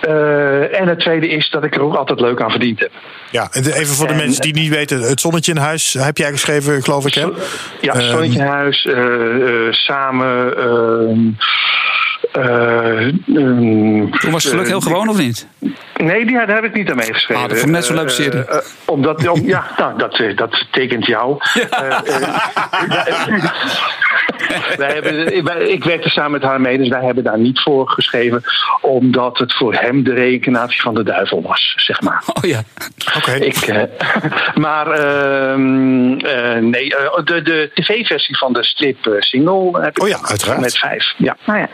Eh, 0.00 0.80
en 0.80 0.88
het 0.88 1.00
tweede 1.00 1.28
is 1.28 1.50
dat 1.50 1.64
ik 1.64 1.74
er 1.74 1.82
ook 1.82 1.94
altijd 1.94 2.20
leuk 2.20 2.42
aan 2.42 2.50
verdiend 2.50 2.80
heb. 2.80 2.90
Ja, 3.30 3.48
en 3.52 3.64
even 3.72 3.94
voor 3.94 4.06
de 4.06 4.12
En- 4.12 4.18
mensen 4.18 4.42
die 4.42 4.54
niet 4.54 4.68
weten. 4.70 5.00
Het 5.00 5.20
zonnetje 5.20 5.52
in 5.52 5.58
huis 5.58 5.92
heb 5.98 6.16
jij 6.16 6.30
geschreven, 6.30 6.82
geloof 6.82 7.06
ik, 7.06 7.14
hè? 7.14 7.26
Ja, 7.80 7.92
Ehm, 7.94 8.00
Zonnetjehuis, 8.10 8.84
eh, 8.86 9.66
eh, 9.66 9.72
samen. 9.72 10.56
ehm, 10.56 11.18
eh, 12.32 13.06
ehm, 13.06 14.10
Toen 14.10 14.30
was 14.30 14.44
het 14.44 14.52
geluk 14.52 14.66
heel 14.66 14.80
gewoon, 14.80 15.08
of 15.08 15.18
niet? 15.18 15.46
Nee, 15.98 16.24
die, 16.26 16.36
daar 16.36 16.48
heb 16.48 16.64
ik 16.64 16.74
niet 16.74 16.90
aan 16.90 16.96
meegeschreven. 16.96 17.42
Ah, 17.42 17.48
dat 17.48 17.58
vond 17.58 17.68
ik 17.70 17.74
net 17.74 17.84
zo'n 17.84 17.94
leuke 17.96 18.10
Eh, 18.10 18.16
serie. 18.16 18.44
eh, 18.44 18.58
omdat, 18.84 19.28
om, 19.28 19.46
ja, 19.46 19.66
nou, 19.76 19.98
dat, 19.98 20.18
eh, 20.20 20.36
dat 20.36 20.64
tekent 20.70 21.06
jou. 21.06 21.36
Eh, 21.70 21.86
eh, 21.88 23.44
wij 24.78 24.92
hebben, 24.92 25.44
wij- 25.44 25.68
ik 25.68 25.84
werkte 25.84 26.08
samen 26.08 26.30
met 26.30 26.42
haar 26.42 26.60
mee, 26.60 26.78
dus 26.78 26.88
wij 26.88 27.04
hebben 27.04 27.24
daar 27.24 27.38
niet 27.38 27.60
voor 27.60 27.88
geschreven. 27.90 28.42
Omdat 28.80 29.38
het 29.38 29.54
voor 29.54 29.74
hem 29.74 30.02
de 30.04 30.12
reïncarnatie 30.14 30.80
van 30.80 30.94
de 30.94 31.02
duivel 31.02 31.42
was, 31.42 31.72
zeg 31.76 32.00
maar. 32.00 32.22
Oh 32.34 32.48
ja. 32.50 32.62
Oké. 33.16 33.32
Ik, 33.32 33.56
eh, 33.56 33.82
maar 34.54 34.90
ehm, 34.90 36.12
eh, 36.18 36.56
nee, 36.62 36.96
eh, 36.96 37.24
de, 37.24 37.42
de 37.42 37.70
tv-versie 37.74 38.38
van 38.38 38.52
de 38.52 38.64
strip 38.64 39.06
eh, 39.06 39.12
single 39.20 39.80
heb 39.82 39.96
ik 39.96 40.02
Oh 40.02 40.08
ja, 40.08 40.18
uiteraard. 40.22 40.60
met 40.60 40.78
vijf. 40.78 41.14
Ja. 41.16 41.36
Nou 41.46 41.58
ja. 41.58 41.68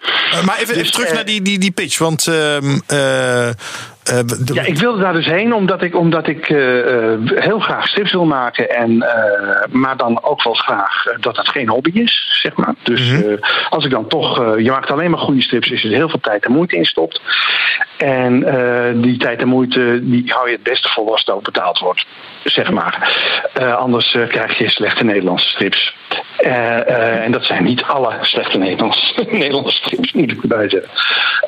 Eh, 0.00 0.42
maar 0.42 0.58
even, 0.58 0.74
Dus, 0.74 0.90
terug 0.90 1.08
eh, 1.08 1.14
naar 1.14 1.24
die, 1.24 1.42
die, 1.42 1.58
die 1.58 1.70
pitch. 1.70 1.98
Want 1.98 2.24
eh, 4.04 4.18
de- 4.26 4.54
Ja, 4.54 4.62
ik 4.62 4.76
wilde 4.78 5.00
daar 5.00 5.12
dus 5.12 5.26
heen 5.26 5.52
omdat 5.54 5.82
ik, 5.82 5.96
omdat 5.96 6.26
ik 6.28 6.48
eh, 6.48 7.12
eh, 7.12 7.18
heel 7.34 7.58
graag 7.60 7.88
strips 7.88 8.12
wil 8.12 8.24
maken. 8.24 8.70
En, 8.70 9.04
maar 9.70 9.96
dan 9.96 10.22
ook 10.22 10.42
wel 10.42 10.54
graag 10.54 11.04
dat 11.20 11.36
het 11.36 11.48
geen 11.48 11.68
hobby 11.68 11.90
is, 11.94 12.38
zeg 12.42 12.56
maar. 12.56 12.74
Dus 12.82 13.10
Mhm. 13.12 13.36
als 13.68 13.84
ik 13.84 13.90
dan 13.90 14.08
toch... 14.08 14.36
je 14.58 14.70
maakt 14.70 14.90
alleen 14.90 15.10
maar 15.10 15.20
goede 15.20 15.42
strips, 15.42 15.70
is 15.70 15.84
er 15.84 15.90
heel 15.90 16.08
veel 16.08 16.20
tijd 16.20 16.44
en 16.44 16.52
moeite 16.52 16.76
in 16.76 16.84
stopt. 16.84 17.20
En 17.96 18.40
die 19.00 19.18
tijd 19.18 19.40
en 19.40 19.48
moeite, 19.48 20.00
die 20.02 20.32
hou 20.32 20.46
je 20.48 20.54
het 20.54 20.62
beste 20.62 20.88
vol 20.88 21.10
als 21.10 21.20
het 21.20 21.30
ook 21.34 21.44
betaald 21.44 21.78
wordt. 21.78 22.06
Zeg 22.44 22.70
maar. 22.70 23.18
Anders 23.78 24.16
krijg 24.28 24.58
je 24.58 24.70
slechte 24.70 25.04
Nederlandse 25.04 25.48
strips. 25.48 25.94
En 27.24 27.32
dat 27.32 27.44
zijn 27.44 27.64
niet 27.64 27.82
alle 27.82 28.12
slechte 28.20 28.58
Nederlandse, 28.58 29.26
Nederlandse 29.30 29.76
strips, 29.76 30.12
moet 30.12 30.32
ik 30.32 30.42
erbij 30.42 30.68
zeggen. 30.68 30.90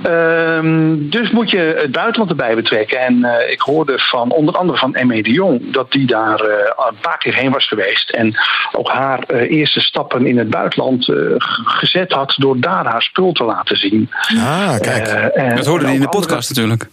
Ehm, 0.03 0.97
dus 0.99 1.31
moet 1.31 1.51
je 1.51 1.59
het 1.79 1.93
buitenland 1.93 2.31
erbij 2.31 2.42
betrekken. 2.55 2.99
En 3.01 3.25
eh, 3.25 3.51
ik 3.53 3.61
hoorde 3.61 3.99
van 3.99 4.31
onder 4.31 4.55
andere 4.57 4.79
van 4.79 4.95
Emme 4.95 5.23
de 5.23 5.31
Jong 5.31 5.73
dat 5.73 5.91
die 5.93 6.07
daar 6.07 6.41
eh, 6.41 6.71
een 6.89 6.97
paar 7.01 7.19
keer 7.19 7.35
heen 7.35 7.51
was 7.51 7.69
geweest. 7.69 8.11
En 8.11 8.35
ook 8.73 8.89
haar 8.89 9.19
eh, 9.23 9.51
eerste 9.51 9.81
stappen 9.81 10.27
in 10.27 10.39
het 10.39 10.51
buitenland 10.51 11.09
eh, 11.09 11.17
gezet 11.65 12.13
had 12.13 12.35
door 12.39 12.61
daar 12.61 12.85
haar 12.87 13.03
spul 13.03 13.33
te 13.33 13.45
laten 13.45 13.77
zien. 13.77 14.11
ah, 14.39 14.79
kijk. 14.81 15.07
En- 15.35 15.57
Dat 15.57 15.67
hoorde 15.67 15.85
hij 15.85 15.95
in 15.95 16.01
de 16.01 16.07
andere- 16.07 16.21
podcast 16.27 16.49
natuurlijk. 16.49 16.89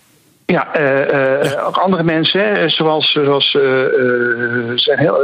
Ja, 0.52 0.74
eh, 0.74 1.44
eh, 1.54 1.68
ook 1.68 1.78
andere 1.78 2.04
mensen, 2.04 2.42
hè, 2.42 2.70
zoals, 2.70 3.12
zoals 3.12 3.56
eh, 3.56 3.84
eh, 3.84 4.72
zijn 4.76 5.00
heel, 5.00 5.18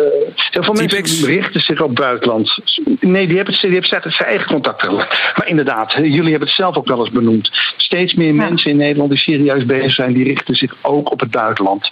heel 0.51 0.63
veel 0.63 0.73
mensen 0.73 1.27
richten 1.27 1.61
zich 1.61 1.81
op 1.81 1.95
buitenland. 1.95 2.59
Nee, 2.99 3.27
die 3.27 3.35
hebben, 3.35 3.53
die 3.61 3.71
hebben 3.71 3.89
zijn 3.89 4.01
zijn 4.11 4.29
eigen 4.29 4.47
contacten. 4.47 4.93
Maar 4.95 5.43
inderdaad, 5.45 5.93
jullie 5.93 6.29
hebben 6.29 6.47
het 6.47 6.57
zelf 6.57 6.77
ook 6.77 6.87
wel 6.87 6.99
eens 6.99 7.11
benoemd. 7.11 7.49
Steeds 7.77 8.13
meer 8.13 8.35
mensen 8.35 8.71
in 8.71 8.77
Nederland 8.77 9.09
die 9.09 9.19
serieus 9.19 9.65
bezig 9.65 9.91
zijn, 9.93 10.13
die 10.13 10.23
richten 10.23 10.55
zich 10.55 10.75
ook 10.81 11.11
op 11.11 11.19
het 11.19 11.31
buitenland. 11.31 11.89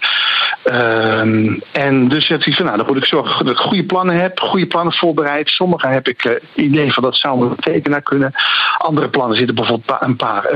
Ehm, 0.62 1.58
en 1.72 2.08
dus 2.08 2.28
heb 2.28 2.42
ik 2.42 2.54
van, 2.54 2.64
nou, 2.64 2.76
dan 2.76 2.86
moet 2.86 2.96
ik 2.96 3.04
zorgen 3.04 3.44
dat 3.44 3.54
ik 3.54 3.60
goede 3.60 3.84
plannen 3.84 4.16
heb, 4.20 4.40
goede 4.40 4.66
plannen 4.66 4.92
voorbereid. 4.94 5.48
Sommige 5.48 5.88
heb 5.88 6.08
ik 6.08 6.40
idee 6.54 6.92
van 6.92 7.02
dat 7.02 7.16
zou 7.16 7.42
een 7.42 7.56
tekenaar 7.56 8.02
kunnen. 8.02 8.32
Andere 8.78 9.08
plannen 9.08 9.36
zitten 9.36 9.54
bijvoorbeeld 9.54 9.86
pa- 9.86 10.06
een 10.06 10.16
paar 10.16 10.48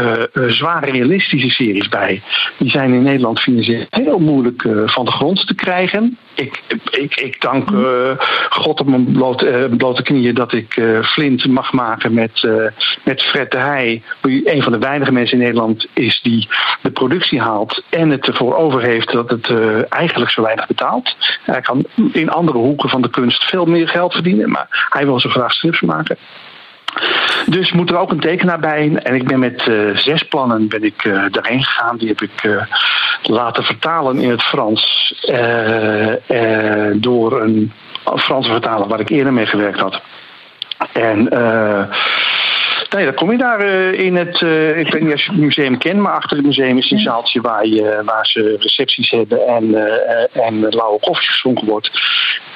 zware 0.49 0.91
realistische 0.91 1.51
series 1.51 1.89
bij. 1.89 2.23
Die 2.69 2.77
zijn 2.77 2.93
in 2.93 3.03
Nederland 3.03 3.41
financieel 3.41 3.87
heel 3.91 4.19
moeilijk 4.19 4.65
eh, 4.65 4.73
van 4.85 5.05
de 5.05 5.11
grond 5.11 5.47
te 5.47 5.55
krijgen. 5.55 6.19
ik, 6.35 6.63
ik, 6.91 7.17
ik 7.17 7.41
dank 7.41 7.71
uh, 7.71 8.11
God 8.49 8.81
op 8.81 8.87
mijn 8.87 9.13
blote, 9.13 9.69
uh, 9.71 9.77
blote 9.77 10.03
knieën 10.03 10.35
dat 10.35 10.53
ik 10.53 10.77
uh, 10.77 11.03
Flint 11.03 11.47
mag 11.47 11.73
maken 11.73 12.15
met, 12.15 12.49
met 13.05 13.23
Fred 13.23 13.51
de 13.51 13.59
Heij. 13.59 14.03
Die 14.23 14.55
een 14.55 14.63
van 14.63 14.73
de 14.73 14.79
weinige 14.79 15.13
mensen 15.13 15.39
in 15.39 15.45
Nederland 15.45 15.87
is 15.93 16.21
die 16.23 16.49
de 16.83 16.91
productie 16.91 17.41
haalt 17.41 17.83
en 17.91 18.11
het 18.11 18.27
ervoor 18.27 18.57
over 18.57 18.83
heeft 18.83 19.13
dat 19.13 19.31
het 19.31 19.53
eigenlijk 19.89 20.31
zo 20.31 20.43
weinig 20.43 20.67
betaalt. 20.67 21.17
Hij 21.43 21.61
kan 21.61 21.85
in 22.13 22.31
andere 22.31 22.59
hoeken 22.59 22.89
van 22.89 23.03
de 23.03 23.11
kunst 23.11 23.45
veel 23.45 23.65
meer 23.65 23.89
geld 23.89 24.13
verdienen, 24.13 24.51
maar 24.51 24.89
hij 24.91 25.05
wil 25.05 25.21
zo 25.21 25.29
graag 25.29 25.53
strips 25.53 25.81
maken. 25.81 26.17
Dus 27.47 27.73
moet 27.73 27.91
er 27.91 27.99
ook 27.99 28.11
een 28.11 28.21
tekenaar 28.21 28.59
bij. 28.59 28.99
En 29.03 29.15
ik 29.15 29.27
ben 29.27 29.39
met 29.39 29.67
uh, 29.67 29.97
zes 29.97 30.23
plannen 30.23 30.69
ben 30.69 30.83
ik 30.83 31.05
uh, 31.05 31.25
daarheen 31.31 31.65
gegaan. 31.65 31.97
Die 31.97 32.09
heb 32.09 32.21
ik 32.21 32.43
uh, 32.43 32.63
laten 33.23 33.65
vertalen 33.65 34.19
in 34.19 34.31
het 34.31 34.43
Frans. 34.43 35.15
door 36.93 37.43
een 37.43 37.73
Franse 38.17 38.51
vertaler 38.51 38.89
waar 38.89 39.01
ik 39.01 39.09
eerder 39.09 39.33
mee 39.33 39.47
gewerkt 39.47 39.81
had. 39.81 40.01
En 40.93 41.29
Nee, 42.91 43.05
dan 43.05 43.15
kom 43.15 43.31
je 43.31 43.39
daar 43.39 43.61
in 43.95 44.17
het. 44.17 44.41
Ik 44.77 44.93
weet 44.93 45.01
niet 45.01 45.13
of 45.13 45.25
je 45.25 45.31
het 45.31 45.41
museum 45.41 45.79
kent, 45.79 45.99
maar 45.99 46.13
achter 46.13 46.37
het 46.37 46.47
museum 46.47 46.79
is 46.79 46.91
een 46.91 46.99
zaaltje 46.99 47.41
waar, 47.41 47.67
je, 47.67 48.03
waar 48.05 48.27
ze 48.27 48.57
recepties 48.61 49.11
hebben 49.11 49.47
en, 49.47 49.75
en 50.33 50.61
lauwe 50.69 51.01
koffie 51.01 51.29
geschonken 51.29 51.67
wordt. 51.67 51.91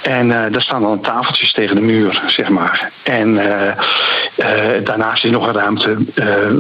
En 0.03 0.29
daar 0.29 0.63
staan 0.63 0.83
dan 0.83 1.01
tafeltjes 1.01 1.53
tegen 1.53 1.75
de 1.75 1.83
muur, 1.83 2.23
zeg 2.27 2.49
maar. 2.49 2.93
En 3.03 3.35
daarnaast 4.85 5.25
is 5.25 5.31
nog 5.31 5.47
een 5.47 5.55
ruimte 5.55 5.97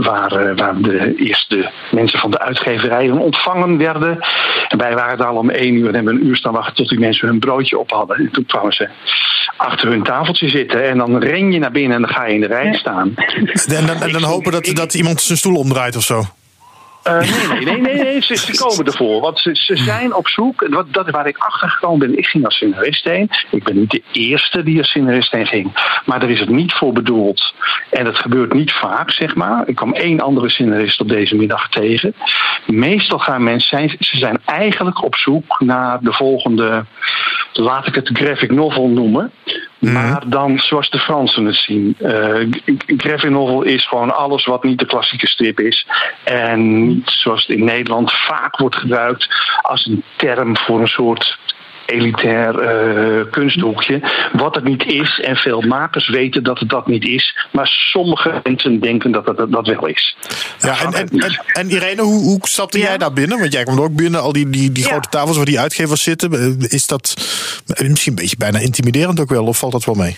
waar, 0.03 0.55
waar 0.55 0.75
de 0.77 1.15
eerste 1.17 1.71
mensen 1.91 2.19
van 2.19 2.31
de 2.31 2.39
uitgeverijen 2.39 3.19
ontvangen 3.19 3.79
werden. 3.79 4.19
En 4.69 4.79
wij 4.79 4.95
waren 4.95 5.19
daar 5.19 5.27
al 5.27 5.37
om 5.37 5.51
één 5.51 5.75
uur 5.75 5.89
en 5.89 5.95
hebben 5.95 6.15
een 6.15 6.27
uur 6.27 6.37
staan 6.37 6.53
wachten 6.53 6.75
tot 6.75 6.89
die 6.89 6.99
mensen 6.99 7.29
hun 7.29 7.39
broodje 7.39 7.79
op 7.79 7.91
hadden. 7.91 8.17
En 8.17 8.31
toen 8.31 8.47
kwamen 8.47 8.73
ze 8.73 8.89
achter 9.57 9.89
hun 9.89 10.03
tafeltje 10.03 10.49
zitten 10.49 10.89
en 10.89 10.99
dan 10.99 11.19
ren 11.19 11.53
je 11.53 11.59
naar 11.59 11.71
binnen 11.71 11.97
en 11.97 12.03
dan 12.03 12.11
ga 12.11 12.27
je 12.27 12.35
in 12.35 12.41
de 12.41 12.47
rij 12.47 12.75
staan. 12.75 13.15
En 13.69 13.87
dan, 13.87 14.03
en 14.03 14.13
dan 14.13 14.23
hopen 14.23 14.53
dat, 14.53 14.71
dat 14.75 14.95
iemand 14.95 15.21
zijn 15.21 15.39
stoel 15.39 15.57
omdraait 15.57 15.97
of 15.97 16.03
zo. 16.03 16.23
Uh, 17.07 17.19
nee, 17.19 17.65
nee, 17.65 17.81
nee, 17.81 18.03
nee, 18.03 18.21
Ze, 18.21 18.37
ze, 18.37 18.57
komen 18.57 18.87
ervoor. 18.87 19.21
Want 19.21 19.39
ze, 19.39 19.51
ze 19.55 19.77
zijn 19.77 20.15
op 20.15 20.29
zoek. 20.29 20.67
Wat, 20.69 20.93
dat 20.93 21.07
is 21.07 21.13
waar 21.13 21.27
ik 21.27 21.39
achter 21.39 21.69
gekomen 21.69 21.99
ben. 21.99 22.19
Ik 22.19 22.27
ging 22.27 22.45
als 22.45 22.55
scenarist 22.55 23.05
heen. 23.05 23.31
Ik 23.51 23.65
ben 23.65 23.79
niet 23.79 23.91
de 23.91 24.03
eerste 24.13 24.63
die 24.63 24.79
als 24.79 24.89
scenarist 24.89 25.33
heen 25.33 25.47
ging. 25.47 26.01
Maar 26.05 26.21
daar 26.21 26.31
is 26.31 26.41
het 26.41 26.49
niet 26.49 26.73
voor 26.73 26.93
bedoeld. 26.93 27.55
En 27.91 28.05
dat 28.05 28.17
gebeurt 28.17 28.53
niet 28.53 28.73
vaak, 28.73 29.11
zeg 29.11 29.35
maar. 29.35 29.69
Ik 29.69 29.75
kwam 29.75 29.93
één 29.93 30.21
andere 30.21 30.49
scenarist 30.49 31.01
op 31.01 31.09
deze 31.09 31.37
middag 31.37 31.69
tegen. 31.69 32.15
Meestal 32.67 33.19
gaan 33.19 33.43
mensen 33.43 33.79
zijn, 33.79 33.97
ze 33.99 34.17
zijn 34.19 34.39
eigenlijk 34.45 35.03
op 35.03 35.17
zoek 35.17 35.61
naar 35.61 36.01
de 36.01 36.13
volgende, 36.13 36.85
laat 37.53 37.87
ik 37.87 37.95
het 37.95 38.11
graphic 38.13 38.51
novel 38.51 38.89
noemen. 38.89 39.33
Maar 39.91 40.29
dan 40.29 40.59
zoals 40.59 40.91
de 40.91 40.99
Fransen 40.99 41.45
het 41.45 41.55
zien. 41.55 41.97
Uh, 42.01 43.31
novel 43.31 43.63
is 43.63 43.87
gewoon 43.87 44.15
alles 44.15 44.45
wat 44.45 44.65
niet 44.65 44.79
de 44.79 44.87
klassieke 44.87 45.27
strip 45.27 45.61
is. 45.61 45.87
En 46.25 47.03
zoals 47.05 47.47
het 47.47 47.57
in 47.57 47.65
Nederland 47.65 48.13
vaak 48.13 48.57
wordt 48.57 48.77
gebruikt 48.77 49.29
als 49.63 49.87
een 49.87 50.03
term 50.17 50.57
voor 50.57 50.81
een 50.81 50.87
soort 50.87 51.39
elitair 51.93 52.55
uh, 52.63 53.31
kunsthoekje. 53.31 54.01
Wat 54.33 54.55
het 54.55 54.65
niet 54.65 54.85
is. 54.85 55.21
En 55.21 55.37
veel 55.37 55.61
makers 55.61 56.09
weten 56.09 56.43
dat 56.43 56.59
het 56.59 56.69
dat 56.69 56.87
niet 56.87 57.05
is. 57.05 57.47
Maar 57.51 57.67
sommige 57.67 58.41
mensen 58.43 58.81
denken 58.81 59.13
dat 59.13 59.27
het 59.27 59.37
dat, 59.37 59.53
dat 59.53 59.67
wel 59.67 59.87
is. 59.87 60.17
Ja, 60.59 60.81
en, 60.81 60.93
en, 60.93 61.09
en, 61.09 61.43
en, 61.53 61.71
Irene, 61.71 62.03
hoe, 62.03 62.23
hoe 62.23 62.39
stapte 62.43 62.79
ja. 62.79 62.85
jij 62.85 62.99
daar 62.99 63.13
binnen? 63.13 63.39
Want 63.39 63.53
jij 63.53 63.65
komt 63.65 63.81
ook 63.81 63.97
binnen, 63.97 64.21
al 64.21 64.33
die, 64.33 64.51
die, 64.51 64.73
die 64.73 64.85
ja. 64.85 64.91
grote 64.91 65.09
tafels 65.09 65.37
waar 65.37 65.47
die 65.47 65.61
uitgevers 65.61 66.03
zitten. 66.03 66.31
Is 66.69 66.87
dat 66.87 67.15
misschien 67.79 68.13
een 68.13 68.19
beetje 68.19 68.37
bijna 68.37 68.59
intimiderend 68.59 69.21
ook 69.21 69.31
wel? 69.31 69.45
Of 69.45 69.59
valt 69.59 69.73
dat 69.73 69.85
wel 69.85 69.95
mee? 69.95 70.17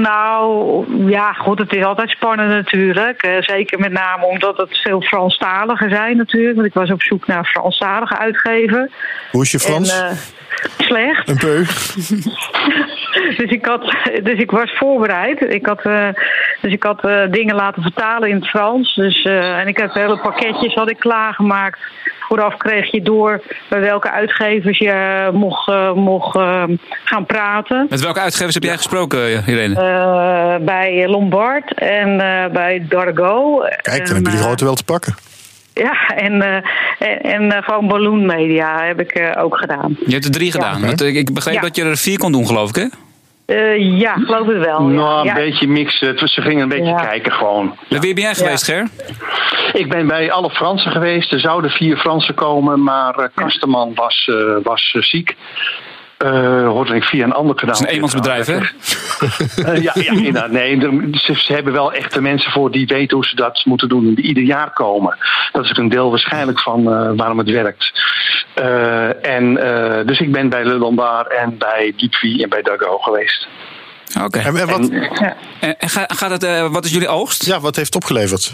Nou, 0.00 0.84
ja, 1.10 1.32
goed, 1.32 1.58
het 1.58 1.72
is 1.72 1.84
altijd 1.84 2.10
spannend 2.10 2.50
natuurlijk. 2.50 3.26
Uh, 3.26 3.36
zeker 3.40 3.78
met 3.78 3.92
name 3.92 4.26
omdat 4.26 4.56
het 4.56 4.78
veel 4.78 5.00
Franstaligen 5.00 5.90
zijn 5.90 6.16
natuurlijk. 6.16 6.54
Want 6.54 6.66
ik 6.66 6.74
was 6.74 6.90
op 6.90 7.02
zoek 7.02 7.26
naar 7.26 7.44
Franstalige 7.44 8.18
uitgever. 8.18 8.90
Hoe 9.30 9.42
is 9.42 9.50
je 9.50 9.58
Frans? 9.58 10.00
En, 10.00 10.10
uh, 10.10 10.16
Een 11.24 11.36
peu. 11.38 11.64
dus, 13.36 13.50
ik 13.50 13.66
had, 13.66 13.96
dus 14.22 14.38
ik 14.38 14.50
was 14.50 14.76
voorbereid. 14.78 15.40
Ik 15.40 15.66
had, 15.66 15.84
uh, 15.84 16.08
dus 16.60 16.72
ik 16.72 16.82
had 16.82 17.04
uh, 17.04 17.22
dingen 17.30 17.54
laten 17.54 17.82
vertalen 17.82 18.28
in 18.28 18.34
het 18.34 18.48
Frans. 18.48 18.94
Dus, 18.94 19.24
uh, 19.24 19.58
en 19.58 19.68
ik 19.68 19.76
heb 19.76 19.94
hele 19.94 20.18
pakketjes 20.18 20.74
had 20.74 20.90
ik 20.90 20.98
klaargemaakt. 20.98 21.78
Vooraf 22.28 22.56
kreeg 22.56 22.90
je 22.90 23.02
door 23.02 23.42
bij 23.68 23.80
welke 23.80 24.10
uitgevers 24.10 24.78
je 24.78 25.30
mocht, 25.32 25.94
mocht 25.94 26.38
gaan 27.04 27.26
praten. 27.26 27.86
Met 27.90 28.00
welke 28.00 28.20
uitgevers 28.20 28.54
heb 28.54 28.62
jij 28.62 28.76
gesproken, 28.76 29.44
Irene? 29.46 29.74
bij 30.60 31.08
Lombard 31.08 31.74
en 31.74 32.16
bij 32.52 32.86
Dargo. 32.88 33.58
Kijk, 33.58 34.06
dan 34.06 34.16
heb 34.16 34.24
je 34.24 34.30
die 34.30 34.40
grote 34.40 34.64
wel 34.64 34.74
te 34.74 34.84
pakken. 34.84 35.14
Ja, 35.74 36.08
en, 36.16 36.34
uh, 36.34 36.54
en, 36.98 37.20
en 37.20 37.42
uh, 37.42 37.62
gewoon 37.62 37.88
Balloon 37.88 38.26
Media 38.26 38.84
heb 38.84 39.00
ik 39.00 39.18
uh, 39.18 39.30
ook 39.38 39.56
gedaan. 39.56 39.96
Je 40.06 40.12
hebt 40.12 40.24
er 40.24 40.30
drie 40.30 40.50
gedaan. 40.50 40.80
Ja. 40.80 41.06
Ik 41.06 41.34
begreep 41.34 41.54
ja. 41.54 41.60
dat 41.60 41.76
je 41.76 41.84
er 41.84 41.96
vier 41.96 42.18
kon 42.18 42.32
doen, 42.32 42.46
geloof 42.46 42.68
ik, 42.68 42.74
hè? 42.74 42.86
ja, 43.76 44.12
geloof 44.12 44.46
het 44.46 44.58
wel. 44.58 44.82
Nou, 44.82 45.24
ja. 45.24 45.36
een 45.36 45.44
beetje 45.44 45.68
mixen. 45.68 46.28
Ze 46.28 46.40
gingen 46.40 46.62
een 46.62 46.68
beetje 46.68 46.94
kijken 46.94 47.32
gewoon. 47.32 47.76
Bij 47.88 48.00
wie 48.00 48.14
ben 48.14 48.22
jij 48.22 48.34
geweest, 48.34 48.64
Ger? 48.64 48.88
Ik 49.72 49.88
ben 49.88 50.06
bij 50.06 50.32
alle 50.32 50.50
Fransen 50.50 50.92
geweest. 50.92 51.32
Er 51.32 51.40
zouden 51.40 51.70
vier 51.70 51.96
Fransen 51.96 52.34
komen, 52.34 52.82
maar 52.82 53.30
Kasteman 53.34 53.94
was, 53.94 54.30
was 54.62 54.96
ziek. 54.98 55.34
Uh, 56.24 56.66
hoorde 56.66 56.94
ik 56.94 57.04
via 57.04 57.24
een 57.24 57.32
ander 57.32 57.54
kanaal. 57.54 57.74
Het 57.74 57.82
is 57.82 57.88
een 57.88 57.94
eenmansbedrijf, 57.94 58.46
hè? 58.46 58.56
uh, 58.56 59.82
ja, 59.82 59.92
ja 59.94 60.12
inderdaad. 60.12 60.50
Nee, 60.50 60.80
ze, 61.12 61.34
ze, 61.34 61.52
hebben 61.52 61.72
wel 61.72 61.92
echte 61.92 62.20
mensen 62.20 62.52
voor 62.52 62.70
die 62.70 62.86
weten 62.86 63.16
hoe 63.16 63.26
ze 63.26 63.36
dat 63.36 63.64
moeten 63.64 63.88
doen. 63.88 64.14
Die 64.14 64.24
ieder 64.24 64.42
jaar 64.42 64.72
komen. 64.72 65.18
Dat 65.52 65.64
is 65.64 65.70
ook 65.70 65.76
een 65.76 65.88
deel 65.88 66.10
waarschijnlijk 66.10 66.60
van 66.60 66.80
uh, 66.80 67.10
waarom 67.16 67.38
het 67.38 67.50
werkt. 67.50 67.92
en, 69.22 69.54
dus 70.06 70.20
ik 70.20 70.32
ben 70.32 70.48
bij 70.48 70.64
Le 70.64 70.74
Lombard 70.74 71.28
en 71.28 71.58
bij 71.58 71.92
Diepvie 71.96 72.42
en 72.42 72.48
bij 72.48 72.62
Dago 72.62 72.98
geweest. 72.98 73.48
Oké. 74.16 74.24
Okay. 74.24 74.42
En, 74.42 74.56
en, 74.56 74.66
wat, 74.66 74.88
en, 75.60 75.78
en 75.78 75.88
gaat 75.88 76.30
het, 76.30 76.70
wat 76.70 76.84
is 76.84 76.92
jullie 76.92 77.08
oogst? 77.08 77.46
Ja, 77.46 77.60
wat 77.60 77.76
heeft 77.76 77.96
opgeleverd? 77.96 78.52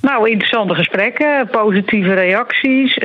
Nou, 0.00 0.30
interessante 0.30 0.74
gesprekken, 0.74 1.48
positieve 1.50 2.14
reacties. 2.14 2.98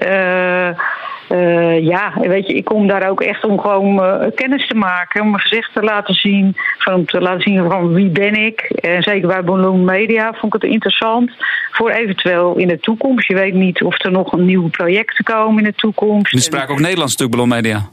Uh, 1.31 1.79
ja, 1.85 2.13
weet 2.21 2.47
je, 2.47 2.53
ik 2.53 2.65
kom 2.65 2.87
daar 2.87 3.09
ook 3.09 3.21
echt 3.21 3.43
om 3.43 3.59
gewoon 3.59 3.95
uh, 3.95 4.25
kennis 4.35 4.67
te 4.67 4.75
maken, 4.75 5.21
om 5.21 5.29
mijn 5.29 5.41
gezicht 5.41 5.73
te 5.73 5.81
laten 5.81 6.13
zien, 6.13 6.55
van 6.77 7.05
te 7.05 7.21
laten 7.21 7.41
zien 7.41 7.69
van 7.69 7.93
wie 7.93 8.09
ben 8.09 8.33
ik. 8.33 8.59
En 8.61 9.03
zeker 9.03 9.27
bij 9.27 9.43
Balloon 9.43 9.83
Media 9.83 10.33
vond 10.33 10.55
ik 10.55 10.61
het 10.61 10.71
interessant 10.71 11.31
voor 11.71 11.89
eventueel 11.89 12.55
in 12.55 12.67
de 12.67 12.79
toekomst. 12.79 13.27
Je 13.27 13.33
weet 13.33 13.53
niet 13.53 13.83
of 13.83 14.03
er 14.03 14.11
nog 14.11 14.31
een 14.31 14.45
nieuwe 14.45 14.69
projecten 14.69 15.23
komen 15.23 15.57
in 15.57 15.69
de 15.69 15.75
toekomst. 15.75 16.31
Die 16.31 16.41
spraken 16.41 16.73
ook 16.73 16.79
Nederlands 16.79 17.17
natuurlijk, 17.17 17.41
Balloon 17.41 17.61
Media. 17.61 17.89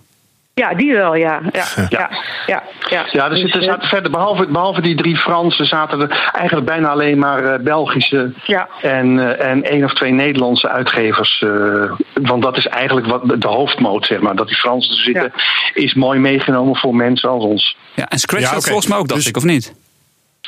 Ja, 0.54 0.74
die 0.74 0.92
wel, 0.92 1.14
ja. 1.14 1.40
Ja, 1.52 1.64
ja. 1.76 1.86
ja, 1.88 2.10
ja, 2.46 2.62
ja. 2.90 3.06
ja 3.10 3.28
dus, 3.28 3.54
er 3.54 3.62
zaten 3.62 3.88
verder, 3.88 4.10
behalve, 4.10 4.46
behalve 4.46 4.80
die 4.80 4.96
drie 4.96 5.16
Fransen, 5.16 5.66
zaten 5.66 6.00
er 6.00 6.30
eigenlijk 6.32 6.66
bijna 6.66 6.88
alleen 6.88 7.18
maar 7.18 7.44
uh, 7.44 7.64
Belgische 7.64 8.32
ja. 8.44 8.68
en, 8.82 9.16
uh, 9.16 9.44
en 9.44 9.62
één 9.62 9.84
of 9.84 9.94
twee 9.94 10.12
Nederlandse 10.12 10.68
uitgevers. 10.68 11.40
Uh, 11.40 11.92
want 12.14 12.42
dat 12.42 12.56
is 12.56 12.66
eigenlijk 12.66 13.06
wat 13.06 13.40
de 13.40 13.48
hoofdmoot, 13.48 14.06
zeg 14.06 14.20
maar. 14.20 14.36
Dat 14.36 14.46
die 14.46 14.56
Fransen 14.56 14.92
er 14.96 15.02
zitten, 15.02 15.32
is 15.74 15.94
mooi 15.94 16.18
meegenomen 16.18 16.76
voor 16.76 16.94
mensen 16.94 17.28
als 17.28 17.44
ons. 17.44 17.76
Ja, 17.94 18.08
en 18.08 18.18
Scratch 18.18 18.44
ja, 18.44 18.56
okay. 18.56 18.60
volgens 18.60 18.86
mij 18.86 18.98
ook, 18.98 19.08
dacht 19.08 19.20
dus, 19.20 19.28
ik, 19.28 19.36
of 19.36 19.44
niet? 19.44 19.74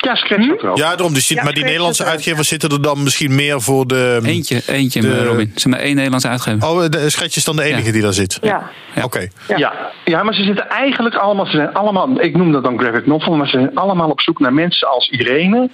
Ja, 0.00 0.14
Scratch 0.14 0.50
ook 0.50 0.60
wel. 0.60 0.76
Ja, 0.76 0.88
daarom. 0.88 1.14
Dus, 1.14 1.28
ja, 1.28 1.42
maar 1.42 1.52
die 1.52 1.64
Nederlandse 1.64 2.04
uitgevers 2.04 2.48
zitten 2.48 2.70
er 2.70 2.82
dan 2.82 3.02
misschien 3.02 3.34
meer 3.34 3.60
voor 3.60 3.86
de... 3.86 4.20
Eentje, 4.24 4.62
eentje 4.66 5.00
de, 5.00 5.24
Robin. 5.24 5.52
Ze 5.54 5.68
maar 5.68 5.78
één 5.78 5.94
Nederlandse 5.94 6.28
uitgever. 6.28 6.68
Oh, 6.68 6.88
de 6.88 7.10
Scratch 7.10 7.36
is 7.36 7.44
dan 7.44 7.56
de 7.56 7.62
enige 7.62 7.86
ja. 7.86 7.92
die 7.92 8.02
daar 8.02 8.12
zit? 8.12 8.38
Ja. 8.42 8.70
ja. 8.94 9.04
Oké. 9.04 9.04
Okay. 9.04 9.30
Ja. 9.58 9.72
ja. 10.04 10.22
Maar 10.22 10.34
ze 10.34 10.42
zitten 10.42 10.68
eigenlijk 10.68 11.14
allemaal... 11.14 11.46
Ze 11.46 11.56
zijn 11.56 11.72
allemaal, 11.72 12.20
ik 12.20 12.36
noem 12.36 12.52
dat 12.52 12.64
dan 12.64 12.78
graphic 12.78 13.06
novel, 13.06 13.34
maar 13.34 13.48
ze 13.48 13.58
zijn 13.58 13.74
allemaal 13.74 14.10
op 14.10 14.20
zoek 14.20 14.38
naar 14.38 14.52
mensen 14.52 14.88
als 14.88 15.08
Irene. 15.08 15.70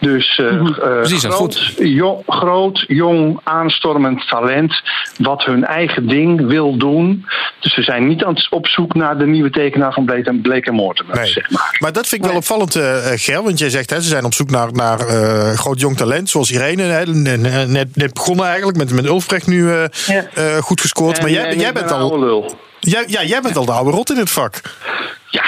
Dus 0.00 0.38
uh, 0.38 0.50
mm-hmm. 0.50 0.66
uh, 0.66 0.74
Precies, 0.74 1.24
groot, 1.24 1.36
goed. 1.36 1.74
Jong, 1.78 2.22
groot, 2.26 2.84
jong, 2.86 3.40
aanstormend 3.42 4.28
talent... 4.28 4.82
wat 5.18 5.44
hun 5.44 5.64
eigen 5.64 6.06
ding 6.06 6.46
wil 6.46 6.76
doen. 6.76 7.26
Dus 7.60 7.74
ze 7.74 7.82
zijn 7.82 8.06
niet 8.06 8.24
aan 8.24 8.34
het 8.34 8.46
op 8.50 8.66
zoek 8.66 8.94
naar 8.94 9.18
de 9.18 9.26
nieuwe 9.26 9.50
tekenaar 9.50 9.92
van 9.92 10.04
Blake 10.04 10.28
en, 10.28 10.40
Blake 10.40 10.68
en 10.68 10.74
Mortimer, 10.74 11.16
nee. 11.16 11.26
zeg 11.26 11.50
maar. 11.50 11.76
Maar 11.78 11.92
dat 11.92 12.08
vind 12.08 12.22
ik 12.22 12.28
wel 12.28 12.38
opvallend, 12.38 12.76
uh, 12.76 12.96
Ger. 13.14 13.42
Want 13.42 13.57
jij 13.58 13.70
zegt, 13.70 13.90
hè, 13.90 14.00
ze 14.00 14.08
zijn 14.08 14.24
op 14.24 14.34
zoek 14.34 14.50
naar, 14.50 14.72
naar 14.72 15.00
uh, 15.00 15.50
groot 15.50 15.80
jong 15.80 15.96
talent, 15.96 16.30
zoals 16.30 16.50
Irene. 16.50 16.82
Hè, 16.82 17.04
net, 17.66 17.96
net 17.96 18.14
begonnen 18.14 18.46
eigenlijk, 18.46 18.78
met, 18.78 18.92
met 18.92 19.04
Ulfrecht 19.04 19.46
nu 19.46 19.62
uh, 19.62 19.84
ja. 20.06 20.24
uh, 20.38 20.56
goed 20.56 20.80
gescoord. 20.80 21.16
En, 21.16 21.22
maar 21.22 21.32
jij, 21.32 21.56
jij 21.56 21.72
bent 21.72 21.90
al. 21.90 22.56
Jij, 22.80 23.04
ja, 23.06 23.22
jij 23.22 23.40
bent 23.40 23.56
al 23.56 23.64
de 23.64 23.72
oude 23.72 23.90
rot 23.90 24.10
in 24.10 24.16
het 24.16 24.30
vak. 24.30 24.60
Ja, 25.30 25.42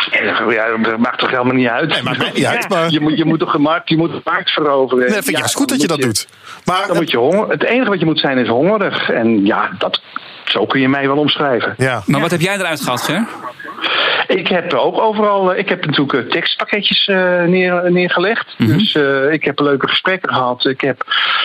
ja, 0.51 0.77
dat 0.83 0.99
maakt 0.99 1.19
toch 1.19 1.31
helemaal 1.31 1.55
niet 1.55 1.69
uit. 1.69 1.89
Nee, 1.89 2.03
maakt 2.03 2.35
niet 2.35 2.45
uit. 2.45 2.69
Maar... 2.69 2.91
Je, 2.91 3.01
moet, 3.01 3.17
je 3.17 3.25
moet 3.25 3.39
toch 3.39 3.53
de 3.53 3.59
markt, 3.59 3.89
je 3.89 3.97
moet 3.97 4.11
de 4.11 4.21
markt 4.25 4.51
veroveren. 4.51 5.05
Nee, 5.05 5.13
vind 5.13 5.27
ik 5.29 5.33
ja, 5.33 5.39
juist 5.39 5.55
goed 5.55 5.69
dat 5.69 5.81
je 5.81 5.87
dat 5.87 5.97
je, 5.97 6.03
doet. 6.03 6.27
Maar 6.65 6.87
dan 6.87 6.97
moet 6.97 7.11
je 7.11 7.17
honger, 7.17 7.49
het 7.49 7.65
enige 7.65 7.91
wat 7.91 7.99
je 7.99 8.05
moet 8.05 8.21
zijn 8.21 8.39
is 8.39 8.49
hongerig. 8.49 9.11
En 9.11 9.47
ja, 9.47 9.71
dat 9.79 10.01
Zo 10.51 10.67
kun 10.67 10.81
je 10.81 10.89
mij 10.89 11.07
wel 11.07 11.17
omschrijven. 11.17 11.75
Ja. 11.77 12.03
Maar 12.07 12.21
wat 12.21 12.31
heb 12.31 12.41
jij 12.41 12.55
eruit 12.59 12.81
gehad, 12.81 13.03
Ger? 13.03 13.27
Ik 14.27 14.49
heb 14.49 14.75
ook 14.75 14.99
overal, 15.01 15.53
eh, 15.53 15.59
ik 15.59 15.69
heb 15.69 15.87
natuurlijk 15.87 16.13
eh, 16.25 16.31
tekstpakketjes 16.33 17.09
eh, 17.09 17.43
neer, 17.43 17.93
neergelegd. 17.93 18.55
Dus 18.59 18.95
eh, 18.95 19.33
ik 19.33 19.45
heb 19.45 19.59
leuke 19.61 19.89
gesprekken 19.89 20.33
gehad. 20.35 20.65
Ik 20.67 20.81
heb 20.81 21.05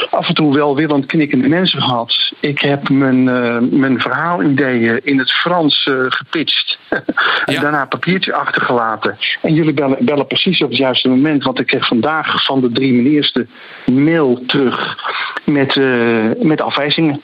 af 0.10 0.28
en 0.28 0.34
toe 0.36 0.54
wel 0.56 0.76
willend 0.76 1.06
knikkende 1.06 1.48
mensen 1.48 1.82
gehad. 1.82 2.32
Ik 2.40 2.60
heb 2.60 2.90
mijn, 2.90 3.30
eh, 3.30 3.58
mijn 3.80 4.00
verhaalideeën 4.02 5.00
in 5.04 5.20
het 5.20 5.32
Frans 5.32 5.86
eh, 5.86 5.96
gepitcht. 6.08 6.78
en 6.90 7.54
Ja. 7.54 7.62
daarna 7.62 7.86
papiertje 7.86 8.34
achtergelaten. 8.34 9.18
En 9.42 9.54
jullie 9.54 9.74
bellen, 9.74 10.06
bellen 10.06 10.28
precies 10.28 10.62
op 10.62 10.70
het 10.70 10.78
juiste 10.78 11.10
moment. 11.10 11.44
Want 11.44 11.60
ik 11.60 11.66
kreeg 11.66 11.88
vandaag 11.88 12.44
van 12.44 12.62
de 12.62 12.72
drie 12.72 13.22
de 13.34 13.48
mail 13.92 14.44
terug 14.48 14.98
met, 15.46 15.78
eh, 15.78 16.26
met 16.40 16.62
afwijzingen. 16.62 17.22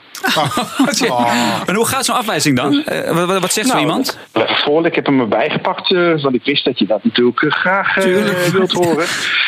En 1.66 1.74
hoe 1.74 1.86
gaat 1.86 2.04
zo'n 2.04 2.16
afwijzing 2.16 2.56
dan? 2.56 2.84
Eh, 2.84 3.24
wat, 3.40 3.52
zegt 3.52 3.66
zo 3.66 3.72
Nou, 3.74 3.86
iemand? 3.86 4.18
Voor, 4.32 4.86
ik 4.86 4.94
heb 4.94 5.06
hem 5.06 5.20
erbij 5.20 5.50
gepakt, 5.50 5.92
eh, 5.92 6.22
want 6.22 6.34
ik 6.34 6.44
wist 6.44 6.64
dat 6.64 6.78
je 6.78 6.86
dat 6.86 7.04
natuurlijk 7.04 7.42
eh, 7.42 7.50
graag 7.50 7.96
eh, 7.96 8.04
wilt 8.52 8.72
horen. 8.72 9.06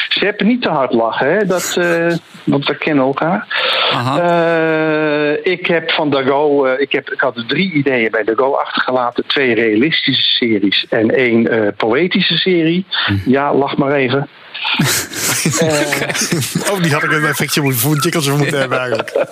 Ze 0.08 0.24
hebben 0.24 0.46
niet 0.46 0.62
te 0.62 0.68
hard 0.68 0.92
lachen, 0.92 1.32
hè? 1.32 1.46
Dat, 1.46 1.76
eh, 1.78 2.12
want 2.44 2.66
we 2.66 2.76
kennen 2.76 3.04
elkaar. 3.04 3.46
Eh, 4.18 5.52
ik 5.52 5.66
heb 5.66 5.90
van 5.90 6.10
Dago, 6.10 6.64
eh, 6.64 6.80
ik, 6.80 6.92
heb, 6.92 7.10
ik 7.10 7.20
had 7.20 7.44
drie 7.48 7.72
ideeën 7.72 8.10
bij 8.10 8.24
Dago 8.24 8.52
achtergelaten. 8.52 9.24
Twee 9.26 9.54
realistische 9.54 10.22
series 10.22 10.86
en 10.88 11.10
één 11.10 11.48
eh, 11.50 11.68
poëtische 11.76 12.36
serie. 12.36 12.86
Ja, 13.24 13.54
lach 13.54 13.76
maar 13.76 13.92
even. 13.92 14.28
Oh, 16.70 16.82
die 16.82 16.92
had 16.92 17.02
ik 17.02 17.12
een 17.12 17.24
effectje 17.24 17.60
moeten- 17.60 17.80
voor 17.80 17.92
een 17.92 18.00
jikkeltje 18.00 18.32
moeten 18.32 18.58
hebben 18.58 18.78
eigenlijk. 18.78 19.12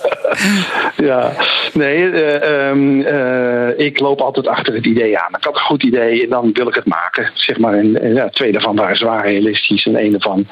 Ja, 0.97 1.31
nee, 1.73 2.09
eh, 2.11 2.67
ehm, 2.69 3.01
eh, 3.01 3.85
ik 3.85 3.99
loop 3.99 4.21
altijd 4.21 4.47
achter 4.47 4.73
het 4.73 4.85
idee 4.85 5.17
aan. 5.19 5.35
Ik 5.37 5.43
had 5.43 5.55
een 5.55 5.61
goed 5.61 5.83
idee 5.83 6.23
en 6.23 6.29
dan 6.29 6.49
wil 6.53 6.67
ik 6.67 6.75
het 6.75 6.85
maken. 6.85 7.31
Zeg 7.33 7.57
maar, 7.57 7.73
en, 7.73 8.01
en 8.01 8.13
ja, 8.13 8.29
twee 8.29 8.51
daarvan 8.51 8.75
waren 8.75 8.95
zwaar 8.95 9.25
realistisch 9.27 9.85
en 9.85 9.95
één 9.95 10.11
daarvan 10.11 10.47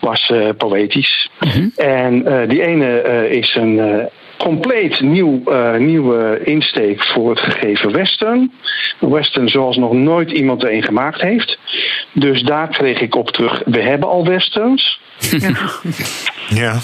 was 0.00 0.30
eh, 0.30 0.48
poëtisch. 0.56 1.30
En 1.76 2.26
eh, 2.26 2.48
die 2.48 2.62
ene 2.62 3.00
eh, 3.00 3.30
is 3.32 3.54
een 3.54 3.78
eh, 3.80 4.04
compleet 4.42 5.00
nieuw, 5.00 5.42
eh, 5.44 5.76
nieuwe 5.76 6.40
insteek 6.44 7.04
voor 7.04 7.30
het 7.30 7.40
gegeven 7.40 7.92
western. 7.92 8.52
Western 8.98 9.48
zoals 9.48 9.76
nog 9.76 9.92
nooit 9.92 10.30
iemand 10.30 10.62
er 10.62 10.72
een 10.72 10.82
gemaakt 10.82 11.20
heeft. 11.20 11.58
Dus 12.12 12.42
daar 12.42 12.68
kreeg 12.68 13.00
ik 13.00 13.14
op 13.14 13.30
terug, 13.30 13.62
we 13.64 13.80
hebben 13.80 14.08
al 14.08 14.26
westerns. 14.26 15.00
Ja. 16.54 16.78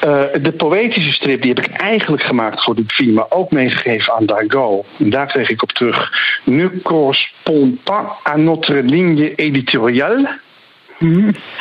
Eh, 0.00 0.42
de 0.42 0.52
poëtische 0.56 1.12
strip 1.12 1.42
die 1.42 1.52
heb 1.54 1.64
ik 1.64 1.72
eigenlijk 1.72 2.22
gemaakt 2.22 2.64
voor 2.64 2.74
de 2.74 2.84
film, 2.86 3.14
maar 3.14 3.26
ook 3.28 3.50
meegegeven 3.50 4.12
aan 4.14 4.26
Dargo. 4.26 4.84
En 4.98 5.10
daar 5.10 5.26
kreeg 5.26 5.48
ik 5.48 5.62
op 5.62 5.72
terug. 5.72 6.12
Ne 6.44 6.82
correspond 6.82 7.82
pas 7.84 8.06
à 8.28 8.36
notre 8.36 8.82
ligne 8.82 9.34
éditoriale. 9.34 10.38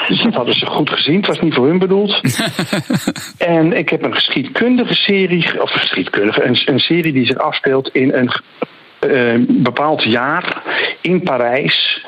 Dus 0.08 0.22
dat 0.24 0.34
hadden 0.34 0.54
ze 0.54 0.66
goed 0.66 0.90
gezien. 0.90 1.16
Het 1.16 1.28
was 1.28 1.40
niet 1.40 1.54
voor 1.54 1.68
hun 1.68 1.80
bedoeld. 1.80 2.22
en 3.38 3.74
ik 3.74 3.90
heb 3.90 4.04
een 4.04 4.14
geschiedkundige 4.14 4.94
serie, 4.94 5.62
of 5.62 5.72
geschiedkundige, 5.72 6.44
een, 6.44 6.58
een 6.66 6.80
serie 6.80 7.14
die 7.14 7.26
zich 7.26 7.38
afspeelt 7.38 7.90
in 7.90 8.14
een 8.14 8.32
eh, 9.00 9.46
bepaald 9.48 10.04
jaar 10.04 10.64
in 11.02 11.22
Parijs. 11.24 12.06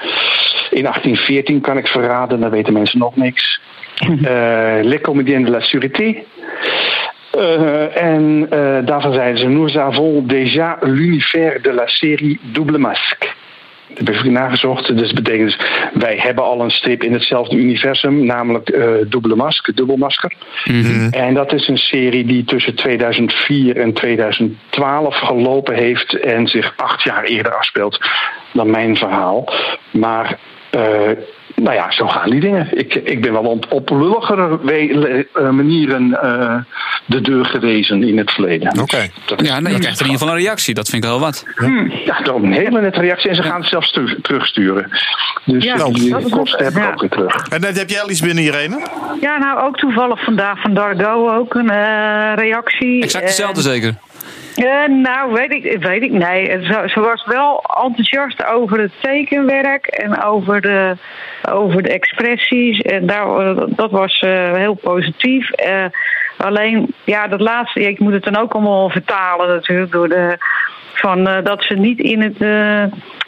In 0.69 0.83
1814 0.83 1.61
kan 1.61 1.77
ik 1.77 1.87
verraden, 1.87 2.39
daar 2.39 2.49
weten 2.49 2.73
mensen 2.73 2.99
nog 2.99 3.15
niks. 3.15 3.61
Eh 4.23 4.79
Les 4.81 5.01
Comédiens 5.01 5.45
de 5.45 5.51
la 5.51 5.59
Sûreté. 5.59 6.23
Eh, 7.31 7.97
en 7.97 8.47
daarvan 8.85 9.13
zeiden 9.13 9.39
ze: 9.39 9.47
Nous 9.47 9.77
avons 9.77 10.23
déjà 10.27 10.77
l'univers 10.79 11.61
de 11.61 11.73
la 11.73 11.87
série 11.87 12.39
Double 12.41 12.77
Masque. 12.77 13.27
Dat 13.93 14.15
heb 14.15 14.25
ik 14.25 14.31
nagezocht. 14.31 14.87
Dus 14.87 15.11
dat 15.11 15.23
betekent 15.23 15.57
dus, 15.57 15.67
wij 15.93 16.17
hebben 16.17 16.43
al 16.43 16.61
een 16.61 16.71
strip 16.71 17.03
in 17.03 17.13
hetzelfde 17.13 17.55
universum, 17.55 18.25
namelijk 18.25 18.69
eh 18.69 18.89
Double 19.07 19.35
Mask, 19.35 19.75
Dubbelmasker. 19.75 20.33
En 21.11 21.33
dat 21.33 21.53
is 21.53 21.67
een 21.67 21.77
serie 21.77 22.25
die 22.25 22.43
tussen 22.43 22.75
2004 22.75 23.77
en 23.77 23.93
2012 23.93 25.15
gelopen 25.15 25.75
heeft 25.75 26.19
en 26.19 26.47
zich 26.47 26.73
acht 26.77 27.03
jaar 27.03 27.23
eerder 27.23 27.55
afspeelt 27.55 27.99
dan 28.53 28.69
mijn 28.69 28.97
verhaal. 28.97 29.53
Maar 29.91 30.39
eh, 30.69 31.09
nou 31.55 31.75
ja, 31.75 31.91
zo 31.91 32.07
gaan 32.07 32.29
die 32.29 32.39
dingen. 32.39 32.67
Ik, 32.77 32.93
ik 32.95 33.21
ben 33.21 33.31
wel 33.31 33.41
op, 33.43 33.65
op 33.69 33.89
lulligere 33.89 34.59
we- 34.63 35.27
eh, 35.33 35.49
manieren 35.49 36.21
eh, 36.21 36.55
de 37.05 37.21
deur 37.21 37.45
gewezen 37.45 38.03
in 38.03 38.17
het 38.17 38.31
verleden. 38.31 38.79
Oké. 38.81 39.07
Dat 39.25 39.41
is- 39.41 39.47
Ja, 39.47 39.59
nou, 39.59 39.73
je 39.73 39.79
krijgt 39.79 39.99
in 39.99 40.05
ieder 40.05 40.19
geval 40.21 40.35
een 40.35 40.41
reactie. 40.43 40.73
Dat 40.73 40.89
vind 40.89 41.03
ik 41.03 41.09
wel 41.09 41.19
wat. 41.19 41.45
ja, 42.05 42.21
dat 42.21 42.35
is 42.37 42.41
een 42.43 42.51
hele 42.51 42.81
nette 42.81 42.99
reactie. 42.99 43.29
En 43.29 43.35
ze 43.35 43.43
gaan 43.43 43.59
het 43.59 43.69
zelfs 43.69 43.91
terug, 43.91 44.15
terugsturen. 44.21 44.89
Dus 45.45 45.63
Ja, 45.63 45.75
dat 45.75 46.29
kosten 46.29 46.63
heb 46.65 46.73
ik 46.73 46.79
ja. 46.83 46.91
ook 46.91 46.99
weer 47.01 47.09
terug. 47.09 47.47
En 47.47 47.61
net 47.61 47.77
heb 47.79 47.89
jij 47.89 48.01
al 48.01 48.09
iets 48.09 48.21
binnen, 48.21 48.43
Irene? 48.43 48.87
Ja, 49.21 49.37
nou 49.37 49.59
ook 49.67 49.77
toevallig 49.77 50.23
vandaag 50.23 50.61
van 50.61 50.73
Dargo 50.73 51.29
ook 51.35 51.53
een 51.53 51.69
eh, 51.69 52.31
reactie. 52.35 53.03
Exact 53.03 53.23
hetzelfde 53.25 53.61
zeker. 53.61 53.93
Eh, 54.55 54.87
nou, 54.87 55.33
weet 55.33 55.51
ik, 55.51 55.77
weet 55.79 56.01
ik 56.01 56.11
nee. 56.11 56.63
Ze, 56.65 56.99
was 56.99 57.25
wel 57.25 57.63
enthousiast 57.83 58.45
over 58.45 58.79
het 58.79 58.91
tekenwerk 59.01 59.85
en 59.85 60.23
over 60.23 60.61
de, 60.61 60.97
over 61.49 61.83
de 61.83 61.89
expressies. 61.89 62.79
En 62.79 63.05
daar, 63.05 63.55
dat 63.67 63.91
was 63.91 64.19
eh, 64.19 64.53
heel 64.53 64.73
positief. 64.73 65.49
Eh, 65.49 65.85
alleen, 66.37 66.93
ja, 67.03 67.27
dat 67.27 67.41
laatste, 67.41 67.87
ik 67.87 67.99
moet 67.99 68.13
het 68.13 68.23
dan 68.23 68.37
ook 68.37 68.53
allemaal 68.53 68.89
vertalen 68.89 69.47
natuurlijk 69.47 69.91
door 69.91 70.09
de. 70.09 70.37
Van, 71.01 71.27
eh, 71.27 71.43
dat 71.43 71.63
ze 71.63 71.73
niet 71.73 71.99
in 71.99 72.21
het. 72.21 72.41
eh, 72.41 72.83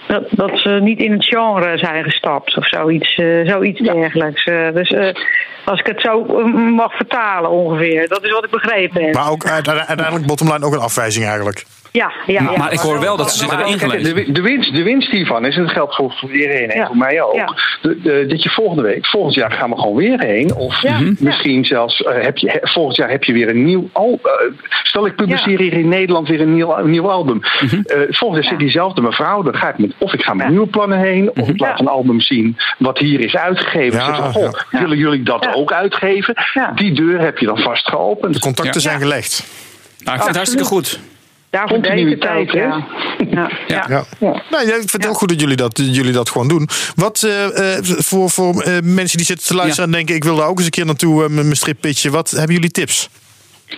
dat, 0.08 0.24
dat 0.30 0.60
ze 0.60 0.70
niet 0.70 1.00
in 1.00 1.12
het 1.12 1.26
genre 1.26 1.78
zijn 1.78 2.04
gestapt 2.04 2.58
of 2.58 2.68
zoiets, 2.68 3.16
eh, 3.16 3.26
zoiets 3.44 3.80
dergelijks. 3.82 4.44
Eh, 4.44 4.72
dus 4.74 4.90
eh, 4.92 5.08
als 5.66 5.80
ik 5.80 5.86
het 5.86 6.02
zo 6.02 6.24
mag 6.76 6.94
vertalen 6.96 7.50
ongeveer, 7.50 8.08
dat 8.08 8.24
is 8.26 8.32
wat 8.32 8.44
ik 8.44 8.50
begrepen 8.52 9.04
heb. 9.04 9.14
Maar 9.14 9.30
ook 9.32 9.46
uite- 9.46 9.86
uiteindelijk 9.86 10.26
bottomline 10.26 10.66
ook 10.66 10.74
een 10.74 10.80
afwijzing 10.80 11.26
eigenlijk. 11.26 11.66
Ja, 11.94 12.12
ja, 12.26 12.42
ja. 12.42 12.58
Maar 12.58 12.74
ik 12.74 12.80
hoor 12.80 13.00
wel 13.00 13.18
dat 13.18 13.32
ze 13.32 13.38
zich 13.38 13.50
hebben 13.50 13.68
ingelezen. 13.68 14.16
de, 14.16 14.32
de, 14.32 14.42
winst, 14.42 14.76
de 14.76 14.84
winst 14.84 15.12
hiervan 15.12 15.46
is, 15.46 15.56
en 15.56 15.64
dat 15.64 15.72
geldt 15.72 15.96
voor, 15.96 16.12
voor 16.18 16.32
iedereen 16.32 16.70
en 16.70 16.80
Ja. 16.80 16.88
voor 16.88 16.98
mij 16.98 17.22
ook, 17.22 17.36
Ja. 17.36 17.54
de- 17.82 18.00
de- 18.02 18.26
dat 18.28 18.44
je 18.44 18.50
volgende 18.50 18.82
week, 18.82 19.06
volgend 19.06 19.34
jaar 19.36 19.52
gaan 19.52 19.70
we 19.70 19.76
gewoon 19.76 19.96
weer 19.96 20.20
heen. 20.20 20.56
Of 20.56 20.82
Ja. 20.82 21.00
Mhm. 21.00 21.14
misschien 21.20 21.66
zelfs, 21.66 22.04
eh, 22.04 22.22
heb 22.24 22.38
je, 22.38 22.50
he- 22.52 22.60
volgend 22.62 22.96
jaar 22.96 23.10
heb 23.10 23.24
je 23.24 23.34
weer 23.34 23.50
een 23.50 23.64
nieuw 23.66 23.90
album. 23.92 24.20
stel, 24.84 25.06
ik 25.06 25.16
publiceer 25.16 25.60
hier 25.60 25.74
in 25.74 25.88
Nederland 25.90 26.28
weer 26.28 26.42
een 26.42 26.54
nieuw, 26.56 26.78
een 26.78 26.90
nieuw 26.90 27.10
album. 27.10 27.40
Mhm. 27.62 27.82
Eh, 27.86 27.98
volgend 28.10 28.42
jaar 28.42 28.52
zit 28.52 28.60
diezelfde 28.60 29.02
mevrouw, 29.02 29.42
dan 29.42 29.56
ga 29.56 29.70
ik 29.70 29.78
met, 29.78 29.94
of 29.98 30.14
ik 30.14 30.22
ga 30.24 30.34
met 30.34 30.46
Ja. 30.46 30.52
nieuwe 30.52 30.68
plannen 30.68 30.98
heen, 31.00 31.30
of 31.36 31.48
ik 31.50 31.60
laat 31.60 31.78
Ja. 31.78 31.84
een 31.84 31.92
album 31.92 32.20
zien 32.22 32.58
wat 32.78 32.98
hier 32.98 33.20
is 33.20 33.36
uitgegeven. 33.36 34.00
Ja, 34.00 34.14
goh, 34.14 34.54
willen 34.72 34.98
jullie 34.98 35.24
dat 35.24 35.44
Ja. 35.44 35.54
ook 35.54 35.72
uitgeven? 35.72 36.34
Ja. 36.54 36.72
Die 36.76 36.94
deur 36.94 37.20
heb 37.20 37.38
je 37.38 37.46
dan 37.46 37.58
vast 37.58 37.88
geopend. 37.90 38.34
De 38.34 38.40
contacten 38.40 38.82
Ja. 38.82 38.88
zijn 38.90 39.00
gelegd. 39.00 39.44
Nou, 39.98 40.18
ik 40.18 40.24
vind 40.24 40.26
het 40.28 40.36
hartstikke 40.36 40.66
goed. 40.66 41.00
Daarvoor 41.54 41.82
deed 41.82 41.92
ik 42.00 42.10
het 42.10 42.30
ook, 42.30 42.36
Continuïteit, 42.36 42.52
ja. 42.52 42.88
Ja, 43.30 43.50
ja. 43.68 44.06
Ja. 44.20 44.42
Nou, 44.50 44.68
ja, 44.68 44.74
ik 44.74 44.80
vind 44.80 44.92
het 44.92 45.04
heel 45.04 45.14
goed 45.14 45.30
dat 45.30 45.40
jullie 45.42 45.56
dat, 45.56 45.78
jullie 45.84 46.12
dat 46.12 46.30
gewoon 46.30 46.48
doen. 46.48 46.70
Wat 46.96 47.24
eh, 47.24 47.76
eh, 47.78 47.84
voor, 47.84 48.30
voor 48.30 48.62
eh, 48.62 48.74
mensen 48.84 49.18
die 49.18 49.26
zitten 49.26 49.48
te 49.48 49.56
luisteren 49.56 49.86
en 49.86 49.92
denken... 49.92 50.16
ik 50.16 50.24
wil 50.24 50.36
daar 50.36 50.48
ook 50.48 50.56
eens 50.58 50.66
een 50.66 50.72
keer 50.72 50.86
naartoe 50.86 51.22
met 51.22 51.32
mijn 51.44 51.56
strip 51.56 51.78
pitchen. 51.82 52.12
Wat 52.12 52.32
hebben 52.32 52.54
jullie 52.56 52.72
tips? 52.72 53.10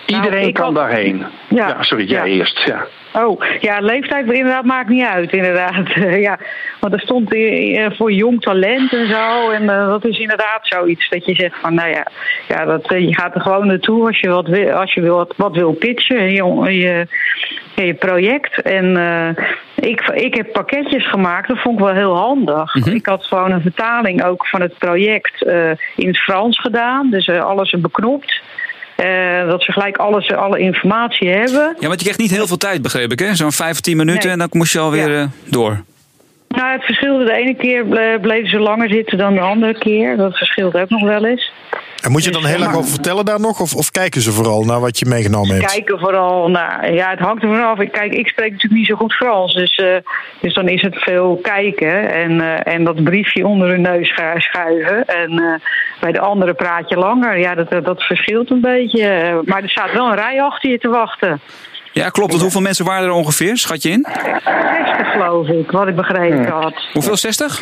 Iedereen 0.06 0.32
Nou, 0.32 0.48
ik 0.48 0.54
kan 0.54 0.66
had- 0.66 0.76
daarheen. 0.76 1.26
Ja. 1.50 1.68
Ja, 1.68 1.84
sorry, 1.84 2.08
jij 2.10 2.30
Ja. 2.30 2.36
eerst. 2.38 2.66
Ja. 2.66 2.88
Oh, 3.18 3.42
ja, 3.60 3.80
leeftijd 3.80 4.32
inderdaad 4.32 4.66
maakt 4.66 4.90
niet 4.90 5.06
uit, 5.06 5.32
inderdaad. 5.32 5.94
ja, 6.28 6.40
want 6.80 6.94
er 6.94 7.00
stond 7.00 7.34
eh, 7.34 7.92
voor 7.92 8.12
jong 8.12 8.42
talent 8.42 8.94
en 8.94 9.08
zo. 9.08 9.50
En 9.50 9.70
eh, 9.70 9.88
dat 9.88 10.06
is 10.06 10.20
inderdaad 10.20 10.60
zoiets 10.62 11.10
dat 11.10 11.26
je 11.26 11.36
zegt 11.36 11.60
van, 11.62 11.74
nou 11.74 11.90
ja, 11.90 12.08
ja 12.48 12.66
dat, 12.66 12.92
eh, 12.92 13.08
je 13.08 13.16
gaat 13.16 13.36
er 13.36 13.42
gewoon 13.42 13.68
naartoe 13.68 14.08
als 14.08 14.20
je 14.20 14.30
wat 14.30 14.48
wil, 14.48 14.72
als 14.72 14.94
je 14.94 15.02
wil, 15.02 15.16
wat, 15.16 15.34
wat 15.38 15.56
wil 15.56 15.72
pitchen, 15.72 16.32
je, 16.32 16.74
je, 16.80 17.08
je 17.76 17.94
project. 17.94 18.62
En 18.62 18.98
ik, 19.76 20.02
ik 20.02 20.36
heb 20.36 20.52
pakketjes 20.52 21.10
gemaakt, 21.10 21.48
dat 21.48 21.60
vond 21.60 21.80
ik 21.80 21.86
wel 21.86 21.94
heel 21.94 22.16
handig. 22.16 22.76
Ik 22.76 23.06
had 23.06 23.26
gewoon 23.26 23.52
een 23.52 23.62
vertaling 23.62 24.24
ook 24.24 24.48
van 24.48 24.62
het 24.62 24.78
project 24.78 25.42
in 25.96 26.08
het 26.08 26.18
Frans 26.18 26.60
gedaan, 26.60 27.10
dus 27.10 27.30
alles 27.30 27.76
beknopt. 27.80 28.42
Eh, 28.96 29.48
dat 29.48 29.64
ze 29.64 29.72
gelijk 29.72 29.98
alles, 29.98 30.32
alle 30.32 30.60
informatie 30.60 31.30
hebben. 31.30 31.76
Ja, 31.80 31.88
want 31.88 32.00
je 32.00 32.06
kreeg 32.06 32.18
niet 32.18 32.32
heel 32.32 32.48
veel 32.48 32.58
tijd, 32.58 32.82
begreep 32.82 33.12
ik, 33.12 33.20
hè? 33.20 33.36
Zo'n 33.36 33.52
15 33.52 33.98
minuten 33.98 34.24
Nee. 34.24 34.32
en 34.32 34.40
dan 34.40 34.48
moest 34.52 34.74
je 34.74 34.80
alweer 34.80 35.12
Ja. 35.12 35.22
eh, 35.22 35.28
door. 35.52 35.84
Nou, 36.48 36.72
het 36.72 36.84
verschilde. 36.84 37.26
De 37.26 37.34
ene 37.34 37.56
keer 37.56 37.86
ble- 37.88 38.18
bleven 38.22 38.50
ze 38.50 38.60
langer 38.60 38.90
zitten 38.90 39.18
dan 39.18 39.34
de 39.34 39.40
andere 39.40 39.78
keer. 39.78 40.18
Dat 40.18 40.38
verschilt 40.38 40.76
ook 40.76 40.90
nog 40.90 41.02
wel 41.04 41.26
eens. 41.26 41.52
En 42.06 42.12
moet 42.12 42.24
je 42.24 42.32
dan 42.32 42.46
heel 42.46 42.60
lang 42.60 42.76
over 42.76 42.90
vertellen 42.90 43.26
daar 43.26 43.40
nog? 43.40 43.60
Of, 43.60 43.76
of 43.76 43.92
kijken 43.92 44.22
ze 44.22 44.32
vooral 44.32 44.64
naar 44.64 44.80
wat 44.80 45.00
je 45.00 45.06
meegenomen 45.06 45.56
hebt? 45.56 45.74
Kijken 45.74 46.00
vooral 46.00 46.50
naar. 46.50 46.94
Ja, 46.94 47.10
het 47.10 47.20
hangt 47.20 47.44
er 47.44 47.50
vanaf. 47.50 47.78
Kijk, 47.78 48.14
ik 48.14 48.28
spreek 48.28 48.52
natuurlijk 48.52 48.74
niet 48.82 48.88
zo 48.88 48.96
goed 48.96 49.14
Frans. 49.14 49.54
Dus, 49.54 49.76
eh, 49.76 49.96
dus 50.42 50.54
dan 50.54 50.68
is 50.68 50.82
het 50.82 50.96
veel 50.96 51.40
kijken. 51.42 52.14
En, 52.14 52.42
eh, 52.42 52.74
en 52.74 52.84
dat 52.84 53.04
briefje 53.04 53.48
onder 53.48 53.68
hun 53.70 53.82
neus 53.82 54.08
schu- 54.08 54.40
schuiven. 54.40 55.06
En 55.06 55.32
eh, 55.32 55.54
bij 56.00 56.12
de 56.12 56.20
andere 56.20 56.54
praat 56.54 56.90
je 56.90 56.96
langer. 56.96 57.38
Ja, 57.38 57.56
dat, 57.56 57.86
dat 57.86 58.04
verschilt 58.04 58.52
een 58.52 58.62
beetje. 58.62 59.42
Maar 59.46 59.64
er 59.64 59.70
staat 59.70 59.94
wel 59.94 60.08
een 60.08 60.16
rij 60.16 60.42
achter 60.42 60.70
je 60.70 60.78
te 60.78 60.90
wachten. 60.90 61.42
Ja, 62.02 62.10
klopt. 62.10 62.30
Want 62.30 62.42
hoeveel 62.42 62.62
mensen 62.62 62.86
waren 62.86 63.06
er 63.08 63.12
ongeveer? 63.14 63.58
Schat 63.58 63.84
je 63.84 63.90
in? 63.90 64.06
60 64.10 65.12
geloof 65.12 65.48
ik, 65.48 65.72
wat 65.72 65.88
ik 65.88 65.96
begrepen 65.96 66.48
had. 66.48 66.74
Hoeveel? 66.94 67.16
60? 67.18 67.62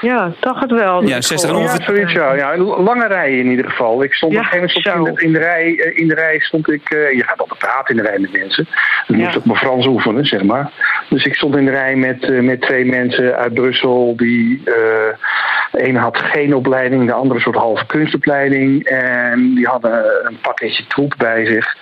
Ja, 0.00 0.32
toch 0.40 0.60
het 0.60 0.70
wel. 0.70 1.02
Ja, 1.06 1.20
60 1.20 1.50
en 1.50 1.56
Ja, 1.56 1.62
Ja, 1.62 1.66
ongeveer. 1.68 1.84
zoiets 1.94 2.12
ja. 2.12 2.34
ja. 2.34 2.56
Lange 2.58 3.06
rijen 3.06 3.38
in 3.38 3.46
ieder 3.50 3.70
geval. 3.70 4.02
Ik 4.02 4.12
stond 4.14 4.32
Ja, 4.32 4.38
op 4.38 4.44
een 4.52 4.68
gegeven 4.68 4.98
moment 4.98 5.20
in, 5.20 5.22
de, 5.22 5.26
in, 5.26 5.32
de 5.32 5.38
rij, 5.38 5.76
eh, 5.78 5.98
in 6.00 6.08
de 6.08 6.14
rij 6.14 6.38
stond 6.40 6.70
ik. 6.70 6.90
eh, 6.90 7.12
je 7.12 7.24
gaat 7.24 7.38
altijd 7.40 7.58
praten 7.58 7.96
in 7.96 8.02
de 8.02 8.08
rij 8.08 8.18
met 8.18 8.32
mensen. 8.32 8.68
Dan 9.06 9.16
Ja. 9.18 9.24
moest 9.24 9.36
ik 9.36 9.44
mijn 9.44 9.58
Frans 9.58 9.86
oefenen, 9.86 10.24
zeg 10.26 10.42
maar. 10.42 10.70
Dus 11.08 11.24
ik 11.24 11.34
stond 11.34 11.56
in 11.56 11.64
de 11.64 11.70
rij 11.70 11.96
met, 11.96 12.22
eh, 12.30 12.40
met 12.40 12.60
twee 12.60 12.84
mensen 12.84 13.36
uit 13.36 13.54
Brussel. 13.54 14.16
Die 14.16 14.62
eh, 14.64 14.74
de 15.72 15.82
ene 15.82 15.98
had 15.98 16.18
geen 16.18 16.54
opleiding, 16.54 17.06
de 17.06 17.12
andere 17.12 17.34
een 17.34 17.40
soort 17.40 17.56
halve 17.56 17.86
kunstopleiding. 17.86 18.84
En 18.84 19.54
die 19.54 19.66
hadden 19.66 20.04
een 20.26 20.38
pakketje 20.42 20.86
troep 20.86 21.14
bij 21.18 21.46
zich. 21.46 21.76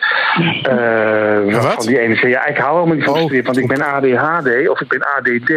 Eh 0.62 1.62
wat? 1.62 1.83
Die 1.86 1.98
ene 2.00 2.16
zei: 2.16 2.30
Ja, 2.32 2.46
ik 2.46 2.56
hou 2.56 2.74
helemaal 2.74 2.94
niet 2.96 3.04
van 3.04 3.14
Oh. 3.14 3.24
strip, 3.24 3.44
want 3.44 3.56
ik 3.58 3.66
ben 3.68 3.82
ADHD 3.82 4.68
of 4.68 4.80
ik 4.80 4.88
ben 4.88 5.02
ADD. 5.16 5.50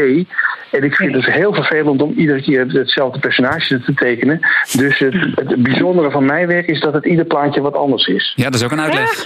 En 0.71 0.83
ik 0.83 0.95
vind 0.95 1.13
het 1.13 1.23
dus 1.25 1.33
heel 1.33 1.53
vervelend 1.53 2.01
om 2.01 2.13
iedere 2.17 2.41
keer 2.41 2.65
hetzelfde 2.67 3.19
personage 3.19 3.81
te 3.81 3.93
tekenen. 3.93 4.39
Dus 4.71 4.99
het, 4.99 5.13
het 5.35 5.63
bijzondere 5.63 6.11
van 6.11 6.25
mijn 6.25 6.47
werk 6.47 6.67
is 6.67 6.79
dat 6.79 6.93
het 6.93 7.05
ieder 7.05 7.25
plaatje 7.25 7.61
wat 7.61 7.73
anders 7.75 8.07
is. 8.07 8.33
Ja, 8.35 8.43
dat 8.43 8.53
is 8.59 8.63
ook 8.63 8.71
een 8.71 8.81
uitleg. 8.81 9.25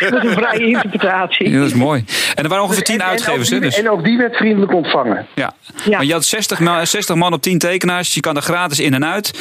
Dat 0.00 0.24
is 0.24 0.30
een 0.30 0.30
vrije 0.32 0.66
interpretatie. 0.66 1.50
Ja, 1.50 1.58
dat 1.58 1.66
is 1.66 1.74
mooi. 1.74 2.04
En 2.34 2.42
er 2.42 2.48
waren 2.48 2.64
ongeveer 2.64 2.82
10 2.84 2.94
En- 2.94 3.00
en 3.00 3.06
uitgevers, 3.10 3.48
hè? 3.48 3.54
ook 3.56 3.60
die- 3.62 3.70
Dus. 3.70 3.80
En 3.80 3.90
ook 3.90 4.04
die 4.04 4.18
werd 4.18 4.36
vriendelijk 4.36 4.72
ontvangen. 4.74 5.26
Ja. 5.34 5.52
Ja. 5.84 5.96
Maar 5.96 6.04
je 6.04 6.12
had 6.12 6.24
60, 6.24 6.60
ma- 6.60 6.84
60 6.84 7.16
man 7.16 7.32
op 7.32 7.42
10 7.42 7.58
tekenaars. 7.58 8.14
Je 8.14 8.20
kan 8.20 8.36
er 8.36 8.42
gratis 8.42 8.80
in 8.80 8.94
en 8.94 9.04
uit. 9.04 9.38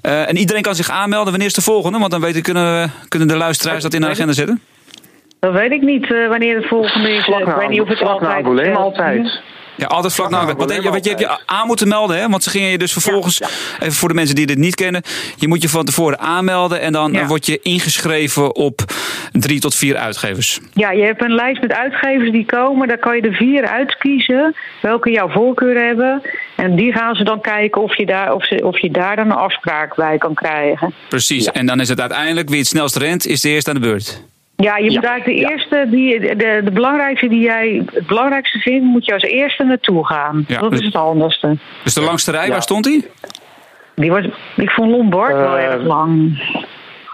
Eh, 0.00 0.28
en 0.28 0.36
iedereen 0.36 0.62
kan 0.62 0.74
zich 0.74 0.90
aanmelden. 0.90 1.28
Wanneer 1.30 1.48
is 1.48 1.54
de 1.54 1.60
volgende? 1.62 1.98
Want 1.98 2.10
dan 2.10 2.20
weten, 2.20 2.42
kunnen, 2.42 2.80
we- 2.82 2.88
kunnen 3.08 3.28
de 3.28 3.36
luisteraars 3.36 3.82
dat 3.82 3.94
in 3.94 4.00
de 4.00 4.06
agenda 4.08 4.32
zetten. 4.32 4.60
Dat 5.40 5.52
weet 5.52 5.72
ik 5.72 5.82
niet 5.82 6.12
eh, 6.12 6.28
wanneer 6.28 6.56
het 6.56 6.66
volgende 6.66 7.10
is. 7.10 7.24
Vlak 7.24 7.40
ik 7.40 7.54
weet 7.54 7.68
niet 7.68 7.80
of 7.80 7.88
het 7.88 8.02
altijd... 8.02 8.46
Eh, 8.58 8.76
altijd. 8.76 9.40
Ja, 9.76 9.86
altijd 9.86 10.14
vlak 10.14 10.30
na. 10.30 10.40
Ja, 10.40 10.54
Want 10.54 10.70
je, 10.70 10.82
je 11.02 11.08
hebt 11.08 11.20
je 11.20 11.38
aan 11.46 11.66
moeten 11.66 11.88
melden, 11.88 12.18
hè? 12.20 12.28
Want 12.28 12.42
ze 12.42 12.50
gingen 12.50 12.68
je 12.70 12.78
dus 12.78 12.92
vervolgens, 12.92 13.40
even 13.80 13.92
voor 13.92 14.08
de 14.08 14.14
mensen 14.14 14.34
die 14.34 14.46
dit 14.46 14.58
niet 14.58 14.74
kennen, 14.74 15.02
je 15.36 15.48
moet 15.48 15.62
je 15.62 15.68
van 15.68 15.84
tevoren 15.84 16.18
aanmelden 16.18 16.80
en 16.80 16.92
dan 16.92 17.12
Ja. 17.12 17.26
word 17.26 17.46
je 17.46 17.58
ingeschreven 17.62 18.54
op 18.54 18.80
drie 19.32 19.60
tot 19.60 19.74
vier 19.74 19.96
uitgevers. 19.96 20.60
Ja, 20.74 20.90
je 20.90 21.02
hebt 21.02 21.22
een 21.22 21.34
lijst 21.34 21.60
met 21.60 21.72
uitgevers 21.72 22.30
die 22.30 22.44
komen. 22.46 22.88
Daar 22.88 22.98
kan 22.98 23.16
je 23.16 23.22
er 23.22 23.34
vier 23.34 23.66
uitkiezen 23.66 24.54
welke 24.82 25.10
jouw 25.10 25.28
voorkeur 25.30 25.84
hebben. 25.86 26.22
En 26.56 26.76
die 26.76 26.92
gaan 26.92 27.14
ze 27.14 27.24
dan 27.24 27.40
kijken 27.40 27.82
of 27.82 27.96
je 27.96 28.06
daar, 28.06 28.34
of 28.34 28.46
ze, 28.46 28.60
of 28.66 28.78
je 28.80 28.90
daar 28.90 29.16
dan 29.16 29.26
een 29.30 29.36
afspraak 29.36 29.94
bij 29.96 30.18
kan 30.18 30.34
krijgen. 30.34 30.94
Precies. 31.08 31.46
En 31.46 31.66
dan 31.66 31.80
is 31.80 31.88
het 31.88 32.00
uiteindelijk 32.00 32.48
wie 32.48 32.58
het 32.58 32.66
snelst 32.66 32.96
rent, 32.96 33.26
is 33.26 33.40
de 33.40 33.48
eerste 33.48 33.70
aan 33.70 33.76
de 33.76 33.82
beurt. 33.88 34.22
Ja, 34.60 34.76
je 34.76 34.90
moet 34.90 35.04
eigenlijk 35.04 35.24
de 35.40 35.50
eerste, 35.52 35.86
die, 35.90 36.20
de, 36.36 36.60
de 36.64 36.70
belangrijkste 36.72 37.28
die 37.28 37.40
jij 37.40 37.82
het 37.92 38.06
belangrijkste 38.06 38.58
vindt, 38.58 38.84
moet 38.84 39.04
je 39.06 39.12
als 39.12 39.22
eerste 39.22 39.64
naartoe 39.64 40.06
gaan. 40.06 40.44
Ja, 40.48 40.58
dat 40.60 40.70
dus- 40.70 40.78
is 40.80 40.86
het 40.86 40.94
handigste. 40.94 41.56
Dus 41.84 41.94
de 41.94 42.00
langste 42.00 42.30
rij, 42.30 42.46
Ja. 42.46 42.50
waar 42.52 42.62
stond 42.62 42.84
hij? 42.84 43.04
Die 43.94 44.10
was, 44.10 44.24
ik 44.56 44.70
vond 44.70 44.90
Lombard 44.90 45.32
wel 45.34 45.56
Eh, 45.56 45.64
erg 45.64 45.82
lang. 45.82 46.42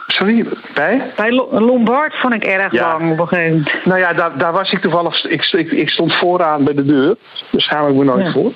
Sorry, 0.06 0.46
bij? 0.74 1.12
Bij 1.16 1.32
Lo- 1.32 1.48
Lombard 1.60 2.14
vond 2.14 2.34
ik 2.34 2.44
erg 2.44 2.72
Ja. 2.72 2.82
lang 2.98 3.12
op 3.12 3.18
een 3.18 3.28
gegeven 3.28 3.52
moment. 3.56 3.84
Nou 3.84 3.98
ja, 4.00 4.12
daar, 4.12 4.38
daar 4.38 4.52
was 4.52 4.72
ik 4.72 4.80
toevallig. 4.80 5.24
Ik, 5.24 5.42
ik, 5.52 5.70
ik 5.72 5.88
stond 5.88 6.14
vooraan 6.14 6.64
bij 6.64 6.74
de 6.74 6.84
deur. 6.84 7.16
Daar 7.50 7.60
schaam 7.60 7.88
ik 7.88 7.94
me 7.94 8.04
nooit 8.04 8.26
Ja. 8.26 8.32
voor. 8.32 8.52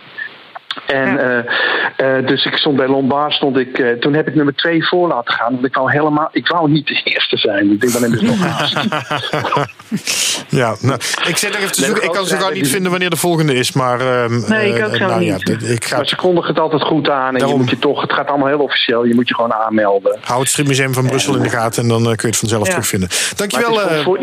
En 0.87 1.13
Ja. 1.13 1.45
eh, 1.97 2.19
eh, 2.19 2.27
dus 2.27 2.45
ik 2.45 2.57
stond 2.57 2.77
bij 2.77 2.89
Lombard, 2.89 3.33
stond 3.33 3.57
ik, 3.57 3.79
eh, 3.79 3.93
toen 3.93 4.15
heb 4.15 4.29
ik 4.29 4.35
nummer 4.35 4.55
twee 4.55 4.87
voor 4.87 5.09
laten 5.09 5.35
gaan. 5.35 5.53
Want 5.53 5.65
ik 5.67 5.75
wou 5.75 5.91
helemaal, 5.93 6.29
ik 6.33 6.49
wou 6.49 6.71
niet 6.71 6.87
de 6.87 7.01
eerste 7.05 7.37
zijn. 7.37 7.71
Ik 7.73 7.81
denk, 7.81 7.93
dan 7.93 8.03
hebben 8.03 8.19
ze 8.19 8.25
nog 8.25 8.39
haast. 8.39 8.77
Ja, 10.49 10.75
nou, 10.81 11.01
ik 11.27 11.37
zit 11.37 11.51
nog 11.53 11.61
even 11.61 11.73
te 11.73 11.85
zoeken. 11.85 12.03
Ik 12.05 12.11
kan 12.13 12.27
gauw 12.27 12.49
ja, 12.49 12.55
niet 12.55 12.69
vinden 12.69 12.91
wanneer 12.91 13.11
de 13.11 13.17
volgende 13.17 13.55
is. 13.55 13.73
Maar, 13.73 14.01
ehm, 14.01 14.41
Nee, 14.49 14.75
ik 14.75 14.85
ook 14.85 14.95
zo 14.97 15.07
nou, 15.07 15.21
niet. 15.21 15.49
Ja, 15.61 15.69
ik 15.69 15.85
ga 15.85 15.97
Maar 15.97 16.07
ze 16.07 16.17
kondigen 16.17 16.49
het 16.49 16.59
altijd 16.63 16.83
goed 16.83 17.11
aan. 17.11 17.27
En 17.33 17.33
Daarom. 17.39 17.51
je 17.51 17.57
moet 17.63 17.71
je 17.71 17.79
toch, 17.79 18.01
het 18.01 18.13
gaat 18.13 18.29
allemaal 18.29 18.47
heel 18.49 18.59
officieel. 18.59 19.05
Je 19.05 19.15
moet 19.15 19.29
je 19.29 19.35
gewoon 19.35 19.53
aanmelden. 19.53 20.19
hou 20.21 20.41
het 20.41 20.49
Stripmuseum 20.49 20.93
van 20.95 21.07
Brussel 21.07 21.37
in 21.37 21.43
de 21.43 21.49
gaten. 21.49 21.83
En 21.83 21.89
dan 21.89 22.03
kun 22.03 22.17
je 22.17 22.27
het 22.27 22.37
vanzelf 22.37 22.65
Ja. 22.65 22.71
terugvinden. 22.71 23.09
Dankjewel. 23.37 23.75
voor, 23.79 24.03
voor, 24.03 24.19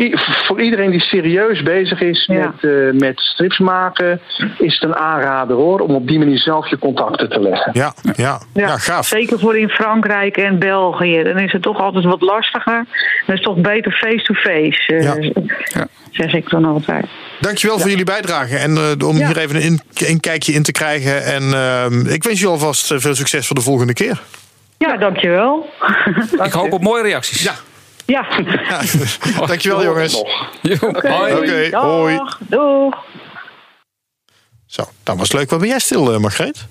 voor 0.46 0.60
iedereen 0.62 0.90
die 0.90 1.00
serieus 1.00 1.62
bezig 1.62 2.00
is 2.00 2.26
met, 2.26 2.62
met 3.00 3.20
strips 3.20 3.58
maken, 3.58 4.20
is 4.58 4.74
het 4.74 4.82
een 4.82 4.96
aanrader 4.96 5.56
hoor, 5.56 5.80
om 5.80 5.94
op 5.94 6.06
die 6.08 6.18
manier 6.18 6.37
zelf 6.38 6.68
je 6.70 6.78
contacten 6.78 7.28
te 7.28 7.40
leggen. 7.40 7.70
ja, 7.74 7.94
ja, 8.16 8.40
ja. 8.54 8.78
gaaf. 8.78 9.06
Zeker 9.06 9.38
voor 9.38 9.56
in 9.58 9.68
Frankrijk 9.68 10.36
en 10.36 10.58
België. 10.58 11.22
Dan 11.22 11.38
is 11.38 11.52
het 11.52 11.62
toch 11.62 11.78
altijd 11.80 12.04
wat 12.04 12.20
lastiger. 12.20 12.74
Dan 13.26 13.36
is 13.36 13.42
het 13.42 13.42
toch 13.42 13.56
beter 13.56 13.92
face-to-face, 13.92 14.86
eh, 14.86 15.02
Ja. 15.02 15.16
Ja. 15.74 15.86
zeg 16.10 16.32
ik 16.34 16.50
dan 16.50 16.64
altijd. 16.64 17.06
Dankjewel 17.40 17.78
voor 17.78 17.90
jullie 17.90 18.04
bijdrage. 18.04 18.56
En 18.56 18.76
eh, 18.76 19.06
om 19.08 19.16
Ja. 19.18 19.26
hier 19.26 19.38
even 19.38 19.56
een 19.56 19.62
in- 19.62 20.06
inkijkje 20.06 20.52
in 20.52 20.62
te 20.62 20.72
krijgen. 20.72 21.24
En 21.24 21.42
ehm, 21.54 22.06
ik 22.06 22.22
wens 22.24 22.38
jullie 22.40 22.54
alvast 22.54 22.90
eh, 22.90 22.98
veel 22.98 23.14
succes 23.14 23.46
voor 23.46 23.56
de 23.56 23.62
volgende 23.62 23.92
keer. 23.92 24.20
Ja, 24.78 24.96
dankjewel. 24.96 25.68
Ik 26.44 26.52
hoop 26.52 26.72
op 26.72 26.82
mooie 26.82 27.02
reacties. 27.02 27.42
Ja. 27.42 27.52
Ja. 28.06 28.26
Ja. 28.68 28.80
Dankjewel 29.46 29.84
jongens. 29.84 30.12
Nog. 30.12 30.46
Jo, 30.62 30.76
hoi. 30.92 31.32
Oké, 31.34 31.76
hoi. 31.76 32.20
Doeg. 32.38 32.96
Zo, 34.68 34.90
dat 35.02 35.16
was 35.16 35.32
leuk. 35.32 35.50
Wat 35.50 35.58
ben 35.58 35.68
jij 35.68 35.78
stil, 35.78 36.12
eh, 36.12 36.18
Margreet? 36.18 36.66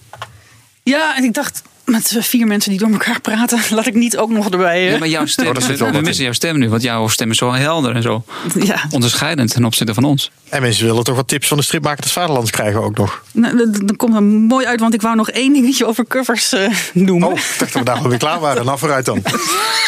Ja, 0.83 1.15
en 1.15 1.23
ik 1.23 1.33
dacht, 1.33 1.61
met 1.87 2.07
z'n 2.07 2.19
vier 2.19 2.47
mensen 2.47 2.69
die 2.71 2.79
door 2.79 2.91
elkaar 2.91 3.21
praten, 3.21 3.59
laat 3.75 3.85
ik 3.85 3.93
niet 3.93 4.17
ook 4.17 4.29
nog 4.29 4.49
erbij. 4.49 4.81
hè? 4.83 4.91
Ja, 4.91 4.97
maar 4.97 5.07
jouw 5.07 5.25
stem, 5.35 5.47
Oh, 5.47 5.53
dat 5.53 5.63
zit 5.63 5.79
wel 5.79 5.87
we 5.87 5.93
wat 5.93 6.03
missen 6.03 6.23
jouw 6.23 6.33
stem 6.33 6.57
nu, 6.57 6.69
want 6.69 6.81
jouw 6.81 7.07
stem 7.07 7.31
is 7.31 7.37
zo 7.37 7.51
helder 7.53 7.95
en 7.95 8.01
zo 8.01 8.23
Ja, 8.59 8.85
onderscheidend 8.91 9.51
ten 9.51 9.65
opzichte 9.65 9.93
van 9.93 10.03
ons. 10.03 10.31
En 10.49 10.61
mensen 10.61 10.85
willen 10.85 11.03
toch 11.03 11.15
wat 11.15 11.27
tips 11.27 11.47
van 11.47 11.57
de 11.57 11.63
stripmaker 11.63 12.01
des 12.01 12.11
Vaderlands 12.11 12.51
krijgen 12.51 12.81
ook 12.83 12.97
nog. 12.97 13.23
nou, 13.31 13.57
dat, 13.57 13.87
dat 13.87 13.97
komt 13.97 14.15
er 14.15 14.23
mooi 14.23 14.65
uit, 14.65 14.79
want 14.79 14.93
ik 14.93 15.01
wou 15.01 15.15
nog 15.15 15.29
één 15.29 15.53
dingetje 15.53 15.85
over 15.85 16.05
covers 16.07 16.53
eh, 16.53 16.73
noemen. 16.93 17.27
Oh, 17.27 17.33
ik 17.37 17.55
dacht 17.57 17.73
dat 17.73 17.81
we 17.81 17.83
daar 17.83 17.97
alweer 17.97 18.17
klaar 18.17 18.39
waren. 18.39 18.65
Nou, 18.65 18.77
vooruit 18.77 19.05
dan. 19.05 19.21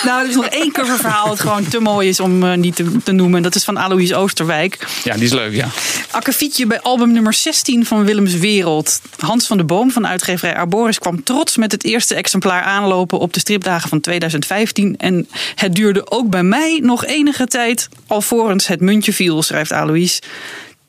Nou, 0.03 0.21
er 0.23 0.29
is 0.29 0.35
nog 0.35 0.45
één 0.45 0.71
coververhaal 0.71 1.27
dat 1.27 1.39
gewoon 1.39 1.67
te 1.67 1.79
mooi 1.79 2.07
is 2.09 2.19
om 2.19 2.43
eh, 2.43 2.57
niet 2.57 2.75
te, 2.75 2.97
te 3.03 3.11
noemen. 3.11 3.41
Dat 3.41 3.55
is 3.55 3.63
van 3.63 3.77
Alois 3.77 4.13
Oosterwijk. 4.13 4.87
Ja, 5.03 5.13
die 5.13 5.23
is 5.23 5.31
leuk, 5.33 5.53
ja. 5.53 5.67
Akkefietje 6.11 6.65
bij 6.67 6.81
album 6.81 7.11
nummer 7.11 7.33
16 7.33 7.85
van 7.85 8.05
Willems 8.05 8.33
Wereld. 8.33 9.01
Hans 9.17 9.47
van 9.47 9.57
de 9.57 9.63
Boom 9.63 9.91
van 9.91 10.07
uitgeverij 10.07 10.55
Arboris 10.55 10.99
kwam 10.99 11.23
trots 11.23 11.57
met 11.57 11.71
het 11.71 11.83
eerste 11.89 12.15
exemplaar 12.15 12.61
aanlopen 12.61 13.19
op 13.19 13.33
de 13.33 13.39
stripdagen 13.39 13.89
van 13.89 13.99
2015. 13.99 14.97
En 14.97 15.27
het 15.55 15.75
duurde 15.75 16.11
ook 16.11 16.29
bij 16.29 16.43
mij 16.43 16.79
nog 16.83 17.05
enige 17.05 17.45
tijd 17.45 17.89
alvorens 18.07 18.67
het 18.67 18.81
muntje 18.81 19.13
viel, 19.13 19.41
schrijft 19.41 19.71
Alois. 19.71 20.21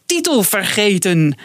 Titel 0.07 0.43
vergeten. 0.43 1.37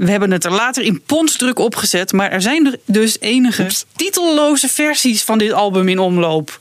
We 0.00 0.10
hebben 0.10 0.30
het 0.30 0.44
er 0.44 0.50
later 0.50 0.82
in 0.82 1.02
pondsdruk 1.06 1.58
opgezet, 1.58 2.12
maar 2.12 2.30
er 2.30 2.42
zijn 2.42 2.66
er 2.66 2.78
dus 2.84 3.16
enige 3.20 3.66
titelloze 3.96 4.68
versies 4.68 5.22
van 5.22 5.38
dit 5.38 5.52
album 5.52 5.88
in 5.88 5.98
omloop. 5.98 6.58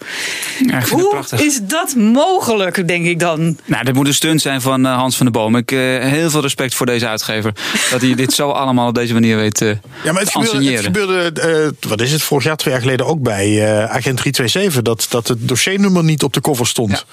ja 0.68 0.78
ik 0.78 0.88
vind 0.88 1.02
het 1.02 1.32
Hoe 1.32 1.46
is 1.46 1.60
dat 1.64 1.96
mogelijk, 1.96 2.88
denk 2.88 3.06
ik 3.06 3.20
dan? 3.20 3.58
Nou, 3.66 3.84
dit 3.84 3.94
moet 3.94 4.08
een 4.08 4.14
stunt 4.14 4.42
zijn 4.42 4.62
van 4.62 4.86
eh, 4.86 4.96
Hans 4.96 5.18
van 5.18 5.26
der 5.26 5.42
Boom. 5.42 5.56
Ik 5.56 5.72
uh, 5.72 5.80
heel 6.00 6.30
veel 6.30 6.42
respect 6.42 6.76
voor 6.76 6.86
deze 6.86 7.08
uitgever. 7.08 7.54
dat 7.92 8.02
hij 8.02 8.16
dit 8.16 8.34
zo 8.34 8.50
allemaal 8.50 8.88
op 8.88 8.96
deze 8.96 9.14
manier 9.14 9.38
weet 9.38 9.62
uh, 9.62 9.70
Ja, 10.04 10.12
maar 10.12 10.22
het 10.22 10.32
gebeurde, 10.32 10.72
het 10.72 10.86
gebeurde 10.86 11.74
uh, 11.82 11.90
wat 11.90 12.02
is 12.02 12.12
het, 12.12 12.22
vorig 12.22 12.44
jaar, 12.44 12.58
twee 12.58 12.74
jaar 12.74 12.84
geleden 12.84 13.06
ook 13.06 13.22
bij 13.22 13.48
uh, 13.48 13.84
Agent 13.84 14.18
327. 14.18 14.82
Dat, 14.82 15.06
dat 15.10 15.28
het 15.28 15.48
dossiernummer 15.48 16.04
niet 16.04 16.24
op 16.24 16.34
de 16.34 16.42
cover 16.42 16.68
stond. 16.68 16.92
Ja. 16.92 17.04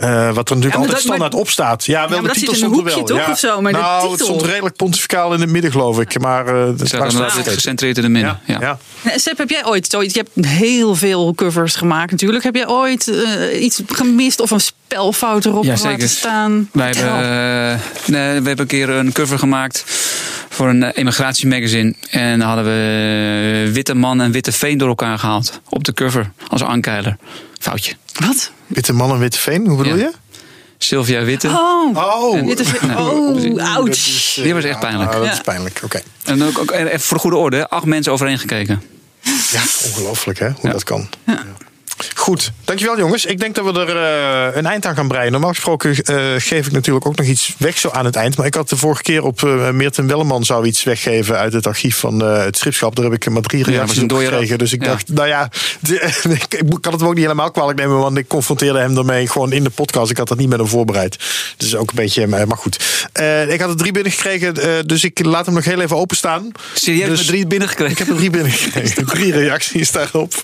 Uh, 0.00 0.32
wat 0.32 0.48
er 0.48 0.56
natuurlijk 0.56 0.64
ja, 0.64 0.78
altijd 0.78 0.90
dat, 0.90 1.00
standaard 1.00 1.32
maar, 1.32 1.40
op 1.40 1.50
staat. 1.50 1.84
Ja, 1.84 2.08
wel 2.08 2.22
ja, 2.22 2.28
de 2.28 2.32
titel 2.32 2.54
zit 2.54 2.62
in 2.62 2.68
stond 2.70 2.86
een 2.86 2.86
er 2.86 2.94
hoekje, 2.94 3.14
wel. 3.14 3.16
Toch, 3.16 3.26
ja. 3.26 3.32
of 3.32 3.38
zo, 3.38 3.60
maar 3.60 3.72
nou, 3.72 3.94
de 3.94 4.08
titel... 4.08 4.10
het 4.10 4.20
stond 4.20 4.42
redelijk 4.52 4.76
pontificaal 4.76 5.34
in 5.34 5.40
het 5.40 5.50
midden, 5.50 5.70
geloof 5.70 6.00
ik. 6.00 6.20
Maar 6.20 6.54
uh, 6.54 6.66
het 6.66 6.80
is 6.80 6.92
inderdaad 6.92 7.32
gecentreerd 7.32 7.96
in 7.96 8.02
de 8.02 8.08
midden. 8.08 8.40
Ja. 8.46 8.56
Ja. 8.60 8.78
Ja. 9.02 9.18
Sepp, 9.18 9.38
heb 9.38 9.50
jij 9.50 9.66
ooit 9.66 9.86
zoiets? 9.90 10.14
Je 10.14 10.24
hebt 10.34 10.46
heel 10.46 10.94
veel 10.94 11.34
covers 11.34 11.74
gemaakt 11.74 12.10
natuurlijk. 12.10 12.44
Heb 12.44 12.54
jij 12.54 12.68
ooit 12.68 13.08
uh, 13.08 13.62
iets 13.62 13.82
gemist 13.86 14.40
of 14.40 14.50
een 14.50 14.60
spelfout 14.60 15.44
erop 15.44 15.64
ja, 15.64 15.70
laten 15.70 15.90
zeker. 15.90 16.08
staan? 16.08 16.68
Wij 16.72 16.90
hebben, 16.90 17.22
uh, 17.22 17.80
nee, 18.06 18.40
we 18.40 18.46
hebben 18.46 18.58
een 18.58 18.66
keer 18.66 18.90
een 18.90 19.12
cover 19.12 19.38
gemaakt 19.38 19.84
voor 20.48 20.68
een 20.68 20.82
emigratiemagazine. 20.82 21.94
En 22.10 22.38
dan 22.38 22.48
hadden 22.48 22.64
we 22.64 23.70
witte 23.72 23.94
man 23.94 24.20
en 24.20 24.32
witte 24.32 24.52
veen 24.52 24.78
door 24.78 24.88
elkaar 24.88 25.18
gehaald. 25.18 25.60
Op 25.68 25.84
de 25.84 25.92
cover 25.92 26.30
als 26.48 26.62
ankeiler. 26.62 27.16
Foutje. 27.58 27.94
Wat? 28.26 28.50
Witte 28.66 28.92
man 28.92 29.10
en 29.10 29.18
witte 29.18 29.38
veen, 29.38 29.66
hoe 29.66 29.76
bedoel 29.76 29.96
ja. 29.96 30.04
je? 30.04 30.12
Sylvia 30.78 31.24
Witte. 31.24 31.48
Oh, 31.48 31.96
oh. 31.96 32.36
En, 32.36 32.46
witte 32.46 32.64
veen. 32.64 32.96
oh 32.96 33.76
ouch. 33.76 33.88
Is, 33.88 34.36
uh, 34.38 34.44
die 34.44 34.54
was 34.54 34.64
echt 34.64 34.80
pijnlijk. 34.80 35.12
Ja, 35.12 35.18
dat 35.18 35.32
is 35.32 35.40
pijnlijk, 35.40 35.80
oké. 35.84 35.84
Okay. 35.84 36.02
En 36.24 36.42
ook, 36.42 36.58
ook, 36.58 36.70
even 36.70 37.00
voor 37.00 37.16
de 37.16 37.22
goede 37.22 37.36
orde, 37.36 37.68
acht 37.68 37.84
mensen 37.84 38.12
overeen 38.12 38.38
gekeken. 38.38 38.82
Ja, 39.52 39.62
ongelooflijk 39.84 40.38
hè, 40.38 40.46
hoe 40.46 40.56
ja. 40.62 40.70
dat 40.70 40.84
kan. 40.84 41.08
Ja. 41.26 41.44
Goed, 42.14 42.52
dankjewel 42.64 42.98
jongens. 42.98 43.24
Ik 43.24 43.38
denk 43.40 43.54
dat 43.54 43.64
we 43.64 43.80
er 43.80 43.96
uh, 44.50 44.56
een 44.56 44.66
eind 44.66 44.86
aan 44.86 44.94
gaan 44.94 45.08
breien. 45.08 45.32
Normaal 45.32 45.50
gesproken 45.50 45.90
uh, 45.90 46.16
geef 46.36 46.66
ik 46.66 46.72
natuurlijk 46.72 47.06
ook 47.06 47.16
nog 47.16 47.26
iets 47.26 47.54
weg 47.58 47.78
zo 47.78 47.88
aan 47.90 48.04
het 48.04 48.16
eind. 48.16 48.36
Maar 48.36 48.46
ik 48.46 48.54
had 48.54 48.68
de 48.68 48.76
vorige 48.76 49.02
keer 49.02 49.22
op 49.24 49.40
uh, 49.40 49.70
Meerten 49.70 50.06
Welleman 50.06 50.44
zou 50.44 50.66
iets 50.66 50.82
weggeven 50.82 51.36
uit 51.36 51.52
het 51.52 51.66
archief 51.66 51.96
van 51.96 52.20
het 52.20 52.56
schipschap. 52.56 52.96
Daar 52.96 53.04
heb 53.04 53.14
ik 53.14 53.30
maar 53.30 53.42
drie 53.42 53.64
reacties 53.64 53.96
ja, 53.96 54.02
op 54.02 54.12
gekregen. 54.12 54.58
Dus 54.58 54.72
ik 54.72 54.82
ja. 54.82 54.88
dacht, 54.88 55.08
nou 55.08 55.28
ja, 55.28 55.50
ik 56.38 56.64
kan 56.80 56.92
het 56.92 57.02
ook 57.02 57.14
niet 57.14 57.22
helemaal 57.22 57.50
kwalijk 57.50 57.78
nemen. 57.78 57.98
Want 57.98 58.16
ik 58.16 58.28
confronteerde 58.28 58.78
hem 58.78 58.94
daarmee 58.94 59.28
gewoon 59.28 59.52
in 59.52 59.64
de 59.64 59.70
podcast. 59.70 60.10
Ik 60.10 60.16
had 60.16 60.28
dat 60.28 60.38
niet 60.38 60.48
met 60.48 60.58
hem 60.58 60.68
voorbereid. 60.68 61.18
Dus 61.56 61.76
ook 61.76 61.90
een 61.90 61.96
beetje, 61.96 62.26
maar 62.26 62.46
goed. 62.56 63.04
ik 63.48 63.60
had 63.60 63.70
er 63.70 63.76
drie 63.76 63.92
binnengekregen, 63.92 64.54
dus 64.86 65.04
ik 65.04 65.24
laat 65.24 65.46
hem 65.46 65.54
nog 65.54 65.64
heel 65.64 65.80
even 65.80 65.96
openstaan. 65.96 66.52
Serieus, 66.74 67.08
dus, 67.08 67.26
drie 67.26 67.46
binnengekregen? 67.46 67.92
Ik 67.92 67.98
heb 67.98 68.08
er 68.08 68.16
drie 68.16 68.30
binnengekregen. 68.30 69.06
drie 69.16 69.32
reacties 69.32 69.90
daarop. 69.90 70.34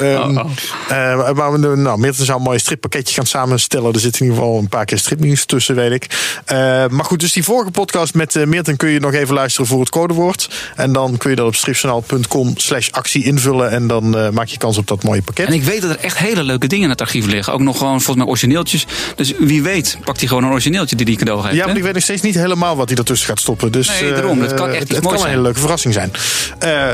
Um, 0.00 0.38
oh, 0.38 0.44
oh. 0.44 0.50
Uh, 0.90 1.32
maar 1.32 1.52
we, 1.52 1.76
nou, 1.76 1.98
Meerten 1.98 2.24
zou 2.24 2.38
een 2.38 2.44
mooi 2.44 2.58
strippakketje 2.58 3.14
gaan 3.14 3.26
samenstellen. 3.26 3.92
Er 3.92 4.00
zit 4.00 4.20
in 4.20 4.26
ieder 4.26 4.38
geval 4.38 4.58
een 4.58 4.68
paar 4.68 4.84
keer 4.84 4.98
stripnieuws 4.98 5.44
tussen, 5.44 5.74
weet 5.74 5.92
ik. 5.92 6.06
Uh, 6.52 6.56
maar 6.88 7.04
goed, 7.04 7.20
dus 7.20 7.32
die 7.32 7.44
vorige 7.44 7.70
podcast 7.70 8.14
met 8.14 8.34
uh, 8.34 8.46
Meerten 8.46 8.76
kun 8.76 8.88
je 8.88 9.00
nog 9.00 9.12
even 9.12 9.34
luisteren 9.34 9.66
voor 9.66 9.80
het 9.80 9.88
codewoord. 9.88 10.50
En 10.76 10.92
dan 10.92 11.16
kun 11.16 11.30
je 11.30 11.36
dat 11.36 11.46
op 11.46 11.54
stripjournaal.com 11.54 12.52
slash 12.56 12.90
actie 12.90 13.24
invullen. 13.24 13.70
En 13.70 13.86
dan 13.86 14.10
maak 14.34 14.46
je 14.46 14.58
kans 14.58 14.78
op 14.78 14.86
dat 14.86 15.02
mooie 15.02 15.22
pakket. 15.22 15.46
En 15.46 15.52
ik 15.52 15.62
weet 15.62 15.82
dat 15.82 15.90
er 15.90 15.98
echt 15.98 16.18
hele 16.18 16.42
leuke 16.42 16.66
dingen 16.66 16.84
in 16.84 16.90
het 16.90 17.00
archief 17.00 17.26
liggen. 17.26 17.52
Ook 17.52 17.60
nog 17.60 17.78
gewoon 17.78 18.00
volgens 18.00 18.16
mij 18.16 18.26
origineeltjes. 18.26 18.86
Dus 19.16 19.32
wie 19.38 19.62
weet 19.62 19.98
pakt 20.04 20.18
hij 20.18 20.28
gewoon 20.28 20.44
een 20.44 20.50
origineeltje 20.50 20.96
die 20.96 21.06
die 21.06 21.16
cadeau 21.16 21.42
heeft. 21.42 21.54
Ja, 21.54 21.66
maar 21.66 21.76
ik 21.76 21.82
weet 21.82 21.94
nog 21.94 22.02
steeds 22.02 22.22
niet 22.22 22.34
helemaal 22.34 22.76
wat 22.76 22.88
hij 22.88 22.98
ertussen 22.98 23.28
gaat 23.28 23.40
stoppen. 23.40 23.72
Dus, 23.72 24.00
nee, 24.00 24.12
daarom. 24.12 24.40
Dat 24.40 24.54
kan 24.54 24.68
echt 24.68 24.80
het, 24.80 24.96
het 24.96 25.06
kan 25.06 25.20
een 25.20 25.28
hele 25.28 25.42
leuke 25.42 25.60
verrassing 25.60 25.94
zijn. 25.94 26.12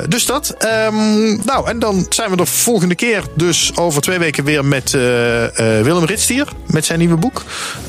dus 0.09 0.27
dat. 0.27 0.57
Um, 0.87 1.41
nou, 1.45 1.69
en 1.69 1.79
dan 1.79 2.07
zijn 2.09 2.31
we 2.31 2.37
de 2.37 2.47
volgende 2.47 2.95
keer 2.95 3.23
dus 3.35 3.73
over 3.79 4.03
twee 4.03 4.19
weken 4.19 4.45
weer 4.45 4.65
met 4.65 4.93
uh, 4.93 5.43
uh, 5.43 5.49
Willem 5.57 6.05
Ritstier. 6.05 6.49
Met 6.67 6.85
zijn 6.85 6.99
nieuwe 6.99 7.17
boek. 7.17 7.45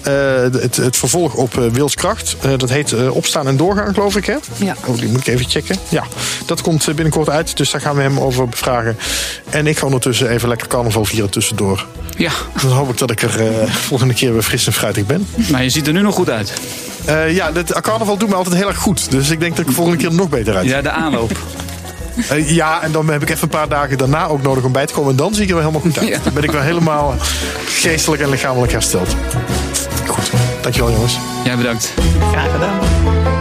Uh, 0.07 0.13
het, 0.41 0.75
het, 0.75 0.97
vervolg 0.97 1.33
op 1.33 1.53
Wilskracht. 1.53 2.35
dat 2.57 2.69
heet 2.69 3.09
Opstaan 3.09 3.47
en 3.47 3.57
Doorgaan, 3.57 3.93
geloof 3.93 4.15
ik. 4.15 4.25
Hè? 4.25 4.35
Ja. 4.55 4.75
Oh, 4.85 4.97
die 4.97 5.09
moet 5.09 5.19
ik 5.19 5.27
even 5.27 5.49
checken. 5.49 5.75
Ja, 5.89 6.03
dat 6.45 6.61
komt 6.61 6.85
binnenkort 6.85 7.29
uit. 7.29 7.57
Dus 7.57 7.71
daar 7.71 7.81
gaan 7.81 7.95
we 7.95 8.01
hem 8.01 8.19
over 8.19 8.49
bevragen. 8.49 8.97
En 9.49 9.67
ik 9.67 9.77
ga 9.77 9.85
ondertussen 9.85 10.29
even 10.29 10.49
lekker 10.49 10.67
carnaval 10.67 11.05
vieren 11.05 11.29
tussendoor. 11.29 11.85
Ja. 12.17 12.31
Dan 12.61 12.71
hoop 12.71 12.89
ik 12.89 12.97
dat 12.97 13.11
ik 13.11 13.21
er 13.21 13.31
volgende 13.89 14.13
keer 14.13 14.33
weer 14.33 14.41
fris 14.41 14.67
en 14.67 14.73
fruitig 14.73 15.05
ben. 15.05 15.27
Maar 15.51 15.63
je 15.63 15.69
ziet 15.69 15.87
er 15.87 15.93
nu 15.93 16.01
nog 16.01 16.15
goed 16.15 16.29
uit. 16.29 16.53
Ja, 17.29 17.53
het 17.53 17.81
carnaval 17.81 18.17
doet 18.17 18.29
me 18.29 18.35
altijd 18.35 18.55
heel 18.55 18.67
erg 18.67 18.77
goed. 18.77 19.11
Dus 19.11 19.29
ik 19.29 19.39
denk 19.39 19.51
dat 19.51 19.59
ik 19.59 19.67
de 19.67 19.73
volgende 19.73 19.99
keer 19.99 20.13
nog 20.13 20.29
beter 20.29 20.55
uit. 20.55 20.65
Ja, 20.65 20.81
de 20.81 20.91
aanloop. 20.91 21.31
Uh, 22.31 22.49
ja, 22.49 22.81
en 22.81 22.91
dan 22.91 23.09
heb 23.09 23.21
ik 23.21 23.29
even 23.29 23.43
een 23.43 23.49
paar 23.49 23.69
dagen 23.69 23.97
daarna 23.97 24.27
ook 24.27 24.41
nodig 24.41 24.63
om 24.63 24.71
bij 24.71 24.85
te 24.85 24.93
komen. 24.93 25.11
En 25.11 25.17
dan 25.17 25.33
zie 25.33 25.43
ik 25.43 25.49
er 25.49 25.55
wel 25.55 25.63
helemaal 25.63 25.91
goed 25.91 25.99
uit. 25.99 26.23
Dan 26.23 26.33
ben 26.33 26.43
ik 26.43 26.51
wel 26.51 26.61
helemaal 26.61 27.15
geestelijk 27.65 28.21
en 28.21 28.29
lichamelijk 28.29 28.71
hersteld. 28.71 29.15
Goed, 30.07 30.31
dankjewel 30.61 30.91
jongens. 30.91 31.17
Ja, 31.43 31.55
bedankt. 31.55 31.93
Graag 32.31 32.51
gedaan. 32.51 33.38